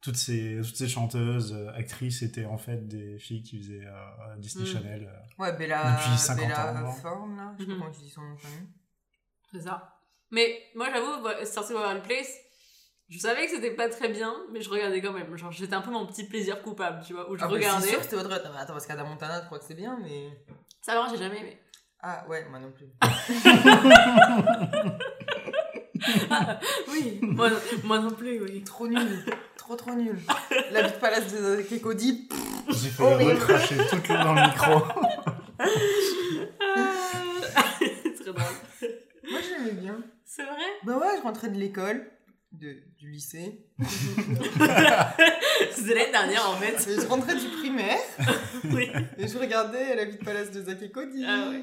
toutes 0.03 0.17
ces, 0.17 0.61
toutes 0.65 0.77
ces 0.77 0.89
chanteuses, 0.89 1.53
euh, 1.55 1.71
actrices 1.75 2.23
étaient 2.23 2.45
en 2.45 2.59
fait 2.59 2.87
des 2.87 3.19
filles 3.19 3.43
qui 3.43 3.59
faisaient 3.63 3.87
euh, 3.87 4.37
Disney 4.39 4.65
Mm. 4.65 4.73
Channel. 4.73 5.07
euh. 5.11 5.43
Ouais, 5.43 5.57
Bella, 5.57 5.97
Depuis 5.97 6.19
50 6.19 6.45
Bella 6.49 6.85
ans. 6.85 6.97
Thorne, 7.03 7.37
là. 7.37 7.55
Je 7.59 7.65
sais 7.65 7.71
Mhm. 7.71 7.79
pas 7.79 7.81
comment 7.85 7.95
tu 7.95 8.01
dis 8.03 8.11
son 8.11 8.21
nom 8.23 8.35
de 8.35 8.41
famille. 8.41 8.69
C'est 9.51 9.63
ça. 9.63 9.99
Mais 10.31 10.63
moi, 10.75 10.89
j'avoue, 10.93 11.23
bah, 11.23 11.45
sortir 11.45 11.77
Waverly 11.77 12.01
Place, 12.03 12.33
je 13.13 13.19
savais 13.19 13.45
que 13.45 13.51
c'était 13.53 13.73
pas 13.73 13.91
très 13.91 14.09
bien, 14.09 14.35
mais 14.53 14.63
je 14.63 14.71
regardais 14.71 15.03
quand 15.03 15.13
même. 15.13 15.37
Genre, 15.37 15.53
j'étais 15.53 15.75
un 15.75 15.83
peu 15.83 15.91
mon 15.91 16.07
petit 16.07 16.25
plaisir 16.27 16.63
coupable, 16.63 17.03
tu 17.07 17.13
vois, 17.13 17.31
où 17.31 17.37
je 17.37 17.45
Ah, 17.45 17.47
bah, 17.47 17.53
regardais. 17.53 17.83
C'est 17.83 17.89
sûr 17.91 17.99
que 17.99 18.05
c'était 18.05 18.17
votre 18.17 18.33
Attends, 18.33 18.73
parce 18.73 18.87
qu'Adam 18.87 19.05
Montana, 19.05 19.41
je 19.43 19.47
crois 19.47 19.59
que 19.59 19.67
c'est 19.67 19.75
bien, 19.75 19.99
mais. 20.03 20.31
Ça 20.81 20.95
va, 20.95 21.07
j'ai 21.11 21.19
jamais 21.19 21.41
aimé. 21.41 21.59
Ah, 22.01 22.25
ouais, 22.29 22.47
moi 22.49 22.59
non 22.59 22.73
plus. 22.73 22.87
oui, 26.91 27.19
moi, 27.21 27.51
moi 27.85 27.99
non 27.99 28.13
plus, 28.13 28.41
oui. 28.41 28.65
Trop 28.65 28.89
nul. 28.89 29.25
trop, 29.57 29.77
trop 29.77 29.93
nul. 29.93 30.19
La 30.73 30.83
vie 30.83 30.93
de 30.93 30.97
palace 30.99 31.31
de 31.33 31.61
Kekodi. 31.63 32.29
J'ai 32.71 32.89
fait 32.89 33.03
Horrible. 33.03 33.33
recracher 33.33 33.77
toute 33.91 34.09
l'eau 34.09 34.17
dans 34.17 34.33
le 34.33 34.41
micro. 34.41 34.81
C'est 37.79 38.15
très 38.15 38.33
drôle. 38.33 38.43
Moi, 39.31 39.41
j'aimais 39.49 39.73
bien. 39.73 39.99
C'est 40.25 40.45
vrai? 40.45 40.65
Bah 40.85 40.97
ouais, 40.97 41.19
je 41.19 41.23
rentrais 41.23 41.51
de 41.51 41.59
l'école, 41.59 42.11
de, 42.53 42.77
du 42.99 43.11
lycée. 43.11 43.59
C'était 45.71 45.95
l'année 45.95 46.11
dernière, 46.13 46.49
en 46.51 46.57
fait. 46.57 46.91
Et 46.91 47.01
je 47.01 47.07
rentrais 47.07 47.35
du 47.35 47.49
primaire 47.49 47.99
Oui. 48.65 48.91
et 49.19 49.27
je 49.27 49.39
regardais 49.39 49.97
La 49.97 50.05
vie 50.05 50.17
de 50.19 50.25
palace 50.25 50.51
de 50.51 50.63
Zack 50.63 50.83
et 50.83 50.91
Cody. 50.91 51.25
Ah 51.27 51.49
ouais. 51.51 51.63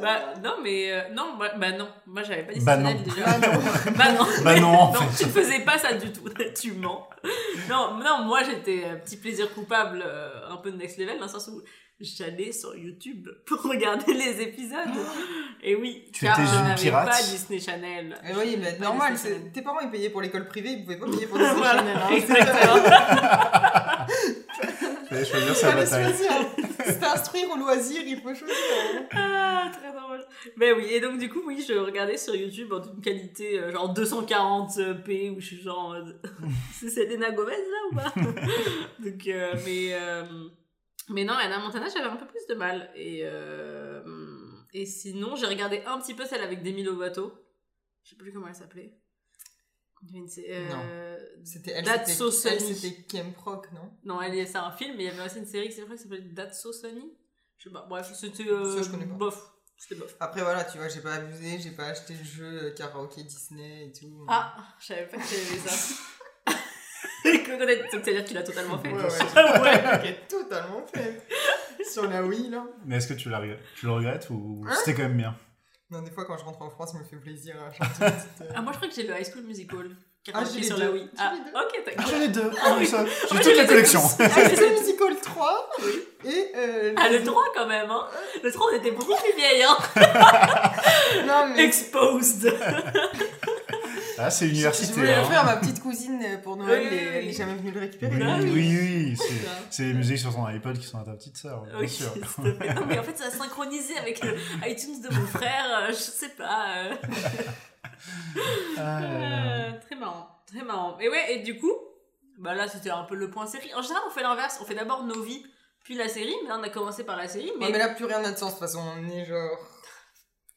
Bah, 0.00 0.34
non, 0.42 0.56
mais... 0.62 0.92
euh, 0.92 1.00
non, 1.14 1.34
moi- 1.36 1.50
bah 1.56 1.72
non. 1.72 1.88
Moi, 2.06 2.22
j'avais 2.22 2.42
pas 2.44 2.52
dit 2.52 2.60
Bah 2.60 2.76
ça 2.76 2.80
non. 2.82 2.92
déjà. 3.00 3.24
Ah 3.26 3.38
non. 3.38 3.92
Bah 3.96 4.12
non. 4.12 4.26
Bah 4.44 4.60
non, 4.60 4.68
en 4.68 4.92
non, 4.92 5.00
fait. 5.00 5.24
tu 5.24 5.28
ne 5.30 5.32
faisais 5.42 5.60
pas 5.60 5.78
ça 5.78 5.94
du 5.94 6.12
tout. 6.12 6.28
tu 6.60 6.72
mens. 6.72 7.08
Non, 7.68 7.94
non 7.98 8.24
moi 8.24 8.42
j'étais 8.42 8.84
un 8.84 8.96
petit 8.96 9.16
plaisir 9.16 9.52
coupable, 9.54 10.02
euh, 10.06 10.50
un 10.50 10.56
peu 10.58 10.70
de 10.70 10.76
next 10.76 10.98
level, 10.98 11.16
dans 11.18 11.24
le 11.24 11.30
sens 11.30 11.48
où 11.48 11.62
j'allais 12.00 12.50
sur 12.52 12.76
YouTube 12.76 13.28
pour 13.46 13.62
regarder 13.62 14.12
les 14.14 14.42
épisodes. 14.42 14.78
Et 15.62 15.74
oui, 15.76 16.04
Tu 16.12 16.24
car 16.26 16.38
étais 16.38 16.48
je 16.50 16.54
une 16.58 16.64
n'avais 16.68 16.82
pirate. 16.82 17.08
pas 17.08 17.22
Disney 17.22 17.58
Channel. 17.58 18.14
Et 18.28 18.34
oui, 18.36 18.58
mais 18.60 18.78
normal, 18.78 19.14
tes 19.52 19.62
parents 19.62 19.80
ils 19.80 19.90
payaient 19.90 20.10
pour 20.10 20.20
l'école 20.20 20.46
privée, 20.46 20.72
ils 20.72 20.84
pouvaient 20.84 20.98
pas 20.98 21.06
payer 21.06 21.26
pour 21.26 21.38
Disney 21.38 21.54
Voilà, 21.56 21.78
Channel. 21.78 21.96
hein. 21.96 22.10
exactement. 22.10 22.82
Fallait 25.08 25.24
choisir 25.24 25.54
sa 25.56 25.72
bataille. 25.72 26.14
C'est 26.84 27.04
instruire 27.04 27.50
au 27.50 27.56
loisir, 27.56 28.02
il 28.04 28.16
faut 28.20 28.34
choisir. 28.34 28.54
hein. 29.12 29.12
Ah, 29.12 29.70
très 29.72 29.92
drôle. 29.92 30.24
Mais 30.56 30.72
oui, 30.72 30.86
et 30.90 31.00
donc 31.00 31.18
du 31.18 31.28
coup, 31.28 31.42
oui, 31.46 31.64
je 31.66 31.74
regardais 31.74 32.16
sur 32.16 32.34
YouTube 32.34 32.72
en 32.72 32.80
d'une 32.80 33.00
qualité 33.00 33.58
euh, 33.58 33.70
genre 33.72 33.94
240p 33.94 35.36
où 35.36 35.40
je 35.40 35.46
suis 35.46 35.62
genre 35.62 35.78
en 35.78 35.88
mode, 35.94 36.20
c'est 36.72 36.90
Selena 36.90 37.30
Gomez 37.30 37.52
là 37.52 37.88
ou 37.90 37.94
pas? 37.94 38.12
Donc, 38.98 39.26
euh, 39.28 39.54
mais, 39.64 39.90
euh, 39.94 40.24
mais 41.08 41.24
non, 41.24 41.34
Anna 41.34 41.58
Montana, 41.58 41.88
j'avais 41.88 42.08
un 42.08 42.16
peu 42.16 42.26
plus 42.26 42.46
de 42.48 42.54
mal. 42.54 42.90
Et, 42.94 43.20
euh, 43.24 44.02
et 44.72 44.86
sinon, 44.86 45.36
j'ai 45.36 45.46
regardé 45.46 45.82
un 45.86 45.98
petit 46.00 46.14
peu 46.14 46.24
celle 46.24 46.42
avec 46.42 46.62
Demi 46.62 46.82
Lovato. 46.82 47.32
Je 48.02 48.10
sais 48.10 48.16
plus 48.16 48.32
comment 48.32 48.48
elle 48.48 48.54
s'appelait. 48.54 48.98
Euh, 50.12 51.16
C'était 51.44 51.70
elle, 51.70 51.84
That's 51.84 52.10
c'était 52.12 52.30
So 52.30 52.48
elle, 52.48 52.60
c'était 52.60 53.02
Kim 53.04 53.32
Proc, 53.32 53.72
non? 53.72 53.90
Non, 54.04 54.20
elle 54.20 54.34
est- 54.36 54.44
c'est 54.46 54.58
un 54.58 54.70
film, 54.72 54.96
mais 54.96 55.04
il 55.04 55.06
y 55.06 55.10
avait 55.10 55.24
aussi 55.24 55.38
une 55.38 55.46
série 55.46 55.68
qui 55.68 55.74
c'est 55.74 55.82
vrai, 55.82 55.96
qui 55.96 56.02
s'appelle 56.02 56.34
That's 56.34 56.60
So 56.60 56.72
Sunny. 56.72 57.16
Je 57.56 57.68
sais 57.68 57.72
pas, 57.72 57.86
bref, 57.88 58.12
c'était 58.14 58.46
euh, 58.48 58.82
bof. 59.16 59.50
C'était 59.78 59.94
bof. 59.94 60.14
Après 60.20 60.42
voilà, 60.42 60.64
tu 60.64 60.76
vois, 60.76 60.88
j'ai 60.88 61.00
pas 61.00 61.14
abusé, 61.14 61.58
j'ai 61.58 61.70
pas 61.70 61.86
acheté 61.86 62.14
le 62.14 62.22
jeu 62.24 62.64
euh, 62.64 62.70
karaoké 62.74 63.22
Disney 63.22 63.86
et 63.88 63.92
tout. 63.92 64.26
Ah, 64.28 64.54
je 64.78 64.86
savais 64.86 65.06
pas 65.06 65.16
que 65.16 65.22
avais 65.22 65.68
ça. 65.68 65.94
Connaître- 67.58 67.82
Donc, 67.92 68.00
c'est-à-dire 68.04 68.22
que 68.24 68.28
tu 68.28 68.34
l'as 68.34 68.42
totalement 68.42 68.78
fait. 68.78 68.88
Ouais, 68.92 69.02
ouais, 69.02 69.08
Ah 69.36 69.62
ouais, 69.62 69.74
ok. 69.94 70.00
j'ai 70.04 70.14
totalement 70.28 70.84
fait. 70.92 71.22
Sur 71.90 72.08
la 72.08 72.22
Wii 72.22 72.50
là. 72.50 72.64
Mais 72.86 72.96
est-ce 72.96 73.08
que 73.08 73.14
tu, 73.14 73.28
la 73.28 73.38
regrettes 73.38 73.60
tu 73.76 73.86
le 73.86 73.92
regrettes 73.92 74.28
ou 74.30 74.64
Hein 74.68 74.72
c'était 74.78 74.94
quand 74.94 75.02
même 75.08 75.16
bien? 75.16 75.36
Non, 75.90 76.00
des 76.02 76.10
fois 76.10 76.24
quand 76.24 76.36
je 76.38 76.44
rentre 76.44 76.62
en 76.62 76.70
France, 76.70 76.92
ça 76.92 76.98
me 76.98 77.04
fait 77.04 77.16
plaisir 77.16 77.54
à 77.62 77.70
chanter 77.72 77.90
une 78.06 78.10
petite, 78.12 78.40
euh, 78.42 78.52
Ah, 78.56 78.62
moi 78.62 78.72
je 78.72 78.78
crois 78.78 78.88
que 78.88 78.94
j'ai 78.94 79.02
le 79.06 79.14
High 79.14 79.26
School 79.30 79.42
Musical. 79.44 79.90
Ah, 80.28 80.32
Karaoké 80.32 80.50
j'ai 80.54 80.60
les 80.60 80.66
sur 80.66 80.76
deux. 80.78 80.84
la 80.84 80.90
Wii. 80.90 81.10
Ah, 81.18 81.32
ok, 81.34 81.42
Ah, 81.54 81.90
d'accord. 81.90 82.06
j'ai 82.10 82.18
les 82.20 82.28
deux 82.28 82.50
Ah 82.56 82.60
Ah, 82.64 82.74
oui. 82.78 82.86
ça. 82.86 83.04
J'ai 83.04 83.36
fait, 83.36 83.42
toute 83.44 83.56
la 83.58 83.64
collection. 83.66 84.00
High 84.00 84.56
School 84.56 84.72
Musical 84.80 85.16
3 85.22 85.70
et 86.24 86.52
euh, 86.56 86.94
Ah, 86.96 87.08
le 87.10 87.22
3 87.22 87.42
quand 87.54 87.66
même, 87.66 87.90
hein. 87.90 88.06
Le 88.42 88.50
3, 88.50 88.66
on 88.72 88.76
était 88.76 88.90
beaucoup 88.92 89.14
plus 89.14 89.36
vieilles, 89.36 89.62
hein. 89.62 89.76
Non 91.26 91.48
mais 91.54 91.64
Exposed. 91.64 92.50
Ah, 94.18 94.30
c'est 94.30 94.46
je 94.46 94.52
université. 94.52 94.92
voulais 94.92 95.14
hein. 95.14 95.22
le 95.22 95.26
faire 95.28 95.40
à 95.40 95.44
ma 95.44 95.56
petite 95.56 95.80
cousine 95.80 96.20
euh, 96.22 96.38
pour 96.38 96.56
Noël 96.56 96.86
Oui, 96.90 96.96
elle 96.98 97.28
est 97.28 97.32
jamais 97.32 97.54
venue 97.54 97.72
le 97.72 97.80
récupérer. 97.80 98.14
Oui, 98.16 98.22
Ah 98.24 98.38
oui, 98.40 98.50
oui. 98.52 98.78
oui, 99.16 99.18
c'est- 99.70 99.82
les 99.84 99.94
musiques 99.94 100.18
sur 100.18 100.34
ton 100.34 100.44
iPod 100.46 100.78
qui 100.78 100.86
sont 100.86 100.98
à 100.98 101.04
ta 101.04 101.12
petite 101.14 101.36
sœur, 101.36 101.62
bien 101.62 101.78
Ok, 101.80 101.88
sûr. 101.88 102.12
Non, 102.38 102.86
mais 102.86 102.98
en 102.98 103.02
fait, 103.02 103.16
ça 103.18 103.26
a 103.26 103.30
synchronisé 103.30 103.96
avec 103.98 104.22
le 104.22 104.36
iTunes 104.68 105.00
de 105.02 105.12
mon 105.14 105.26
frère, 105.26 105.66
euh, 105.82 105.88
je 105.88 105.94
sais 105.94 106.30
pas. 106.30 106.76
euh. 106.76 106.94
Ah. 108.76 109.02
Euh, 109.02 109.72
très 109.80 109.96
marrant, 109.96 110.28
très 110.46 110.62
marrant. 110.64 110.98
Et 110.98 111.08
ouais, 111.08 111.34
et 111.34 111.38
du 111.42 111.58
coup, 111.58 111.72
bah 112.38 112.54
là 112.54 112.68
c'était 112.68 112.90
un 112.90 113.04
peu 113.04 113.14
le 113.14 113.30
point 113.30 113.46
série. 113.46 113.72
En 113.74 113.82
général, 113.82 114.02
on 114.06 114.10
fait 114.10 114.22
l'inverse, 114.22 114.58
on 114.60 114.64
fait 114.64 114.74
d'abord 114.74 115.04
nos 115.04 115.22
vies, 115.22 115.44
puis 115.84 115.94
la 115.94 116.08
série, 116.08 116.34
mais 116.42 116.48
là 116.48 116.56
on 116.58 116.62
a 116.62 116.68
commencé 116.68 117.04
par 117.04 117.16
la 117.16 117.28
série, 117.28 117.50
mais, 117.58 117.66
Ouais, 117.66 117.72
mais 117.72 117.78
là 117.78 117.88
plus 117.88 118.04
rien 118.04 118.20
n'a 118.20 118.32
de 118.32 118.36
sens 118.36 118.54
de 118.54 118.58
toute 118.58 118.66
façon, 118.66 118.80
on 118.98 119.08
est 119.10 119.24
genre. 119.24 119.58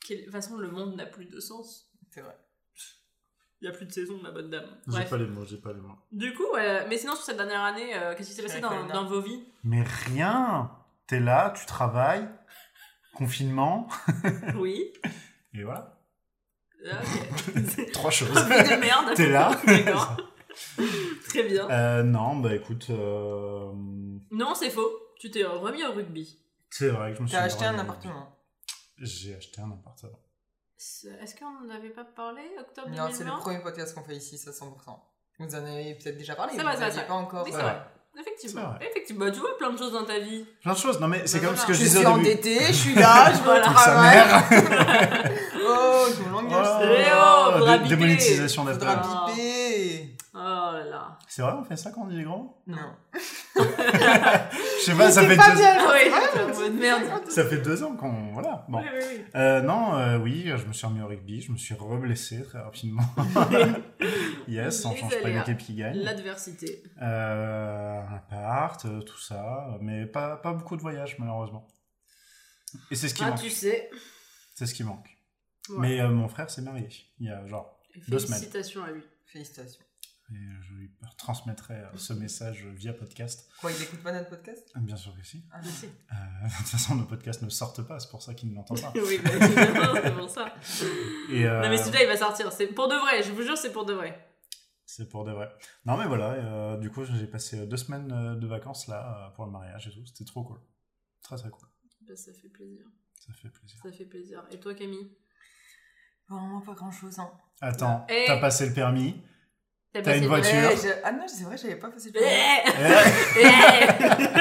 de 0.09 0.15
toute 0.15 0.31
façon 0.31 0.57
le 0.57 0.69
monde 0.71 0.95
n'a 0.95 1.05
plus 1.05 1.25
de 1.25 1.39
sens. 1.39 1.85
C'est 2.11 2.21
vrai. 2.21 2.35
Il 3.61 3.67
n'y 3.67 3.73
a 3.73 3.75
plus 3.75 3.87
de 3.87 3.91
saison, 3.91 4.19
ma 4.21 4.29
bonne 4.31 4.51
dame. 4.51 4.69
J'ai 4.87 5.03
pas 5.05 5.17
les 5.17 5.25
mots, 5.25 5.43
j'ai 5.45 5.57
pas 5.57 5.73
les 5.73 5.79
mots. 5.79 5.95
Du 6.11 6.33
coup, 6.35 6.45
ouais, 6.53 6.87
mais 6.87 6.97
sinon 6.97 7.15
sur 7.15 7.23
cette 7.23 7.37
dernière 7.37 7.63
année, 7.63 7.95
euh, 7.95 8.13
qu'est-ce 8.15 8.29
qui 8.29 8.35
s'est 8.35 8.43
passé 8.43 8.59
dans, 8.61 9.05
vos 9.05 9.21
vies? 9.21 9.43
Mais 9.63 9.83
rien 9.83 10.71
T'es 11.07 11.19
là, 11.19 11.53
tu 11.57 11.65
travailles, 11.65 12.27
confinement, 13.15 13.87
Oui. 14.57 14.91
et 15.53 15.63
voilà. 15.63 15.97
Ah, 16.85 16.99
Ok. 17.55 17.91
Trois 17.93 18.11
choses. 18.11 18.29
Vie 18.29 18.35
de 18.69 18.79
merde. 18.79 19.13
T'es 19.15 19.29
là 19.29 19.51
D'accord. 19.65 20.17
Très 21.29 21.43
bien. 21.43 21.69
Euh, 21.69 22.03
non, 22.03 22.35
bah 22.35 22.53
écoute, 22.53 22.87
euh, 22.89 23.71
Non, 24.31 24.53
c'est 24.53 24.69
faux. 24.69 24.91
Tu 25.19 25.31
t'es 25.31 25.43
remis 25.45 25.83
au 25.83 25.93
rugby. 25.93 26.37
c'est 26.69 26.89
vrai 26.89 27.11
que 27.11 27.17
je 27.17 27.21
me 27.23 27.27
suis. 27.27 27.35
T'as 27.35 27.43
acheté 27.43 27.65
un 27.65 27.79
appartement. 27.79 28.37
J'ai 28.99 29.35
acheté 29.35 29.61
un 29.61 29.71
appartement. 29.71 30.19
Est-ce 30.77 31.35
qu'on 31.35 31.49
n'en 31.65 31.73
avait 31.73 31.89
pas 31.89 32.05
parlé 32.05 32.41
octobre 32.59 32.89
Non, 32.89 33.07
c'est 33.11 33.19
2020 33.23 33.35
le 33.35 33.41
premier 33.41 33.59
podcast 33.59 33.95
qu'on 33.95 34.03
fait 34.03 34.15
ici, 34.15 34.37
ça 34.37 34.51
100%. 34.51 34.65
Vous 35.39 35.55
en 35.55 35.65
avez 35.65 35.95
peut-être 35.95 36.17
déjà 36.17 36.35
parlé, 36.35 36.51
C'est 36.53 36.57
mais 36.59 36.63
vrai, 36.63 36.75
vous 36.75 36.81
n'aviez 36.81 37.01
pas 37.03 37.13
encore. 37.13 37.43
Oui, 37.45 37.51
c'est 37.51 37.57
Ouais. 37.57 37.63
vrai. 37.63 37.81
Effectivement. 38.19 38.61
C'est 38.61 38.77
vrai. 38.79 38.87
Effectivement. 38.89 39.25
Bah, 39.25 39.31
tu 39.31 39.39
vois 39.39 39.57
plein 39.57 39.69
de 39.71 39.77
choses 39.77 39.91
dans 39.93 40.03
ta 40.05 40.17
vie. 40.19 40.45
Plein 40.61 40.73
de 40.73 40.77
choses, 40.77 40.99
non 40.99 41.07
mais 41.07 41.25
c'est 41.27 41.39
comme 41.39 41.55
ce 41.55 41.65
que 41.65 41.73
je 41.73 41.79
Je 41.79 41.83
disais 41.83 41.99
suis 41.99 42.07
au 42.07 42.13
début. 42.17 42.29
endettée, 42.29 42.59
je 42.67 42.71
suis 42.73 42.95
là, 42.95 43.31
je 43.33 43.49
Avec 43.49 43.63
sa 43.63 43.71
travail. 43.71 44.15
mère. 44.17 45.31
Oh, 45.69 46.05
je 46.15 46.23
me 46.23 46.31
l'engage. 46.31 46.65
Oh, 46.79 47.67
Eh 47.77 47.83
oh, 47.83 47.87
démonétisation 47.89 48.63
d'appel. 48.63 48.97
Oh 50.39 50.71
là 50.73 50.83
là. 50.85 51.17
C'est 51.27 51.41
vrai, 51.41 51.53
on 51.53 51.63
fait 51.63 51.75
ça 51.75 51.89
quand 51.91 52.01
on 52.03 52.07
dit 52.07 52.17
les 52.17 52.23
grands 52.23 52.61
Non. 52.67 52.77
Je 53.55 54.83
sais 54.83 54.95
pas, 54.95 55.09
ça 55.09 55.23
fait 55.27 55.35
pas 55.35 55.49
deux- 55.51 55.57
bien, 55.57 55.77
Ah 55.79 56.69
merde. 56.69 57.29
Ça 57.31 57.43
fait 57.45 57.57
deux 57.57 57.81
ans 57.83 57.95
qu'on. 57.95 58.33
Voilà. 58.33 58.65
Bon. 58.69 58.79
Oui, 58.79 58.85
oui, 58.93 58.99
oui. 59.17 59.25
Euh, 59.35 59.61
non, 59.61 59.95
euh, 59.97 60.19
oui, 60.19 60.43
je 60.55 60.65
me 60.65 60.73
suis 60.73 60.85
remis 60.85 61.01
au 61.01 61.07
rugby, 61.07 61.41
je 61.41 61.51
me 61.51 61.57
suis 61.57 61.73
reblessé 61.73 62.43
très 62.43 62.59
rapidement. 62.59 63.01
yes, 64.47 64.85
on 64.85 64.95
change 64.95 65.21
pas 65.21 65.29
une 65.29 65.37
équipe 65.39 65.57
qui 65.57 65.73
gagne. 65.73 65.97
L'adversité. 65.97 66.83
Euh, 67.01 68.01
un 68.01 68.15
appart, 68.15 68.85
euh, 68.85 69.01
tout 69.01 69.19
ça, 69.19 69.77
mais 69.81 70.05
pas, 70.05 70.37
pas 70.37 70.53
beaucoup 70.53 70.77
de 70.77 70.81
voyages 70.81 71.17
malheureusement. 71.17 71.67
Et 72.91 72.95
c'est 72.95 73.07
ce 73.09 73.15
qui 73.15 73.23
Ah, 73.23 73.29
manque. 73.31 73.41
tu 73.41 73.49
sais. 73.49 73.89
C'est 74.53 74.67
ce 74.67 74.73
qui 74.75 74.83
manque. 74.83 75.09
Ouais. 75.69 75.77
Mais 75.79 75.99
euh, 76.01 76.09
mon 76.09 76.27
frère 76.27 76.49
s'est 76.49 76.61
marié 76.61 76.87
il 77.19 77.27
y 77.27 77.29
a 77.31 77.45
genre. 77.47 77.79
deux 78.07 78.19
semaines. 78.19 78.37
Félicitations 78.39 78.83
à 78.83 78.91
lui. 78.91 79.03
Félicitations. 79.25 79.83
Et 80.29 80.61
je 80.61 80.73
lui 80.73 80.91
transmettrai 81.17 81.75
euh, 81.75 81.87
ce 81.95 82.11
message 82.11 82.65
via 82.65 82.91
podcast. 82.93 83.49
Quoi, 83.61 83.71
il 83.71 83.81
écoute 83.81 84.03
pas 84.03 84.11
notre 84.11 84.29
podcast? 84.29 84.69
Bien 84.75 84.97
sûr 84.97 85.15
que 85.15 85.23
si. 85.25 85.45
Ah, 85.53 85.59
Merci. 85.63 85.85
Euh, 86.11 86.47
de 86.47 86.57
toute 86.57 86.67
façon, 86.67 86.95
nos 86.95 87.05
podcasts 87.05 87.41
ne 87.43 87.49
sortent 87.49 87.81
pas, 87.87 87.97
c'est 88.01 88.09
pour 88.09 88.21
ça 88.21 88.33
qu'il 88.33 88.49
ne 88.49 88.55
l'entend 88.55 88.75
pas. 88.75 88.91
oui, 88.95 89.19
bah, 89.23 89.29
évidemment, 89.33 89.93
c'est 90.03 90.15
pour 90.15 90.29
ça. 90.29 90.53
Et, 91.31 91.45
euh, 91.45 91.61
Non, 91.61 91.69
mais 91.69 91.77
celui-là, 91.77 92.03
il 92.03 92.07
va 92.07 92.17
sortir. 92.17 92.51
C'est 92.51 92.67
pour 92.67 92.89
de 92.89 92.95
vrai, 92.95 93.23
je 93.23 93.31
vous 93.31 93.41
jure, 93.43 93.57
c'est 93.57 93.71
pour 93.71 93.85
de 93.85 93.93
vrai. 93.93 94.21
C'est 94.85 95.07
pour 95.07 95.23
de 95.23 95.31
vrai. 95.31 95.49
Non, 95.85 95.95
mais 95.97 96.07
voilà, 96.07 96.31
euh, 96.31 96.77
du 96.77 96.89
coup, 96.89 97.05
j'ai 97.05 97.27
passé 97.27 97.65
deux 97.65 97.77
semaines 97.77 98.11
euh, 98.11 98.35
de 98.35 98.47
vacances 98.47 98.87
là 98.87 99.27
euh, 99.27 99.35
pour 99.35 99.45
le 99.45 99.51
mariage 99.51 99.87
et 99.87 99.91
tout. 99.91 100.05
C'était 100.05 100.25
trop 100.25 100.43
cool. 100.43 100.59
Très 101.21 101.37
très 101.37 101.49
cool. 101.49 101.67
Bah, 102.07 102.15
ça 102.17 102.31
fait 102.33 102.49
plaisir. 102.49 102.85
Ça 103.15 103.33
fait 103.33 103.49
plaisir. 103.49 103.79
Ça 103.83 103.91
fait 103.91 104.05
plaisir. 104.05 104.43
Et 104.51 104.59
toi, 104.59 104.73
Camille? 104.73 105.09
Vraiment 106.29 106.59
pas 106.61 106.73
grand 106.73 106.91
chose, 106.91 107.17
hein. 107.19 107.31
Attends, 107.61 108.05
Eh. 108.09 108.25
t'as 108.27 108.39
passé 108.39 108.65
le 108.67 108.73
permis? 108.73 109.21
T'as 110.03 110.17
une 110.17 110.27
voiture. 110.27 110.51
Je- 110.71 110.89
Ah 111.03 111.11
non, 111.11 111.23
c'est 111.27 111.43
vrai, 111.43 111.57
j'avais 111.57 111.75
pas 111.75 111.89
passé 111.89 112.11
le 112.13 112.19
permis. 112.19 112.27
Eh. 112.29 112.69
Eh. 113.39 113.43
Eh. 113.43 114.39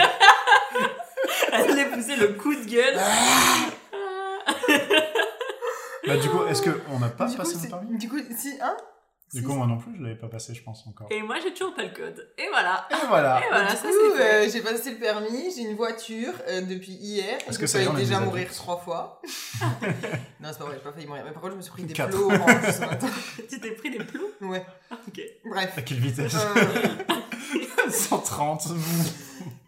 Elle 1.52 1.70
allait 1.72 1.86
pousser 1.86 2.16
le 2.16 2.28
coup 2.28 2.54
de 2.54 2.64
gueule. 2.64 2.98
Bah, 6.06 6.16
du 6.16 6.28
coup, 6.28 6.44
est-ce 6.46 6.62
qu'on 6.62 6.98
n'a 7.00 7.08
pas 7.08 7.26
du, 7.26 7.32
coup, 7.32 7.42
passé 7.42 7.56
le 7.64 7.68
permis 7.68 7.98
du 7.98 8.08
coup, 8.08 8.18
si, 8.36 8.56
hein? 8.62 8.76
Du 9.34 9.42
coup, 9.42 9.52
moi 9.54 9.66
non 9.66 9.76
plus, 9.76 9.94
je 9.96 10.02
l'avais 10.02 10.14
pas 10.14 10.28
passé, 10.28 10.54
je 10.54 10.62
pense 10.62 10.86
encore. 10.86 11.08
Et 11.10 11.20
moi, 11.20 11.36
j'ai 11.42 11.52
toujours 11.52 11.74
pas 11.74 11.82
le 11.82 11.90
code. 11.90 12.28
Et 12.38 12.46
voilà. 12.48 12.86
Et 12.90 13.06
voilà. 13.08 13.40
Et 13.44 13.48
voilà, 13.48 13.70
du 13.70 13.76
ça 13.76 13.88
coup, 13.88 14.20
euh, 14.20 14.48
j'ai 14.50 14.60
passé 14.60 14.92
le 14.92 14.98
permis, 14.98 15.50
j'ai 15.54 15.62
une 15.62 15.74
voiture 15.76 16.32
euh, 16.48 16.60
depuis 16.62 16.92
hier. 16.92 17.36
Parce 17.44 17.58
que 17.58 17.66
ça 17.66 17.80
failli 17.80 17.94
déjà 17.96 18.20
mourir 18.20 18.48
trois 18.54 18.76
fois. 18.78 19.20
non, 20.40 20.48
c'est 20.52 20.58
pas 20.58 20.64
vrai, 20.66 20.74
j'ai 20.76 20.82
pas 20.84 20.92
failli 20.92 21.06
mourir. 21.06 21.24
Mais 21.24 21.32
par 21.32 21.42
contre, 21.42 21.52
je 21.54 21.56
me 21.58 21.62
suis 21.62 21.72
pris 21.72 21.82
des 21.84 21.92
Quatre. 21.92 22.10
plots 22.16 22.30
en 22.30 22.38
plus 22.44 22.72
ce 22.72 22.80
matin. 22.80 23.08
Tu 23.50 23.60
t'es 23.60 23.70
pris 23.72 23.90
des 23.90 24.04
plots 24.04 24.30
Ouais, 24.42 24.64
Ok. 25.08 25.20
bref. 25.44 25.74
À 25.76 25.82
quelle 25.82 25.98
vitesse 25.98 26.34
Euh, 26.34 27.90
130. 27.90 28.68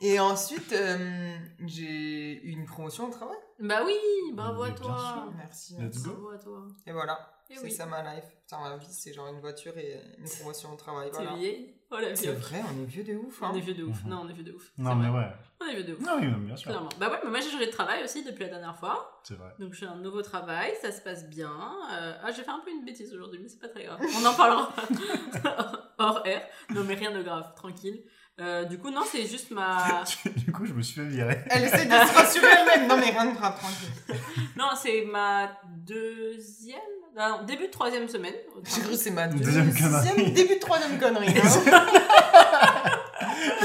et 0.00 0.18
ensuite, 0.20 0.72
euh, 0.72 1.36
j'ai 1.66 2.42
eu 2.44 2.50
une 2.52 2.64
promotion 2.64 3.08
au 3.08 3.10
travail. 3.10 3.36
Bah 3.60 3.80
oui, 3.84 3.94
bravo 4.32 4.62
à 4.62 4.66
bien 4.70 4.76
toi. 4.76 4.96
sûr. 4.98 5.32
Merci. 5.36 5.76
Let's 5.80 6.02
go. 6.02 6.10
Bravo 6.12 6.30
à 6.30 6.38
toi. 6.38 6.62
Et 6.86 6.92
voilà, 6.92 7.18
c'est 7.56 7.62
oui. 7.64 7.70
ça 7.70 7.86
ma 7.86 8.02
life. 8.14 8.24
Putain, 8.42 8.60
ma 8.60 8.76
vie, 8.76 8.86
c'est 8.90 9.12
genre 9.12 9.28
une 9.28 9.40
voiture 9.40 9.76
et 9.78 10.00
une 10.18 10.28
promotion 10.28 10.72
au 10.72 10.76
travail. 10.76 11.10
T'es 11.10 11.16
Voilà. 11.22 11.36
vieille 11.36 11.74
Oh 11.90 11.96
C'est 12.14 12.32
vrai, 12.32 12.60
on 12.70 12.82
est 12.82 12.84
vieux 12.84 13.02
de 13.02 13.14
ouf. 13.14 13.42
Hein. 13.42 13.50
On 13.52 13.56
est 13.56 13.60
vieux 13.60 13.72
de 13.72 13.82
ouf. 13.84 14.04
Mhm. 14.04 14.10
Non, 14.10 14.20
on 14.24 14.28
est 14.28 14.34
vieux 14.34 14.44
de 14.44 14.52
ouf. 14.52 14.72
Non, 14.76 14.90
C'est 14.90 14.96
mais 14.96 15.08
vrai. 15.08 15.20
ouais. 15.20 15.32
On 15.60 15.64
est 15.66 15.74
vieux 15.74 15.84
de 15.84 15.94
ouf. 15.94 16.00
Non, 16.00 16.18
oui, 16.20 16.26
bien 16.44 16.54
sûr. 16.56 16.70
Clairement. 16.70 16.90
Bah 16.98 17.08
ouais, 17.10 17.18
mais 17.24 17.30
moi 17.30 17.40
j'ai 17.40 17.48
changé 17.50 17.64
de 17.66 17.70
travail 17.70 18.04
aussi 18.04 18.22
depuis 18.24 18.42
la 18.44 18.50
dernière 18.50 18.76
fois. 18.76 19.20
C'est 19.24 19.34
vrai. 19.34 19.54
Donc 19.58 19.72
j'ai 19.72 19.86
un 19.86 19.96
nouveau 19.96 20.20
travail, 20.20 20.72
ça 20.82 20.92
se 20.92 21.00
passe 21.00 21.26
bien. 21.30 21.50
Euh, 21.92 22.12
Ah, 22.22 22.30
j'ai 22.30 22.42
fait 22.42 22.50
un 22.50 22.60
peu 22.60 22.70
une 22.70 22.84
bêtise 22.84 23.12
aujourd'hui, 23.14 23.40
mais 23.42 23.48
c'est 23.48 23.58
pas 23.58 23.68
très 23.68 23.84
grave. 23.84 23.98
On 24.20 24.26
en 24.26 24.34
parlera 24.34 24.70
hors 25.98 26.26
air. 26.26 26.42
Non, 26.70 26.84
mais 26.84 26.94
rien 26.94 27.10
de 27.12 27.22
grave, 27.22 27.54
tranquille. 27.54 28.02
Euh, 28.40 28.64
du 28.64 28.78
coup, 28.78 28.90
non, 28.90 29.02
c'est 29.10 29.26
juste 29.26 29.50
ma. 29.50 30.04
du 30.36 30.52
coup, 30.52 30.64
je 30.64 30.72
me 30.72 30.80
suis 30.82 31.00
fait 31.00 31.06
virer. 31.08 31.38
Elle 31.50 31.64
essaie 31.64 31.86
de 31.86 31.90
se 31.90 32.14
rassurer 32.14 32.46
elle-même. 32.60 32.88
Non, 32.88 32.96
mais 32.96 33.10
rien 33.10 33.26
de 33.26 33.36
grave, 33.36 33.58
tranquille. 33.58 34.16
Non, 34.56 34.70
c'est 34.80 35.02
ma 35.02 35.50
deuxième. 35.66 36.78
non, 37.16 37.42
début 37.44 37.66
de 37.66 37.70
troisième 37.72 38.08
semaine. 38.08 38.34
J'ai 38.64 38.80
cru 38.80 38.90
que 38.90 38.96
c'est 38.96 39.10
ma 39.10 39.26
Deuxième 39.28 39.72
connerie. 39.72 39.90
deuxième, 40.14 40.32
début 40.34 40.54
de 40.56 40.60
troisième 40.60 40.98
connerie. 40.98 41.34
hein. 41.38 41.86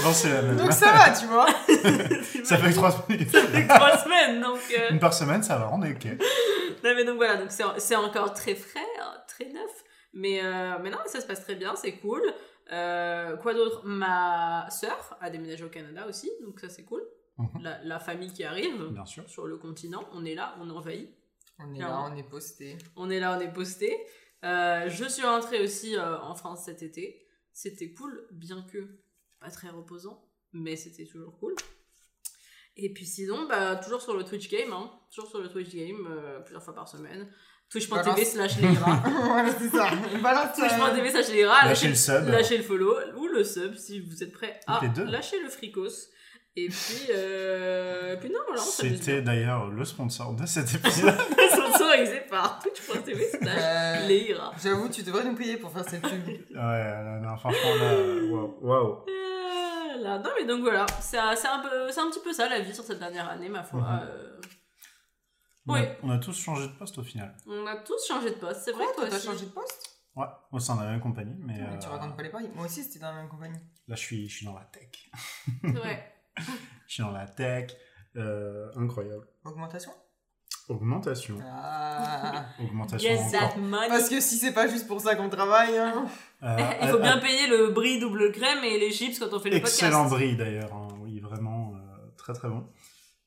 Non, 0.04 0.12
c'est 0.14 0.30
la 0.30 0.42
même. 0.42 0.56
Donc 0.58 0.72
ça 0.74 0.92
va, 0.92 1.10
tu 1.12 1.26
vois. 1.26 1.48
Ça 2.44 2.58
fait 2.58 2.70
que 2.70 2.76
trois 2.76 2.92
semaines. 2.92 3.28
Ça 3.30 3.42
fait 3.42 3.64
que 3.64 3.68
trois 3.74 3.98
semaines, 3.98 4.42
donc. 4.42 4.60
euh, 4.78 4.90
Une 4.92 5.00
par 5.00 5.14
semaine, 5.14 5.42
ça 5.44 5.58
va, 5.58 5.70
on 5.72 5.82
est 5.84 5.92
ok. 5.92 6.06
Non, 6.84 6.94
mais 6.96 7.04
donc 7.06 7.16
voilà, 7.18 7.38
donc 7.38 7.48
c'est 7.50 7.64
c'est 7.78 7.96
encore 7.96 8.34
très 8.34 8.56
frais, 8.56 8.80
hein, 9.02 9.14
très 9.28 9.46
neuf. 9.46 9.72
Mais, 10.14 10.42
euh, 10.44 10.74
mais 10.84 10.90
non, 10.92 10.98
ça 11.08 11.22
se 11.22 11.26
passe 11.26 11.42
très 11.44 11.56
bien, 11.56 11.74
c'est 11.76 11.94
cool. 11.94 12.22
Euh, 12.74 13.38
quoi 13.38 13.54
d'autre? 13.54 13.86
Ma 13.86 14.68
sœur 14.70 15.18
a 15.22 15.30
déménagé 15.30 15.64
au 15.64 15.70
Canada 15.70 16.08
aussi, 16.08 16.32
donc 16.42 16.60
ça 16.60 16.70
c'est 16.70 16.84
cool. 16.84 17.04
Mhm. 17.38 17.62
La, 17.62 17.84
la 17.84 18.00
famille 18.00 18.32
qui 18.32 18.44
arrive 18.44 18.90
Bien 18.92 19.06
sûr. 19.06 19.28
sur 19.30 19.48
le 19.48 19.58
continent, 19.58 20.08
on 20.12 20.24
est 20.26 20.36
là, 20.36 20.56
on 20.60 20.70
envahit. 20.70 21.10
On 21.60 21.72
est 21.74 21.78
Clairement. 21.78 22.08
là, 22.08 22.14
on 22.14 22.18
est 22.18 22.24
posté. 22.30 22.78
On 22.96 23.10
est 23.10 23.20
là, 23.20 23.38
on 23.38 23.42
est 23.42 23.52
posté. 23.54 23.96
Euh, 24.44 24.90
je 24.90 25.06
suis 25.06 25.24
rentrée 25.26 25.62
aussi 25.64 25.96
euh, 25.96 26.20
en 26.20 26.36
France 26.36 26.66
cet 26.66 26.82
été. 26.84 27.26
C'était 27.54 27.94
cool, 27.94 28.28
bien 28.32 28.64
que 28.72 29.00
pas 29.40 29.50
très 29.52 29.70
reposant, 29.70 30.24
mais 30.52 30.76
c'était 30.76 31.06
toujours 31.06 31.38
cool. 31.40 31.56
Et 32.76 32.92
puis 32.92 33.06
sinon, 33.06 33.46
bah, 33.48 33.76
toujours 33.76 34.02
sur 34.02 34.16
le 34.18 34.24
Twitch 34.24 34.50
Game, 34.50 34.74
hein. 34.74 34.92
toujours 35.14 35.30
sur 35.30 35.40
le 35.40 35.50
Twitch 35.50 35.70
Game, 35.76 36.08
euh, 36.10 36.40
plusieurs 36.40 36.64
fois 36.64 36.74
par 36.74 36.88
semaine. 36.88 37.32
Twitch.tv 37.74 38.24
slash 38.26 38.58
Leira. 38.60 39.04
voilà, 39.26 39.50
c'est 39.60 39.70
ça. 39.70 39.90
Balance. 40.22 40.56
Twitch.tv 40.56 41.10
slash 41.10 41.30
Leira. 41.30 41.66
Lâchez 41.66 41.88
le 41.88 41.96
sub. 41.96 42.28
Lâchez 42.28 42.58
le 42.58 42.64
follow 42.64 42.96
ou 43.18 43.28
le 43.28 43.44
sub 43.44 43.76
si 43.76 44.00
vous 44.00 44.24
êtes 44.24 44.32
prêts 44.32 44.60
à 44.68 44.80
lâcher 45.08 45.42
le 45.42 45.50
fricos. 45.50 46.10
Et 46.56 46.68
puis, 46.68 47.08
euh... 47.10 48.16
puis 48.18 48.30
non, 48.30 48.38
voilà, 48.46 48.62
C'était 48.62 49.24
d'ailleurs 49.24 49.72
le 49.72 49.84
sponsor 49.84 50.34
de 50.36 50.46
cet 50.46 50.72
épisode. 50.76 51.16
Sponsorisé 51.52 52.22
par 52.30 52.60
Twitch.tv 52.60 53.26
slash 53.42 54.08
Leira. 54.08 54.52
J'avoue, 54.64 54.88
tu 54.88 55.02
devrais 55.02 55.24
nous 55.24 55.34
payer 55.34 55.58
pour 55.58 55.72
faire 55.72 55.84
cette 55.90 56.04
pub. 56.04 56.12
ouais, 56.28 56.44
là, 56.56 57.20
non, 57.24 57.36
franchement, 57.38 57.76
là, 57.82 57.96
waouh. 58.30 58.56
Waouh. 58.62 58.98
Euh, 59.10 60.04
là. 60.04 60.20
Non 60.20 60.30
mais 60.38 60.46
donc 60.46 60.62
voilà, 60.62 60.86
c'est 61.02 61.18
un, 61.18 61.36
c'est 61.36 61.48
un, 61.48 61.60
peu- 61.60 61.90
c'est 61.92 62.02
un 62.02 62.10
petit 62.12 62.20
peu 62.24 62.34
ça 62.34 62.48
la 62.48 62.60
vie 62.60 62.74
sur 62.74 62.84
cette 62.84 63.00
dernière 63.00 63.30
année 63.30 63.50
ma 63.50 63.64
foi. 63.64 63.80
Mhm. 63.80 64.00
Euh, 64.04 64.30
On, 65.68 65.74
a- 65.76 65.80
Oui. 65.80 65.86
on 66.04 66.10
a 66.10 66.18
tous 66.18 66.38
changé 66.38 66.68
de 66.68 66.74
poste 66.74 66.98
au 66.98 67.04
final. 67.04 67.36
on 67.48 67.66
a 67.68 67.78
tous 67.78 68.06
changé 68.08 68.30
de 68.32 68.36
poste, 68.36 68.62
c'est 68.66 68.72
vrai 68.74 68.86
toi, 68.96 69.06
t'as 69.10 69.20
changé 69.20 69.46
de 69.46 69.52
poste? 69.52 69.90
Ouais, 70.16 70.28
au 70.52 70.60
sein 70.60 70.76
de 70.76 70.82
la 70.84 70.92
même 70.92 71.00
compagnie, 71.00 71.36
mais 71.40 71.58
Mais 71.60 71.80
Tu 71.80 71.88
euh, 71.88 71.92
racontes 71.92 72.16
pas 72.16 72.22
les 72.24 72.30
paris. 72.30 72.48
Moi 72.54 72.66
aussi, 72.66 72.84
c'était 72.84 73.00
dans 73.00 73.10
la 73.12 73.16
même 73.22 73.30
compagnie. 73.30 73.58
là, 73.88 73.96
je 73.96 74.02
suis, 74.02 74.30
je 74.30 74.36
suis 74.38 74.46
dans 74.46 74.54
la 74.54 74.66
tech. 74.66 74.90
C'est 75.62 75.72
vrai. 75.72 76.10
Je 76.88 76.94
suis 76.96 77.04
dans 77.04 77.12
la 77.12 77.28
tech. 77.28 77.72
euh, 78.16 78.70
incroyable. 78.76 79.26
Augmentation? 79.46 79.92
Augmentation. 80.70 81.38
Ah. 81.44 82.46
Augmentation 82.60 83.10
Yes 83.10 83.34
encore. 83.36 83.54
that 83.54 83.58
money. 83.60 83.88
Parce 83.90 84.08
que 84.10 84.20
si 84.22 84.38
c'est 84.38 84.54
pas 84.54 84.68
juste 84.68 84.88
pour 84.88 85.02
ça 85.02 85.16
qu'on 85.16 85.30
travaille, 85.30 85.78
hein. 85.78 86.06
Euh, 86.44 86.58
Il 86.82 86.88
faut 86.90 86.98
à- 86.98 87.02
bien 87.02 87.18
à- 87.18 87.22
payer 87.22 87.48
le 87.48 87.70
brie 87.72 88.00
double 88.00 88.32
crème 88.32 88.64
et 88.64 88.78
les 88.80 88.92
chips 88.92 89.20
quand 89.20 89.34
on 89.34 89.40
fait 89.40 89.50
le 89.50 89.58
Excellent 89.58 90.04
podcast. 90.10 90.14
brie 90.16 90.36
d'ailleurs, 90.38 90.74
hein. 90.74 90.88
oui 91.02 91.20
vraiment 91.20 91.74
euh, 91.76 92.12
très 92.18 92.34
très 92.34 92.48
bon. 92.50 92.66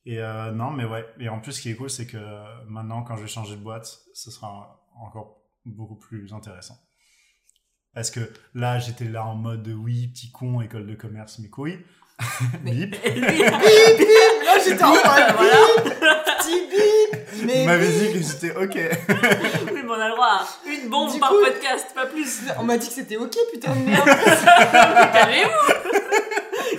Et 0.09 0.20
euh, 0.20 0.52
non 0.52 0.70
mais 0.70 0.84
ouais, 0.84 1.04
et 1.18 1.28
en 1.28 1.40
plus 1.40 1.52
ce 1.52 1.61
qui 1.61 1.70
est 1.70 1.74
cool 1.74 1.90
c'est 1.90 2.07
que 2.07 2.16
euh, 2.16 2.44
maintenant 2.68 3.02
quand 3.02 3.16
je 3.16 3.22
vais 3.22 3.28
changer 3.28 3.57
de 3.57 3.61
boîte, 3.61 3.98
ce 4.14 4.30
sera 4.30 4.80
encore 5.00 5.40
beaucoup 5.64 5.96
plus 5.96 6.32
intéressant. 6.32 6.78
Parce 7.92 8.11
que 8.12 8.20
là 8.54 8.78
j'étais 8.78 9.07
là 9.07 9.24
en 9.26 9.34
mode 9.34 9.66
oui 9.68 10.07
petit 10.09 10.30
con 10.30 10.61
école 10.61 10.86
de 10.86 10.94
commerce 10.94 11.38
mes 11.40 11.50
couilles, 11.50 11.80
Mais- 12.62 12.70
bip. 12.72 12.90
Bip, 13.04 13.14
bip 13.14 14.09
Là, 14.44 14.59
j'étais 14.64 14.82
en 14.84 14.90
mode 14.90 15.00
Voilà. 15.02 16.24
petit 16.38 16.61
bip 16.70 17.44
Mais 17.44 17.66
m'avait 17.66 17.88
bip. 17.88 17.98
dit 17.98 18.12
que 18.12 18.24
j'étais 18.24 18.57
ok. 18.57 18.74
oui, 19.09 19.72
mais 19.74 19.82
on 19.88 19.92
a 19.92 20.09
le 20.09 20.14
droit 20.14 20.26
à 20.26 20.46
une 20.70 20.88
bombe 20.88 21.12
Du 21.12 21.18
par 21.18 21.30
coup- 21.30 21.40
podcast, 21.44 21.88
pas 21.96 22.07
plus. 22.07 22.42
On 22.59 22.62
m'a 22.62 22.78
dit 22.78 22.86
que 22.86 22.94
c'était 22.94 23.16
ok, 23.16 23.36
putain 23.52 23.74
de 23.74 23.80
merde 23.80 24.07
Calmez-vous 24.07 25.50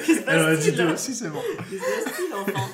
Qu'est-ce 0.06 0.20
qui 0.22 0.26
Elle 0.28 0.44
m'a 0.44 0.56
dit 0.56 0.62
se 0.64 0.72
que 0.72 0.78
passe-t-il 0.78 0.94
aussi 0.94 1.14
c'est 1.16 1.30
bon. 1.30 1.42
Qu'est-ce 1.70 1.84
se 1.84 2.04
passe-t-il, 2.06 2.34
enfant? 2.34 2.70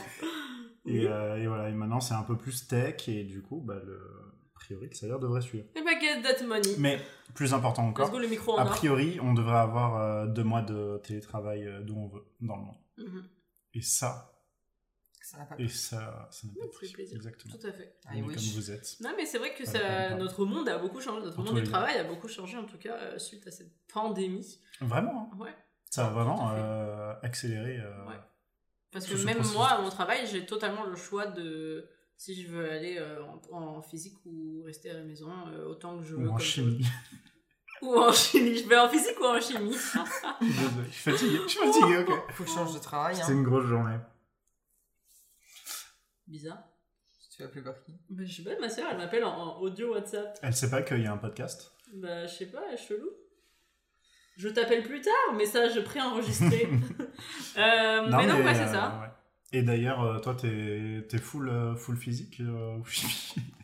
Et, 0.86 1.08
euh, 1.08 1.38
et 1.38 1.48
voilà, 1.48 1.70
et 1.70 1.74
maintenant 1.74 2.00
c'est 2.02 2.14
un 2.14 2.24
peu 2.24 2.38
plus 2.38 2.68
tech 2.68 3.08
et 3.08 3.24
du 3.24 3.42
coup 3.42 3.62
bah, 3.62 3.80
le 3.86 3.96
a 3.96 4.60
priori 4.66 4.88
le 4.90 4.94
salaire 4.96 5.20
devrait 5.20 5.42
suivre. 5.42 5.66
Et 5.76 5.82
bah, 5.82 5.92
get 6.00 6.22
that 6.22 6.44
money. 6.46 6.76
Mais 6.78 7.00
plus 7.34 7.54
important 7.54 7.88
encore, 7.88 8.10
go 8.12 8.20
le 8.20 8.28
micro 8.28 8.54
en 8.54 8.58
A 8.58 8.64
or. 8.66 8.70
priori, 8.72 9.20
on 9.22 9.34
devrait 9.34 9.58
avoir 9.60 9.98
euh, 10.02 10.28
deux 10.28 10.44
mois 10.44 10.62
de 10.62 11.00
télétravail 11.04 11.66
euh, 11.68 11.82
d'où 11.82 11.96
on 11.96 12.08
veut 12.08 12.24
dans 12.42 12.56
le 12.58 12.62
monde. 12.64 12.76
Mhm. 12.98 13.24
Et 13.76 13.82
ça, 13.82 14.30
Ça 15.22 15.38
n'a 15.40 15.46
pas 15.46 15.56
et 15.58 15.68
ça, 15.68 16.28
ça 16.32 16.48
n'a 16.48 16.54
pas 16.62 16.68
plaisir. 16.78 17.16
Exactement. 17.16 17.56
Tout 17.56 17.68
à 17.68 17.72
fait. 17.72 17.96
On 18.10 18.14
est 18.14 18.22
comme 18.22 18.34
vous 18.36 18.72
êtes. 18.72 18.98
Non, 19.02 19.12
mais 19.18 19.26
c'est 19.26 19.38
vrai 19.40 19.54
que 19.56 19.66
ça, 19.66 20.16
notre 20.18 20.46
monde 20.46 20.68
a 20.70 20.78
beaucoup 20.78 21.00
changé, 21.02 21.22
notre 21.24 21.36
Pour 21.38 21.46
monde 21.46 21.64
du 21.64 21.70
travail 21.70 21.98
a 21.98 22.04
beaucoup 22.04 22.28
changé 22.28 22.58
en 22.58 22.66
tout 22.66 22.78
cas 22.78 22.96
euh, 22.98 23.18
suite 23.20 23.48
à 23.48 23.52
cette 23.52 23.72
pandémie. 23.92 24.60
Vraiment, 24.82 25.32
hein. 25.34 25.38
Ouais. 25.40 25.56
ça 25.90 26.08
a 26.08 26.10
vraiment 26.10 26.52
euh, 26.52 27.14
accéléré. 27.24 27.80
euh, 27.80 28.06
Ouais. 28.06 28.16
Parce 28.94 29.06
que 29.08 29.16
même 29.26 29.42
moi, 29.54 29.68
à 29.70 29.82
mon 29.82 29.90
travail, 29.90 30.26
j'ai 30.28 30.46
totalement 30.46 30.86
le 30.86 30.96
choix 30.96 31.26
de 31.26 31.90
si 32.16 32.42
je 32.42 32.48
veux 32.48 32.70
aller 32.70 32.98
euh, 33.00 33.22
en, 33.52 33.58
en 33.78 33.82
physique 33.82 34.18
ou 34.26 34.62
rester 34.64 34.90
à 34.92 34.94
la 34.94 35.04
maison, 35.04 35.30
euh, 35.48 35.66
autant 35.66 35.98
que 36.00 36.06
je 36.06 36.16
veux. 36.16 36.26
Ou 36.28 36.30
en 36.30 36.36
comme 36.36 36.40
chimie. 36.40 36.84
je- 36.84 37.86
Ou 37.86 37.96
en 37.98 38.12
chimie. 38.14 38.58
Je 38.58 38.68
vais 38.70 38.78
en 38.78 38.88
physique 38.88 39.20
ou 39.20 39.26
en 39.26 39.42
chimie. 39.42 39.74
Je 39.74 40.90
suis 40.92 41.12
fatigué. 41.12 41.40
Je 41.44 41.48
suis 41.50 41.60
fatigué, 41.60 41.98
ok. 42.08 42.32
Faut 42.34 42.44
que 42.44 42.50
je 42.50 42.56
change 42.56 42.74
de 42.74 42.80
travail. 42.80 43.20
Hein. 43.22 43.28
une 43.32 43.44
grosse 43.44 43.66
journée. 43.66 43.98
Bizarre. 46.28 46.64
Tu 47.36 47.42
vas 47.42 47.48
appeler 47.50 47.64
par 47.64 47.82
qui? 47.84 47.94
Bah, 48.10 48.24
je 48.26 48.32
sais 48.32 48.44
pas, 48.44 48.60
ma 48.60 48.70
soeur, 48.70 48.88
elle 48.92 48.98
m'appelle 48.98 49.24
en, 49.26 49.36
en 49.36 49.60
audio 49.60 49.94
WhatsApp. 49.94 50.38
Elle 50.44 50.54
sait 50.56 50.70
pas 50.70 50.84
qu'il 50.84 51.02
y 51.02 51.08
a 51.08 51.12
un 51.14 51.18
podcast? 51.18 51.72
Bah, 51.96 52.28
je 52.28 52.34
sais 52.34 52.46
pas, 52.46 52.62
elle 52.68 52.76
est 52.76 52.78
chelou. 52.78 53.10
Je 54.36 54.50
t'appelle 54.50 54.84
plus 54.84 55.02
tard, 55.02 55.36
message 55.36 55.84
préenregistré. 55.84 56.68
euh, 57.58 58.08
mais 58.10 58.28
non, 58.28 58.44
ouais, 58.44 58.56
c'est 58.56 58.62
euh, 58.62 58.74
ça. 58.74 59.00
ouais. 59.02 59.14
Et 59.56 59.62
d'ailleurs, 59.62 60.02
euh, 60.02 60.20
toi, 60.20 60.34
t'es 60.34 61.06
es 61.12 61.18
full, 61.20 61.48
euh, 61.48 61.76
full 61.76 61.96
physique 61.96 62.40
euh, 62.40 62.78
ou 62.78 62.84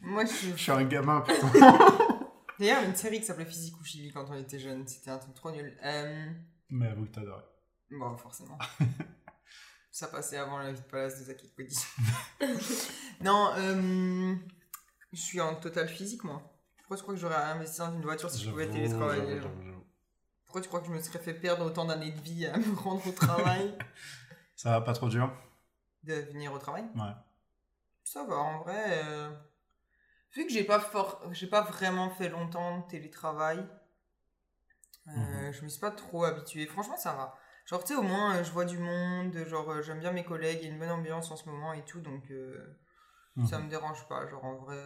Moi, 0.04 0.24
je 0.24 0.52
Je 0.52 0.56
suis 0.56 0.72
un 0.72 0.84
gamin, 0.84 1.22
putain. 1.22 1.52
D'ailleurs, 2.60 2.84
une 2.84 2.96
série 2.96 3.20
qui 3.20 3.26
s'appelait 3.26 3.46
Physique 3.46 3.80
ou 3.80 3.84
Chili 3.84 4.12
quand 4.12 4.30
on 4.30 4.36
était 4.36 4.60
jeune. 4.60 4.88
C'était 4.88 5.10
un 5.10 5.18
truc 5.18 5.34
trop 5.34 5.50
nul. 5.50 5.76
Euh... 5.84 6.30
Mais 6.70 6.90
avoue 6.90 7.06
que 7.06 7.12
t'adorais. 7.12 7.46
Bon, 7.90 8.16
forcément. 8.18 8.60
Ça 9.92 10.08
passait 10.08 10.38
avant 10.38 10.60
la 10.60 10.72
vie 10.72 10.80
de 10.80 10.86
palace 10.86 11.20
de 11.20 11.26
Zaki 11.26 11.52
Cody. 11.56 11.76
non, 13.22 13.52
euh... 13.58 14.36
je 15.12 15.20
suis 15.20 15.42
en 15.42 15.56
total 15.56 15.88
physique, 15.88 16.24
moi. 16.24 16.44
Pourquoi 16.78 16.98
tu 16.98 17.02
crois 17.04 17.16
que 17.16 17.20
j'aurais 17.20 17.36
investi 17.36 17.80
dans 17.80 17.96
une 17.96 18.02
voiture 18.04 18.30
si 18.30 18.44
je 18.44 18.50
pouvais 18.52 18.70
télétravailler 18.70 19.22
j'avoue, 19.22 19.42
genre 19.42 19.52
j'avoue, 19.58 19.64
j'avoue. 19.64 19.86
Pourquoi 20.50 20.62
tu 20.62 20.68
crois 20.68 20.80
que 20.82 20.88
je 20.88 20.92
me 20.92 21.00
serais 21.00 21.20
fait 21.20 21.36
perdre 21.36 21.64
autant 21.64 21.86
d'années 21.86 22.10
de 22.10 22.22
vie 22.22 22.48
à 22.48 22.58
me 22.58 22.76
rendre 22.76 23.06
au 23.08 23.12
travail 23.12 23.72
Ça 24.56 24.72
va 24.72 24.82
pas 24.82 24.94
trop 24.94 25.08
dur 25.08 25.32
De 26.04 26.16
venir 26.16 26.52
au 26.52 26.58
travail 26.58 26.86
Ouais. 26.96 27.14
Ça 28.04 28.24
va, 28.24 28.38
en 28.38 28.58
vrai. 28.64 29.04
euh, 29.06 29.30
Vu 30.34 30.48
que 30.48 30.52
j'ai 30.52 30.64
pas, 30.64 30.80
fort... 30.80 31.22
j'ai 31.34 31.46
pas 31.46 31.62
vraiment 31.62 32.10
fait 32.10 32.30
longtemps 32.30 32.80
de 32.80 32.88
télétravail, 32.88 33.60
euh, 35.08 35.12
Mhm. 35.48 35.54
je 35.54 35.64
me 35.64 35.70
suis 35.70 35.80
pas 35.80 35.92
trop 35.92 36.24
habituée. 36.24 36.66
Franchement, 36.66 36.98
ça 36.98 37.14
va. 37.14 37.36
Genre, 37.68 37.82
tu 37.84 37.90
sais, 37.94 37.96
au 37.96 38.02
moins, 38.02 38.38
euh, 38.38 38.44
je 38.44 38.52
vois 38.52 38.66
du 38.66 38.80
monde, 38.80 39.38
genre, 39.46 39.70
euh, 39.72 39.82
j'aime 39.84 40.00
bien 40.00 40.12
mes 40.12 40.24
collègues, 40.26 40.58
il 40.64 40.68
y 40.68 40.72
a 40.72 40.74
une 40.74 40.80
bonne 40.80 40.90
ambiance 40.90 41.30
en 41.30 41.36
ce 41.36 41.48
moment 41.48 41.74
et 41.74 41.86
tout, 41.86 42.00
donc 42.02 42.32
euh, 42.32 42.76
ça 43.46 43.60
Mhm. 43.60 43.66
me 43.66 43.70
dérange 43.70 44.08
pas. 44.08 44.28
Genre, 44.28 44.44
en 44.44 44.56
vrai. 44.56 44.84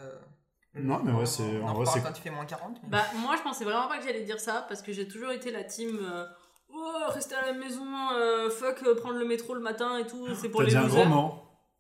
Non, 0.76 1.00
mais 1.04 1.12
ouais, 1.12 1.26
c'est- 1.26 1.62
en 1.62 1.74
vrai, 1.74 1.86
c'est- 1.86 2.02
quand 2.02 2.18
il 2.18 2.22
fait 2.22 2.30
moins 2.32 2.46
40. 2.46 2.78
mais- 2.84 2.90
Bah, 2.90 3.04
moi, 3.18 3.36
je 3.38 3.42
pensais 3.44 3.64
vraiment 3.64 3.88
pas 3.88 3.98
que 4.00 4.04
j'allais 4.06 4.24
dire 4.24 4.40
ça 4.40 4.66
parce 4.68 4.82
que 4.82 4.92
j'ai 4.92 5.08
toujours 5.08 5.32
été 5.32 5.52
la 5.52 5.64
team. 5.64 6.00
euh, 6.02 6.26
oh, 6.74 6.92
rester 7.10 7.36
à 7.36 7.46
la 7.46 7.54
maison, 7.54 7.86
euh, 8.14 8.50
fuck, 8.50 8.82
euh, 8.84 8.96
prendre 8.96 9.20
le 9.20 9.26
métro 9.26 9.54
le 9.54 9.60
matin 9.62 9.98
et 10.00 10.08
tout, 10.08 10.28
c'est 10.36 10.50
pour 10.50 10.62
T'as 10.62 10.66
les 10.66 10.72
dit 10.72 10.78
un 10.78 10.88
gros 10.88 10.98
losers. 10.98 11.10
mot. 11.10 11.34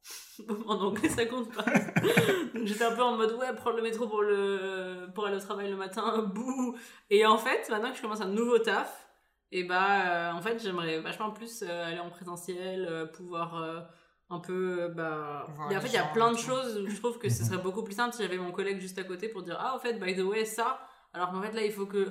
en 0.68 0.80
anglais, 0.82 1.10
ça 1.10 1.26
compte 1.26 1.52
pas. 1.54 1.64
Donc 2.54 2.66
j'étais 2.66 2.84
un 2.84 2.96
peu 2.96 3.02
en 3.02 3.16
mode, 3.18 3.32
ouais, 3.34 3.54
prendre 3.56 3.78
le 3.78 3.84
métro 3.84 4.08
pour, 4.08 4.22
le... 4.22 5.08
pour 5.16 5.26
aller 5.26 5.38
au 5.38 5.40
travail 5.40 5.70
le 5.70 5.78
matin, 5.78 6.20
bouh. 6.36 6.76
Et 7.10 7.26
en 7.26 7.38
fait, 7.38 7.68
maintenant 7.70 7.90
que 7.92 7.98
je 7.98 8.02
commence 8.02 8.22
un 8.22 8.28
nouveau 8.28 8.60
taf, 8.60 9.08
et 9.52 9.64
bah, 9.64 9.88
euh, 10.08 10.32
en 10.34 10.42
fait, 10.42 10.62
j'aimerais 10.62 11.00
vachement 11.00 11.32
plus 11.32 11.64
euh, 11.64 11.86
aller 11.86 12.00
en 12.00 12.10
présentiel, 12.10 12.86
euh, 12.90 13.06
pouvoir 13.06 13.56
euh, 13.62 13.80
un 14.34 14.40
peu, 14.40 14.84
euh, 14.84 14.90
bah. 14.90 15.46
Voir 15.56 15.72
Et 15.72 15.78
en 15.78 15.82
fait, 15.82 15.88
il 15.88 15.94
y 15.94 15.98
a 15.98 16.06
plein 16.06 16.32
de 16.32 16.38
choses 16.38 16.80
où 16.80 16.88
je 16.90 16.98
trouve 16.98 17.18
que 17.20 17.30
ce 17.30 17.44
serait 17.46 17.62
beaucoup 17.62 17.84
plus 17.84 17.96
simple 17.96 18.14
si 18.14 18.24
j'avais 18.24 18.38
mon 18.38 18.52
collègue 18.52 18.80
juste 18.80 18.98
à 18.98 19.04
côté 19.04 19.30
pour 19.30 19.44
dire, 19.44 19.58
ah, 19.60 19.76
en 19.76 19.80
fait, 19.80 20.00
by 20.00 20.16
the 20.16 20.24
way, 20.24 20.46
ça. 20.46 20.80
Alors 21.14 21.32
qu'en 21.32 21.42
fait, 21.42 21.52
là, 21.54 21.64
il 21.64 21.72
faut 21.72 21.86
que 21.86 22.08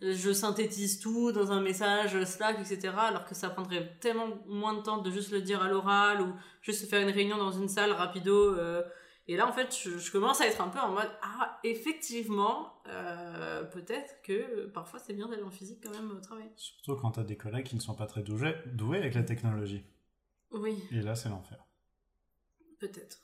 je 0.00 0.32
synthétise 0.32 1.00
tout 1.00 1.32
dans 1.32 1.50
un 1.52 1.60
message 1.60 2.22
Slack, 2.24 2.58
etc. 2.60 2.94
Alors 2.96 3.24
que 3.24 3.34
ça 3.34 3.50
prendrait 3.50 3.96
tellement 4.00 4.28
moins 4.46 4.74
de 4.74 4.82
temps 4.82 4.98
de 4.98 5.10
juste 5.10 5.32
le 5.32 5.40
dire 5.40 5.62
à 5.62 5.68
l'oral 5.68 6.20
ou 6.20 6.32
juste 6.62 6.88
faire 6.88 7.02
une 7.06 7.12
réunion 7.12 7.36
dans 7.36 7.50
une 7.50 7.68
salle 7.68 7.92
rapido. 7.92 8.54
euh. 8.56 8.82
et 9.26 9.36
là, 9.36 9.48
en 9.48 9.52
fait, 9.52 9.76
je, 9.76 9.98
je 9.98 10.12
commence 10.12 10.40
à 10.40 10.46
être 10.46 10.60
un 10.60 10.68
peu 10.68 10.78
en 10.78 10.92
mode 10.92 11.10
ah, 11.22 11.58
effectivement, 11.64 12.80
euh, 12.86 13.64
peut-être 13.64 14.22
que 14.22 14.66
parfois 14.66 15.00
c'est 15.00 15.14
bien 15.14 15.28
d'aller 15.28 15.42
en 15.42 15.50
physique 15.50 15.80
quand 15.82 15.90
même 15.90 16.10
au 16.16 16.20
travail. 16.20 16.48
Surtout 16.56 16.94
quand 16.96 17.12
t'as 17.12 17.24
des 17.24 17.36
collègues 17.36 17.66
qui 17.66 17.76
ne 17.76 17.80
sont 17.80 17.94
pas 17.94 18.06
très 18.06 18.22
doués, 18.22 18.54
doués 18.66 18.98
avec 18.98 19.14
la 19.14 19.24
technologie. 19.24 19.84
Oui, 20.52 20.82
Et 20.90 21.00
là, 21.02 21.14
c'est 21.14 21.28
l'enfer. 21.28 21.58
peut-être. 22.78 23.18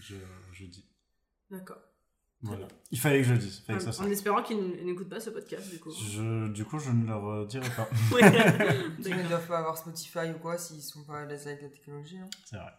Je, 0.00 0.16
je 0.52 0.66
dis. 0.66 0.86
D'accord. 1.50 1.78
Voilà. 2.44 2.66
Il 2.90 2.98
fallait 2.98 3.18
que 3.18 3.24
je 3.28 3.32
le 3.34 3.38
dise. 3.38 3.58
Il 3.58 3.64
fallait 3.64 3.78
que 3.84 3.90
ça 3.90 4.02
En, 4.02 4.06
espérant 4.10 4.42
qu'ils 4.42 4.84
n'écoutent 4.84 5.08
pas 5.08 5.20
ce 5.20 5.30
podcast, 5.30 5.68
du 5.70 5.78
coup. 5.78 5.92
Je, 5.92 6.48
du 6.48 6.64
coup, 6.64 6.78
je 6.78 6.90
ne 6.90 7.06
leur 7.06 7.46
dirai 7.46 7.68
pas. 7.76 7.88
Ils 8.10 9.16
ne 9.16 9.28
doivent 9.28 9.46
pas 9.46 9.58
avoir 9.58 9.78
Spotify 9.78 10.30
ou 10.34 10.38
quoi 10.40 10.58
s'ils 10.58 10.82
sont 10.82 11.04
pas 11.04 11.20
à 11.20 11.24
l'aise 11.26 11.46
avec 11.46 11.62
la 11.62 11.68
technologie. 11.68 12.18
hein. 12.18 12.28
C'est 12.44 12.56
vrai. 12.56 12.72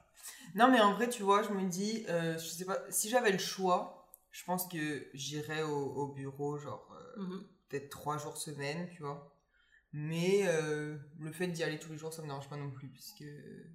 Non, 0.56 0.70
mais 0.72 0.82
en 0.82 0.94
vrai, 0.96 1.08
tu 1.10 1.24
vois, 1.24 1.44
je 1.44 1.50
me 1.50 1.68
dis, 1.70 2.06
euh, 2.10 2.34
je 2.38 2.46
sais 2.46 2.66
pas, 2.66 2.80
si 2.90 3.10
j'avais 3.10 3.32
le 3.32 3.38
choix, 3.38 4.10
je 4.32 4.44
pense 4.44 4.68
que 4.68 5.08
j'irais 5.14 5.64
au, 5.64 5.78
au 5.94 6.08
bureau, 6.14 6.58
genre, 6.58 6.90
euh, 7.18 7.22
Mhm. 7.24 7.44
peut-être 7.70 7.90
trois 7.90 8.18
jours 8.18 8.36
semaine, 8.38 8.90
tu 8.90 9.02
vois. 9.04 9.34
Mais 9.96 10.42
euh, 10.48 10.98
le 11.20 11.32
fait 11.32 11.48
d'y 11.48 11.64
aller 11.64 11.78
tous 11.78 11.92
les 11.92 11.98
jours, 12.00 12.12
ça 12.12 12.22
me 12.24 12.28
dérange 12.28 12.50
pas 12.50 12.58
non 12.58 12.72
plus, 12.72 12.88
puisque, 12.90 13.24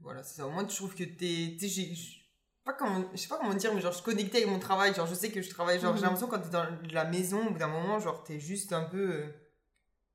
voilà, 0.02 0.22
c'est 0.24 0.36
ça. 0.36 0.46
Au 0.46 0.50
moins, 0.50 0.68
je 0.68 0.74
trouve 0.74 0.94
que 0.94 1.04
t'es, 1.04 1.56
t'es- 1.58 1.68
j'ai- 1.68 1.94
je- 1.94 2.18
pas 2.64 2.72
comment, 2.72 3.08
je 3.12 3.16
sais 3.18 3.28
pas 3.28 3.38
comment 3.38 3.54
dire, 3.54 3.72
mais 3.72 3.80
genre, 3.80 3.92
je 3.92 3.98
suis 3.98 4.04
connectée 4.04 4.38
avec 4.38 4.48
mon 4.50 4.58
travail, 4.58 4.92
genre, 4.94 5.06
je 5.06 5.14
sais 5.14 5.30
que 5.30 5.40
je 5.40 5.48
travaille, 5.48 5.78
genre, 5.80 5.92
Mhm. 5.92 5.98
j'ai 5.98 6.02
l'impression 6.02 6.26
quand 6.26 6.40
t'es 6.40 6.50
dans 6.50 6.66
la 6.92 7.04
maison, 7.04 7.46
au 7.46 7.50
bout 7.52 7.58
d'un 7.58 7.68
moment, 7.68 8.00
genre, 8.00 8.24
t'es 8.24 8.40
juste 8.40 8.72
un 8.72 8.82
peu 8.84 9.12
euh, 9.12 9.26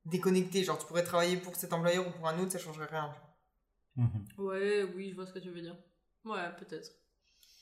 déconnecté, 0.04 0.62
genre, 0.62 0.78
tu 0.78 0.86
pourrais 0.86 1.04
travailler 1.04 1.38
pour 1.38 1.56
cet 1.56 1.72
employeur 1.72 2.06
ou 2.06 2.10
pour 2.10 2.28
un 2.28 2.38
autre, 2.38 2.52
ça 2.52 2.58
changerait 2.58 2.86
rien. 2.86 3.14
Mhm. 3.96 4.26
Ouais, 4.38 4.82
oui, 4.94 5.10
je 5.10 5.14
vois 5.14 5.26
ce 5.26 5.32
que 5.32 5.38
tu 5.38 5.50
veux 5.50 5.60
dire. 5.62 5.76
Ouais, 6.24 6.50
peut-être. 6.58 6.90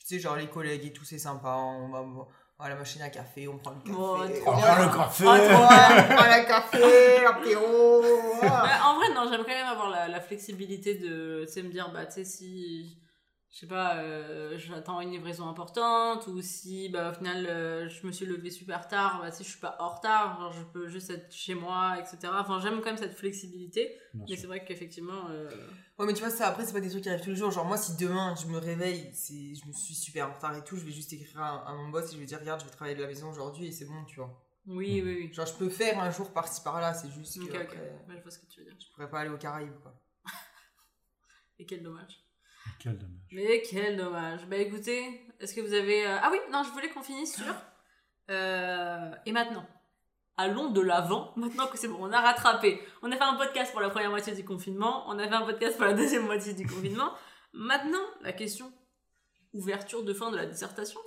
Tu 0.01 0.07
sais, 0.07 0.19
genre 0.19 0.35
les 0.37 0.49
collègues 0.51 0.85
et 0.85 0.93
tout, 0.93 1.05
c'est 1.05 1.19
sympa. 1.19 1.55
On 1.55 1.89
va, 1.91 2.27
à 2.63 2.69
la 2.69 2.77
machine 2.77 3.03
à 3.03 3.11
café, 3.11 3.49
on 3.49 3.59
prend 3.59 3.73
le 3.73 3.81
café. 3.81 3.97
Oh, 3.99 4.19
on 4.47 4.53
prend 4.53 4.83
le 4.83 4.97
café. 4.97 5.25
Oh, 5.27 5.31
on 5.31 6.15
prend 6.15 6.25
le 6.25 6.47
café, 6.47 6.79
en 8.85 8.97
vrai, 8.97 9.15
non, 9.15 9.29
j'aimerais 9.31 9.45
quand 9.45 9.59
même 9.59 9.67
avoir 9.67 9.91
la, 9.91 10.09
la 10.09 10.21
flexibilité 10.21 10.95
de, 10.95 11.45
tu 11.47 11.53
sais, 11.53 11.63
me 11.63 11.71
dire, 11.71 11.91
bah, 11.93 12.07
tu 12.07 12.13
sais, 12.13 12.25
si, 12.25 12.99
je 13.53 13.59
sais 13.59 13.67
pas, 13.67 13.97
euh, 13.99 14.57
j'attends 14.57 15.01
une 15.03 15.11
livraison 15.11 15.47
importante, 15.47 16.27
ou 16.27 16.41
si, 16.41 16.89
bah, 16.89 17.11
au 17.11 17.15
final, 17.15 17.47
euh, 17.47 17.89
je 17.89 18.07
me 18.07 18.11
suis 18.11 18.25
levée 18.25 18.51
super 18.51 18.89
tard, 18.89 19.21
bah, 19.21 19.31
si 19.31 19.45
je 19.45 19.51
suis 19.51 19.61
pas 19.61 19.77
en 19.79 19.91
retard, 19.91 20.41
genre, 20.41 20.53
je 20.53 20.63
peux 20.65 20.89
juste 20.89 21.11
être 21.11 21.31
chez 21.33 21.55
moi, 21.55 21.99
etc. 21.99 22.33
Enfin, 22.41 22.61
j'aime 22.61 22.79
quand 22.81 22.87
même 22.87 22.97
cette 22.97 23.15
flexibilité, 23.15 23.95
Bien 24.15 24.25
mais 24.31 24.37
c'est 24.37 24.47
vrai 24.47 24.65
qu'effectivement, 24.65 25.29
euh, 25.31 25.51
Ouais, 25.99 26.07
mais 26.07 26.15
tu 26.15 26.21
vois, 26.21 26.31
ça 26.31 26.49
après, 26.49 26.65
c'est 26.65 26.73
pas 26.73 26.81
des 26.81 26.89
trucs 26.89 27.03
qui 27.03 27.11
arrivent 27.11 27.23
tous 27.23 27.31
les 27.31 27.37
jours. 27.37 27.51
Genre, 27.51 27.67
moi, 27.67 27.77
si 27.77 27.95
demain 27.97 28.35
je 28.35 28.47
me 28.47 28.57
réveille, 28.59 29.11
c'est, 29.13 29.55
je 29.55 29.67
me 29.67 29.73
suis 29.73 29.95
super 29.95 30.31
en 30.31 30.33
retard 30.33 30.57
et 30.57 30.65
tout, 30.65 30.77
je 30.77 30.85
vais 30.87 30.91
juste 30.91 31.13
écrire 31.13 31.39
à, 31.43 31.69
à 31.69 31.75
mon 31.75 31.91
boss 31.91 32.09
et 32.11 32.15
je 32.15 32.19
vais 32.21 32.25
dire, 32.25 32.41
regarde, 32.41 32.61
je 32.61 32.65
vais 32.65 32.71
travailler 32.73 32.97
de 32.97 33.03
la 33.03 33.09
maison 33.09 33.29
aujourd'hui 33.29 33.67
et 33.67 33.73
c'est 33.73 33.85
bon, 33.85 34.03
tu 34.07 34.17
vois. 34.17 34.43
oui, 34.67 35.03
Mhm. 35.03 35.07
oui, 35.09 35.17
oui. 35.29 35.33
Genre, 35.35 35.47
je 35.47 35.53
peux 35.55 35.69
faire 35.69 36.01
un 36.01 36.11
jour 36.11 36.33
par-ci 36.33 36.63
par-là, 36.63 36.95
c'est 36.95 37.11
juste 37.11 37.37
que 37.39 37.43
Ok, 37.43 37.51
ok. 37.55 37.61
après, 37.61 37.79
Ouais, 38.09 38.17
je 38.17 38.23
vois 38.23 38.31
ce 38.31 38.39
que 38.39 38.47
tu 38.47 38.61
veux 38.61 38.67
dire. 38.67 38.77
je 38.81 38.91
pourrais 38.95 39.11
pas 39.11 39.21
aller 39.21 39.31
aux 39.31 39.37
Caraïbes, 39.37 39.79
quoi. 39.83 39.95
Et 41.59 41.67
quel 41.67 41.83
dommage. 41.83 42.22
Quel 42.79 42.99
dommage. 42.99 43.29
Mais 43.33 43.63
quel 43.63 43.97
dommage. 43.97 44.47
Bah 44.47 44.57
écoutez, 44.57 45.27
est-ce 45.41 45.55
que 45.55 45.61
vous 45.61 45.73
avez... 45.73 46.07
euh, 46.07 46.19
Ah 46.23 46.29
oui, 46.33 46.39
non, 46.51 46.63
je 46.65 46.71
voulais 46.71 46.89
qu'on 46.91 47.03
finisse 47.03 47.35
sur... 47.37 47.55
Euh, 48.31 49.11
Et 49.27 49.33
maintenant 49.33 49.67
Allons 50.39 50.71
de 50.71 50.81
l'avant, 50.81 51.33
maintenant 51.37 51.67
que 51.67 51.77
c'est 51.77 51.89
bon, 51.89 51.99
on 52.01 52.11
a 52.11 52.21
rattrapé. 52.21 52.81
On 53.03 53.13
a 53.13 53.17
fait 53.17 53.23
un 53.23 53.35
podcast 53.35 53.71
pour 53.71 53.83
la 53.83 53.91
première 53.91 54.09
moitié 54.11 54.35
du 54.35 54.45
confinement, 54.45 55.05
on 55.09 55.19
a 55.19 55.29
fait 55.29 55.35
un 55.35 55.45
podcast 55.45 55.77
pour 55.77 55.85
la 55.85 55.93
deuxième 55.93 56.25
moitié 56.25 56.55
du 56.55 56.67
confinement. 56.67 57.13
Maintenant, 57.53 58.01
la 58.23 58.33
question, 58.33 58.73
ouverture 59.53 60.03
de 60.05 60.15
fin 60.15 60.31
de 60.31 60.37
la 60.37 60.47
dissertation. 60.47 60.99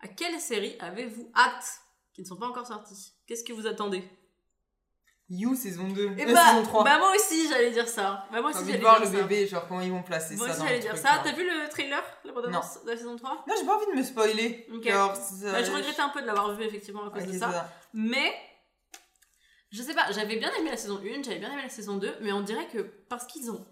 À 0.00 0.08
quelle 0.08 0.40
série 0.40 0.76
avez-vous 0.80 1.30
hâte 1.36 1.80
qui 2.14 2.22
ne 2.22 2.26
sont 2.26 2.36
pas 2.36 2.46
encore 2.48 2.66
sorties? 2.66 3.12
Qu'est-ce 3.26 3.44
que 3.44 3.52
vous 3.52 3.66
attendez? 3.66 4.02
You, 5.30 5.54
saison 5.54 5.88
2. 5.88 6.14
Et 6.16 6.24
euh, 6.26 6.32
bah, 6.32 6.46
saison 6.48 6.62
3. 6.62 6.84
bah 6.84 6.98
moi 6.98 7.12
aussi 7.14 7.48
j'allais 7.48 7.70
dire 7.70 7.86
ça. 7.86 8.26
Bah 8.32 8.40
moi 8.40 8.50
aussi 8.50 8.64
j'allais 8.64 8.78
voir 8.78 8.98
dire 9.00 9.10
le 9.10 9.16
ça. 9.18 9.22
bébé, 9.24 9.46
genre 9.46 9.66
comment 9.68 9.82
ils 9.82 9.90
vont 9.92 10.02
placer 10.02 10.36
Moi 10.36 10.46
ça. 10.46 10.52
aussi 10.52 10.60
dans 10.60 10.66
j'allais 10.68 10.78
dire 10.80 10.92
truc, 10.94 11.06
ça. 11.06 11.20
T'as 11.22 11.32
vu 11.32 11.44
le 11.44 11.68
trailer, 11.68 12.02
la 12.24 12.32
bande-annonce 12.32 12.82
de 12.84 12.90
la 12.90 12.96
saison 12.96 13.14
3 13.16 13.44
Non, 13.46 13.54
j'ai 13.58 13.66
pas 13.66 13.76
envie 13.76 13.86
de 13.86 13.92
me 13.98 14.02
spoiler. 14.02 14.66
Ok. 14.74 14.88
Genre, 14.88 15.14
ça- 15.14 15.52
Bah, 15.52 15.62
je 15.62 15.70
regrettais 15.70 16.00
un 16.00 16.08
peu 16.08 16.22
de 16.22 16.26
l'avoir 16.26 16.54
vu 16.54 16.64
effectivement 16.64 17.06
à 17.06 17.10
cause 17.10 17.24
Ok, 17.24 17.28
de 17.30 17.38
ça. 17.38 17.52
ça. 17.52 17.72
Mais, 17.92 18.32
je 19.70 19.82
sais 19.82 19.92
pas, 19.94 20.10
j'avais 20.12 20.36
bien 20.36 20.50
aimé 20.58 20.70
la 20.70 20.78
saison 20.78 20.98
1, 20.98 21.22
j'avais 21.22 21.38
bien 21.40 21.52
aimé 21.52 21.62
la 21.62 21.68
saison 21.68 21.96
2, 21.98 22.14
mais 22.22 22.32
on 22.32 22.40
dirait 22.40 22.66
que 22.68 22.78
parce 22.80 23.26
qu'ils 23.26 23.50
ont 23.50 23.66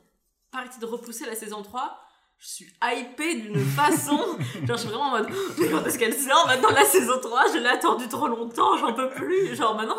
pas 0.51 0.59
arrêté 0.59 0.79
de 0.79 0.85
repousser 0.87 1.25
la 1.25 1.35
saison 1.35 1.63
3, 1.63 1.99
je 2.39 2.49
suis 2.49 2.67
hypée 2.83 3.35
d'une 3.37 3.65
façon. 3.65 4.19
genre, 4.67 4.77
je 4.77 4.83
suis 4.83 4.89
vraiment 4.89 5.05
en 5.07 5.11
mode, 5.11 5.29
mais 5.59 5.69
quand 5.69 5.85
est-ce 5.85 5.99
qu'elle 5.99 6.15
sort 6.15 6.47
maintenant 6.47 6.71
la 6.71 6.85
saison 6.85 7.19
3 7.21 7.45
Je 7.55 7.59
l'ai 7.59 7.69
attendue 7.69 8.09
trop 8.09 8.29
longtemps, 8.29 8.77
j'en 8.77 8.93
peux 8.93 9.11
plus. 9.11 9.55
Genre, 9.57 9.75
maintenant, 9.75 9.97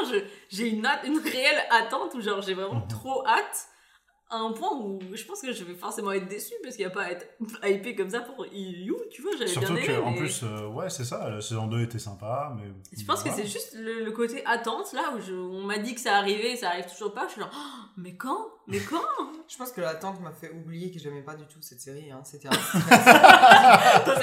j'ai 0.49 0.67
une, 0.69 0.87
une 1.05 1.19
réelle 1.19 1.63
attente 1.71 2.13
où, 2.15 2.21
genre, 2.21 2.41
j'ai 2.41 2.53
vraiment 2.53 2.75
Mhm. 2.81 2.87
trop 2.87 3.25
hâte. 3.27 3.67
À 4.29 4.35
un 4.39 4.51
point 4.51 4.75
où 4.75 4.99
je 5.13 5.23
pense 5.23 5.41
que 5.41 5.53
je 5.53 5.63
vais 5.63 5.73
forcément 5.73 6.11
être 6.11 6.27
déçue 6.27 6.53
parce 6.61 6.75
qu'il 6.75 6.85
n'y 6.85 6.91
a 6.91 6.93
pas 6.93 7.03
à 7.03 7.11
être 7.11 7.25
hypée 7.65 7.95
comme 7.95 8.09
ça 8.09 8.19
pour 8.19 8.45
You, 8.51 8.97
tu 9.09 9.21
vois, 9.21 9.31
j'avais 9.37 9.47
Surtout 9.47 9.73
bien 9.73 9.83
aimé. 9.83 9.95
qu'en 10.01 10.11
mais- 10.11 10.17
plus, 10.17 10.41
euh, 10.43 10.67
ouais, 10.67 10.89
c'est 10.89 11.05
ça, 11.05 11.29
la 11.29 11.39
saison 11.39 11.67
2 11.67 11.81
était 11.83 11.97
sympa, 11.97 12.53
mais. 12.57 12.69
je 12.97 13.05
pense 13.05 13.23
que 13.23 13.29
c'est 13.31 13.45
juste 13.47 13.77
le, 13.79 14.03
le 14.03 14.11
côté 14.11 14.45
attente 14.45 14.91
là 14.91 15.13
où 15.15 15.21
je- 15.21 15.33
on 15.33 15.63
m'a 15.63 15.77
dit 15.77 15.95
que 15.95 16.01
ça 16.01 16.17
arrivait 16.17 16.51
et 16.51 16.55
ça 16.57 16.69
arrive 16.71 16.85
toujours 16.91 17.13
pas. 17.13 17.25
Je 17.27 17.33
suis 17.33 17.41
genre, 17.41 17.51
Oh, 17.55 17.85
mais 17.95 18.15
quand? 18.17 18.47
Mais 18.67 18.79
quand? 18.79 18.99
Je 19.49 19.55
pense 19.55 19.71
que 19.71 19.79
l'attente 19.79 20.19
m'a 20.19 20.33
fait 20.33 20.51
oublier 20.51 20.91
que 20.91 20.99
j'aimais 20.99 21.21
pas 21.21 21.33
du 21.33 21.45
tout 21.45 21.61
cette 21.61 21.79
série. 21.79 22.11
Hein. 22.11 22.19
C'était 22.25 22.49
un 22.49 22.51
Toi 24.03 24.16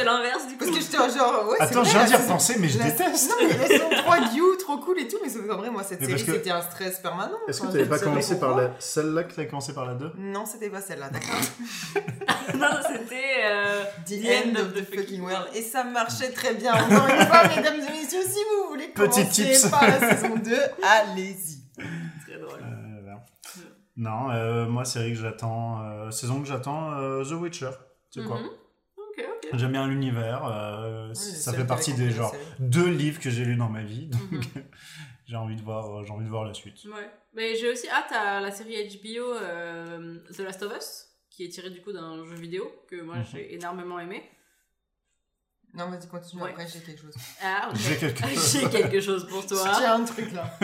genre, 1.08 1.48
ouais, 1.48 1.56
Attends, 1.60 1.80
vrai, 1.80 1.84
je 1.84 1.90
viens 1.90 1.98
la 2.00 2.04
d'y 2.06 2.10
saison- 2.12 2.22
repenser, 2.24 2.56
mais 2.58 2.68
je 2.68 2.78
la- 2.78 2.84
déteste. 2.90 3.30
Non, 3.30 3.36
mais 3.48 3.56
la 3.58 3.66
saison 3.66 3.90
3 3.96 4.20
de 4.20 4.36
You, 4.36 4.56
trop 4.56 4.78
cool 4.78 4.98
et 5.00 5.08
tout, 5.08 5.16
mais 5.22 5.30
qu'en 5.46 5.56
vrai, 5.56 5.70
moi, 5.70 5.82
cette 5.82 6.00
Mais 6.00 6.06
série, 6.06 6.24
que- 6.24 6.32
c'était 6.34 6.50
un 6.50 6.62
stress 6.62 6.98
permanent. 7.00 7.36
Est-ce 7.48 7.60
que 7.60 7.66
je 7.78 7.84
pas 7.84 7.98
commencé 8.00 8.38
par 8.38 8.56
la... 8.56 8.70
celle-là 8.78 9.24
que 9.24 9.34
tu 9.34 9.40
as 9.40 9.44
commencé 9.46 9.72
par 9.74 9.84
la 9.86 9.94
2 9.94 10.12
Non, 10.18 10.44
c'était 10.46 10.70
pas 10.70 10.80
celle-là, 10.80 11.10
d'accord. 11.10 11.40
non, 12.54 12.68
c'était. 12.86 13.42
euh, 13.44 13.84
The 14.06 14.46
End 14.46 14.60
of 14.60 14.72
the 14.74 14.84
Fucking 14.94 15.22
World. 15.22 15.48
Et 15.54 15.62
ça 15.62 15.84
marchait 15.84 16.30
très 16.32 16.54
bien. 16.54 16.72
Encore 16.74 17.08
une 17.08 17.26
fois, 17.26 17.48
mesdames 17.48 17.74
et 17.80 17.90
messieurs, 18.02 18.22
si 18.26 18.38
vous 18.38 18.68
voulez 18.70 18.88
Petit 18.88 19.22
commencer 19.22 19.30
tips. 19.52 19.68
par 19.68 19.86
la 19.86 19.98
saison 20.16 20.34
2, 20.36 20.56
allez-y. 20.82 21.58
Très 22.26 22.38
drôle. 22.38 22.58
Euh. 22.60 23.14
Non, 23.96 24.30
euh, 24.30 24.66
moi, 24.66 24.84
série 24.84 25.12
que 25.12 25.18
j'attends, 25.20 25.80
euh, 25.84 26.10
saison 26.10 26.40
que 26.40 26.48
j'attends, 26.48 26.92
euh, 26.98 27.22
The 27.24 27.32
Witcher. 27.40 27.70
C'est 28.10 28.24
quoi? 28.24 28.38
J'aime 29.52 29.72
bien 29.72 29.86
l'univers. 29.86 30.44
euh, 30.46 31.08
Oui, 31.08 31.14
ça 31.16 31.52
fait 31.52 31.66
partie 31.66 31.94
des 31.94 32.10
genre 32.10 32.34
deux 32.58 32.88
livres 32.88 33.20
que 33.20 33.30
j'ai 33.30 33.44
lus 33.44 33.56
dans 33.56 33.68
ma 33.68 33.82
vie. 33.82 34.06
Donc 34.06 34.20
Mhm. 34.32 34.40
j'ai 35.26 35.36
envie 35.36 35.56
de 35.56 35.62
voir, 35.62 35.98
euh, 36.00 36.04
j'ai 36.04 36.10
envie 36.12 36.24
de 36.24 36.30
voir 36.30 36.44
la 36.44 36.54
suite. 36.54 36.84
Ouais. 36.86 37.10
Mais 37.34 37.54
j'ai 37.54 37.70
aussi 37.70 37.88
hâte 37.88 38.10
à 38.12 38.40
la 38.40 38.50
série 38.50 38.74
HBO 38.88 39.34
euh, 39.34 40.18
The 40.32 40.40
Last 40.40 40.62
of 40.62 40.76
Us, 40.76 41.08
qui 41.30 41.44
est 41.44 41.48
tirée 41.50 41.70
du 41.70 41.80
coup 41.82 41.92
d'un 41.92 42.24
jeu 42.24 42.34
vidéo 42.34 42.70
que 42.88 43.00
moi 43.02 43.16
Mhm. 43.18 43.24
j'ai 43.32 43.54
énormément 43.54 43.98
aimé. 44.00 44.22
Non, 45.74 45.90
vas-y, 45.90 46.06
continue. 46.06 46.40
Ouais. 46.42 46.50
Après, 46.50 46.68
j'ai 46.68 46.78
quelque 46.80 47.00
chose. 47.02 47.14
Ah, 47.42 47.68
ok. 47.70 47.76
J'ai 47.80 47.96
quelque 47.98 48.18
chose. 48.34 48.52
J'ai 48.60 48.70
quelque 48.70 49.00
chose 49.00 49.26
pour 49.28 49.44
toi. 49.44 49.72
J'ai 49.78 49.86
un 49.86 50.04
truc 50.04 50.30
là. 50.32 50.56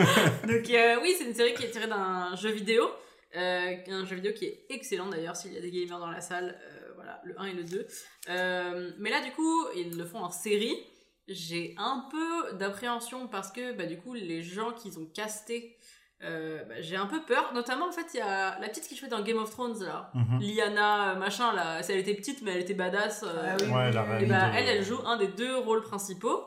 Donc 0.47 0.69
euh, 0.69 0.99
oui, 1.01 1.13
c'est 1.17 1.25
une 1.25 1.33
série 1.33 1.53
qui 1.53 1.63
est 1.63 1.71
tirée 1.71 1.87
d'un 1.87 2.33
jeu 2.37 2.51
vidéo. 2.51 2.89
euh, 3.35 3.75
un 3.89 4.05
jeu 4.05 4.15
vidéo 4.15 4.31
qui 4.33 4.45
est 4.45 4.65
excellent 4.69 5.09
d'ailleurs, 5.09 5.35
s'il 5.35 5.53
y 5.53 5.57
a 5.57 5.61
des 5.61 5.69
gamers 5.71 5.99
dans 5.99 6.09
la 6.11 6.21
salle. 6.21 6.57
Voilà, 7.01 7.19
le 7.23 7.39
1 7.39 7.45
et 7.45 7.53
le 7.53 7.63
2. 7.63 7.87
Euh, 8.29 8.91
mais 8.99 9.09
là, 9.09 9.21
du 9.21 9.31
coup, 9.31 9.65
ils 9.75 9.97
le 9.97 10.05
font 10.05 10.19
en 10.19 10.29
série. 10.29 10.75
J'ai 11.27 11.75
un 11.77 12.05
peu 12.11 12.53
d'appréhension 12.57 13.27
parce 13.27 13.51
que, 13.51 13.73
bah, 13.73 13.85
du 13.85 13.97
coup, 13.97 14.13
les 14.13 14.41
gens 14.43 14.71
qu'ils 14.73 14.99
ont 14.99 15.05
castés, 15.05 15.77
euh, 16.23 16.63
bah, 16.65 16.75
j'ai 16.81 16.95
un 16.97 17.05
peu 17.05 17.21
peur. 17.23 17.53
Notamment, 17.53 17.87
en 17.87 17.91
fait, 17.91 18.07
il 18.13 18.17
y 18.17 18.21
a 18.21 18.59
la 18.59 18.67
petite 18.69 18.87
qui 18.87 18.95
jouait 18.95 19.07
dans 19.07 19.21
Game 19.21 19.37
of 19.37 19.49
Thrones, 19.51 19.81
là. 19.83 20.11
Mhm. 20.13 20.39
Liana, 20.41 21.11
euh, 21.11 21.15
machin, 21.15 21.53
là. 21.53 21.79
Elle 21.87 21.99
était 21.99 22.13
petite, 22.15 22.41
mais 22.41 22.51
elle 22.53 22.61
était 22.61 22.73
badass. 22.73 23.23
euh, 23.23 23.27
Ah 23.43 23.57
oui, 23.59 23.67
Ouais, 23.67 23.87
oui, 23.87 23.93
la 23.93 24.03
oui, 24.03 24.09
reine 24.11 24.23
et 24.23 24.25
bah, 24.27 24.49
de- 24.49 24.55
elle, 24.57 24.67
elle 24.67 24.83
joue 24.83 24.99
un 25.05 25.17
des 25.17 25.27
deux 25.27 25.57
rôles 25.57 25.81
principaux. 25.83 26.43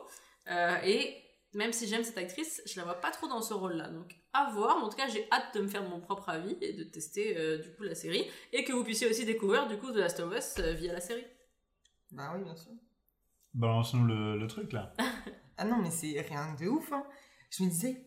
Euh, 0.51 0.75
et 0.83 1.15
même 1.55 1.73
si 1.73 1.87
j'aime 1.87 2.03
cette 2.03 2.17
actrice, 2.17 2.61
je 2.65 2.77
la 2.79 2.83
vois 2.85 2.95
pas 3.01 3.11
trop 3.11 3.27
dans 3.27 3.41
ce 3.41 3.53
rôle-là. 3.53 3.89
Donc, 3.89 4.15
à 4.33 4.51
voir. 4.51 4.77
En 4.83 4.89
tout 4.89 4.97
cas, 4.97 5.07
j'ai 5.07 5.27
hâte 5.31 5.55
de 5.55 5.61
me 5.61 5.67
faire 5.67 5.83
mon 5.83 5.99
propre 5.99 6.29
avis 6.29 6.57
et 6.61 6.73
de 6.73 6.83
tester 6.83 7.37
euh, 7.37 7.57
du 7.57 7.73
coup 7.75 7.83
la 7.83 7.95
série. 7.95 8.25
Et 8.53 8.63
que 8.63 8.73
vous 8.73 8.83
puissiez 8.83 9.07
aussi 9.09 9.25
découvrir 9.25 9.67
du 9.67 9.77
coup 9.77 9.91
The 9.91 9.95
Last 9.97 10.19
of 10.19 10.33
Us 10.35 10.55
euh, 10.59 10.73
via 10.73 10.93
la 10.93 11.01
série. 11.01 11.25
Bah 12.11 12.31
oui, 12.35 12.43
bien 12.43 12.55
sûr. 12.55 12.71
Balance-nous 13.53 14.05
le, 14.05 14.37
le 14.37 14.47
truc 14.47 14.71
là. 14.73 14.93
Ah 15.57 15.63
non, 15.63 15.77
mais 15.77 15.89
c'est 15.89 16.19
rien 16.19 16.53
de 16.59 16.67
ouf. 16.67 16.91
Hein. 16.91 17.05
Je 17.49 17.63
me 17.63 17.69
disais, 17.69 18.05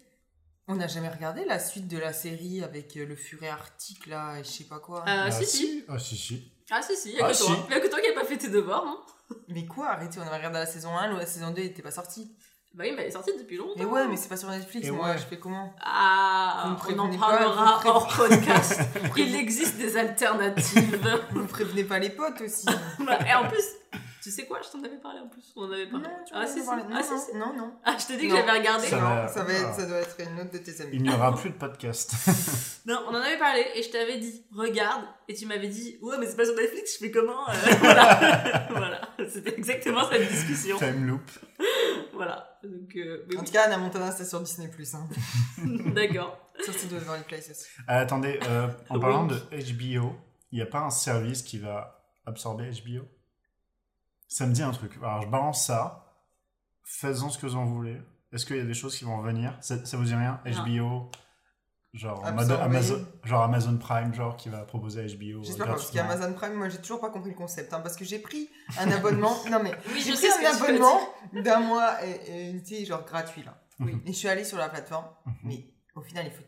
on 0.67 0.77
n'a 0.77 0.87
jamais 0.87 1.09
regardé 1.09 1.47
la 1.47 1.59
suite 1.59 1.89
de 1.89 1.97
la 1.97 2.13
série 2.13 2.63
avec 2.63 2.95
euh, 2.99 3.07
le 3.07 3.17
furet 3.17 3.49
arctique 3.49 4.07
là 4.07 4.39
et 4.39 4.45
je 4.45 4.51
sais 4.51 4.65
pas 4.65 4.81
quoi. 4.81 4.99
Euh, 5.01 5.05
Ah, 5.07 5.31
si, 5.31 5.47
si. 5.47 5.85
Ah, 5.89 5.99
si, 5.99 6.15
si. 6.15 6.53
Ah, 6.71 6.83
si, 6.83 6.95
si. 6.95 7.09
Il 7.13 7.15
y 7.17 7.21
a 7.21 7.25
Ah, 7.27 7.33
que 7.33 7.39
toi. 7.39 7.47
si. 7.47 7.53
Il 7.69 7.71
y 7.71 7.75
a 7.75 7.81
que 7.81 7.89
toi 7.89 8.01
qui 8.03 8.09
n'as 8.09 8.15
pas 8.21 8.27
fait 8.27 8.37
tes 8.37 8.51
devoirs. 8.51 8.85
Hein. 8.87 9.01
Mais 9.49 9.65
quoi, 9.65 9.89
arrêtez, 9.89 10.19
on 10.19 10.23
avait 10.25 10.37
regardé 10.37 10.59
la 10.59 10.67
saison 10.67 10.91
1, 10.95 11.17
la 11.17 11.25
saison 11.25 11.51
2 11.53 11.63
n'était 11.63 11.81
pas 11.81 11.91
sortie. 11.91 12.37
Bah 12.79 12.85
oui, 12.87 12.93
mais 12.95 13.03
elle 13.03 13.09
est 13.09 13.11
sortie 13.11 13.33
depuis 13.37 13.57
longtemps. 13.57 13.73
Mais 13.77 13.85
ouais, 13.85 14.07
mais 14.07 14.17
c'est 14.17 14.29
pas 14.29 14.37
sur 14.37 14.49
Netflix, 14.49 14.87
Et 14.87 14.93
moi, 14.93 15.09
ouais. 15.09 15.19
je 15.19 15.25
fais 15.25 15.37
comment? 15.37 15.75
Ah, 15.85 16.77
on 16.89 16.97
en 16.97 17.09
pas, 17.19 17.27
parlera 17.27 17.81
hors 17.85 18.07
podcast. 18.07 18.81
Il 19.17 19.35
existe 19.35 19.79
des 19.79 19.97
alternatives. 19.97 21.01
Vous 21.33 21.47
prévenez 21.47 21.83
pas 21.83 21.99
les 21.99 22.11
potes 22.11 22.41
aussi. 22.41 22.67
Bah, 23.05 23.19
et 23.29 23.35
en 23.35 23.49
plus, 23.49 23.65
tu 24.23 24.31
sais 24.31 24.47
quoi, 24.47 24.61
je 24.65 24.71
t'en 24.71 24.85
avais 24.85 24.97
parlé 24.99 25.19
en 25.19 25.27
plus. 25.27 25.53
On 25.57 25.63
en 25.63 25.73
avait 25.73 25.89
parlé. 25.89 26.05
Non, 26.05 26.15
tu 26.25 26.33
ah, 26.37 26.47
si, 26.47 26.61
si. 26.61 26.67
parlé. 26.67 26.83
Ah, 26.89 26.95
non, 26.95 27.03
si, 27.03 27.11
non, 27.11 27.19
si. 27.19 27.37
non, 27.37 27.53
non. 27.57 27.73
Ah, 27.85 27.97
je 27.99 28.07
t'ai 28.07 28.17
dit 28.17 28.29
que 28.29 28.33
Non. 28.35 28.37
j'avais 28.39 28.59
regardé. 28.59 28.87
Ça 28.87 28.97
Non, 28.97 29.03
va. 29.03 29.27
ça, 29.29 29.43
va 29.43 29.53
être, 29.55 29.75
ça 29.75 29.87
doit 29.87 29.97
être 29.99 30.17
une 30.21 30.41
autre 30.41 30.53
de 30.53 30.59
tes 30.59 30.81
amis. 30.81 30.91
Il 30.93 31.03
n'y 31.03 31.11
aura 31.13 31.35
plus 31.35 31.51
de 31.51 31.55
podcast. 31.57 32.13
Non, 32.87 33.01
on 33.09 33.11
en 33.11 33.21
avait 33.21 33.39
parlé 33.39 33.67
et 33.75 33.83
je 33.83 33.91
t'avais 33.91 34.19
dit, 34.19 34.45
regarde. 34.55 35.03
Et 35.27 35.35
tu 35.35 35.47
m'avais 35.47 35.69
dit, 35.69 35.99
ouais, 36.01 36.17
mais 36.21 36.27
c'est 36.27 36.37
pas 36.37 36.45
sur 36.45 36.55
Netflix, 36.55 36.95
je 36.95 36.99
fais 37.05 37.11
comment? 37.11 37.49
Euh, 37.49 37.53
Voilà. 37.81 38.69
voilà. 38.71 39.01
C'était 39.29 39.55
exactement 39.59 40.09
cette 40.09 40.29
discussion. 40.31 40.79
Time 40.79 41.07
loop. 41.09 41.29
Voilà. 42.13 42.48
Donc, 42.63 42.97
euh, 42.97 43.25
mais 43.29 43.37
En 43.37 43.41
oui. 43.41 43.47
tout 43.47 43.53
cas, 43.53 43.65
Anna 43.67 43.79
Montana, 43.79 44.11
c'était 44.13 44.25
sur 44.29 44.41
Disney+. 44.41 44.71
Hein. 44.95 45.09
D'accord. 45.95 46.39
De 46.59 46.89
Beverly 46.95 47.23
Place 47.25 47.51
aussi. 47.51 47.67
Ah, 47.87 47.99
attendez, 47.99 48.41
euh, 48.49 48.69
en 48.89 48.97
Oui. 48.97 49.01
parlant 49.01 49.27
de 49.27 49.37
HBO, 49.37 50.17
il 50.51 50.57
n'y 50.57 50.63
a 50.63 50.67
pas 50.67 50.81
un 50.81 50.91
service 50.91 51.43
qui 51.43 51.59
va 51.59 52.03
absorber 52.27 52.71
HBO 52.71 53.05
Ça 54.27 54.47
me 54.47 54.53
dit 54.53 54.63
un 54.63 54.73
truc. 54.73 54.93
Alors, 55.01 55.23
je 55.23 55.29
balance 55.29 55.65
ça. 55.65 56.05
Faites-en 56.85 57.29
ce 57.31 57.39
que 57.39 57.47
vous 57.47 57.55
en 57.57 57.65
voulez. 57.65 58.01
Est-ce 58.33 58.45
qu'il 58.45 58.57
y 58.57 58.61
a 58.61 58.65
des 58.65 58.75
choses 58.75 58.97
qui 58.99 59.05
vont 59.05 59.21
venir 59.21 59.57
ça, 59.61 59.85
ça 59.85 59.97
vous 59.97 60.05
dit 60.05 60.15
rien? 60.15 60.41
Non. 60.45 60.65
HBO 60.65 61.11
Genre. 61.95 62.25
Amazon, 62.25 62.57
genre 63.25 63.43
Amazon 63.43 63.77
Prime, 63.79 64.13
genre 64.15 64.37
qui 64.37 64.51
va 64.51 64.59
proposer 64.61 65.03
HBO. 65.07 65.43
J'espère 65.43 65.67
euh, 65.67 65.71
pas, 65.71 65.77
parce 65.77 65.91
qu'Amazon 65.91 66.33
Prime, 66.35 66.53
moi, 66.55 66.69
j'ai 66.69 66.79
toujours 66.79 67.01
pas 67.01 67.11
compris 67.11 67.31
le 67.31 67.37
concept. 67.37 67.73
hein, 67.73 67.81
parce 67.81 67.97
que 67.97 68.05
j'ai 68.05 68.19
pris 68.19 68.51
un 68.79 68.91
abonnement. 68.91 69.35
non, 69.51 69.61
mais 69.63 69.73
Oui, 69.93 70.03
j'ai 70.05 70.13
pris 70.13 70.27
un 70.47 70.55
abonnement 70.55 71.01
d'un 71.33 71.61
mois 71.61 71.95
et, 72.05 72.51
et 72.57 72.63
tu 72.63 72.85
genre 72.85 73.05
gratuit 73.05 73.43
là. 73.43 73.59
Oui. 73.81 73.95
Et 74.05 74.13
je 74.13 74.17
suis 74.19 74.29
allée 74.29 74.45
sur 74.45 74.59
la 74.59 74.69
plateforme. 74.69 75.07
Mhm. 75.27 75.35
Mais 75.45 75.65
au 75.97 76.03
final, 76.03 76.27
il 76.27 76.33
faut 76.33 76.43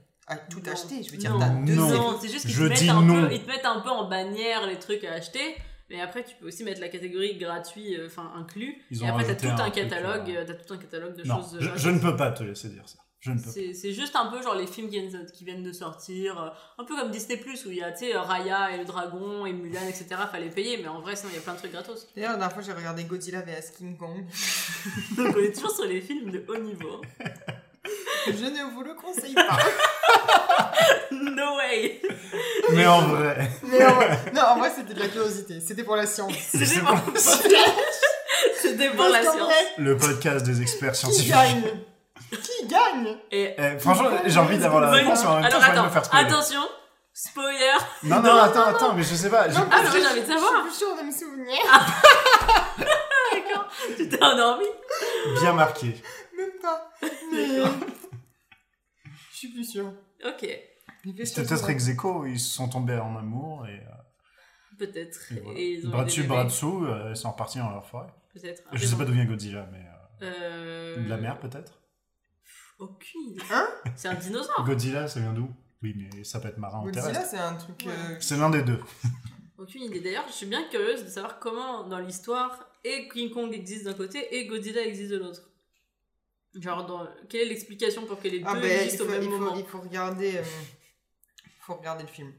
tout 0.51 0.61
Non. 0.64 0.72
acheter. 0.72 1.03
Je 1.03 1.11
veux 1.11 1.16
dire, 1.16 1.34
t'as 1.38 1.49
deux 1.49 1.74
Non. 1.74 2.18
c'est 2.20 2.28
juste 2.28 2.47
qu'ils 2.47 2.57
te, 2.57 2.62
mettent 2.62 2.88
un 2.88 3.03
non. 3.03 3.26
peu- 3.26 3.32
ils 3.34 3.43
te 3.43 3.49
mettent 3.49 3.64
un 3.64 3.80
peu 3.80 3.88
en 3.91 4.09
bannière 4.09 4.66
les 4.66 4.78
trucs 4.78 5.05
à 5.05 5.14
acheter. 5.14 5.57
Mais 5.88 6.01
après, 6.01 6.22
tu 6.22 6.36
peux 6.36 6.47
aussi 6.47 6.62
mettre 6.62 6.80
la 6.80 6.88
catégorie 6.88 7.36
gratuit, 7.36 7.97
euh, 7.97 8.07
enfin 8.07 8.30
inclus. 8.36 8.76
Ils 8.93 9.03
et 9.03 9.09
après, 9.09 9.24
t'as 9.24 9.34
tout 9.34 9.61
un, 9.62 9.70
catalogue, 9.70 10.30
euh, 10.30 10.45
t'as 10.47 10.55
tout 10.55 10.74
un 10.74 10.76
catalogue 10.76 11.16
de 11.16 11.24
Non, 11.26 11.38
choses. 11.38 11.57
je, 11.61 11.68
euh, 11.68 11.72
je 11.76 11.91
ne 11.91 11.99
peux 11.99 12.14
pas 12.14 12.30
te 12.30 12.45
laisser 12.45 12.68
dire 12.68 12.88
ça. 12.88 12.99
Je 13.21 13.31
ne 13.33 13.37
peux 13.37 13.43
pas. 13.45 13.51
C'est 13.53 13.75
c'est 13.75 13.93
juste 13.93 14.16
un 14.16 14.27
peu 14.27 14.43
genre 14.43 14.55
les 14.55 14.66
films 14.66 14.89
qui 14.89 14.99
viennent, 14.99 15.27
qui 15.33 15.45
viennent 15.45 15.62
de 15.62 15.73
sortir, 15.73 16.41
euh, 16.41 16.49
un 16.79 16.85
peu 16.85 16.97
comme 16.97 17.11
Disney 17.11 17.37
Plus 17.37 17.66
où 17.66 17.71
il 17.71 17.77
y 17.77 17.83
a 17.83 17.93
tu 17.93 18.07
sais, 18.07 18.16
Raya 18.16 18.71
et 18.73 18.79
le 18.79 18.85
dragon 18.87 19.45
et 19.45 19.53
Mulan, 19.53 19.83
etc. 19.89 20.07
Fallait 20.33 20.49
payer, 20.49 20.79
mais 20.79 20.89
en 20.89 21.01
vrai, 21.01 21.16
sinon 21.16 21.31
il 21.33 21.37
y 21.37 21.39
a 21.39 21.43
plein 21.43 21.53
de 21.53 21.59
trucs 21.59 21.73
gratos. 21.73 22.09
D'ailleurs, 22.16 22.33
la 22.33 22.39
dernière 22.39 22.55
fois, 22.55 22.62
j'ai 22.62 22.73
regardé 22.73 23.05
Godzilla 23.05 23.43
vs 23.43 23.73
King 23.77 23.97
Kong. 23.99 24.25
Donc 25.16 25.37
on 25.37 25.41
est 25.41 25.53
toujours 25.55 25.71
sur 25.71 25.85
les 25.85 26.01
films 26.01 26.31
de 26.31 26.45
haut 26.49 26.57
niveau. 26.59 27.01
Je 28.27 28.45
ne 28.45 28.75
vous 28.75 28.83
le 28.83 28.95
conseille 28.95 29.35
pas. 29.35 29.59
No 31.12 31.57
way 31.57 32.01
Mais 32.73 32.87
en 32.87 33.03
vrai, 33.09 33.51
Mais 33.64 33.85
en 33.85 33.95
vrai- 33.95 34.18
non, 34.35 34.43
en 34.43 34.59
vrai, 34.59 34.71
c'était 34.75 34.95
de 34.95 35.01
la 35.01 35.09
curiosité. 35.09 35.61
C'était 35.61 35.83
pour 35.85 35.97
la 35.97 36.07
science. 36.07 36.33
C'était 36.41 36.64
c'est 36.66 36.81
pour, 36.81 36.91
pas- 36.91 37.21
c'était 37.21 38.91
pour 38.91 39.05
la 39.09 39.23
science. 39.23 39.53
le 39.79 39.97
podcast 39.97 40.47
des 40.47 40.62
experts 40.62 40.95
scientifiques. 40.95 41.33
Qui 42.31 42.66
gagne 42.68 43.16
Et 43.31 43.55
Eh, 43.59 43.78
franchement, 43.78 44.09
j'ai 44.24 44.39
envie 44.39 44.59
d'avoir 44.59 44.81
la 44.83 44.91
réponse, 44.91 45.22
mais 45.24 45.28
en 45.31 45.41
même 45.41 45.51
temps, 45.51 45.59
Alors 45.59 45.61
j'ai 45.61 45.66
envie 45.66 45.76
de 45.76 45.83
me 45.83 45.87
attends, 45.87 45.91
faire 45.93 46.05
spoiler. 46.05 46.26
attention, 46.28 46.61
spoiler. 47.12 47.72
Non, 48.05 48.20
non, 48.22 48.37
attends, 48.37 48.64
attends, 48.66 48.95
mais 48.95 49.03
je 49.03 49.14
sais 49.14 49.31
pas. 49.31 49.49
Non, 49.49 49.66
Ah, 49.70 49.81
mais 49.83 49.91
j'ai 50.01 50.07
envie 50.07 50.20
de 50.20 50.26
Je 50.26 50.33
savoir. 50.33 50.53
suis 50.53 50.62
plus 50.62 50.74
sûre 50.74 50.97
de 50.97 51.03
me 51.03 51.11
souvenir. 51.12 51.59
D'accord. 52.78 53.68
Tu 53.97 54.09
t'es 54.09 54.22
endormi 54.22 54.65
Bien 55.40 55.52
marqué. 55.52 56.01
Même 56.36 56.51
pas. 56.62 56.90
Mais. 57.32 57.59
Je 59.32 59.36
suis 59.36 59.48
plus 59.52 59.65
sûre. 59.65 59.93
Ok, 60.24 60.43
Mais 61.05 61.12
fais 61.16 61.24
C'était 61.24 61.47
peut-être 61.48 61.70
ex 61.70 61.89
aequo, 61.89 62.27
ils 62.27 62.39
se 62.39 62.55
sont 62.55 62.69
tombés 62.69 62.98
en 62.98 63.16
amour 63.16 63.66
et, 63.66 63.70
euh, 63.73 64.77
peut-être. 64.78 65.32
et 65.32 65.40
voilà. 65.40 65.59
Et 65.59 65.65
ils 65.73 65.86
ont 65.86 65.90
bras 65.90 66.01
eu 66.01 66.05
des 66.05 66.07
dessus, 66.11 66.20
bébés. 66.23 66.35
bras 66.35 66.44
dessous, 66.44 66.85
euh, 66.85 67.07
ils 67.11 67.16
sont 67.16 67.31
repartis 67.31 67.59
dans 67.59 67.70
leur 67.70 67.86
forêt. 67.86 68.09
Peut-être. 68.35 68.62
Je 68.73 68.86
sais 68.86 68.97
pas 68.97 69.05
d'où 69.05 69.12
vient 69.12 69.24
Godzilla, 69.24 69.66
mais 69.73 69.78
euh, 70.23 70.31
Euh... 70.98 71.02
de 71.05 71.09
la 71.09 71.16
mer 71.16 71.39
peut-être. 71.40 71.80
Aucune 72.81 73.20
idée. 73.32 73.43
Hein? 73.52 73.69
C'est 73.97 74.09
un 74.09 74.15
dinosaure. 74.15 74.65
Godzilla, 74.65 75.07
ça 75.07 75.20
vient 75.20 75.32
d'où? 75.32 75.48
Oui, 75.82 75.94
mais 75.97 76.24
ça 76.24 76.40
peut 76.40 76.48
être 76.48 76.59
marin 76.59 76.81
ou 76.81 76.85
Godzilla, 76.86 77.07
terrestre. 77.11 77.31
c'est 77.31 77.39
un 77.39 77.55
truc. 77.55 77.86
euh, 77.86 78.16
C'est 78.20 78.36
l'un 78.36 78.51
des 78.51 78.62
deux. 78.62 78.81
Aucune 79.59 79.82
idée. 79.82 80.01
D'ailleurs, 80.01 80.24
je 80.28 80.32
suis 80.32 80.47
bien 80.47 80.66
curieuse 80.69 81.05
de 81.05 81.09
savoir 81.09 81.39
comment, 81.39 81.85
dans 81.85 81.98
l'histoire, 81.98 82.66
et 82.85 83.09
King 83.09 83.31
Kong 83.31 83.52
existe 83.55 83.85
d'un 83.85 83.93
côté 83.94 84.35
et 84.36 84.47
Godzilla 84.47 84.81
existe 84.82 85.11
de 85.11 85.19
l'autre. 85.19 85.43
Genre, 86.55 86.85
dans... 86.86 87.07
quelle 87.28 87.43
est 87.43 87.51
l'explication 87.51 88.07
pour 88.07 88.20
que 88.20 88.28
les 88.28 88.40
deux 88.40 88.47
Ah 88.48 88.55
ben, 88.55 88.65
il 88.65 88.70
existent 88.73 89.05
faut, 89.05 89.11
au 89.11 89.12
même 89.12 89.23
il, 89.23 89.31
faut, 89.31 89.39
moment? 89.39 89.57
il 89.57 89.65
faut 89.66 89.81
regarder. 89.81 90.36
euh, 90.39 90.43
faut 91.61 91.74
regarder 91.74 92.02
le 92.05 92.09
film. 92.09 92.32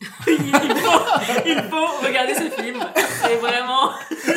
il, 0.00 0.36
faut, 0.36 1.44
il 1.44 1.62
faut 1.68 2.06
regarder 2.06 2.34
ce 2.34 2.48
film. 2.62 2.78
C'est 3.20 3.36
vraiment. 3.36 3.90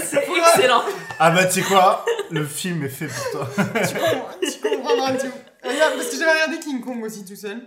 C'est 0.03 0.27
excellent. 0.27 0.83
Ah 1.19 1.29
bah 1.29 1.45
tu 1.45 1.61
sais 1.61 1.67
quoi? 1.67 2.03
Le 2.31 2.43
film 2.45 2.83
est 2.83 2.89
fait 2.89 3.07
pour 3.07 3.31
toi. 3.31 3.49
tu, 3.55 3.93
comprends, 3.93 4.29
tu 4.41 4.59
comprendras 4.59 5.17
tout. 5.17 5.31
Regarde, 5.63 5.95
parce 5.95 6.09
que 6.09 6.17
j'avais 6.17 6.31
regardé 6.33 6.59
King 6.59 6.81
Kong 6.81 7.03
aussi 7.03 7.25
tout 7.25 7.35
seul. 7.35 7.61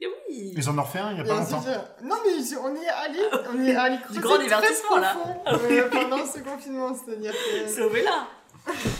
Et 0.00 0.06
oui. 0.06 0.52
Ils 0.56 0.68
en 0.68 0.78
ont 0.78 0.82
refait 0.82 0.98
un 0.98 1.12
il 1.12 1.18
y 1.18 1.20
a 1.20 1.24
pas 1.24 1.34
longtemps. 1.34 1.64
non 2.02 2.16
mais 2.24 2.56
on 2.58 2.74
est 2.76 2.88
allé, 2.88 3.20
on 3.52 3.64
est 3.64 3.76
allé 3.76 3.98
creuser 4.02 4.20
grand 4.20 4.34
très 4.34 4.44
divertissement, 4.44 4.96
là. 4.98 5.14
profond, 5.14 5.42
euh, 5.46 5.88
pendant 5.92 6.26
ce 6.26 6.38
confinement, 6.40 6.94
c'est-à-dire 6.94 7.32
que. 7.32 7.68
Sauvez-la. 7.70 8.28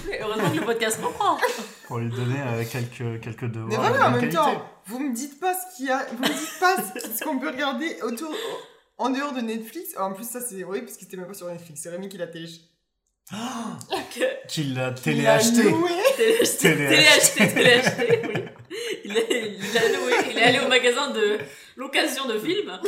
Mais 0.09 0.21
heureusement 0.23 0.51
que 0.51 0.57
le 0.57 0.65
podcast 0.65 1.01
reprend. 1.03 1.39
Pour 1.87 1.99
lui 1.99 2.11
donner 2.11 2.41
euh, 2.47 2.65
quelques, 2.71 3.21
quelques 3.23 3.51
devoirs. 3.51 3.69
Mais 3.69 3.77
de 3.77 3.93
voilà, 3.93 4.09
en 4.09 4.11
même 4.11 4.21
qualité. 4.21 4.37
temps, 4.37 4.63
vous 4.87 4.99
me 4.99 5.15
dites 5.15 5.41
pas 5.41 5.55
ce 5.55 5.77
qu'il 5.77 5.87
y 5.87 5.91
a, 5.91 6.05
vous 6.13 6.23
me 6.23 6.29
dites 6.29 6.61
pas 6.61 6.77
ce 6.77 7.01
ce 7.01 7.25
qu'on 7.25 7.39
peut 7.39 7.51
regarder 7.51 7.99
autour, 8.03 8.33
en 8.99 9.11
dehors 9.11 9.33
de 9.33 9.41
Netflix. 9.41 9.97
En 9.99 10.13
plus, 10.13 10.29
ça 10.29 10.41
c'est 10.41 10.63
horrible 10.65 10.87
parce 10.87 10.99
que 10.99 11.05
c'était 11.05 11.17
même 11.17 11.27
pas 11.27 11.35
sur 11.35 11.49
Netflix, 11.49 11.81
c'est 11.83 11.91
Rémi 11.91 12.09
qui 12.09 12.19
l'a 12.19 12.27
téléchargé. 12.27 12.63
Que 13.31 14.47
Tu 14.49 14.63
l'as 14.65 14.71
Il 14.71 14.79
a 14.81 14.93
téléacheté. 14.93 15.63
loué. 15.63 15.91
téléacheté, 16.17 16.77
Téléacheté. 16.77 17.55
téléacheté, 17.55 18.23
oui. 18.29 18.45
Il 19.05 19.17
a, 19.17 19.21
il 19.21 19.79
a 19.79 19.89
loué, 19.99 20.13
il 20.31 20.39
est 20.39 20.43
allé 20.43 20.59
au 20.61 20.69
magasin 20.69 21.11
de 21.11 21.39
location 21.77 22.27
de 22.27 22.39
films. 22.39 22.79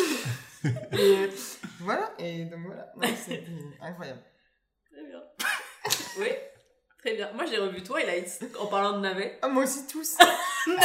Et 0.92 1.28
voilà, 1.80 2.12
et 2.18 2.44
donc 2.44 2.60
voilà. 2.66 2.86
C'était 3.16 3.44
incroyable. 3.80 4.20
Très 4.92 5.06
bien. 5.06 5.20
Oui, 6.18 6.28
très 7.02 7.14
bien. 7.14 7.30
Moi 7.34 7.44
j'ai 7.48 7.58
revu 7.58 7.82
Twilight 7.82 8.40
en 8.58 8.66
parlant 8.66 8.92
de 8.94 9.00
navet. 9.00 9.38
Ah, 9.42 9.48
moi 9.48 9.62
aussi, 9.64 9.86
tous. 9.86 10.16
Non 10.66 10.76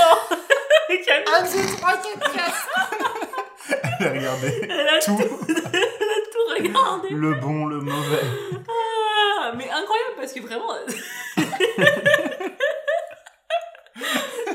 Camille, 1.06 1.26
1, 1.40 1.44
2, 1.44 1.78
3, 1.78 1.94
4, 1.94 2.34
4. 2.34 2.70
Elle 4.00 4.08
a 4.08 4.12
regardé 4.12 4.60
elle 4.64 4.88
a 4.90 5.00
tout, 5.00 5.18
tout. 5.18 5.40
elle 5.48 5.56
a 5.56 6.22
tout 6.32 6.54
regardé. 6.64 7.10
Le 7.10 7.34
bon, 7.36 7.66
le 7.66 7.80
mauvais. 7.80 8.22
Mais 9.56 9.70
incroyable 9.70 10.16
parce 10.18 10.34
que 10.34 10.40
vraiment. 10.42 10.74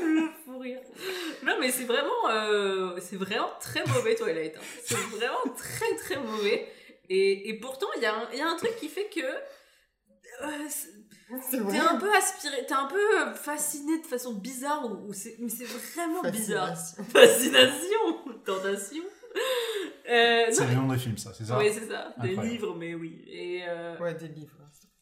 le 0.01 0.27
fou 0.45 0.57
rire. 0.59 0.79
Non, 1.43 1.55
mais 1.59 1.71
c'est 1.71 1.83
vraiment, 1.85 2.29
euh, 2.29 2.97
c'est 2.99 3.15
vraiment 3.17 3.49
très 3.59 3.83
mauvais 3.85 4.15
Twilight. 4.15 4.55
hein. 4.57 4.61
C'est 4.83 4.95
vraiment 4.95 5.43
très 5.55 5.95
très 5.95 6.17
mauvais. 6.17 6.67
Et, 7.09 7.49
et 7.49 7.53
pourtant, 7.59 7.87
il 7.95 8.01
y, 8.01 8.05
a 8.05 8.13
un- 8.15 8.27
il 8.33 8.39
y 8.39 8.41
a 8.41 8.47
un 8.47 8.55
truc 8.57 8.75
qui 8.77 8.89
fait 8.89 9.07
que. 9.09 9.21
euh, 9.21 10.47
c'est- 10.69 10.89
C'est 11.49 11.59
vrai. 11.59 11.73
T'es 11.73 11.79
un 11.79 11.97
peu 11.97 12.13
aspiré, 12.15 12.65
t'es 12.65 12.73
un 12.73 12.85
peu 12.85 13.33
fasciné 13.35 13.99
de 13.99 14.05
façon 14.05 14.33
bizarre, 14.33 14.85
ou, 14.85 15.09
ou 15.09 15.13
c'est, 15.13 15.35
mais 15.39 15.49
c'est 15.49 15.65
vraiment 15.65 16.21
bizarre. 16.23 16.69
Fascination. 16.69 17.03
Fascination, 17.11 18.41
tentation. 18.45 19.03
Euh, 20.09 20.45
C'est 20.51 20.65
le 20.67 20.75
nom 20.75 20.87
des 20.87 20.97
films, 20.97 21.17
ça, 21.17 21.33
c'est 21.37 21.43
ça 21.45 21.57
oui, 21.57 21.69
c'est 21.73 21.85
ça, 21.87 22.13
des 22.21 22.33
livres, 22.35 22.73
mais 22.75 22.93
oui. 22.95 23.23
Et, 23.27 23.61
euh, 23.67 23.97
Ouais, 23.99 24.13
des 24.13 24.29
livres. 24.29 24.55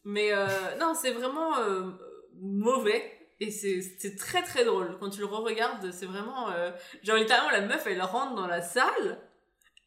Mais 0.06 0.32
euh, 0.32 0.46
non, 0.80 0.94
c'est 0.94 1.10
vraiment 1.10 1.58
euh, 1.58 1.82
mauvais. 2.40 3.12
Et 3.40 3.50
c'est 3.50 4.16
très 4.16 4.42
très 4.42 4.64
drôle. 4.64 4.96
Quand 4.98 5.10
tu 5.10 5.18
le 5.20 5.26
re-regardes, 5.26 5.92
c'est 5.92 6.06
vraiment. 6.06 6.50
euh, 6.52 6.70
genre, 7.02 7.16
littéralement, 7.16 7.50
la 7.50 7.60
meuf, 7.60 7.86
elle 7.86 8.00
rentre 8.00 8.34
dans 8.34 8.46
la 8.46 8.62
salle. 8.62 9.20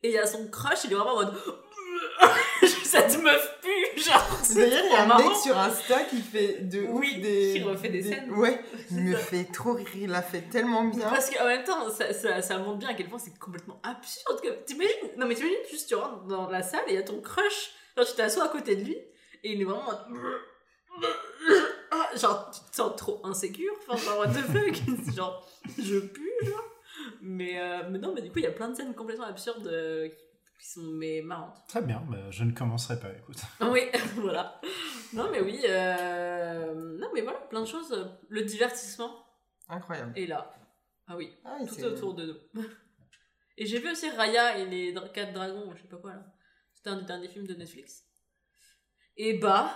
Et 0.03 0.09
il 0.09 0.13
y 0.13 0.19
a 0.19 0.27
son 0.27 0.47
crush, 0.49 0.83
il 0.83 0.91
est 0.91 0.95
vraiment 0.95 1.13
en 1.13 1.23
mode. 1.25 1.33
Cette 2.83 3.21
meuf 3.23 3.59
pue, 3.61 4.01
genre. 4.01 4.27
D'ailleurs, 4.55 4.83
il 4.85 4.91
y 4.91 4.95
a 4.95 5.03
un 5.03 5.17
mec 5.17 5.35
sur 5.37 5.57
Insta 5.57 6.03
qui 6.03 6.21
fait 6.21 6.61
de 6.61 6.81
ouf 6.83 6.99
Oui, 6.99 7.21
des. 7.21 7.53
qui 7.53 7.63
refait 7.63 7.89
des 7.89 8.03
scènes. 8.03 8.31
Ouais, 8.33 8.61
il 8.91 8.97
me 8.97 9.15
fait 9.15 9.45
trop 9.45 9.73
rire, 9.73 9.87
il 9.95 10.09
l'a 10.09 10.21
fait 10.21 10.41
tellement 10.41 10.83
bien. 10.85 11.07
Parce 11.09 11.29
qu'en 11.29 11.45
même 11.45 11.63
temps, 11.63 11.89
ça, 11.89 12.13
ça, 12.13 12.41
ça 12.41 12.57
montre 12.57 12.77
bien 12.79 12.89
à 12.89 12.93
quel 12.93 13.07
point 13.09 13.19
c'est 13.19 13.37
complètement 13.39 13.79
absurde. 13.83 14.41
T'imagines 14.65 14.93
Non, 15.17 15.27
mais 15.27 15.35
t'imagines 15.35 15.57
juste, 15.71 15.87
tu 15.87 15.95
rentres 15.95 16.25
dans 16.25 16.49
la 16.49 16.61
salle 16.61 16.83
et 16.87 16.91
il 16.91 16.95
y 16.95 16.99
a 16.99 17.03
ton 17.03 17.21
crush. 17.21 17.71
Genre, 17.97 18.05
tu 18.05 18.15
t'assois 18.15 18.45
à 18.45 18.49
côté 18.49 18.75
de 18.75 18.83
lui 18.83 18.97
et 19.43 19.53
il 19.53 19.61
est 19.61 19.65
vraiment. 19.65 19.89
Ah, 21.91 22.09
Genre, 22.15 22.51
tu 22.51 22.59
te 22.71 22.75
sens 22.75 22.95
trop 22.95 23.21
insécure. 23.25 23.73
Enfin, 23.87 23.97
genre, 23.97 24.19
what 24.19 24.27
the 24.29 24.41
fuck? 24.41 25.13
Genre, 25.15 25.47
je 25.77 25.99
pue, 25.99 26.31
genre. 26.43 26.63
Mais, 27.21 27.59
euh, 27.59 27.89
mais 27.89 27.97
non, 27.99 28.13
mais 28.13 28.21
du 28.21 28.31
coup, 28.31 28.39
il 28.39 28.43
y 28.43 28.47
a 28.47 28.51
plein 28.51 28.69
de 28.69 28.75
scènes 28.75 28.93
complètement 28.93 29.25
absurdes 29.25 29.67
euh, 29.67 30.09
qui 30.59 30.67
sont 30.69 30.81
mais 30.83 31.21
marrantes. 31.21 31.57
Très 31.67 31.81
bien, 31.81 32.03
bah, 32.09 32.29
je 32.31 32.43
ne 32.43 32.51
commencerai 32.51 32.99
pas, 32.99 33.11
écoute. 33.13 33.37
Oui, 33.61 33.81
voilà. 34.15 34.59
Non, 35.13 35.29
mais 35.31 35.41
oui. 35.41 35.61
euh, 35.67 36.73
Non, 36.97 37.07
mais 37.13 37.21
voilà, 37.21 37.39
plein 37.39 37.61
de 37.61 37.67
choses. 37.67 37.95
Le 38.27 38.43
divertissement 38.43 39.25
Incroyable. 39.69 40.13
est 40.17 40.25
là. 40.27 40.51
Ah 41.07 41.15
oui. 41.15 41.33
Ah, 41.45 41.57
oui, 41.59 41.67
tout 41.67 41.83
autour 41.85 42.13
de 42.15 42.25
nous. 42.53 42.63
Et 43.57 43.65
j'ai 43.65 43.79
vu 43.79 43.89
aussi 43.91 44.09
Raya 44.09 44.57
et 44.59 44.65
les 44.65 44.93
dra- 44.93 45.09
quatre 45.09 45.33
dragons, 45.33 45.73
je 45.75 45.81
sais 45.81 45.87
pas 45.87 45.97
quoi 45.97 46.11
là. 46.13 46.25
C'était 46.73 46.91
un 46.91 46.97
des 46.97 47.05
derniers 47.05 47.27
films 47.29 47.47
de 47.47 47.55
Netflix. 47.55 48.05
Et 49.21 49.33
bah, 49.33 49.75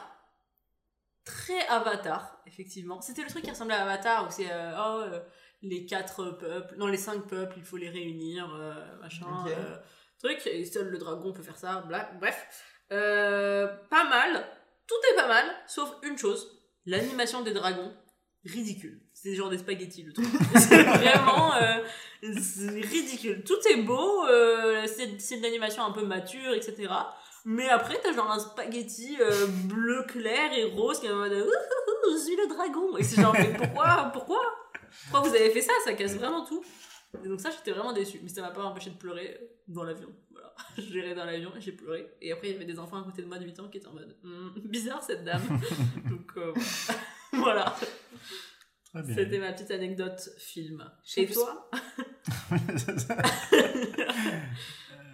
très 1.26 1.68
Avatar, 1.68 2.42
effectivement. 2.48 3.02
C'était 3.02 3.24
le 3.24 3.28
truc 3.28 3.44
qui 3.44 3.50
ressemblait 3.50 3.76
à 3.76 3.84
Avatar 3.84 4.26
où 4.26 4.32
c'est 4.32 4.50
euh, 4.50 4.72
oh, 4.78 5.02
euh, 5.02 5.20
les 5.62 5.86
quatre 5.86 6.32
peuples, 6.32 6.76
non 6.78 6.88
les 6.88 6.98
cinq 6.98 7.28
peuples, 7.28 7.56
il 7.58 7.66
faut 7.66 7.76
les 7.76 7.90
réunir, 7.90 8.50
euh, 8.56 8.74
machin, 9.02 9.28
truc. 10.18 10.48
Et 10.48 10.64
seul 10.64 10.88
le 10.88 10.98
dragon 10.98 11.34
peut 11.34 11.44
faire 11.44 11.58
ça, 11.58 11.82
bla, 11.82 12.10
bref. 12.22 12.48
Pas 12.90 14.04
mal, 14.10 14.46
tout 14.88 14.96
est 15.12 15.16
pas 15.16 15.28
mal, 15.28 15.46
sauf 15.68 15.94
une 16.04 16.18
chose 16.18 16.62
l'animation 16.86 17.42
des 17.42 17.54
dragons, 17.54 17.94
ridicule. 18.46 19.02
C'est 19.14 19.36
genre 19.36 19.50
des 19.50 19.58
spaghettis 19.58 20.04
le 20.04 20.14
truc. 20.14 20.26
c'est 20.56 20.84
vraiment 20.84 21.52
ridicule. 22.22 23.44
Tout 23.44 23.60
est 23.70 23.82
beau, 23.82 24.26
c'est 24.88 25.20
c'est 25.20 25.38
de 25.38 25.44
l'animation 25.44 25.84
un 25.84 25.92
peu 25.92 26.06
mature, 26.06 26.54
etc. 26.54 26.94
Mais 27.46 27.68
après, 27.70 28.00
t'as 28.02 28.14
genre 28.14 28.32
un 28.32 28.40
spaghetti 28.40 29.18
euh, 29.20 29.48
bleu 29.66 30.04
clair 30.08 30.54
et 30.54 30.64
rose 30.66 31.00
qui 31.00 31.08
est 31.08 31.12
en 31.12 31.16
mode 31.16 31.34
Ouh, 31.34 31.36
ouh, 31.36 32.10
ouh, 32.10 32.14
je 32.14 32.18
suis 32.24 32.36
le 32.36 32.48
dragon. 32.48 32.98
Et 32.98 33.04
c'est 33.04 33.22
genre, 33.22 33.34
mais 33.34 33.54
pourquoi 33.54 34.10
Pourquoi? 34.14 34.42
Pourquoi 35.04 35.30
vous 35.30 35.36
avez 35.36 35.50
fait 35.50 35.62
ça 35.62 35.74
Ça 35.84 35.94
casse 35.94 36.16
vraiment 36.16 36.46
tout. 36.46 36.64
Et 37.24 37.28
donc, 37.28 37.42
ça, 37.42 37.50
j'étais 37.52 37.72
vraiment 37.72 37.94
déçue. 37.94 38.20
Mais 38.24 38.30
ça 38.30 38.42
m'a 38.42 38.52
pas 38.52 38.64
empêché 38.64 38.90
de 38.92 38.96
pleurer 38.96 39.40
dans 39.68 39.84
l'avion. 39.84 40.10
Voilà. 40.32 40.54
J'irai 40.78 41.16
dans 41.16 41.26
l'avion 41.26 41.52
et 41.56 41.62
j'ai 41.62 41.74
pleuré. 41.74 42.10
Et 42.22 42.32
après, 42.32 42.50
il 42.50 42.54
y 42.54 42.56
avait 42.56 42.66
des 42.66 42.80
enfants 42.80 43.02
à 43.02 43.04
côté 43.04 43.22
de 43.22 43.28
moi 43.28 43.38
de 43.38 43.46
8 43.46 43.60
ans 43.60 43.68
qui 43.68 43.78
étaient 43.78 43.88
en 43.88 43.94
mode 43.94 44.16
Hmm, 44.24 44.50
bizarre 44.66 45.04
cette 45.04 45.24
dame. 45.24 45.42
donc, 46.10 46.32
euh, 46.38 46.54
voilà. 47.34 47.76
C'était 49.08 49.40
ma 49.40 49.52
petite 49.52 49.72
anecdote 49.72 50.30
film. 50.38 50.90
Et 51.18 51.28
toi? 51.28 51.70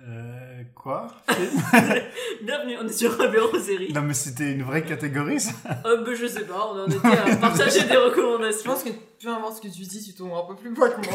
Euh, 0.10 0.64
quoi? 0.74 1.08
Bienvenue, 2.44 2.78
on 2.82 2.88
est 2.88 2.92
sur 2.92 3.20
un 3.22 3.28
bureau 3.28 3.60
série. 3.60 3.94
Non, 3.94 4.02
mais 4.02 4.16
c'était 4.16 4.54
une 4.54 4.64
vraie 4.64 4.84
catégorie, 4.84 5.40
ça 5.40 5.52
Euh, 5.86 6.04
bah, 6.04 6.12
je 6.16 6.26
sais 6.26 6.46
pas, 6.46 6.72
on 6.74 6.80
en 6.84 6.88
était 6.88 7.06
à 7.08 7.36
partager 7.42 7.84
des 7.84 7.94
Je 7.94 7.98
recommandations. 7.98 8.72
pense 8.72 8.84
que 8.84 8.90
peu 8.90 9.30
importe 9.30 9.58
ce 9.58 9.62
que 9.62 9.68
tu 9.74 9.84
dis, 9.84 10.04
tu 10.04 10.14
tomberas 10.16 10.42
un 10.44 10.46
peu 10.48 10.56
plus 10.56 10.74
bas 10.74 10.90
que 10.90 11.06
moi. 11.06 11.14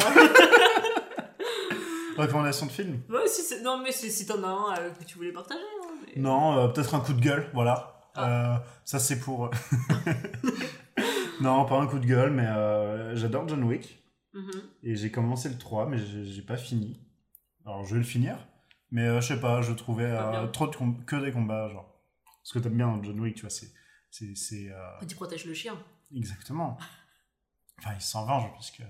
Recommandation 2.25 2.66
de 2.66 2.71
film 2.71 3.01
Ouais, 3.11 3.27
si 3.27 3.43
c'est- 3.43 3.62
non, 3.62 3.79
mais 3.83 3.91
si, 3.91 4.12
si 4.12 4.25
t'en 4.27 4.41
as 4.45 4.47
un 4.47 4.75
euh, 4.79 4.91
que 4.91 5.03
tu 5.05 5.16
voulais 5.16 5.33
partager. 5.33 5.59
hein, 5.61 5.89
mais- 6.07 6.23
Non, 6.23 6.57
euh, 6.57 6.69
peut-être 6.69 6.95
un 6.95 7.01
coup 7.01 7.12
de 7.15 7.21
gueule, 7.21 7.51
voilà. 7.53 8.01
Ah. 8.15 8.55
Euh, 8.55 8.59
ça, 8.85 9.01
c'est 9.01 9.19
pour... 9.19 9.51
non, 11.41 11.65
pas 11.65 11.81
un 11.81 11.89
coup 11.89 11.99
de 11.99 12.07
gueule, 12.07 12.31
mais 12.31 12.47
euh, 12.47 13.16
j'adore 13.16 13.49
John 13.49 13.65
Wick. 13.65 14.01
Mhm. 14.35 14.51
Et 14.85 14.95
j'ai 14.95 15.11
commencé 15.11 15.49
le 15.49 15.59
3, 15.59 15.87
mais 15.87 15.99
j'ai 15.99 16.25
j'ai 16.25 16.43
pas 16.43 16.57
fini. 16.57 17.01
Alors, 17.66 17.85
je 17.85 17.95
vais 17.95 18.01
le 18.01 18.07
finir. 18.07 18.37
Mais 18.95 19.03
euh, 19.03 19.21
je 19.21 19.27
sais 19.29 19.41
pas, 19.41 19.61
je 19.61 19.73
trouvais 19.73 20.05
euh, 20.07 20.47
trop 20.47 20.66
de 20.69 20.77
com- 20.77 21.05
que 21.05 21.16
des 21.16 21.33
combats, 21.33 21.69
genre. 21.69 21.91
Ce 22.45 22.53
que 22.55 22.59
t'aimes 22.61 22.77
bien 22.77 22.87
dans 22.87 23.03
John 23.03 23.19
Wick, 23.21 23.35
tu 23.35 23.41
vois, 23.43 23.51
c'est... 23.51 23.71
c'est- 24.11 24.35
c'est, 24.37 24.71
euh, 24.71 25.01
Et 25.03 25.07
tu 25.07 25.16
protèges 25.16 25.45
le 25.47 25.53
chien. 25.55 25.77
Exactement. 26.15 26.79
Enfin, 27.81 27.91
il 27.97 28.01
s'en 28.01 28.25
venge, 28.25 28.53
puisque, 28.55 28.81
euh, 28.81 28.85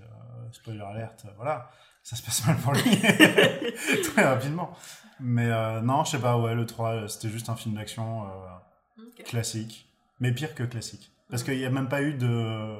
spoiler 0.53 0.83
alerte, 0.83 1.25
euh, 1.27 1.31
voilà, 1.37 1.71
ça 2.03 2.17
se 2.17 2.23
passe 2.23 2.47
mal 2.47 2.57
pour 2.59 2.73
lui. 2.75 2.83
Très 4.13 4.25
rapidement. 4.25 4.77
Mais 5.21 5.47
euh, 5.51 5.81
non, 5.81 6.05
je 6.05 6.11
sais 6.13 6.21
pas, 6.21 6.39
ouais, 6.39 6.55
le 6.55 6.67
3, 6.67 6.91
euh, 6.95 7.09
c'était 7.09 7.31
juste 7.31 7.49
un 7.49 7.57
film 7.57 7.75
d'action 7.77 8.25
euh, 8.29 9.23
classique. 9.25 9.89
Mais 10.21 10.33
pire 10.33 10.55
que 10.55 10.65
classique. 10.65 11.11
Parce 11.31 11.43
qu'il 11.43 11.57
n'y 11.57 11.65
a 11.65 11.71
même 11.71 11.89
pas 11.89 12.03
eu 12.03 12.15
de, 12.15 12.77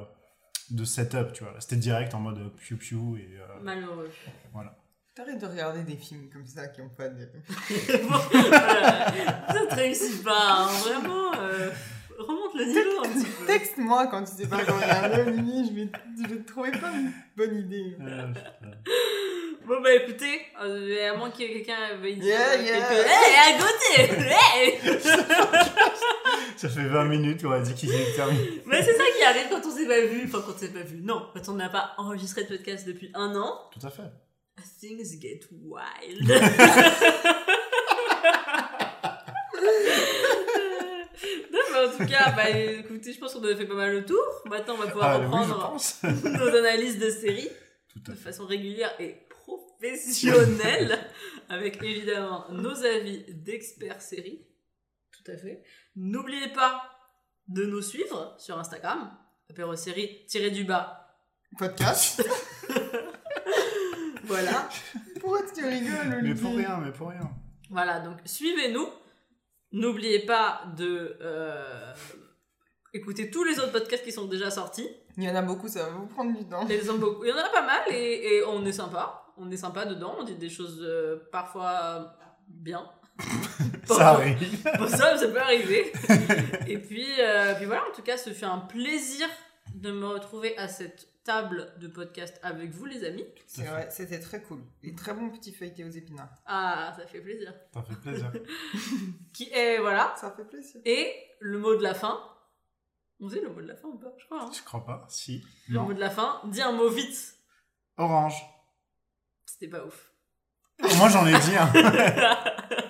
de 0.71 0.85
setup, 0.85 1.33
tu 1.33 1.43
vois. 1.43 1.53
C'était 1.59 1.75
direct 1.77 2.13
en 2.13 2.19
mode 2.19 2.53
piou 2.55 2.77
piou 2.77 3.17
et 3.17 3.37
euh, 3.39 3.59
Malheureux. 3.61 4.11
voilà. 4.53 4.77
T'arrêtes 5.15 5.39
de 5.39 5.45
regarder 5.45 5.83
des 5.83 5.95
films 5.95 6.29
comme 6.31 6.45
ça 6.45 6.67
qui 6.67 6.81
ont 6.81 6.89
pas 6.89 7.07
de. 7.07 7.25
Bon, 8.03 8.17
voilà. 8.49 9.11
Ça 9.47 9.65
te 9.69 9.75
réussit 9.75 10.21
pas, 10.23 10.57
hein, 10.59 10.67
vraiment. 10.83 11.31
euh, 11.39 11.69
remonte 12.19 12.53
le 12.55 12.65
niveau 12.65 12.99
un 13.05 13.09
petit 13.09 13.25
peu. 13.25 13.45
Texte-moi 13.45 14.07
quand 14.07 14.25
tu 14.25 14.33
sais 14.35 14.47
pas 14.47 14.65
comment 14.65 14.77
regarder, 14.81 15.21
Olivier, 15.21 15.63
je 15.69 15.73
vais, 15.73 15.89
je 16.21 16.27
vais 16.33 16.41
te 16.41 16.47
trouver 16.51 16.71
pas 16.71 16.91
une 16.91 17.13
bonne 17.37 17.55
idée. 17.55 17.95
Bon, 19.65 19.81
bah 19.81 19.93
écoutez, 19.93 20.41
euh, 20.61 21.09
à 21.13 21.17
moins 21.17 21.29
que 21.31 21.37
quelqu'un 21.37 21.95
veuille 22.01 22.17
dire 22.17 22.25
Yeah, 22.37 22.61
yeah. 22.61 22.81
quelque- 22.81 23.07
Hey, 23.07 23.35
à 23.39 23.57
côté 23.57 24.01
Hey 24.33 24.99
ça 26.57 26.69
fait 26.69 26.87
20 26.87 27.05
minutes 27.05 27.41
qu'on 27.41 27.51
a 27.51 27.61
dit 27.61 27.73
qu'il 27.73 27.91
est 27.93 28.15
terminé. 28.15 28.61
Mais 28.65 28.83
c'est 28.83 28.93
ça 28.95 29.03
qui 29.17 29.23
arrive 29.23 29.47
quand 29.49 29.65
on 29.65 29.71
s'est 29.71 29.87
pas 29.87 30.01
vu. 30.01 30.23
Enfin, 30.25 30.43
quand 30.45 30.53
on 30.55 30.57
s'est 30.57 30.73
pas 30.73 30.81
vu. 30.83 30.99
Non, 31.01 31.25
quand 31.33 31.49
on 31.49 31.53
n'a 31.53 31.69
pas 31.69 31.93
enregistré 31.97 32.43
de 32.43 32.49
podcast 32.49 32.85
depuis 32.85 33.11
un 33.15 33.33
an. 33.37 33.53
Tout 33.71 33.87
à 33.87 33.89
fait. 33.89 34.03
Things 34.79 35.19
get 35.19 35.47
wild. 35.51 36.27
non, 41.51 41.59
mais 41.71 41.87
en 41.87 41.97
tout 41.97 42.05
cas, 42.05 42.31
bah, 42.31 42.49
écoutez, 42.49 43.13
je 43.13 43.19
pense 43.19 43.33
qu'on 43.33 43.43
a 43.43 43.55
fait 43.55 43.65
pas 43.65 43.73
mal 43.75 43.93
le 43.93 44.05
tour. 44.05 44.23
Maintenant, 44.45 44.75
on 44.75 44.77
va 44.77 44.87
pouvoir 44.87 45.09
Ah, 45.09 45.17
reprendre 45.17 45.77
nos 46.03 46.55
analyses 46.55 46.99
de 46.99 47.09
séries 47.09 47.49
de 47.95 48.13
façon 48.13 48.45
régulière 48.45 48.93
et 48.99 49.15
professionnelle, 49.29 50.99
avec 51.49 51.81
évidemment 51.81 52.45
nos 52.51 52.83
avis 52.85 53.23
d'experts 53.29 54.01
séries. 54.01 54.45
Tout 55.11 55.31
à 55.31 55.37
fait. 55.37 55.63
N'oubliez 55.95 56.49
pas 56.49 56.83
de 57.47 57.65
nous 57.65 57.81
suivre 57.81 58.35
sur 58.37 58.59
Instagram, 58.59 59.11
apéro 59.49 59.75
série 59.75 60.25
tiré 60.27 60.51
du 60.51 60.65
bas. 60.65 61.01
Podcast 61.57 62.23
Voilà. 64.25 64.69
Pourquoi 65.19 65.41
tu 65.53 65.63
rigoles, 65.65 66.13
Olivier 66.17 66.21
Mais 66.21 66.35
pour 66.35 66.55
rien, 66.55 66.77
mais 66.83 66.91
pour 66.91 67.09
rien. 67.09 67.29
Voilà, 67.69 67.99
donc 67.99 68.17
suivez-nous. 68.25 68.87
N'oubliez 69.71 70.19
pas 70.25 70.61
de 70.77 71.17
euh, 71.21 71.93
écoutez 72.93 73.29
tous 73.29 73.43
les 73.43 73.59
autres 73.59 73.71
podcasts 73.73 74.03
qui 74.03 74.11
sont 74.11 74.25
déjà 74.25 74.49
sortis. 74.51 74.87
Il 75.17 75.23
y 75.23 75.29
en 75.29 75.35
a 75.35 75.41
beaucoup, 75.41 75.67
ça 75.67 75.83
va 75.83 75.89
vous 75.89 76.05
prendre 76.07 76.37
du 76.37 76.45
temps. 76.47 76.67
Et 76.69 76.77
ils 76.81 76.89
ont 76.91 76.97
beaucoup- 76.97 77.23
Il 77.25 77.29
y 77.29 77.33
en 77.33 77.37
a 77.37 77.49
pas 77.49 77.65
mal 77.65 77.81
et, 77.89 78.35
et 78.37 78.43
on 78.45 78.65
est 78.65 78.71
sympa. 78.71 79.23
On 79.37 79.51
est 79.51 79.57
sympa 79.57 79.85
dedans, 79.85 80.15
on 80.19 80.23
dit 80.23 80.35
des 80.35 80.49
choses 80.49 80.79
euh, 80.81 81.27
parfois 81.31 82.15
bien. 82.47 82.89
Ça 83.85 84.09
arrive. 84.09 84.37
Bon, 84.79 84.87
ça, 84.87 85.17
ça 85.17 85.27
peut 85.27 85.39
arriver. 85.39 85.91
et 86.67 86.77
puis, 86.79 87.05
euh, 87.19 87.53
puis 87.55 87.65
voilà, 87.65 87.83
en 87.89 87.93
tout 87.95 88.01
cas, 88.01 88.17
ce 88.17 88.31
fait 88.31 88.45
un 88.45 88.57
plaisir 88.59 89.27
de 89.73 89.91
me 89.91 90.05
retrouver 90.07 90.57
à 90.57 90.67
cette 90.67 91.07
table 91.25 91.73
de 91.79 91.87
podcast 91.87 92.39
avec 92.43 92.69
vous, 92.71 92.85
les 92.85 93.03
amis. 93.03 93.25
C'est 93.47 93.63
vrai, 93.65 93.89
c'était 93.91 94.19
très 94.21 94.41
cool. 94.43 94.61
Et 94.83 94.95
très 94.95 95.13
bon 95.13 95.29
petit 95.31 95.51
feuilleté 95.51 95.83
aux 95.83 95.89
épinards. 95.89 96.29
Ah, 96.45 96.93
ça 96.97 97.05
fait 97.07 97.19
plaisir. 97.19 97.53
Ça 97.73 97.81
fait 97.83 97.95
plaisir. 97.99 98.31
Qui 99.33 99.49
est, 99.51 99.79
voilà. 99.79 100.13
Ça 100.17 100.31
fait 100.31 100.45
plaisir. 100.45 100.79
Et 100.85 101.13
le 101.39 101.57
mot 101.57 101.75
de 101.75 101.83
la 101.83 101.93
fin. 101.93 102.17
On 103.19 103.27
sait 103.29 103.41
le 103.41 103.49
mot 103.49 103.61
de 103.61 103.67
la 103.67 103.75
fin 103.75 103.87
ou 103.87 103.97
pas? 103.97 104.13
Je 104.17 104.25
crois. 104.25 104.43
hein. 104.43 104.51
Je 104.55 104.61
crois 104.63 104.85
pas. 104.85 105.05
Si. 105.09 105.43
Le 105.67 105.79
mot 105.79 105.93
de 105.93 105.99
la 105.99 106.09
fin. 106.09 106.41
Dis 106.45 106.61
un 106.61 106.71
mot 106.73 106.89
vite. 106.89 107.35
Orange. 107.97 108.35
C'était 109.45 109.67
pas 109.69 109.83
ouf. 109.85 110.11
Moi, 110.97 111.09
j'en 111.09 111.25
ai 111.25 111.39
dit 111.39 111.55
un. 111.57 111.71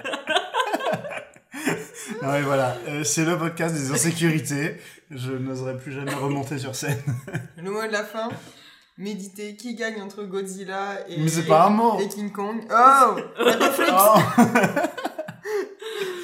Non, 2.26 2.32
mais 2.32 2.42
voilà, 2.42 2.76
euh, 2.88 3.04
c'est 3.04 3.24
le 3.24 3.38
podcast 3.38 3.76
des 3.76 3.92
insécurités. 3.92 4.78
Je 5.12 5.32
n'oserais 5.32 5.78
plus 5.78 5.92
jamais 5.92 6.14
remonter 6.14 6.58
sur 6.58 6.74
scène. 6.76 7.02
Le 7.58 7.70
mot 7.70 7.84
de 7.86 7.92
la 7.92 8.04
fin, 8.04 8.30
méditer. 8.98 9.56
Qui 9.56 9.76
gagne 9.76 10.02
entre 10.02 10.24
Godzilla 10.24 11.08
et, 11.08 11.20
Mais 11.22 11.28
c'est 11.28 11.46
pas 11.46 11.66
un 11.66 11.70
mot. 11.70 12.00
et 12.00 12.08
King 12.08 12.32
Kong 12.32 12.66
Oh 12.68 12.74
la, 12.74 13.16
réflexion, 13.58 13.96
Oh. 13.96 14.20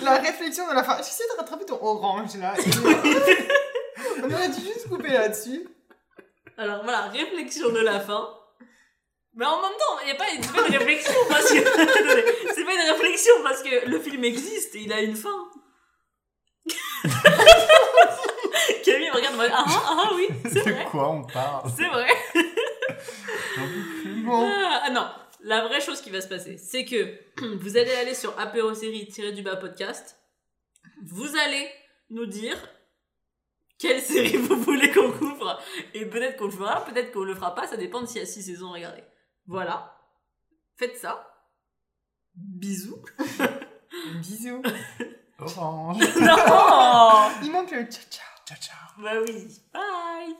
la 0.03 0.18
réflexion 0.18 0.68
de 0.69 0.73
la 0.73 0.84
fin. 0.84 0.98
J'essaie 0.98 1.23
de 1.34 1.38
rattraper 1.40 1.65
ton 1.65 1.78
orange 1.82 2.36
là. 2.38 2.53
On 4.23 4.32
aurait 4.32 4.49
dû 4.49 4.61
juste 4.61 4.90
couper 4.90 5.10
là-dessus. 5.14 5.68
Alors 6.57 6.82
voilà, 6.84 7.10
réflexion 7.10 7.69
de 7.72 7.80
la 7.80 7.99
fin. 7.99 8.28
Mais 9.36 9.45
en 9.45 9.61
même 9.61 9.72
temps, 9.72 9.99
il 10.03 10.10
y 10.10 10.11
a 10.11 10.15
pas, 10.15 10.26
c'est 10.41 10.52
pas 10.52 10.68
une 10.68 10.76
réflexion 10.78 11.14
parce 11.30 11.49
que 11.52 11.60
Attendez, 11.60 12.26
c'est 12.53 12.65
pas 12.65 12.73
une 12.73 12.91
réflexion 12.91 13.34
parce 13.44 13.61
que 13.64 13.88
le 13.90 13.99
film 13.99 14.23
existe 14.26 14.76
et 14.76 14.80
il 14.80 14.91
a 14.91 15.02
une 15.02 15.15
fin. 15.15 15.30
Camille 18.86 19.10
me 19.10 19.15
regarde, 19.15 19.36
mode, 19.38 19.52
ah 19.53 19.65
ah 19.68 19.98
ah 20.07 20.11
oui, 20.15 20.28
c'est 20.44 20.65
De 20.65 20.72
vrai, 20.72 20.86
quoi 20.90 21.10
on 21.10 21.23
parle? 21.23 21.72
C'est 21.76 21.88
vrai. 21.88 22.07
Bon, 24.23 24.48
Ah, 24.48 24.82
ah 24.86 24.90
non, 24.91 25.07
la 25.41 25.65
vraie 25.68 25.82
chose 25.82 26.02
qui 26.02 26.10
va 26.11 26.22
se 26.22 26.28
passer, 26.28 26.57
c'est 26.57 26.86
que 26.86 27.18
vous 27.57 27.78
allez 27.78 27.91
aller 27.91 28.14
sur 28.14 28.38
apérosérie-du-bas 28.40 29.57
podcast. 29.57 30.18
Vous 31.03 31.36
allez 31.38 31.68
nous 32.10 32.26
dire 32.28 32.57
quelle 33.80 34.02
série 34.02 34.38
vous 34.38 34.61
voulez 34.61 34.91
qu'on 34.91 35.11
couvre. 35.11 35.60
Et 35.94 36.06
peut-être 36.06 36.38
qu'on 36.38 36.45
le 36.45 36.52
fera, 36.52 36.86
peut-être 36.86 37.11
qu'on 37.11 37.23
le 37.23 37.34
fera 37.36 37.56
pas, 37.56 37.68
ça 37.68 37.78
dépend 37.78 38.02
de 38.02 38.06
s'il 38.06 38.19
y 38.19 38.23
a 38.23 38.28
6 38.28 38.44
saisons 38.44 38.69
à 38.69 38.73
regarder. 38.73 39.03
Voilà. 39.48 39.98
Faites 40.78 40.98
ça. 40.98 41.28
Bisous. 42.36 43.03
bisous. 44.22 44.61
Orange. 45.58 45.98
non 46.20 46.36
Il 47.42 47.52
manque 47.52 47.72
le 47.72 47.88
ciao 47.90 48.04
ciao. 48.10 48.28
Ciao, 48.46 48.58
ciao. 48.60 48.78
Bah 48.98 49.20
oui. 49.26 49.62
Bye 49.74 50.38